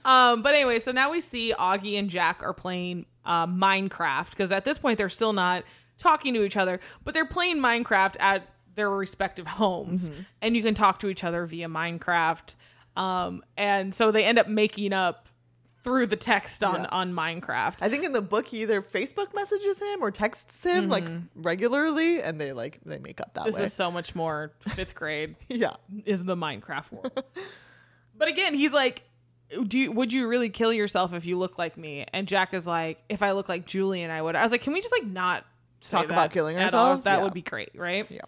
Um, 0.04 0.42
but 0.42 0.54
anyway, 0.54 0.78
so 0.78 0.92
now 0.92 1.10
we 1.10 1.20
see 1.20 1.54
Augie 1.58 1.98
and 1.98 2.08
Jack 2.10 2.42
are 2.42 2.52
playing 2.52 3.06
uh, 3.24 3.46
Minecraft 3.46 4.30
because 4.30 4.52
at 4.52 4.64
this 4.64 4.78
point 4.78 4.98
they're 4.98 5.08
still 5.08 5.32
not 5.32 5.64
talking 5.98 6.34
to 6.34 6.44
each 6.44 6.56
other, 6.56 6.80
but 7.04 7.14
they're 7.14 7.26
playing 7.26 7.58
Minecraft 7.58 8.16
at 8.20 8.48
their 8.74 8.90
respective 8.90 9.46
homes, 9.46 10.10
and 10.40 10.56
you 10.56 10.62
can 10.62 10.74
talk 10.74 11.00
to 11.00 11.08
each 11.08 11.24
other 11.24 11.44
via 11.46 11.68
Minecraft. 11.68 12.54
Um, 12.96 13.42
and 13.56 13.94
so 13.94 14.10
they 14.10 14.24
end 14.24 14.38
up 14.38 14.48
making 14.48 14.92
up 14.92 15.28
through 15.82 16.06
the 16.06 16.16
text 16.16 16.62
on 16.62 16.82
Yeah. 16.82 16.88
on 16.92 17.12
Minecraft. 17.12 17.76
I 17.80 17.88
think 17.88 18.04
in 18.04 18.12
the 18.12 18.20
book, 18.22 18.46
he 18.48 18.62
either 18.62 18.82
Facebook 18.82 19.34
messages 19.34 19.78
him 19.78 20.02
or 20.02 20.10
texts 20.10 20.62
him 20.64 20.88
like 20.88 21.04
regularly, 21.34 22.22
and 22.22 22.40
they 22.40 22.52
like 22.52 22.80
they 22.84 22.98
make 22.98 23.20
up 23.20 23.34
that 23.34 23.40
Mm-hmm. 23.40 23.46
This 23.46 23.58
way. 23.58 23.64
is 23.64 23.72
so 23.72 23.90
much 23.90 24.14
more 24.14 24.52
fifth 24.60 24.94
grade. 24.94 25.36
yeah. 25.48 25.76
is 26.04 26.22
the 26.24 26.36
Minecraft 26.36 26.92
world. 26.92 27.24
but 28.16 28.28
again, 28.28 28.54
he's 28.54 28.72
like, 28.72 29.04
"Do 29.66 29.78
you, 29.78 29.92
would 29.92 30.12
you 30.12 30.28
really 30.28 30.50
kill 30.50 30.72
yourself 30.72 31.12
if 31.14 31.24
you 31.26 31.38
look 31.38 31.58
like 31.58 31.76
me?" 31.76 32.04
And 32.12 32.28
Jack 32.28 32.52
is 32.54 32.66
like, 32.66 33.02
"If 33.08 33.22
I 33.22 33.32
look 33.32 33.48
like 33.48 33.66
Julian, 33.66 34.10
I 34.10 34.20
would." 34.20 34.36
I 34.36 34.42
was 34.42 34.52
like, 34.52 34.62
"Can 34.62 34.72
we 34.74 34.80
just 34.80 34.92
like 34.92 35.06
not 35.06 35.44
Talk 35.80 36.04
about 36.06 36.30
killing 36.30 36.56
at 36.56 36.74
all? 36.74 36.84
ourselves? 36.84 37.04
That 37.04 37.16
Yeah. 37.18 37.22
would 37.24 37.34
be 37.34 37.42
great, 37.42 37.70
right?" 37.74 38.06
Yeah. 38.10 38.20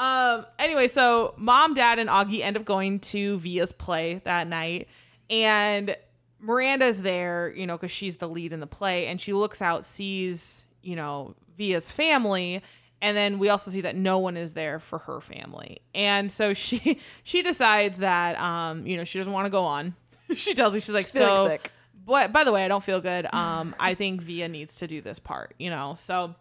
Um. 0.00 0.46
Anyway, 0.58 0.88
so 0.88 1.34
mom, 1.36 1.74
dad, 1.74 1.98
and 1.98 2.08
Augie 2.08 2.40
end 2.42 2.56
up 2.56 2.64
going 2.64 3.00
to 3.00 3.38
Via's 3.38 3.72
play 3.72 4.20
that 4.24 4.46
night, 4.48 4.88
and 5.30 5.96
Miranda's 6.40 7.02
there, 7.02 7.52
you 7.56 7.66
know, 7.66 7.76
because 7.76 7.90
she's 7.90 8.18
the 8.18 8.28
lead 8.28 8.52
in 8.52 8.60
the 8.60 8.66
play, 8.66 9.06
and 9.06 9.20
she 9.20 9.32
looks 9.32 9.60
out, 9.60 9.84
sees, 9.84 10.64
you 10.82 10.96
know, 10.96 11.34
Via's 11.56 11.90
family, 11.90 12.62
and 13.02 13.16
then 13.16 13.38
we 13.38 13.48
also 13.48 13.70
see 13.70 13.80
that 13.82 13.96
no 13.96 14.18
one 14.18 14.36
is 14.36 14.54
there 14.54 14.78
for 14.78 14.98
her 15.00 15.20
family, 15.20 15.78
and 15.94 16.30
so 16.30 16.54
she 16.54 17.00
she 17.24 17.42
decides 17.42 17.98
that, 17.98 18.38
um, 18.40 18.86
you 18.86 18.96
know, 18.96 19.04
she 19.04 19.18
doesn't 19.18 19.32
want 19.32 19.46
to 19.46 19.50
go 19.50 19.64
on. 19.64 19.94
she 20.36 20.54
tells 20.54 20.74
me 20.74 20.80
she's 20.80 20.94
like, 20.94 21.06
feeling 21.06 21.28
so, 21.28 21.46
sick. 21.48 21.70
but 22.06 22.32
by 22.32 22.44
the 22.44 22.52
way, 22.52 22.64
I 22.64 22.68
don't 22.68 22.84
feel 22.84 23.00
good. 23.00 23.26
Um, 23.34 23.74
I 23.80 23.94
think 23.94 24.20
Via 24.22 24.48
needs 24.48 24.76
to 24.76 24.86
do 24.86 25.00
this 25.00 25.18
part, 25.18 25.54
you 25.58 25.70
know, 25.70 25.96
so. 25.98 26.34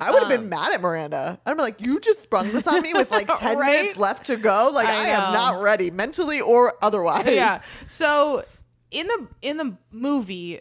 I 0.00 0.10
would 0.10 0.24
have 0.24 0.32
Um, 0.32 0.40
been 0.40 0.48
mad 0.48 0.72
at 0.72 0.80
Miranda. 0.80 1.38
I'm 1.46 1.56
like, 1.56 1.80
you 1.80 2.00
just 2.00 2.20
sprung 2.20 2.52
this 2.52 2.66
on 2.66 2.82
me 2.82 2.92
with 2.94 3.12
like 3.12 3.28
10 3.38 3.56
Right? 3.56 3.76
minutes 3.82 3.96
left 3.96 4.26
to 4.26 4.36
go. 4.36 4.70
Like, 4.74 4.88
I 4.88 5.04
I, 5.04 5.08
am 5.10 5.32
not 5.32 5.62
ready 5.62 5.92
mentally 5.92 6.40
or 6.40 6.74
otherwise. 6.82 7.26
yeah. 7.28 7.60
So 7.86 8.44
in 8.94 9.08
the 9.08 9.28
in 9.42 9.56
the 9.56 9.76
movie, 9.90 10.60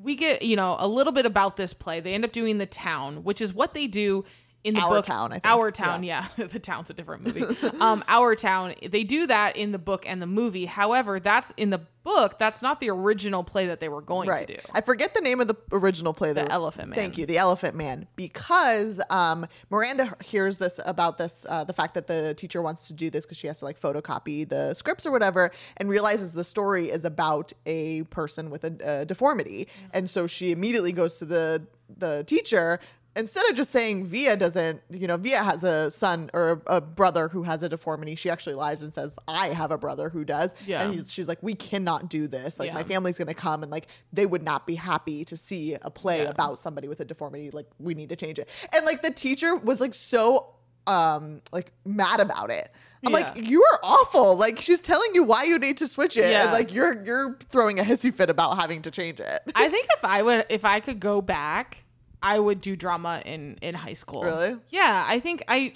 we 0.00 0.14
get 0.14 0.42
you 0.42 0.56
know 0.56 0.76
a 0.78 0.86
little 0.86 1.12
bit 1.12 1.26
about 1.26 1.56
this 1.56 1.74
play. 1.74 2.00
They 2.00 2.14
end 2.14 2.24
up 2.24 2.32
doing 2.32 2.58
the 2.58 2.66
town, 2.66 3.24
which 3.24 3.40
is 3.40 3.52
what 3.52 3.74
they 3.74 3.86
do 3.86 4.24
in 4.64 4.74
the 4.74 4.80
Our 4.80 4.90
book. 4.96 5.06
Town, 5.06 5.32
I 5.32 5.34
think. 5.40 5.46
Our 5.46 5.70
town, 5.72 6.02
yeah. 6.04 6.28
the 6.36 6.58
town's 6.60 6.88
a 6.90 6.94
different 6.94 7.24
movie. 7.24 7.44
um, 7.80 8.04
Our 8.08 8.34
town. 8.36 8.74
They 8.88 9.02
do 9.04 9.26
that 9.26 9.56
in 9.56 9.72
the 9.72 9.78
book 9.78 10.04
and 10.06 10.22
the 10.22 10.26
movie. 10.26 10.66
However, 10.66 11.18
that's 11.18 11.52
in 11.56 11.70
the 11.70 11.80
book. 12.04 12.38
That's 12.38 12.62
not 12.62 12.80
the 12.80 12.90
original 12.90 13.44
play 13.44 13.66
that 13.66 13.78
they 13.80 13.88
were 13.88 14.00
going 14.02 14.28
Right. 14.28 14.46
to 14.46 14.54
do. 14.56 14.60
I 14.72 14.80
forget 14.80 15.14
the 15.14 15.20
name 15.20 15.40
of 15.40 15.46
the 15.48 15.54
original 15.72 16.12
play. 16.12 16.32
The 16.32 16.50
Elephant 16.50 16.88
Man. 16.90 16.96
Thank 16.96 17.16
you, 17.18 17.26
the 17.26 17.38
Elephant 17.38 17.76
Man, 17.76 18.06
because 18.16 19.00
um, 19.10 19.46
Miranda 19.70 20.14
hears 20.24 20.58
this 20.58 20.80
about 20.84 21.18
this, 21.18 21.46
uh, 21.48 21.62
the 21.64 21.72
fact 21.72 21.94
that 21.94 22.06
the 22.08 22.34
teacher 22.34 22.60
wants 22.62 22.86
to 22.88 22.92
do 22.92 23.08
this 23.10 23.24
because 23.24 23.38
she 23.38 23.46
has 23.46 23.60
to 23.60 23.64
like 23.64 23.80
photocopy 23.80 24.48
the 24.48 24.74
scripts 24.74 25.06
or 25.06 25.10
whatever, 25.12 25.50
and 25.76 25.88
realizes 25.88 26.32
the 26.32 26.44
story 26.44 26.90
is 26.90 27.04
about 27.04 27.52
a 27.66 28.02
person 28.04 28.50
with 28.50 28.64
a, 28.64 29.00
a 29.00 29.04
deformity, 29.06 29.66
Mm-hmm. 29.72 29.86
and 29.94 30.10
so 30.10 30.26
she 30.26 30.50
immediately 30.52 30.92
goes 30.92 31.18
to 31.18 31.24
the 31.24 31.66
the 31.98 32.24
teacher. 32.26 32.80
Instead 33.14 33.44
of 33.50 33.56
just 33.56 33.70
saying 33.70 34.06
Via 34.06 34.36
doesn't, 34.36 34.80
you 34.90 35.06
know, 35.06 35.18
Via 35.18 35.42
has 35.42 35.62
a 35.64 35.90
son 35.90 36.30
or 36.32 36.62
a 36.66 36.80
brother 36.80 37.28
who 37.28 37.42
has 37.42 37.62
a 37.62 37.68
deformity, 37.68 38.14
she 38.14 38.30
actually 38.30 38.54
lies 38.54 38.82
and 38.82 38.90
says, 38.92 39.18
I 39.28 39.48
have 39.48 39.70
a 39.70 39.76
brother 39.76 40.08
who 40.08 40.24
does. 40.24 40.54
Yeah. 40.66 40.82
And 40.82 40.94
he's, 40.94 41.12
she's 41.12 41.28
like, 41.28 41.42
we 41.42 41.54
cannot 41.54 42.08
do 42.08 42.26
this. 42.26 42.58
Like, 42.58 42.68
Yeah. 42.68 42.74
my 42.74 42.84
family's 42.84 43.18
going 43.18 43.28
to 43.28 43.34
come 43.34 43.62
and, 43.62 43.70
like, 43.70 43.88
they 44.14 44.24
would 44.24 44.42
not 44.42 44.66
be 44.66 44.74
happy 44.76 45.26
to 45.26 45.36
see 45.36 45.74
a 45.82 45.90
play 45.90 46.22
Yeah. 46.22 46.30
about 46.30 46.58
somebody 46.58 46.88
with 46.88 47.00
a 47.00 47.04
deformity. 47.04 47.50
Like, 47.50 47.66
we 47.78 47.92
need 47.92 48.08
to 48.08 48.16
change 48.16 48.38
it. 48.38 48.48
And, 48.74 48.86
like, 48.86 49.02
the 49.02 49.10
teacher 49.10 49.56
was, 49.56 49.78
like, 49.78 49.92
so, 49.92 50.54
um, 50.86 51.42
like, 51.52 51.70
mad 51.84 52.20
about 52.20 52.50
it. 52.50 52.70
I'm 53.04 53.12
like, 53.12 53.36
you 53.36 53.62
are 53.64 53.80
awful. 53.82 54.36
Like, 54.36 54.60
she's 54.60 54.80
telling 54.80 55.10
you 55.12 55.24
why 55.24 55.42
you 55.42 55.58
need 55.58 55.76
to 55.78 55.88
switch 55.88 56.16
it. 56.16 56.30
Yeah. 56.30 56.44
And, 56.44 56.52
like, 56.52 56.72
you're, 56.72 57.04
you're 57.04 57.36
throwing 57.50 57.78
a 57.78 57.82
hissy 57.82 58.14
fit 58.14 58.30
about 58.30 58.56
having 58.56 58.80
to 58.82 58.90
change 58.90 59.18
it. 59.20 59.42
I 59.54 59.68
think 59.68 59.88
if 59.98 60.04
I 60.04 60.22
would, 60.22 60.46
if 60.48 60.64
I 60.64 60.78
could 60.80 61.00
go 61.00 61.20
back, 61.20 61.84
I 62.22 62.38
would 62.38 62.60
do 62.60 62.76
drama 62.76 63.22
in 63.24 63.58
in 63.62 63.74
high 63.74 63.92
school. 63.94 64.22
Really? 64.24 64.56
Yeah, 64.70 65.04
I 65.06 65.20
think 65.20 65.42
I. 65.48 65.72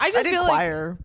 I 0.00 0.10
just 0.10 0.18
I 0.18 0.22
did 0.24 0.30
feel 0.30 0.42
like 0.42 0.50
choir. 0.50 0.98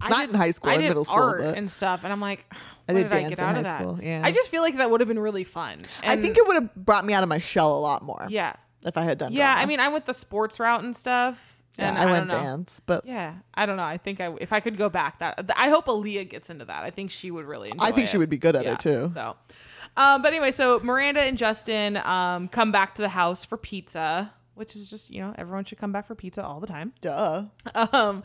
I 0.00 0.08
not 0.10 0.20
did- 0.20 0.30
in 0.30 0.34
high 0.36 0.50
school, 0.52 0.70
I 0.70 0.74
in 0.74 0.80
did 0.82 0.88
middle 0.88 1.04
school. 1.04 1.18
art 1.18 1.40
but 1.40 1.56
and 1.58 1.68
stuff, 1.68 2.04
and 2.04 2.12
I'm 2.12 2.20
like, 2.20 2.44
I 2.88 2.92
did 2.92 3.04
did 3.04 3.06
I 3.12 3.20
dance 3.20 3.28
get 3.30 3.38
in 3.40 3.44
out 3.44 3.54
high 3.56 3.62
that? 3.62 3.80
school, 3.80 3.98
yeah. 4.00 4.20
I 4.24 4.30
just 4.30 4.48
feel 4.50 4.62
like 4.62 4.76
that 4.76 4.90
would 4.90 5.00
have 5.00 5.08
been 5.08 5.18
really 5.18 5.42
fun. 5.44 5.78
I 6.04 6.16
think 6.16 6.36
it 6.36 6.46
would 6.46 6.54
have 6.54 6.74
brought 6.76 7.04
me 7.04 7.14
out 7.14 7.22
of 7.24 7.28
my 7.28 7.38
shell 7.38 7.76
a 7.76 7.80
lot 7.80 8.02
more. 8.02 8.26
yeah, 8.30 8.52
If 8.84 8.96
I 8.96 9.02
had 9.02 9.18
done 9.18 9.32
that. 9.32 9.38
yeah. 9.38 9.54
drama. 9.54 9.62
I 9.62 9.66
mean, 9.66 9.80
I 9.80 9.88
went 9.88 10.06
the 10.06 10.14
sports 10.14 10.60
route 10.60 10.84
and 10.84 10.94
stuff. 10.94 11.58
yeah, 11.78 11.88
and 11.88 11.98
I, 11.98 12.02
don't 12.04 12.12
went 12.12 12.30
dance, 12.30 12.80
but 12.86 13.04
Yeah, 13.04 13.34
I 13.54 13.66
don't 13.66 13.76
know. 13.76 13.82
I 13.82 13.96
think 13.96 14.20
I 14.20 14.32
if 14.40 14.52
I 14.52 14.60
could 14.60 14.76
go 14.76 14.88
back, 14.88 15.18
that 15.18 15.50
I 15.56 15.68
hope 15.70 15.86
Aaliyah 15.86 16.28
gets 16.30 16.48
into 16.50 16.64
that. 16.66 16.84
I 16.84 16.90
think 16.90 17.10
she 17.10 17.32
would 17.32 17.46
really 17.46 17.70
enjoy 17.70 17.84
it. 17.84 17.88
I 17.88 17.90
think 17.90 18.06
she 18.06 18.18
would 18.18 18.30
be 18.30 18.38
good 18.38 18.54
at 18.54 18.64
Yeah, 18.64 18.74
it 18.74 18.80
too. 18.80 19.10
So, 19.12 19.34
um, 19.96 20.22
but 20.22 20.28
anyway, 20.32 20.50
so 20.50 20.80
Miranda 20.80 21.22
and 21.22 21.36
Justin 21.38 21.96
um, 21.98 22.48
come 22.48 22.72
back 22.72 22.94
to 22.96 23.02
the 23.02 23.08
house 23.10 23.44
for 23.44 23.56
pizza, 23.56 24.32
which 24.54 24.74
is 24.76 24.90
just 24.90 25.10
you 25.10 25.20
know 25.20 25.34
everyone 25.38 25.64
should 25.64 25.78
come 25.78 25.92
back 25.92 26.06
for 26.06 26.14
pizza 26.14 26.44
all 26.44 26.60
the 26.60 26.66
time. 26.66 26.92
Duh. 27.00 27.44
Um, 27.74 28.22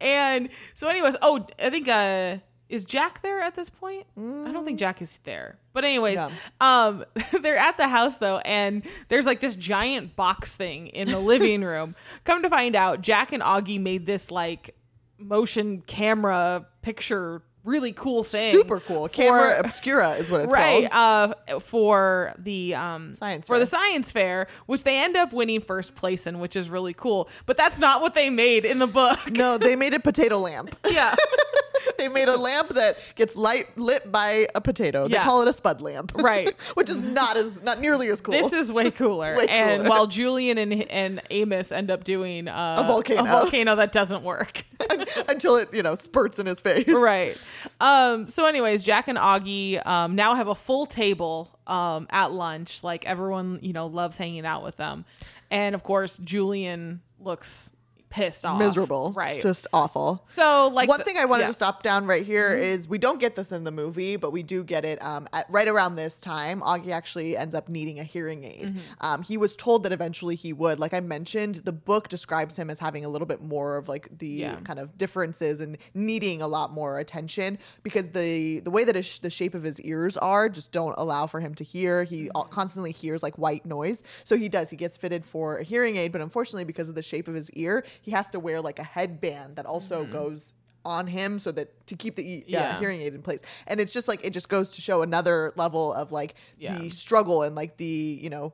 and 0.00 0.48
so, 0.74 0.88
anyways, 0.88 1.16
oh, 1.22 1.46
I 1.62 1.70
think 1.70 1.88
uh, 1.88 2.38
is 2.68 2.84
Jack 2.84 3.22
there 3.22 3.40
at 3.40 3.54
this 3.54 3.68
point? 3.70 4.06
I 4.16 4.50
don't 4.52 4.64
think 4.64 4.78
Jack 4.78 5.02
is 5.02 5.18
there. 5.24 5.58
But 5.74 5.84
anyways, 5.84 6.16
No. 6.16 6.30
um, 6.60 7.04
they're 7.42 7.56
at 7.58 7.76
the 7.76 7.88
house 7.88 8.16
though, 8.18 8.38
and 8.38 8.82
there's 9.08 9.26
like 9.26 9.40
this 9.40 9.56
giant 9.56 10.16
box 10.16 10.56
thing 10.56 10.86
in 10.88 11.08
the 11.08 11.18
living 11.20 11.62
room. 11.62 11.94
Come 12.24 12.42
to 12.42 12.48
find 12.50 12.74
out, 12.74 13.02
Jack 13.02 13.32
and 13.32 13.42
Augie 13.42 13.80
made 13.80 14.06
this 14.06 14.30
like 14.30 14.74
motion 15.18 15.82
camera 15.86 16.66
picture, 16.82 17.42
really 17.64 17.92
cool 17.92 18.24
thing. 18.24 18.54
Super 18.54 18.80
cool. 18.80 19.08
Camera 19.08 19.58
obscura 19.58 20.10
is 20.12 20.30
what 20.30 20.40
it's 20.42 20.52
right 20.52 20.90
called. 20.90 21.34
uh 21.48 21.58
for 21.60 22.34
the 22.38 22.74
um 22.74 23.14
Science 23.14 23.46
for 23.46 23.54
fair. 23.54 23.60
the 23.60 23.66
science 23.66 24.10
fair 24.12 24.46
which 24.66 24.82
they 24.84 24.98
end 25.02 25.16
up 25.16 25.32
winning 25.32 25.60
first 25.60 25.94
place 25.94 26.26
in 26.26 26.40
which 26.40 26.56
is 26.56 26.68
really 26.68 26.92
cool 26.94 27.28
but 27.46 27.56
that's 27.56 27.78
not 27.78 28.00
what 28.02 28.14
they 28.14 28.30
made 28.30 28.64
in 28.64 28.78
the 28.78 28.86
book 28.86 29.30
No, 29.30 29.58
they 29.58 29.76
made 29.84 29.94
a 29.94 30.00
potato 30.00 30.38
lamp. 30.38 30.76
yeah 30.90 31.14
they 32.02 32.08
made 32.08 32.28
a 32.28 32.36
lamp 32.36 32.70
that 32.70 32.98
gets 33.14 33.36
light 33.36 33.66
lit 33.78 34.10
by 34.10 34.48
a 34.54 34.60
potato. 34.60 35.06
They 35.08 35.14
Yeah. 35.14 35.24
call 35.24 35.42
it 35.42 35.48
a 35.48 35.52
spud 35.52 35.80
lamp. 35.80 36.12
Right. 36.22 36.54
Which 36.74 36.90
is 36.90 36.96
not 36.96 37.36
as 37.36 37.62
not 37.62 37.80
nearly 37.80 38.08
as 38.08 38.20
cool. 38.20 38.32
this 38.32 38.52
is 38.52 38.70
way 38.72 38.90
cooler 39.02 39.36
Way 39.36 39.46
and 39.48 39.78
cooler. 39.82 39.88
while 39.90 40.06
julian 40.06 40.58
and 40.58 40.72
and 40.90 41.20
amos 41.30 41.72
end 41.72 41.90
up 41.90 42.04
doing 42.04 42.48
uh, 42.48 42.76
A 42.78 42.84
volcano. 42.86 43.22
a 43.22 43.26
volcano 43.26 43.76
that 43.76 43.92
doesn't 43.92 44.22
work 44.22 44.64
until 45.28 45.56
it, 45.56 45.72
you 45.74 45.82
know, 45.82 45.94
spurts 45.94 46.38
in 46.38 46.46
his 46.46 46.60
face. 46.60 46.88
right 46.88 47.36
um 47.80 48.28
so 48.28 48.46
anyways 48.46 48.82
jack 48.84 49.08
and 49.08 49.18
augie 49.18 49.84
um 49.86 50.14
now 50.14 50.34
have 50.34 50.48
a 50.48 50.54
full 50.54 50.86
table 50.86 51.50
um 51.66 52.06
at 52.10 52.32
lunch 52.32 52.82
like 52.84 53.04
everyone 53.06 53.58
you 53.62 53.72
know 53.72 53.86
loves 53.86 54.16
hanging 54.16 54.44
out 54.46 54.62
with 54.64 54.76
them 54.76 55.04
and 55.50 55.74
of 55.74 55.82
course 55.82 56.18
julian 56.18 57.00
looks 57.20 57.72
pissed 58.12 58.44
off 58.44 58.58
Miserable. 58.58 59.12
right 59.16 59.40
Just 59.42 59.66
awful. 59.72 60.22
so 60.26 60.68
like 60.72 60.88
One 60.88 60.98
the- 60.98 61.04
thing 61.04 61.16
I 61.16 61.24
wanted 61.24 61.42
yeah. 61.42 61.46
Mm-hmm. 61.46 61.50
to 61.50 61.54
stop 61.54 61.82
down 61.82 62.06
right 62.06 62.24
here 62.24 62.54
is 62.54 62.86
we 62.86 62.98
don't 62.98 63.18
get 63.18 63.34
this 63.36 63.50
in 63.52 63.64
the 63.64 63.70
movie, 63.70 64.16
but 64.16 64.30
we 64.32 64.42
do 64.42 64.62
get 64.62 64.84
it 64.84 65.02
um, 65.02 65.26
at 65.32 65.46
right 65.48 65.66
around 65.66 65.96
this 65.96 66.20
time. 66.20 66.60
Augie 66.60 66.90
actually 66.92 67.36
ends 67.36 67.54
up 67.54 67.68
needing 67.70 67.98
a 68.00 68.04
hearing 68.04 68.44
aid. 68.44 68.66
Mm-hmm. 68.66 68.78
Um, 69.00 69.22
he 69.22 69.36
was 69.38 69.56
told 69.56 69.82
that 69.84 69.92
eventually 69.92 70.34
he 70.36 70.52
would. 70.52 70.78
Like 70.78 70.92
I 70.92 71.00
mentioned, 71.00 71.56
the 71.64 71.72
book 71.72 72.08
describes 72.08 72.54
him 72.56 72.68
as 72.70 72.78
having 72.78 73.04
a 73.04 73.08
little 73.08 73.26
bit 73.26 73.42
more 73.42 73.76
of 73.78 73.88
like 73.88 74.08
the 74.18 74.28
Yeah. 74.28 74.56
kind 74.64 74.78
of 74.78 74.98
differences 74.98 75.60
and 75.60 75.78
needing 75.94 76.42
a 76.42 76.46
lot 76.48 76.70
more 76.72 76.98
attention 76.98 77.58
because 77.82 78.10
the 78.10 78.60
the 78.60 78.70
way 78.70 78.84
that 78.84 78.94
his, 78.94 79.18
the 79.20 79.30
shape 79.30 79.54
of 79.54 79.62
his 79.62 79.80
ears 79.80 80.16
are 80.18 80.48
just 80.50 80.70
don't 80.70 80.94
allow 80.98 81.26
for 81.26 81.40
him 81.40 81.54
to 81.54 81.64
hear. 81.64 82.04
He 82.04 82.22
Mm-hmm. 82.34 82.50
constantly 82.50 82.92
hears 82.92 83.22
like 83.22 83.36
white 83.38 83.64
noise, 83.66 84.02
so 84.24 84.36
he 84.36 84.48
does. 84.48 84.68
He 84.70 84.76
gets 84.76 84.96
fitted 84.96 85.24
for 85.24 85.58
a 85.58 85.64
hearing 85.64 85.96
aid, 85.96 86.12
but 86.12 86.20
unfortunately, 86.20 86.64
because 86.64 86.88
of 86.88 86.94
the 86.94 87.02
shape 87.02 87.26
of 87.28 87.34
his 87.34 87.50
ear, 87.52 87.84
he 88.02 88.10
has 88.10 88.28
to 88.30 88.38
wear 88.38 88.60
like 88.60 88.78
a 88.78 88.84
headband 88.84 89.56
that 89.56 89.64
also 89.66 90.04
goes 90.04 90.52
on 90.84 91.06
him 91.06 91.38
so 91.38 91.50
that 91.52 91.86
to 91.86 91.94
keep 91.96 92.16
the 92.16 92.22
uh, 92.22 92.26
Mm-hmm. 92.40 92.50
Yeah. 92.50 92.78
hearing 92.80 93.00
aid 93.00 93.14
in 93.14 93.22
place 93.22 93.40
and 93.68 93.80
it's 93.80 93.92
just 93.92 94.08
like 94.08 94.24
it 94.24 94.30
just 94.32 94.48
goes 94.48 94.72
to 94.72 94.80
show 94.82 95.02
another 95.02 95.52
level 95.56 95.92
of 95.94 96.10
like 96.12 96.34
Yeah. 96.58 96.76
the 96.76 96.90
struggle 96.90 97.42
and 97.44 97.54
like 97.54 97.76
the 97.76 98.18
you 98.20 98.28
know 98.30 98.52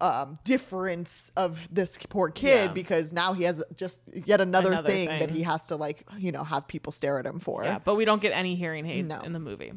um 0.00 0.38
difference 0.42 1.30
of 1.36 1.68
this 1.72 1.96
poor 2.08 2.28
kid 2.30 2.66
Yeah. 2.66 2.72
because 2.72 3.12
now 3.12 3.32
he 3.34 3.44
has 3.44 3.62
just 3.76 4.00
yet 4.12 4.40
another, 4.40 4.72
Another 4.72 4.88
thing, 4.90 5.06
that 5.20 5.30
he 5.30 5.42
has 5.44 5.68
to 5.68 5.76
like 5.76 6.02
you 6.18 6.32
know 6.32 6.42
have 6.42 6.66
people 6.66 6.90
stare 6.90 7.20
at 7.20 7.26
him 7.26 7.38
for 7.38 7.62
Yeah, 7.64 7.78
but 7.78 7.94
we 7.94 8.04
don't 8.04 8.20
get 8.20 8.32
any 8.32 8.56
hearing 8.56 8.84
aids 8.86 9.08
No. 9.16 9.20
in 9.20 9.32
the 9.32 9.38
movie. 9.40 9.72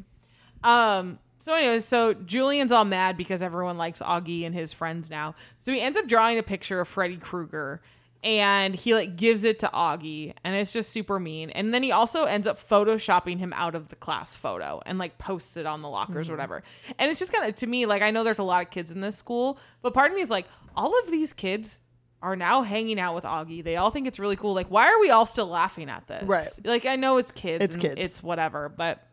Um. 0.64 1.18
So, 1.38 1.54
anyways, 1.54 1.84
so 1.84 2.12
Julian's 2.12 2.72
all 2.72 2.84
mad 2.84 3.16
because 3.16 3.40
everyone 3.40 3.78
likes 3.78 4.00
Augie 4.00 4.44
and 4.44 4.52
his 4.52 4.72
friends 4.72 5.08
now. 5.10 5.36
So 5.58 5.70
he 5.70 5.80
ends 5.80 5.96
up 5.96 6.08
drawing 6.08 6.38
a 6.38 6.42
picture 6.42 6.80
of 6.80 6.88
Freddy 6.88 7.18
Krueger, 7.18 7.80
and 8.26 8.74
he 8.74 8.92
like 8.92 9.14
gives 9.14 9.44
it 9.44 9.60
to 9.60 9.70
Augie, 9.72 10.34
and 10.42 10.56
it's 10.56 10.72
just 10.72 10.90
super 10.90 11.20
mean. 11.20 11.50
And 11.50 11.72
then 11.72 11.84
he 11.84 11.92
also 11.92 12.24
ends 12.24 12.48
up 12.48 12.58
photoshopping 12.58 13.38
him 13.38 13.52
out 13.54 13.76
of 13.76 13.86
the 13.86 13.94
class 13.94 14.36
photo 14.36 14.82
and 14.84 14.98
like 14.98 15.16
posts 15.16 15.56
it 15.56 15.64
on 15.64 15.80
the 15.80 15.88
lockers 15.88 16.28
or 16.28 16.32
mm-hmm. 16.32 16.38
whatever. 16.38 16.62
And 16.98 17.08
it's 17.08 17.20
just 17.20 17.32
kind 17.32 17.48
of 17.48 17.54
to 17.54 17.68
me 17.68 17.86
like 17.86 18.02
I 18.02 18.10
know 18.10 18.24
there's 18.24 18.40
a 18.40 18.44
lot 18.44 18.64
of 18.64 18.70
kids 18.72 18.90
in 18.90 19.00
this 19.00 19.14
school, 19.14 19.58
but 19.80 19.94
part 19.94 20.10
of 20.10 20.16
me 20.16 20.22
is 20.22 20.28
like 20.28 20.46
all 20.74 20.98
of 20.98 21.08
these 21.08 21.32
kids 21.32 21.78
are 22.20 22.34
now 22.34 22.62
hanging 22.62 22.98
out 22.98 23.14
with 23.14 23.22
Augie. 23.22 23.62
They 23.62 23.76
all 23.76 23.90
think 23.90 24.08
it's 24.08 24.18
really 24.18 24.34
cool. 24.34 24.54
Like, 24.54 24.68
why 24.68 24.88
are 24.88 24.98
we 24.98 25.10
all 25.10 25.26
still 25.26 25.46
laughing 25.46 25.88
at 25.88 26.08
this? 26.08 26.24
Right. 26.24 26.48
Like, 26.64 26.84
I 26.84 26.96
know 26.96 27.18
it's 27.18 27.30
kids. 27.30 27.62
It's 27.62 27.74
and 27.74 27.82
kids. 27.82 27.94
It's 27.96 28.22
whatever. 28.22 28.68
But 28.68 29.06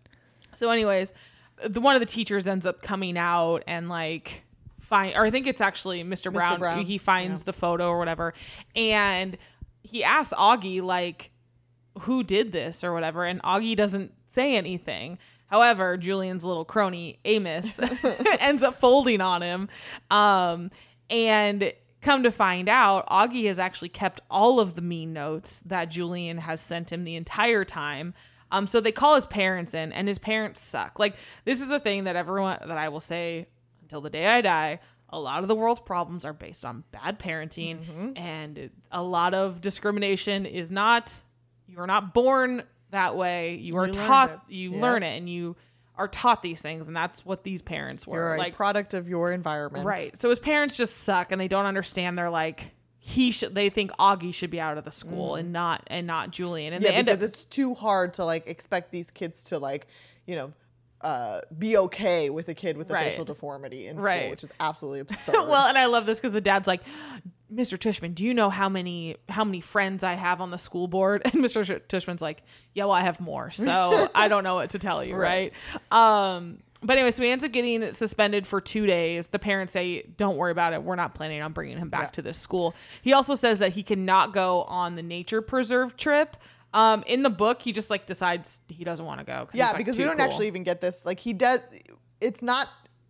so, 0.56 0.72
anyways, 0.72 1.14
the 1.68 1.82
one 1.82 1.96
of 1.96 2.00
the 2.00 2.08
teachers 2.08 2.48
ends 2.48 2.66
up 2.66 2.82
coming 2.82 3.16
out 3.18 3.64
and 3.68 3.90
like 3.90 4.44
find, 4.84 5.16
or 5.16 5.26
I 5.26 5.32
think 5.32 5.48
it's 5.48 5.62
actually 5.62 6.04
Mr. 6.04 6.32
Brown. 6.32 6.60
Brown, 6.60 6.86
He 6.86 6.98
finds 6.98 7.44
the 7.44 7.54
photo 7.54 7.90
or 7.90 7.98
whatever, 7.98 8.34
and 8.76 9.38
he 9.82 10.04
asks 10.04 10.34
Augie 10.34 10.82
like, 10.82 11.32
"Who 12.02 12.24
did 12.24 12.52
this?" 12.52 12.84
or 12.84 12.94
whatever, 12.94 13.26
and 13.26 13.42
Augie 13.42 13.76
doesn't 13.76 14.14
say 14.28 14.56
anything. 14.56 15.18
However, 15.48 15.98
Julian's 15.98 16.44
little 16.44 16.66
crony 16.66 17.20
Amos 17.26 17.80
ends 18.40 18.64
up 18.64 18.76
folding 18.76 19.22
on 19.22 19.42
him, 19.42 19.70
um, 20.12 20.72
and 21.10 21.74
come 22.02 22.24
to 22.24 22.32
find 22.32 22.68
out, 22.68 23.08
Augie 23.08 23.46
has 23.46 23.60
actually 23.60 23.90
kept 23.90 24.22
all 24.30 24.60
of 24.60 24.76
the 24.76 24.82
mean 24.82 25.14
notes 25.14 25.62
that 25.66 25.86
Julian 25.86 26.40
has 26.40 26.60
sent 26.60 26.92
him 26.92 27.04
the 27.04 27.16
entire 27.16 27.64
time. 27.64 28.14
Um, 28.52 28.68
so 28.68 28.80
they 28.80 28.92
call 28.92 29.16
his 29.16 29.26
parents 29.26 29.74
in, 29.74 29.92
and 29.94 30.08
his 30.08 30.20
parents 30.20 30.60
suck. 30.60 31.00
Like 31.00 31.16
this 31.46 31.62
is 31.62 31.70
the 31.70 31.80
thing 31.80 32.04
that 32.04 32.16
everyone 32.16 32.60
that 32.68 32.78
I 32.78 32.90
will 32.90 33.00
say 33.00 33.48
until 33.94 34.02
the 34.02 34.10
day 34.10 34.26
I 34.26 34.42
die. 34.42 34.80
A 35.10 35.20
lot 35.20 35.44
of 35.44 35.48
the 35.48 35.54
world's 35.54 35.80
problems 35.80 36.26
are 36.26 36.34
based 36.34 36.66
on 36.66 36.84
bad 36.92 37.20
parenting, 37.20 37.86
Mm-hmm. 37.86 38.18
and 38.18 38.72
a 38.92 39.04
lot 39.04 39.36
of 39.36 39.62
discrimination 39.62 40.48
is 40.48 40.72
not. 40.72 41.14
You 41.68 41.78
are 41.80 41.86
not 41.88 42.16
born 42.16 42.64
that 42.90 43.16
way. 43.16 43.56
You 43.56 43.78
are 43.78 43.86
You 43.88 43.94
taught. 43.94 44.44
You 44.50 44.72
Yeah. 44.72 44.82
learn 44.82 45.04
it, 45.04 45.16
and 45.18 45.30
you 45.30 45.56
are 45.96 46.08
taught 46.08 46.42
these 46.42 46.60
things, 46.64 46.88
and 46.88 46.96
that's 46.96 47.24
what 47.24 47.44
these 47.44 47.62
parents 47.62 48.08
were. 48.08 48.16
You're 48.18 48.36
a 48.36 48.38
like 48.40 48.56
product 48.56 48.96
of 48.96 49.08
your 49.08 49.32
environment. 49.32 49.86
Right. 49.86 50.18
So 50.18 50.32
his 50.32 50.40
parents 50.40 50.76
just 50.76 50.98
suck 51.02 51.32
and 51.32 51.40
they 51.40 51.48
don't 51.48 51.68
understand. 51.68 52.18
They're 52.18 52.32
like 52.32 52.72
he 52.98 53.32
should. 53.32 53.54
They 53.54 53.70
think 53.70 53.92
Augie 54.00 54.34
should 54.34 54.50
be 54.50 54.60
out 54.62 54.78
of 54.80 54.84
the 54.86 54.90
school 54.92 55.36
and 55.36 55.54
not 55.54 55.84
and 55.88 56.08
not 56.08 56.32
Julian. 56.32 56.74
And 56.74 56.82
Mm. 56.84 56.86
Yeah, 56.88 56.92
they 56.94 56.98
end 56.98 57.06
because 57.06 57.22
up. 57.22 57.30
it's 57.30 57.46
too 57.46 57.76
hard 57.76 58.16
to 58.16 58.26
like 58.26 58.48
expect 58.48 58.92
these 58.92 59.12
kids 59.12 59.44
to 59.46 59.60
like, 59.60 59.86
you 60.26 60.36
know, 60.36 60.54
uh, 61.04 61.42
be 61.58 61.78
okay 61.78 62.30
with 62.30 62.48
a 62.50 62.54
kid 62.54 62.78
with 62.78 62.90
a 62.90 62.94
Right. 62.94 63.10
facial 63.10 63.26
deformity 63.26 63.88
in 63.88 63.98
Right. 63.98 64.20
school, 64.22 64.30
which 64.32 64.44
is 64.44 64.52
absolutely 64.60 65.00
absurd. 65.08 65.34
well, 65.48 65.68
and 65.68 65.78
I 65.78 65.86
love 65.86 66.06
this 66.06 66.20
because 66.20 66.34
the 66.34 66.42
dad's 66.42 66.68
like, 66.68 66.82
Mr. 67.54 67.78
Tushman, 67.78 68.16
do 68.16 68.24
you 68.24 68.34
know 68.34 68.50
how 68.50 68.68
many 68.68 69.16
how 69.30 69.44
many 69.44 69.62
friends 69.62 70.04
I 70.04 70.14
have 70.14 70.42
on 70.42 70.50
the 70.50 70.58
school 70.58 70.88
board? 70.88 71.22
And 71.26 71.34
Mr. 71.44 71.64
Sh- 71.64 71.82
Tushman's 71.88 72.22
like, 72.22 72.42
Yeah, 72.74 72.86
well, 72.86 72.94
I 72.96 73.02
have 73.02 73.20
more, 73.20 73.52
so 73.52 74.10
I 74.16 74.28
don't 74.28 74.44
know 74.44 74.56
what 74.56 74.72
to 74.72 74.80
tell 74.80 75.04
you, 75.04 75.16
right? 75.16 75.54
Um, 75.92 76.60
but 76.86 76.98
anyway, 76.98 77.12
so 77.12 77.24
he 77.24 77.30
ends 77.30 77.46
up 77.46 77.52
getting 77.54 77.94
suspended 77.94 78.46
for 78.46 78.60
two 78.60 78.86
days. 78.86 79.28
The 79.28 79.40
parents 79.40 79.72
say, 79.72 80.02
"Don't 80.18 80.36
worry 80.36 80.52
about 80.52 80.74
it. 80.74 80.84
We're 80.84 80.98
not 80.98 81.14
planning 81.16 81.42
on 81.42 81.54
bringing 81.54 81.78
him 81.78 81.88
back 81.88 82.02
Yeah. 82.02 82.10
to 82.10 82.22
this 82.24 82.38
school." 82.38 82.76
He 83.02 83.14
also 83.14 83.36
says 83.36 83.60
that 83.60 83.72
he 83.74 83.84
cannot 83.84 84.34
go 84.34 84.64
on 84.64 84.96
the 84.96 85.02
nature 85.04 85.42
preserve 85.42 85.96
trip. 85.96 86.36
Um, 86.74 87.04
in 87.06 87.22
the 87.24 87.30
book, 87.30 87.62
he 87.62 87.72
just 87.72 87.90
like 87.90 88.06
decides 88.06 88.60
he 88.68 88.84
doesn't 88.84 89.06
want 89.06 89.20
to 89.20 89.26
go. 89.26 89.48
yeah, 89.54 89.68
like, 89.68 89.78
because 89.78 89.98
we 89.98 90.04
don't 90.06 90.18
cool. 90.18 90.26
actually 90.26 90.48
even 90.48 90.64
get 90.64 90.82
this. 90.82 91.06
Like 91.06 91.20
he 91.20 91.34
does, 91.34 91.60
it's 92.20 92.42
not 92.42 92.68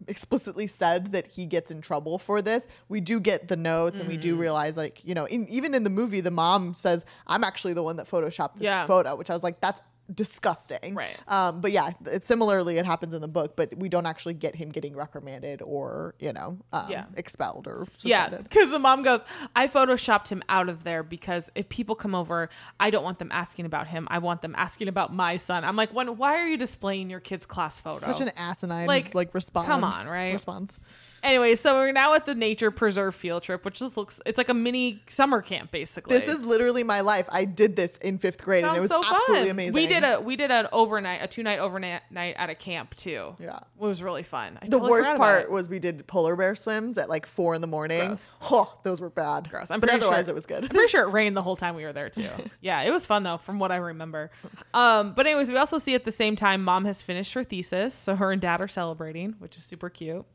explicitly 0.07 0.67
said 0.67 1.11
that 1.13 1.27
he 1.27 1.45
gets 1.45 1.71
in 1.71 1.79
trouble 1.79 2.19
for 2.19 2.41
this. 2.41 2.67
We 2.89 2.99
do 2.99 3.21
get 3.21 3.47
the 3.47 3.55
notes, 3.55 3.99
and 3.99 4.07
we 4.07 4.15
Mm-hmm. 4.15 4.21
do 4.21 4.35
realize, 4.35 4.75
like 4.75 4.99
you 5.05 5.13
know, 5.15 5.25
in, 5.25 5.47
even 5.47 5.73
in 5.73 5.83
the 5.83 5.89
movie, 5.89 6.19
the 6.19 6.31
mom 6.31 6.73
says, 6.73 7.05
"I'm 7.25 7.43
actually 7.45 7.73
the 7.73 7.83
one 7.83 7.95
that 7.95 8.09
photoshopped 8.09 8.55
this 8.55 8.63
Yeah. 8.65 8.85
photo," 8.85 9.15
which 9.15 9.29
I 9.29 9.33
was 9.33 9.43
like, 9.43 9.61
"That's." 9.61 9.79
Disgusting 10.13 10.95
Right. 10.95 11.17
um 11.27 11.61
but 11.61 11.71
yeah 11.71 11.91
it's 12.07 12.27
similarly 12.27 12.77
it 12.77 12.85
happens 12.85 13.13
in 13.13 13.21
the 13.21 13.27
book 13.27 13.55
but 13.55 13.75
we 13.77 13.87
don't 13.89 14.05
actually 14.05 14.33
get 14.33 14.55
him 14.55 14.69
getting 14.69 14.95
reprimanded 14.95 15.61
or 15.61 16.15
you 16.19 16.33
know 16.33 16.57
um, 16.71 16.85
Yeah. 16.89 17.05
expelled 17.15 17.67
or 17.67 17.87
Yeah, 18.01 18.29
because 18.29 18.69
the 18.69 18.79
mom 18.79 19.03
goes, 19.03 19.21
I 19.55 19.67
photoshopped 19.67 20.27
him 20.29 20.43
out 20.49 20.69
of 20.69 20.83
there 20.83 21.03
because 21.03 21.49
if 21.55 21.69
people 21.69 21.95
come 21.95 22.13
over, 22.15 22.49
I 22.79 22.89
don't 22.89 23.03
want 23.03 23.19
them 23.19 23.29
asking 23.31 23.65
about 23.65 23.87
him. 23.87 24.07
I 24.11 24.17
want 24.19 24.41
them 24.41 24.53
asking 24.57 24.87
about 24.87 25.13
my 25.13 25.37
son. 25.37 25.63
I'm 25.63 25.75
like, 25.75 25.93
when? 25.93 26.17
Why 26.17 26.35
are 26.35 26.47
you 26.47 26.57
displaying 26.57 27.09
your 27.09 27.19
kid's 27.19 27.45
class 27.45 27.79
photo? 27.79 27.99
such 28.05 28.21
an 28.21 28.31
asinine 28.35 28.87
Like, 28.87 29.05
like 29.05 29.15
like 29.15 29.33
response 29.33 29.67
come 29.67 29.83
on, 29.83 30.07
right? 30.07 30.33
response 30.33 30.77
anyway, 31.23 31.55
so 31.55 31.75
we're 31.75 31.91
now 31.91 32.13
at 32.13 32.25
the 32.25 32.35
nature 32.35 32.69
preserve 32.71 33.15
field 33.15 33.43
trip, 33.43 33.65
which 33.65 33.79
just 33.79 33.97
looks 33.97 34.19
it's 34.25 34.37
like 34.37 34.49
a 34.49 34.53
mini 34.53 35.01
summer 35.07 35.41
camp 35.41 35.71
basically. 35.71 36.17
This 36.17 36.27
is 36.27 36.45
literally 36.45 36.83
my 36.83 37.01
life. 37.01 37.27
I 37.31 37.45
did 37.45 37.75
this 37.75 37.97
in 37.97 38.17
fifth 38.17 38.43
grade, 38.43 38.63
and 38.63 38.77
it 38.77 38.81
was 38.81 38.89
so 38.89 38.99
absolutely 38.99 39.43
fun. 39.43 39.49
amazing. 39.51 39.73
We 39.73 39.87
did 39.87 40.03
a 40.03 40.19
we 40.19 40.35
did 40.35 40.51
an 40.51 40.67
overnight, 40.71 41.21
a 41.23 41.27
two 41.27 41.43
night 41.43 41.59
overnight 41.59 42.01
night 42.11 42.35
at 42.37 42.49
a 42.49 42.55
camp 42.55 42.95
too. 42.95 43.35
Yeah. 43.39 43.57
it 43.57 43.63
was 43.77 44.03
really 44.03 44.23
fun. 44.23 44.59
I 44.61 44.65
The 44.65 44.71
totally 44.71 44.91
worst 44.91 45.15
part 45.15 45.49
was 45.49 45.69
we 45.69 45.79
did 45.79 46.05
polar 46.07 46.35
bear 46.35 46.55
swims 46.55 46.97
at 46.97 47.09
like 47.09 47.25
four 47.25 47.55
in 47.55 47.61
the 47.61 47.67
morning. 47.67 48.07
Gross. 48.09 48.33
Oh, 48.51 48.77
those 48.83 49.01
were 49.01 49.09
bad. 49.09 49.49
gross. 49.49 49.71
I'm 49.71 49.79
but 49.79 49.89
pretty 49.89 50.03
otherwise 50.03 50.25
sure, 50.25 50.31
it 50.31 50.35
was 50.35 50.45
good. 50.45 50.63
I'm 50.63 50.69
pretty 50.69 50.89
sure 50.89 51.03
it 51.07 51.11
rained 51.11 51.35
the 51.37 51.41
whole 51.41 51.55
time 51.55 51.75
we 51.75 51.83
were 51.85 51.93
there 51.93 52.09
too. 52.09 52.29
yeah, 52.61 52.81
it 52.81 52.91
was 52.91 53.05
fun 53.05 53.23
though, 53.23 53.37
from 53.37 53.59
what 53.59 53.71
I 53.71 53.77
remember. 53.77 54.31
Um, 54.73 55.13
but 55.13 55.25
anyways, 55.25 55.49
we 55.49 55.57
also 55.57 55.77
see 55.79 55.95
at 55.95 56.05
the 56.05 56.11
same 56.11 56.35
time, 56.35 56.63
mom 56.63 56.85
has 56.85 57.01
finished 57.01 57.33
her 57.33 57.43
thesis, 57.43 57.93
so 57.95 58.15
her 58.15 58.31
and 58.31 58.41
dad 58.41 58.61
are 58.61 58.67
celebrating, 58.67 59.35
which 59.39 59.57
is 59.57 59.63
super 59.63 59.89
cute. 59.89 60.25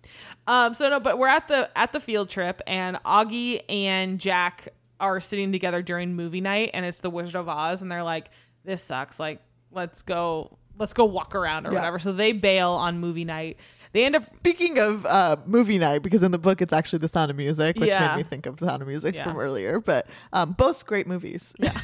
Um, 0.47 0.75
so 0.79 0.89
no, 0.89 1.01
but 1.01 1.19
we're 1.19 1.29
at 1.29 1.49
the 1.49 1.71
at 1.77 1.93
the 1.93 2.01
field 2.01 2.31
trip, 2.31 2.63
and 2.67 2.97
Augie 3.05 3.61
and 3.69 4.19
Jack 4.19 4.69
are 5.01 5.21
sitting 5.21 5.53
together 5.53 5.83
during 5.83 6.15
movie 6.15 6.41
night, 6.41 6.71
and 6.75 6.87
it's 6.87 7.01
the 7.01 7.11
Wizard 7.11 7.37
of 7.37 7.49
Oz, 7.49 7.83
and 7.83 7.91
they're 7.93 8.03
like, 8.03 8.31
"This 8.65 8.83
sucks. 8.83 9.19
Like, 9.21 9.41
let's 9.73 10.03
go." 10.03 10.57
Let's 10.81 10.93
go 10.93 11.07
walk 11.07 11.35
around 11.35 11.67
or 11.67 11.73
Yeah. 11.73 11.81
whatever. 11.81 11.99
So 11.99 12.13
they 12.13 12.31
bail 12.31 12.71
on 12.71 13.01
movie 13.01 13.25
night. 13.25 13.57
They 13.91 14.05
end 14.05 14.15
up 14.15 14.23
Speaking 14.23 14.79
of 14.79 15.05
uh, 15.07 15.35
movie 15.45 15.77
night, 15.77 16.05
because 16.05 16.23
in 16.23 16.31
the 16.31 16.39
book 16.39 16.63
it's 16.63 16.73
actually 16.73 17.01
The 17.01 17.09
Sound 17.09 17.33
of 17.33 17.37
Music, 17.37 17.75
which 17.77 17.89
Yeah. 17.91 18.11
made 18.15 18.19
me 18.19 18.23
think 18.23 18.47
of 18.47 18.59
The 18.59 18.67
Sound 18.67 18.83
of 18.83 18.87
Music 18.87 19.17
Yeah. 19.17 19.25
from 19.25 19.39
earlier. 19.39 19.81
But 19.81 20.07
um, 20.33 20.53
both 20.53 20.87
great 20.87 21.09
movies. 21.09 21.57
Yeah. 21.59 21.77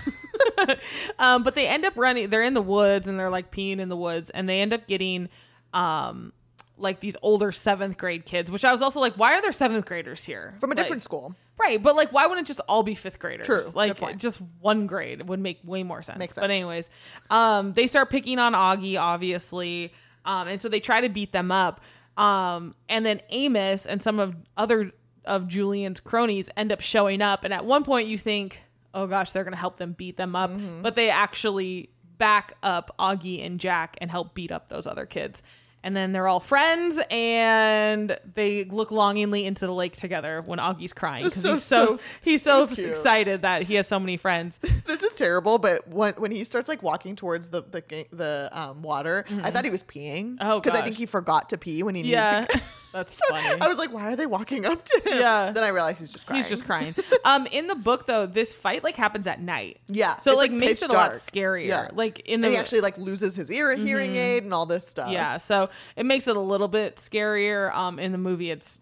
um, 1.19 1.43
but 1.43 1.57
they 1.57 1.67
end 1.67 1.85
up 1.85 1.95
running. 1.97 2.31
They're 2.31 2.45
in 2.45 2.55
the 2.55 2.63
woods 2.63 3.09
and 3.09 3.19
they're 3.19 3.31
like 3.31 3.51
peeing 3.51 3.81
in 3.81 3.89
the 3.89 3.97
woods, 3.97 4.31
and 4.31 4.49
they 4.49 4.61
end 4.61 4.73
up 4.73 4.87
getting 4.87 5.29
um 5.73 6.33
like 6.77 7.01
these 7.01 7.17
older 7.23 7.53
seventh 7.53 7.97
grade 7.97 8.25
kids. 8.27 8.51
Which 8.51 8.65
I 8.65 8.73
was 8.73 8.83
also 8.83 9.01
like, 9.01 9.15
why 9.15 9.35
are 9.35 9.43
there 9.43 9.53
seventh 9.53 9.87
graders 9.87 10.25
here 10.25 10.55
from 10.61 10.71
a 10.71 10.75
Like- 10.75 10.85
different 10.85 11.05
school. 11.05 11.35
Right, 11.57 11.81
but 11.81 11.95
like, 11.95 12.13
why 12.13 12.27
wouldn't 12.27 12.47
it 12.47 12.49
just 12.49 12.59
all 12.69 12.83
be 12.83 12.97
fifth 12.97 13.21
graders? 13.21 13.47
True, 13.47 13.63
like 13.77 14.19
just 14.19 14.41
one 14.61 14.89
grade 14.89 15.29
would 15.29 15.39
make 15.39 15.61
way 15.63 15.85
more 15.85 16.03
sense. 16.03 16.19
Makes 16.19 16.35
sense. 16.35 16.43
But 16.43 16.51
anyways, 16.51 16.91
um, 17.31 17.71
they 17.73 17.87
start 17.87 18.11
picking 18.11 18.41
on 18.41 18.55
Augie, 18.55 18.99
obviously, 18.99 19.93
um, 20.25 20.49
and 20.49 20.61
so 20.61 20.69
they 20.69 20.81
try 20.81 21.01
to 21.01 21.09
beat 21.09 21.31
them 21.33 21.53
up. 21.53 21.81
Um, 22.17 22.75
and 22.89 23.07
then 23.07 23.21
Amos 23.31 23.87
and 23.87 24.03
some 24.03 24.19
of 24.19 24.35
other 24.57 24.91
of 25.25 25.47
Julian's 25.47 26.01
cronies 26.01 26.51
end 26.57 26.73
up 26.73 26.81
showing 26.81 27.23
up, 27.23 27.45
and 27.45 27.55
at 27.55 27.65
one 27.65 27.85
point 27.85 28.09
you 28.09 28.19
think, 28.19 28.61
oh 28.93 29.07
gosh, 29.07 29.31
they're 29.31 29.45
gonna 29.45 29.57
help 29.57 29.77
them 29.77 29.93
beat 29.93 30.17
them 30.17 30.35
up, 30.35 30.51
Mm-hmm. 30.51 30.83
but 30.83 30.97
they 30.97 31.09
actually 31.09 31.89
back 32.19 32.55
up 32.65 32.95
Augie 32.99 33.45
and 33.47 33.61
Jack 33.61 33.97
and 34.01 34.11
help 34.11 34.35
beat 34.35 34.51
up 34.51 34.69
those 34.69 34.89
other 34.89 35.07
kids. 35.07 35.41
And 35.85 35.95
then 35.95 36.13
they're 36.13 36.27
all 36.27 36.41
friends, 36.41 36.99
and 37.11 38.19
they 38.35 38.65
look 38.65 38.91
longingly 38.91 39.45
into 39.45 39.67
the 39.67 39.73
lake 39.73 39.93
together 39.97 40.41
when 40.47 40.59
Augie's 40.59 40.95
crying 40.95 41.25
because 41.25 41.43
So- 41.43 41.53
he's 41.53 41.63
so, 41.63 41.97
so- 41.97 42.03
he's 42.23 42.43
so 42.43 42.63
it 42.65 42.71
was 42.71 42.79
cute. 42.79 42.89
excited 42.89 43.43
that 43.43 43.63
he 43.63 43.75
has 43.75 43.87
so 43.87 44.01
many 44.01 44.17
friends. 44.17 44.59
this 44.87 45.03
is 45.03 45.15
terrible, 45.15 45.59
but 45.59 45.87
when 45.87 46.15
when 46.15 46.31
he 46.33 46.43
starts 46.45 46.69
like 46.71 46.83
walking 46.83 47.17
towards 47.17 47.51
the 47.51 47.63
the 47.63 48.07
the 48.11 48.49
um, 48.53 48.81
water, 48.83 49.27
I 49.43 49.51
thought 49.51 49.65
he 49.65 49.71
was 49.71 49.83
peeing. 49.83 50.39
Oh, 50.41 50.59
because 50.59 50.77
I 50.79 50.83
think 50.83 50.97
he 50.97 51.05
forgot 51.07 51.51
to 51.51 51.59
pee 51.59 51.83
when 51.83 51.95
he 51.95 52.03
needed 52.03 52.13
Yeah, 52.15 52.45
to. 52.47 52.63
that's 52.93 53.15
So 53.17 53.25
funny. 53.29 53.61
I 53.61 53.67
was 53.69 53.77
like, 53.77 53.93
why 53.93 54.07
are 54.13 54.17
they 54.17 54.25
walking 54.27 54.65
up 54.65 54.85
to 54.85 55.03
him? 55.05 55.19
Yeah. 55.21 55.51
Then 55.53 55.65
I 55.65 55.69
realized 55.69 56.01
he's 56.01 56.13
just 56.13 56.27
crying. 56.27 56.41
He's 56.43 56.49
just 56.49 56.65
crying. 56.65 56.95
Um, 57.25 57.47
in 57.51 57.67
the 57.67 57.75
book 57.75 58.07
though, 58.07 58.25
this 58.25 58.55
fight 58.55 58.83
like 58.85 58.97
happens 58.97 59.27
at 59.27 59.41
night. 59.41 59.81
Yeah, 59.89 60.17
so 60.17 60.31
like, 60.37 60.51
like, 60.51 60.61
makes 60.61 60.81
it 60.83 60.91
a 60.91 60.95
lot 60.95 61.11
scarier. 61.13 61.67
Yeah. 61.67 61.89
Like 61.93 62.21
in 62.21 62.37
And 62.37 62.45
the 62.45 62.51
he 62.51 62.57
actually 62.57 62.81
like 62.81 62.97
loses 62.97 63.37
his 63.37 63.51
ear, 63.51 63.75
hearing 63.77 64.17
aid, 64.17 64.45
and 64.45 64.55
all 64.55 64.65
this 64.67 64.87
stuff. 64.87 65.11
yeah, 65.11 65.37
so 65.37 65.69
it 65.97 66.07
makes 66.07 66.29
it 66.29 66.37
a 66.37 66.41
little 66.41 66.69
bit 66.69 66.97
scarier. 66.97 67.75
Um, 67.75 67.99
in 67.99 68.13
the 68.13 68.19
movie, 68.19 68.51
it's 68.51 68.81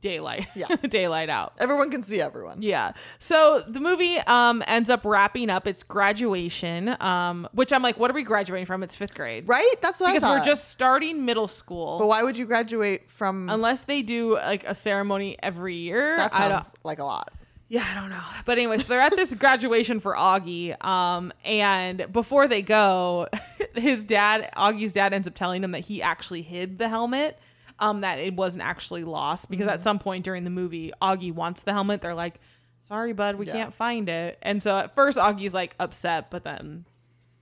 daylight. 0.00 0.48
Yeah. 0.54 0.66
daylight 0.88 1.28
out. 1.28 1.52
Everyone 1.58 1.90
can 1.90 2.02
see 2.02 2.20
everyone. 2.20 2.62
Yeah. 2.62 2.92
So 3.18 3.62
the 3.68 3.80
movie 3.80 4.18
um 4.18 4.62
ends 4.66 4.88
up 4.90 5.04
wrapping 5.04 5.50
up 5.50 5.66
its 5.66 5.82
graduation. 5.82 6.96
Um, 7.02 7.48
which 7.52 7.72
I'm 7.72 7.82
like, 7.82 7.98
what 7.98 8.10
are 8.10 8.14
we 8.14 8.22
graduating 8.22 8.66
from? 8.66 8.82
It's 8.82 8.96
fifth 8.96 9.14
grade. 9.14 9.48
Right? 9.48 9.74
That's 9.82 10.00
what 10.00 10.08
Because 10.08 10.22
I 10.22 10.26
thought. 10.26 10.34
Because 10.36 10.46
we're 10.46 10.52
just 10.52 10.70
starting 10.70 11.24
middle 11.24 11.48
school. 11.48 11.98
But 11.98 12.06
why 12.06 12.22
would 12.22 12.38
you 12.38 12.46
graduate 12.46 13.10
from? 13.10 13.50
unless 13.50 13.84
they 13.84 14.02
do 14.02 14.34
like 14.34 14.64
a 14.64 14.74
ceremony 14.74 15.36
every 15.42 15.76
year. 15.76 16.16
that 16.16 16.34
sounds 16.34 16.72
like 16.84 16.98
a 16.98 17.04
lot. 17.04 17.30
Yeah, 17.70 17.86
I 17.90 17.94
don't 17.94 18.10
know. 18.10 18.20
But 18.44 18.58
anyway, 18.58 18.76
so 18.78 18.88
they're 18.88 19.00
at 19.00 19.14
this 19.16 19.32
graduation 19.34 20.00
for 20.00 20.14
Augie. 20.14 20.76
Um, 20.84 21.32
and 21.44 22.06
before 22.12 22.46
they 22.48 22.60
go, 22.62 23.28
his 23.74 24.04
dad, 24.04 24.50
Augie's 24.56 24.92
dad, 24.92 25.14
ends 25.14 25.26
up 25.28 25.34
telling 25.34 25.64
him 25.64 25.70
that 25.70 25.80
he 25.86 26.02
actually 26.02 26.42
hid 26.42 26.76
the 26.78 26.88
helmet. 26.88 27.38
Um, 27.78 28.02
that 28.02 28.18
it 28.18 28.34
wasn't 28.36 28.62
actually 28.64 29.04
lost 29.04 29.48
because 29.48 29.64
Mm-hmm. 29.66 29.72
at 29.74 29.80
some 29.80 29.98
point 29.98 30.22
during 30.26 30.44
the 30.44 30.50
movie, 30.50 30.92
Augie 31.00 31.32
wants 31.32 31.62
the 31.62 31.72
helmet. 31.72 32.02
They're 32.02 32.12
like, 32.14 32.34
"Sorry, 32.80 33.14
bud, 33.14 33.36
we 33.36 33.46
Yeah. 33.46 33.52
can't 33.54 33.74
find 33.74 34.06
it." 34.10 34.36
And 34.42 34.62
so 34.62 34.76
at 34.76 34.94
first, 34.94 35.16
Augie's 35.16 35.54
like 35.54 35.76
upset, 35.80 36.30
but 36.30 36.44
then 36.44 36.84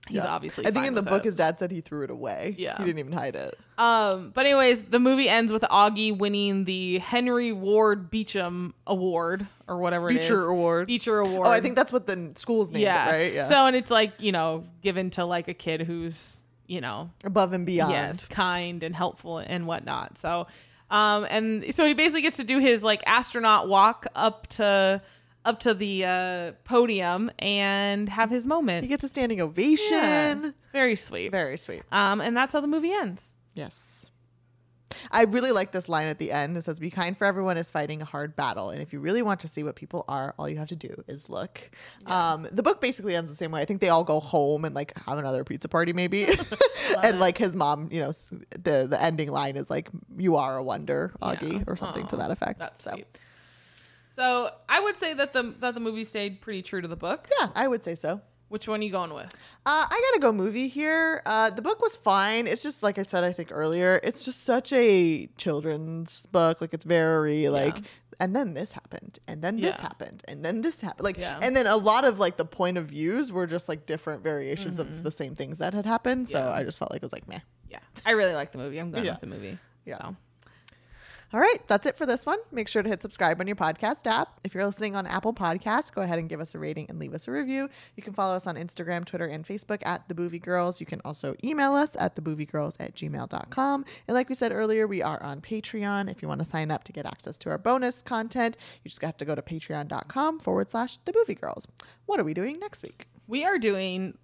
he's 0.09 0.17
Yeah. 0.17 0.27
obviously. 0.27 0.65
I 0.67 0.71
think 0.71 0.87
in 0.87 0.95
the 0.95 1.01
book, 1.01 1.19
it. 1.19 1.25
his 1.25 1.37
dad 1.37 1.57
said 1.57 1.71
he 1.71 1.81
threw 1.81 2.03
it 2.03 2.09
away. 2.11 2.55
Yeah. 2.57 2.77
He 2.77 2.83
didn't 2.83 2.99
even 2.99 3.13
hide 3.13 3.35
it. 3.35 3.57
Um, 3.77 4.31
but 4.33 4.45
anyways, 4.45 4.81
the 4.83 4.99
movie 4.99 5.29
ends 5.29 5.53
with 5.53 5.61
Augie 5.63 6.17
winning 6.17 6.65
the 6.65 6.97
Henry 6.97 7.53
Ward 7.53 8.09
Beecham 8.09 8.73
Award 8.85 9.47
or 9.67 9.77
whatever 9.77 10.09
it 10.09 10.15
is. 10.15 10.19
Beecher 10.19 10.45
Award. 10.45 10.87
Beecher 10.87 11.19
Award. 11.19 11.47
Oh, 11.47 11.51
I 11.51 11.61
think 11.61 11.75
that's 11.77 11.93
what 11.93 12.05
the 12.07 12.33
school's 12.35 12.73
named, 12.73 12.83
yeah. 12.83 13.07
it, 13.07 13.11
right? 13.11 13.33
Yeah. 13.33 13.43
So 13.43 13.65
and 13.65 13.75
it's 13.75 13.91
like 13.91 14.13
you 14.19 14.31
know 14.31 14.65
given 14.81 15.11
to 15.11 15.23
like 15.25 15.47
a 15.47 15.53
kid 15.53 15.81
who's 15.81 16.43
you 16.67 16.81
know 16.81 17.09
above 17.23 17.53
and 17.53 17.65
beyond. 17.65 17.91
yes 17.91 18.25
kind 18.25 18.83
and 18.83 18.95
helpful 18.95 19.37
and 19.37 19.65
whatnot. 19.65 20.17
So, 20.17 20.47
um, 20.91 21.25
and 21.29 21.73
so 21.73 21.85
he 21.85 21.93
basically 21.93 22.21
gets 22.21 22.37
to 22.37 22.43
do 22.43 22.59
his 22.59 22.83
like 22.83 23.01
astronaut 23.05 23.69
walk 23.69 24.07
up 24.15 24.47
to 24.47 25.01
up 25.45 25.59
to 25.61 25.73
the 25.73 26.05
uh, 26.05 26.51
podium 26.63 27.31
and 27.39 28.09
have 28.09 28.29
his 28.29 28.45
moment. 28.45 28.83
He 28.83 28.89
gets 28.89 29.03
a 29.03 29.09
standing 29.09 29.41
ovation. 29.41 29.87
Yeah. 29.91 30.45
It's 30.47 30.67
very 30.73 30.95
sweet. 30.95 31.31
Very 31.31 31.57
sweet. 31.57 31.83
Um, 31.91 32.21
and 32.21 32.35
that's 32.35 32.53
how 32.53 32.61
the 32.61 32.67
movie 32.67 32.91
ends. 32.91 33.35
Yes. 33.55 34.09
I 35.11 35.23
really 35.23 35.51
like 35.51 35.71
this 35.71 35.87
line 35.87 36.07
at 36.07 36.17
the 36.17 36.31
end. 36.31 36.57
It 36.57 36.63
says, 36.63 36.79
Be 36.79 36.89
kind 36.89 37.17
for 37.17 37.25
everyone 37.25 37.57
is 37.57 37.71
fighting 37.71 38.01
a 38.01 38.05
hard 38.05 38.35
battle. 38.35 38.69
And 38.69 38.81
if 38.81 38.91
you 38.91 38.99
really 38.99 39.21
want 39.21 39.39
to 39.41 39.47
see 39.47 39.63
what 39.63 39.75
people 39.75 40.03
are, 40.07 40.33
all 40.37 40.49
you 40.49 40.57
have 40.57 40.67
to 40.69 40.75
do 40.75 41.03
is 41.07 41.29
look. 41.29 41.59
Um, 42.05 42.47
the 42.51 42.63
book 42.63 42.81
basically 42.81 43.15
ends 43.15 43.29
the 43.29 43.35
same 43.35 43.51
way. 43.51 43.61
I 43.61 43.65
think 43.65 43.81
they 43.81 43.89
all 43.89 44.03
go 44.03 44.19
home 44.19 44.65
and 44.65 44.75
like 44.75 44.97
have 45.05 45.17
another 45.17 45.43
pizza 45.43 45.67
party, 45.67 45.93
maybe. 45.93 46.27
and 47.03 47.19
like 47.19 47.37
his 47.37 47.55
mom, 47.55 47.89
you 47.91 48.01
know, 48.01 48.11
the, 48.51 48.87
the 48.89 48.97
ending 49.01 49.31
line 49.31 49.55
is 49.55 49.69
like, 49.69 49.89
You 50.17 50.35
are 50.35 50.57
a 50.57 50.63
wonder, 50.63 51.13
Augie, 51.21 51.53
Yeah. 51.53 51.63
or 51.67 51.75
something 51.75 52.07
to 52.07 52.17
that 52.17 52.31
effect. 52.31 52.59
That's 52.59 52.83
so, 52.83 52.91
sweet. 52.91 53.07
So 54.19 54.51
I 54.67 54.81
would 54.81 54.97
say 54.97 55.13
that 55.13 55.31
the 55.33 55.43
that 55.59 55.73
the 55.75 55.79
movie 55.79 56.03
stayed 56.03 56.41
pretty 56.41 56.61
true 56.61 56.81
to 56.81 56.87
the 56.87 56.97
book. 56.97 57.25
yeah, 57.39 57.47
I 57.55 57.67
would 57.67 57.83
say 57.85 57.95
so. 57.95 58.21
Which 58.49 58.67
one 58.67 58.79
are 58.81 58.83
you 58.83 58.91
going 58.91 59.13
with? 59.13 59.27
Uh, 59.65 59.85
I 59.89 60.01
gotta 60.11 60.19
go 60.19 60.31
movie 60.33 60.67
here. 60.67 61.21
Uh, 61.25 61.51
the 61.51 61.61
book 61.61 61.79
was 61.81 61.95
fine. 61.95 62.47
It's 62.47 62.63
just 62.63 62.81
like 62.81 62.97
I 62.97 63.03
said, 63.03 63.23
I 63.23 63.31
think 63.31 63.49
earlier, 63.51 63.99
it's 64.03 64.25
just 64.25 64.43
such 64.43 64.73
a 64.73 65.27
children's 65.37 66.25
book. 66.31 66.59
Like 66.59 66.73
it's 66.73 66.83
very 66.83 67.47
like, 67.47 67.77
and 68.19 68.35
then 68.35 68.55
this 68.55 68.71
happened, 68.71 69.19
and 69.27 69.41
then 69.43 69.57
this 69.61 69.77
Yeah. 69.77 69.83
happened, 69.83 70.23
and 70.27 70.43
then 70.43 70.61
this 70.61 70.81
happened. 70.81 71.05
Like, 71.05 71.17
Yeah. 71.19 71.39
and 71.43 71.55
then 71.55 71.67
a 71.67 71.77
lot 71.77 72.03
of 72.05 72.19
like 72.19 72.37
the 72.37 72.45
point 72.45 72.77
of 72.79 72.87
views 72.87 73.31
were 73.31 73.45
just 73.45 73.69
like 73.69 73.85
different 73.85 74.23
variations 74.23 74.79
of 74.79 75.03
the 75.03 75.11
same 75.11 75.35
things 75.35 75.59
that 75.59 75.73
had 75.75 75.85
happened. 75.85 76.27
So 76.27 76.39
Mm-hmm. 76.39 76.47
Yeah. 76.49 76.55
I 76.55 76.63
just 76.63 76.79
felt 76.79 76.91
like 76.91 77.03
it 77.03 77.05
was 77.05 77.13
like 77.13 77.27
meh. 77.27 77.39
Yeah, 77.69 77.79
I 78.05 78.11
really 78.11 78.33
like 78.33 78.51
the 78.51 78.57
movie. 78.57 78.79
I'm 78.79 78.89
going 78.91 79.05
Yeah. 79.05 79.11
with 79.11 79.21
the 79.21 79.27
movie. 79.27 79.57
Yeah. 79.85 79.97
So. 79.99 80.15
All 81.31 81.39
right, 81.39 81.59
that's 81.67 81.85
it 81.85 81.95
for 81.95 82.07
this 82.07 82.25
one. 82.25 82.39
Make 82.51 82.67
sure 82.67 82.81
to 82.81 82.89
hit 82.89 83.03
subscribe 83.03 83.39
on 83.39 83.45
your 83.45 83.55
podcast 83.55 84.07
app. 84.07 84.39
If 84.43 84.55
you're 84.55 84.65
listening 84.65 84.95
on 84.95 85.05
Apple 85.05 85.31
Podcasts, 85.31 85.93
go 85.93 86.01
ahead 86.01 86.17
and 86.17 86.27
give 86.27 86.39
us 86.39 86.55
a 86.55 86.59
rating 86.59 86.87
and 86.89 86.97
leave 86.97 87.13
us 87.13 87.27
a 87.27 87.31
review. 87.31 87.69
You 87.95 88.01
can 88.01 88.13
follow 88.13 88.35
us 88.35 88.47
on 88.47 88.55
Instagram, 88.55 89.05
Twitter, 89.05 89.27
and 89.27 89.45
Facebook 89.45 89.83
at 89.85 90.07
The 90.09 90.15
Boovie 90.15 90.41
Girls. 90.41 90.79
You 90.79 90.87
can 90.87 91.01
also 91.05 91.35
email 91.43 91.75
us 91.75 91.95
at 91.99 92.15
thebooviegirls 92.15 92.77
at 92.79 92.95
gmail.com. 92.95 93.85
And 94.07 94.15
like 94.15 94.27
we 94.27 94.33
said 94.33 94.51
earlier, 94.51 94.87
we 94.87 95.03
are 95.03 95.21
on 95.21 95.39
Patreon. 95.39 96.09
If 96.09 96.23
you 96.23 96.27
want 96.27 96.39
to 96.39 96.45
sign 96.45 96.71
up 96.71 96.83
to 96.85 96.91
get 96.91 97.05
access 97.05 97.37
to 97.39 97.51
our 97.51 97.59
bonus 97.59 98.01
content, 98.01 98.57
you 98.83 98.89
just 98.89 99.01
have 99.03 99.17
to 99.17 99.25
go 99.25 99.35
to 99.35 99.43
patreon.com 99.43 100.39
forward 100.39 100.71
slash 100.71 100.97
The 100.97 101.13
Boovie 101.13 101.39
Girls. 101.39 101.67
What 102.07 102.19
are 102.19 102.23
we 102.23 102.33
doing 102.33 102.59
next 102.59 102.81
week? 102.81 103.05
We 103.27 103.45
are 103.45 103.59
doing 103.59 104.17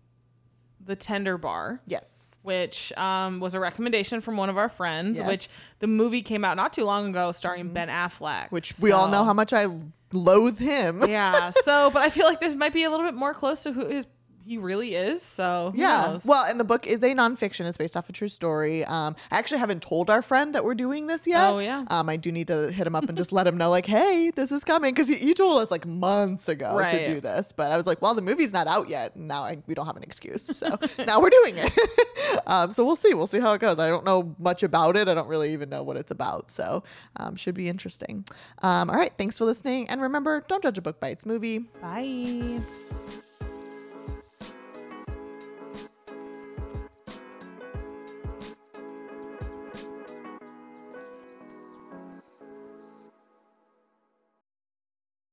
the 0.83 0.95
Tender 0.95 1.37
Bar, 1.37 1.81
Yes. 1.85 2.34
Which 2.45 2.93
um, 2.97 3.39
was 3.39 3.53
a 3.53 3.59
recommendation 3.59 4.21
from 4.21 4.37
one 4.37 4.49
of 4.49 4.57
our 4.57 4.69
friends. 4.69 5.17
Yes. 5.17 5.27
Which 5.27 5.47
the 5.79 5.87
movie 5.87 6.21
came 6.21 6.45
out 6.45 6.55
not 6.55 6.73
too 6.73 6.85
long 6.85 7.09
ago, 7.09 7.31
starring 7.31 7.73
Ben 7.73 7.89
Affleck. 7.89 8.51
Which 8.51 8.73
we 8.81 8.91
all 8.91 9.07
know 9.09 9.23
how 9.23 9.33
much 9.33 9.51
I 9.51 9.67
loathe 10.13 10.59
him. 10.59 11.03
yeah. 11.07 11.49
So, 11.63 11.89
but 11.91 12.01
I 12.01 12.09
feel 12.09 12.25
like 12.25 12.39
this 12.39 12.55
might 12.55 12.73
be 12.73 12.83
a 12.83 12.89
little 12.89 13.05
bit 13.05 13.15
more 13.15 13.33
close 13.33 13.63
to 13.63 13.71
who 13.71 13.87
his 13.87 14.07
he 14.45 14.57
really 14.57 14.95
is. 14.95 15.21
So 15.21 15.73
Yeah. 15.75 16.19
Well, 16.23 16.45
and 16.45 16.59
the 16.59 16.63
book 16.63 16.85
is 16.85 17.01
a 17.03 17.13
nonfiction. 17.13 17.65
It's 17.65 17.77
based 17.77 17.97
off 17.97 18.07
a 18.09 18.11
true 18.13 18.27
story. 18.27 18.85
Um, 18.85 19.15
I 19.31 19.37
actually 19.37 19.57
haven't 19.57 19.81
told 19.81 20.09
our 20.09 20.21
friend 20.21 20.53
that 20.53 20.63
we're 20.63 20.75
doing 20.75 21.07
this 21.07 21.25
yet. 21.25 21.51
Oh, 21.51 21.59
yeah. 21.59 21.85
Um, 21.87 22.09
I 22.09 22.15
do 22.15 22.31
need 22.31 22.47
to 22.47 22.71
hit 22.71 22.85
him 22.85 22.95
up 22.95 23.09
and 23.09 23.17
just 23.17 23.31
let 23.31 23.47
him 23.47 23.57
know, 23.57 23.69
like, 23.69 23.85
hey, 23.87 24.31
this 24.35 24.51
is 24.51 24.63
coming. 24.63 24.93
Because 24.93 25.09
you 25.09 25.33
told 25.33 25.61
us 25.61 25.71
like 25.71 25.85
months 25.87 26.47
ago 26.47 26.77
to 26.87 27.03
do 27.03 27.19
this. 27.19 27.51
But 27.51 27.71
I 27.71 27.77
was 27.77 27.87
like, 27.87 28.01
well, 28.01 28.13
the 28.13 28.21
movie's 28.21 28.53
not 28.53 28.67
out 28.67 28.87
yet. 28.87 29.15
And 29.15 29.27
now 29.27 29.43
I, 29.43 29.57
we 29.65 29.73
don't 29.73 29.87
have 29.87 29.97
an 29.97 30.03
excuse. 30.03 30.43
So 30.43 30.67
now 31.05 31.19
we're 31.19 31.31
doing 31.31 31.55
it. 31.57 32.41
um, 32.47 32.71
so 32.71 32.85
we'll 32.85 32.95
see. 32.95 33.13
We'll 33.13 33.27
see 33.27 33.39
how 33.39 33.53
it 33.53 33.61
goes. 33.61 33.79
I 33.79 33.89
don't 33.89 34.05
know 34.05 34.35
much 34.37 34.61
about 34.63 34.95
it. 34.95 35.07
I 35.07 35.15
don't 35.15 35.27
really 35.27 35.53
even 35.53 35.69
know 35.69 35.81
what 35.81 35.97
it's 35.97 36.11
about. 36.11 36.51
So 36.51 36.83
um, 37.17 37.35
should 37.35 37.55
be 37.55 37.67
interesting. 37.67 38.25
Um, 38.61 38.89
all 38.89 38.95
right. 38.95 39.11
Thanks 39.17 39.37
for 39.37 39.45
listening. 39.45 39.89
And 39.89 40.01
remember, 40.01 40.43
don't 40.47 40.61
judge 40.61 40.77
a 40.77 40.81
book 40.81 40.99
by 40.99 41.09
its 41.09 41.25
movie. 41.25 41.59
Bye. 41.81 42.59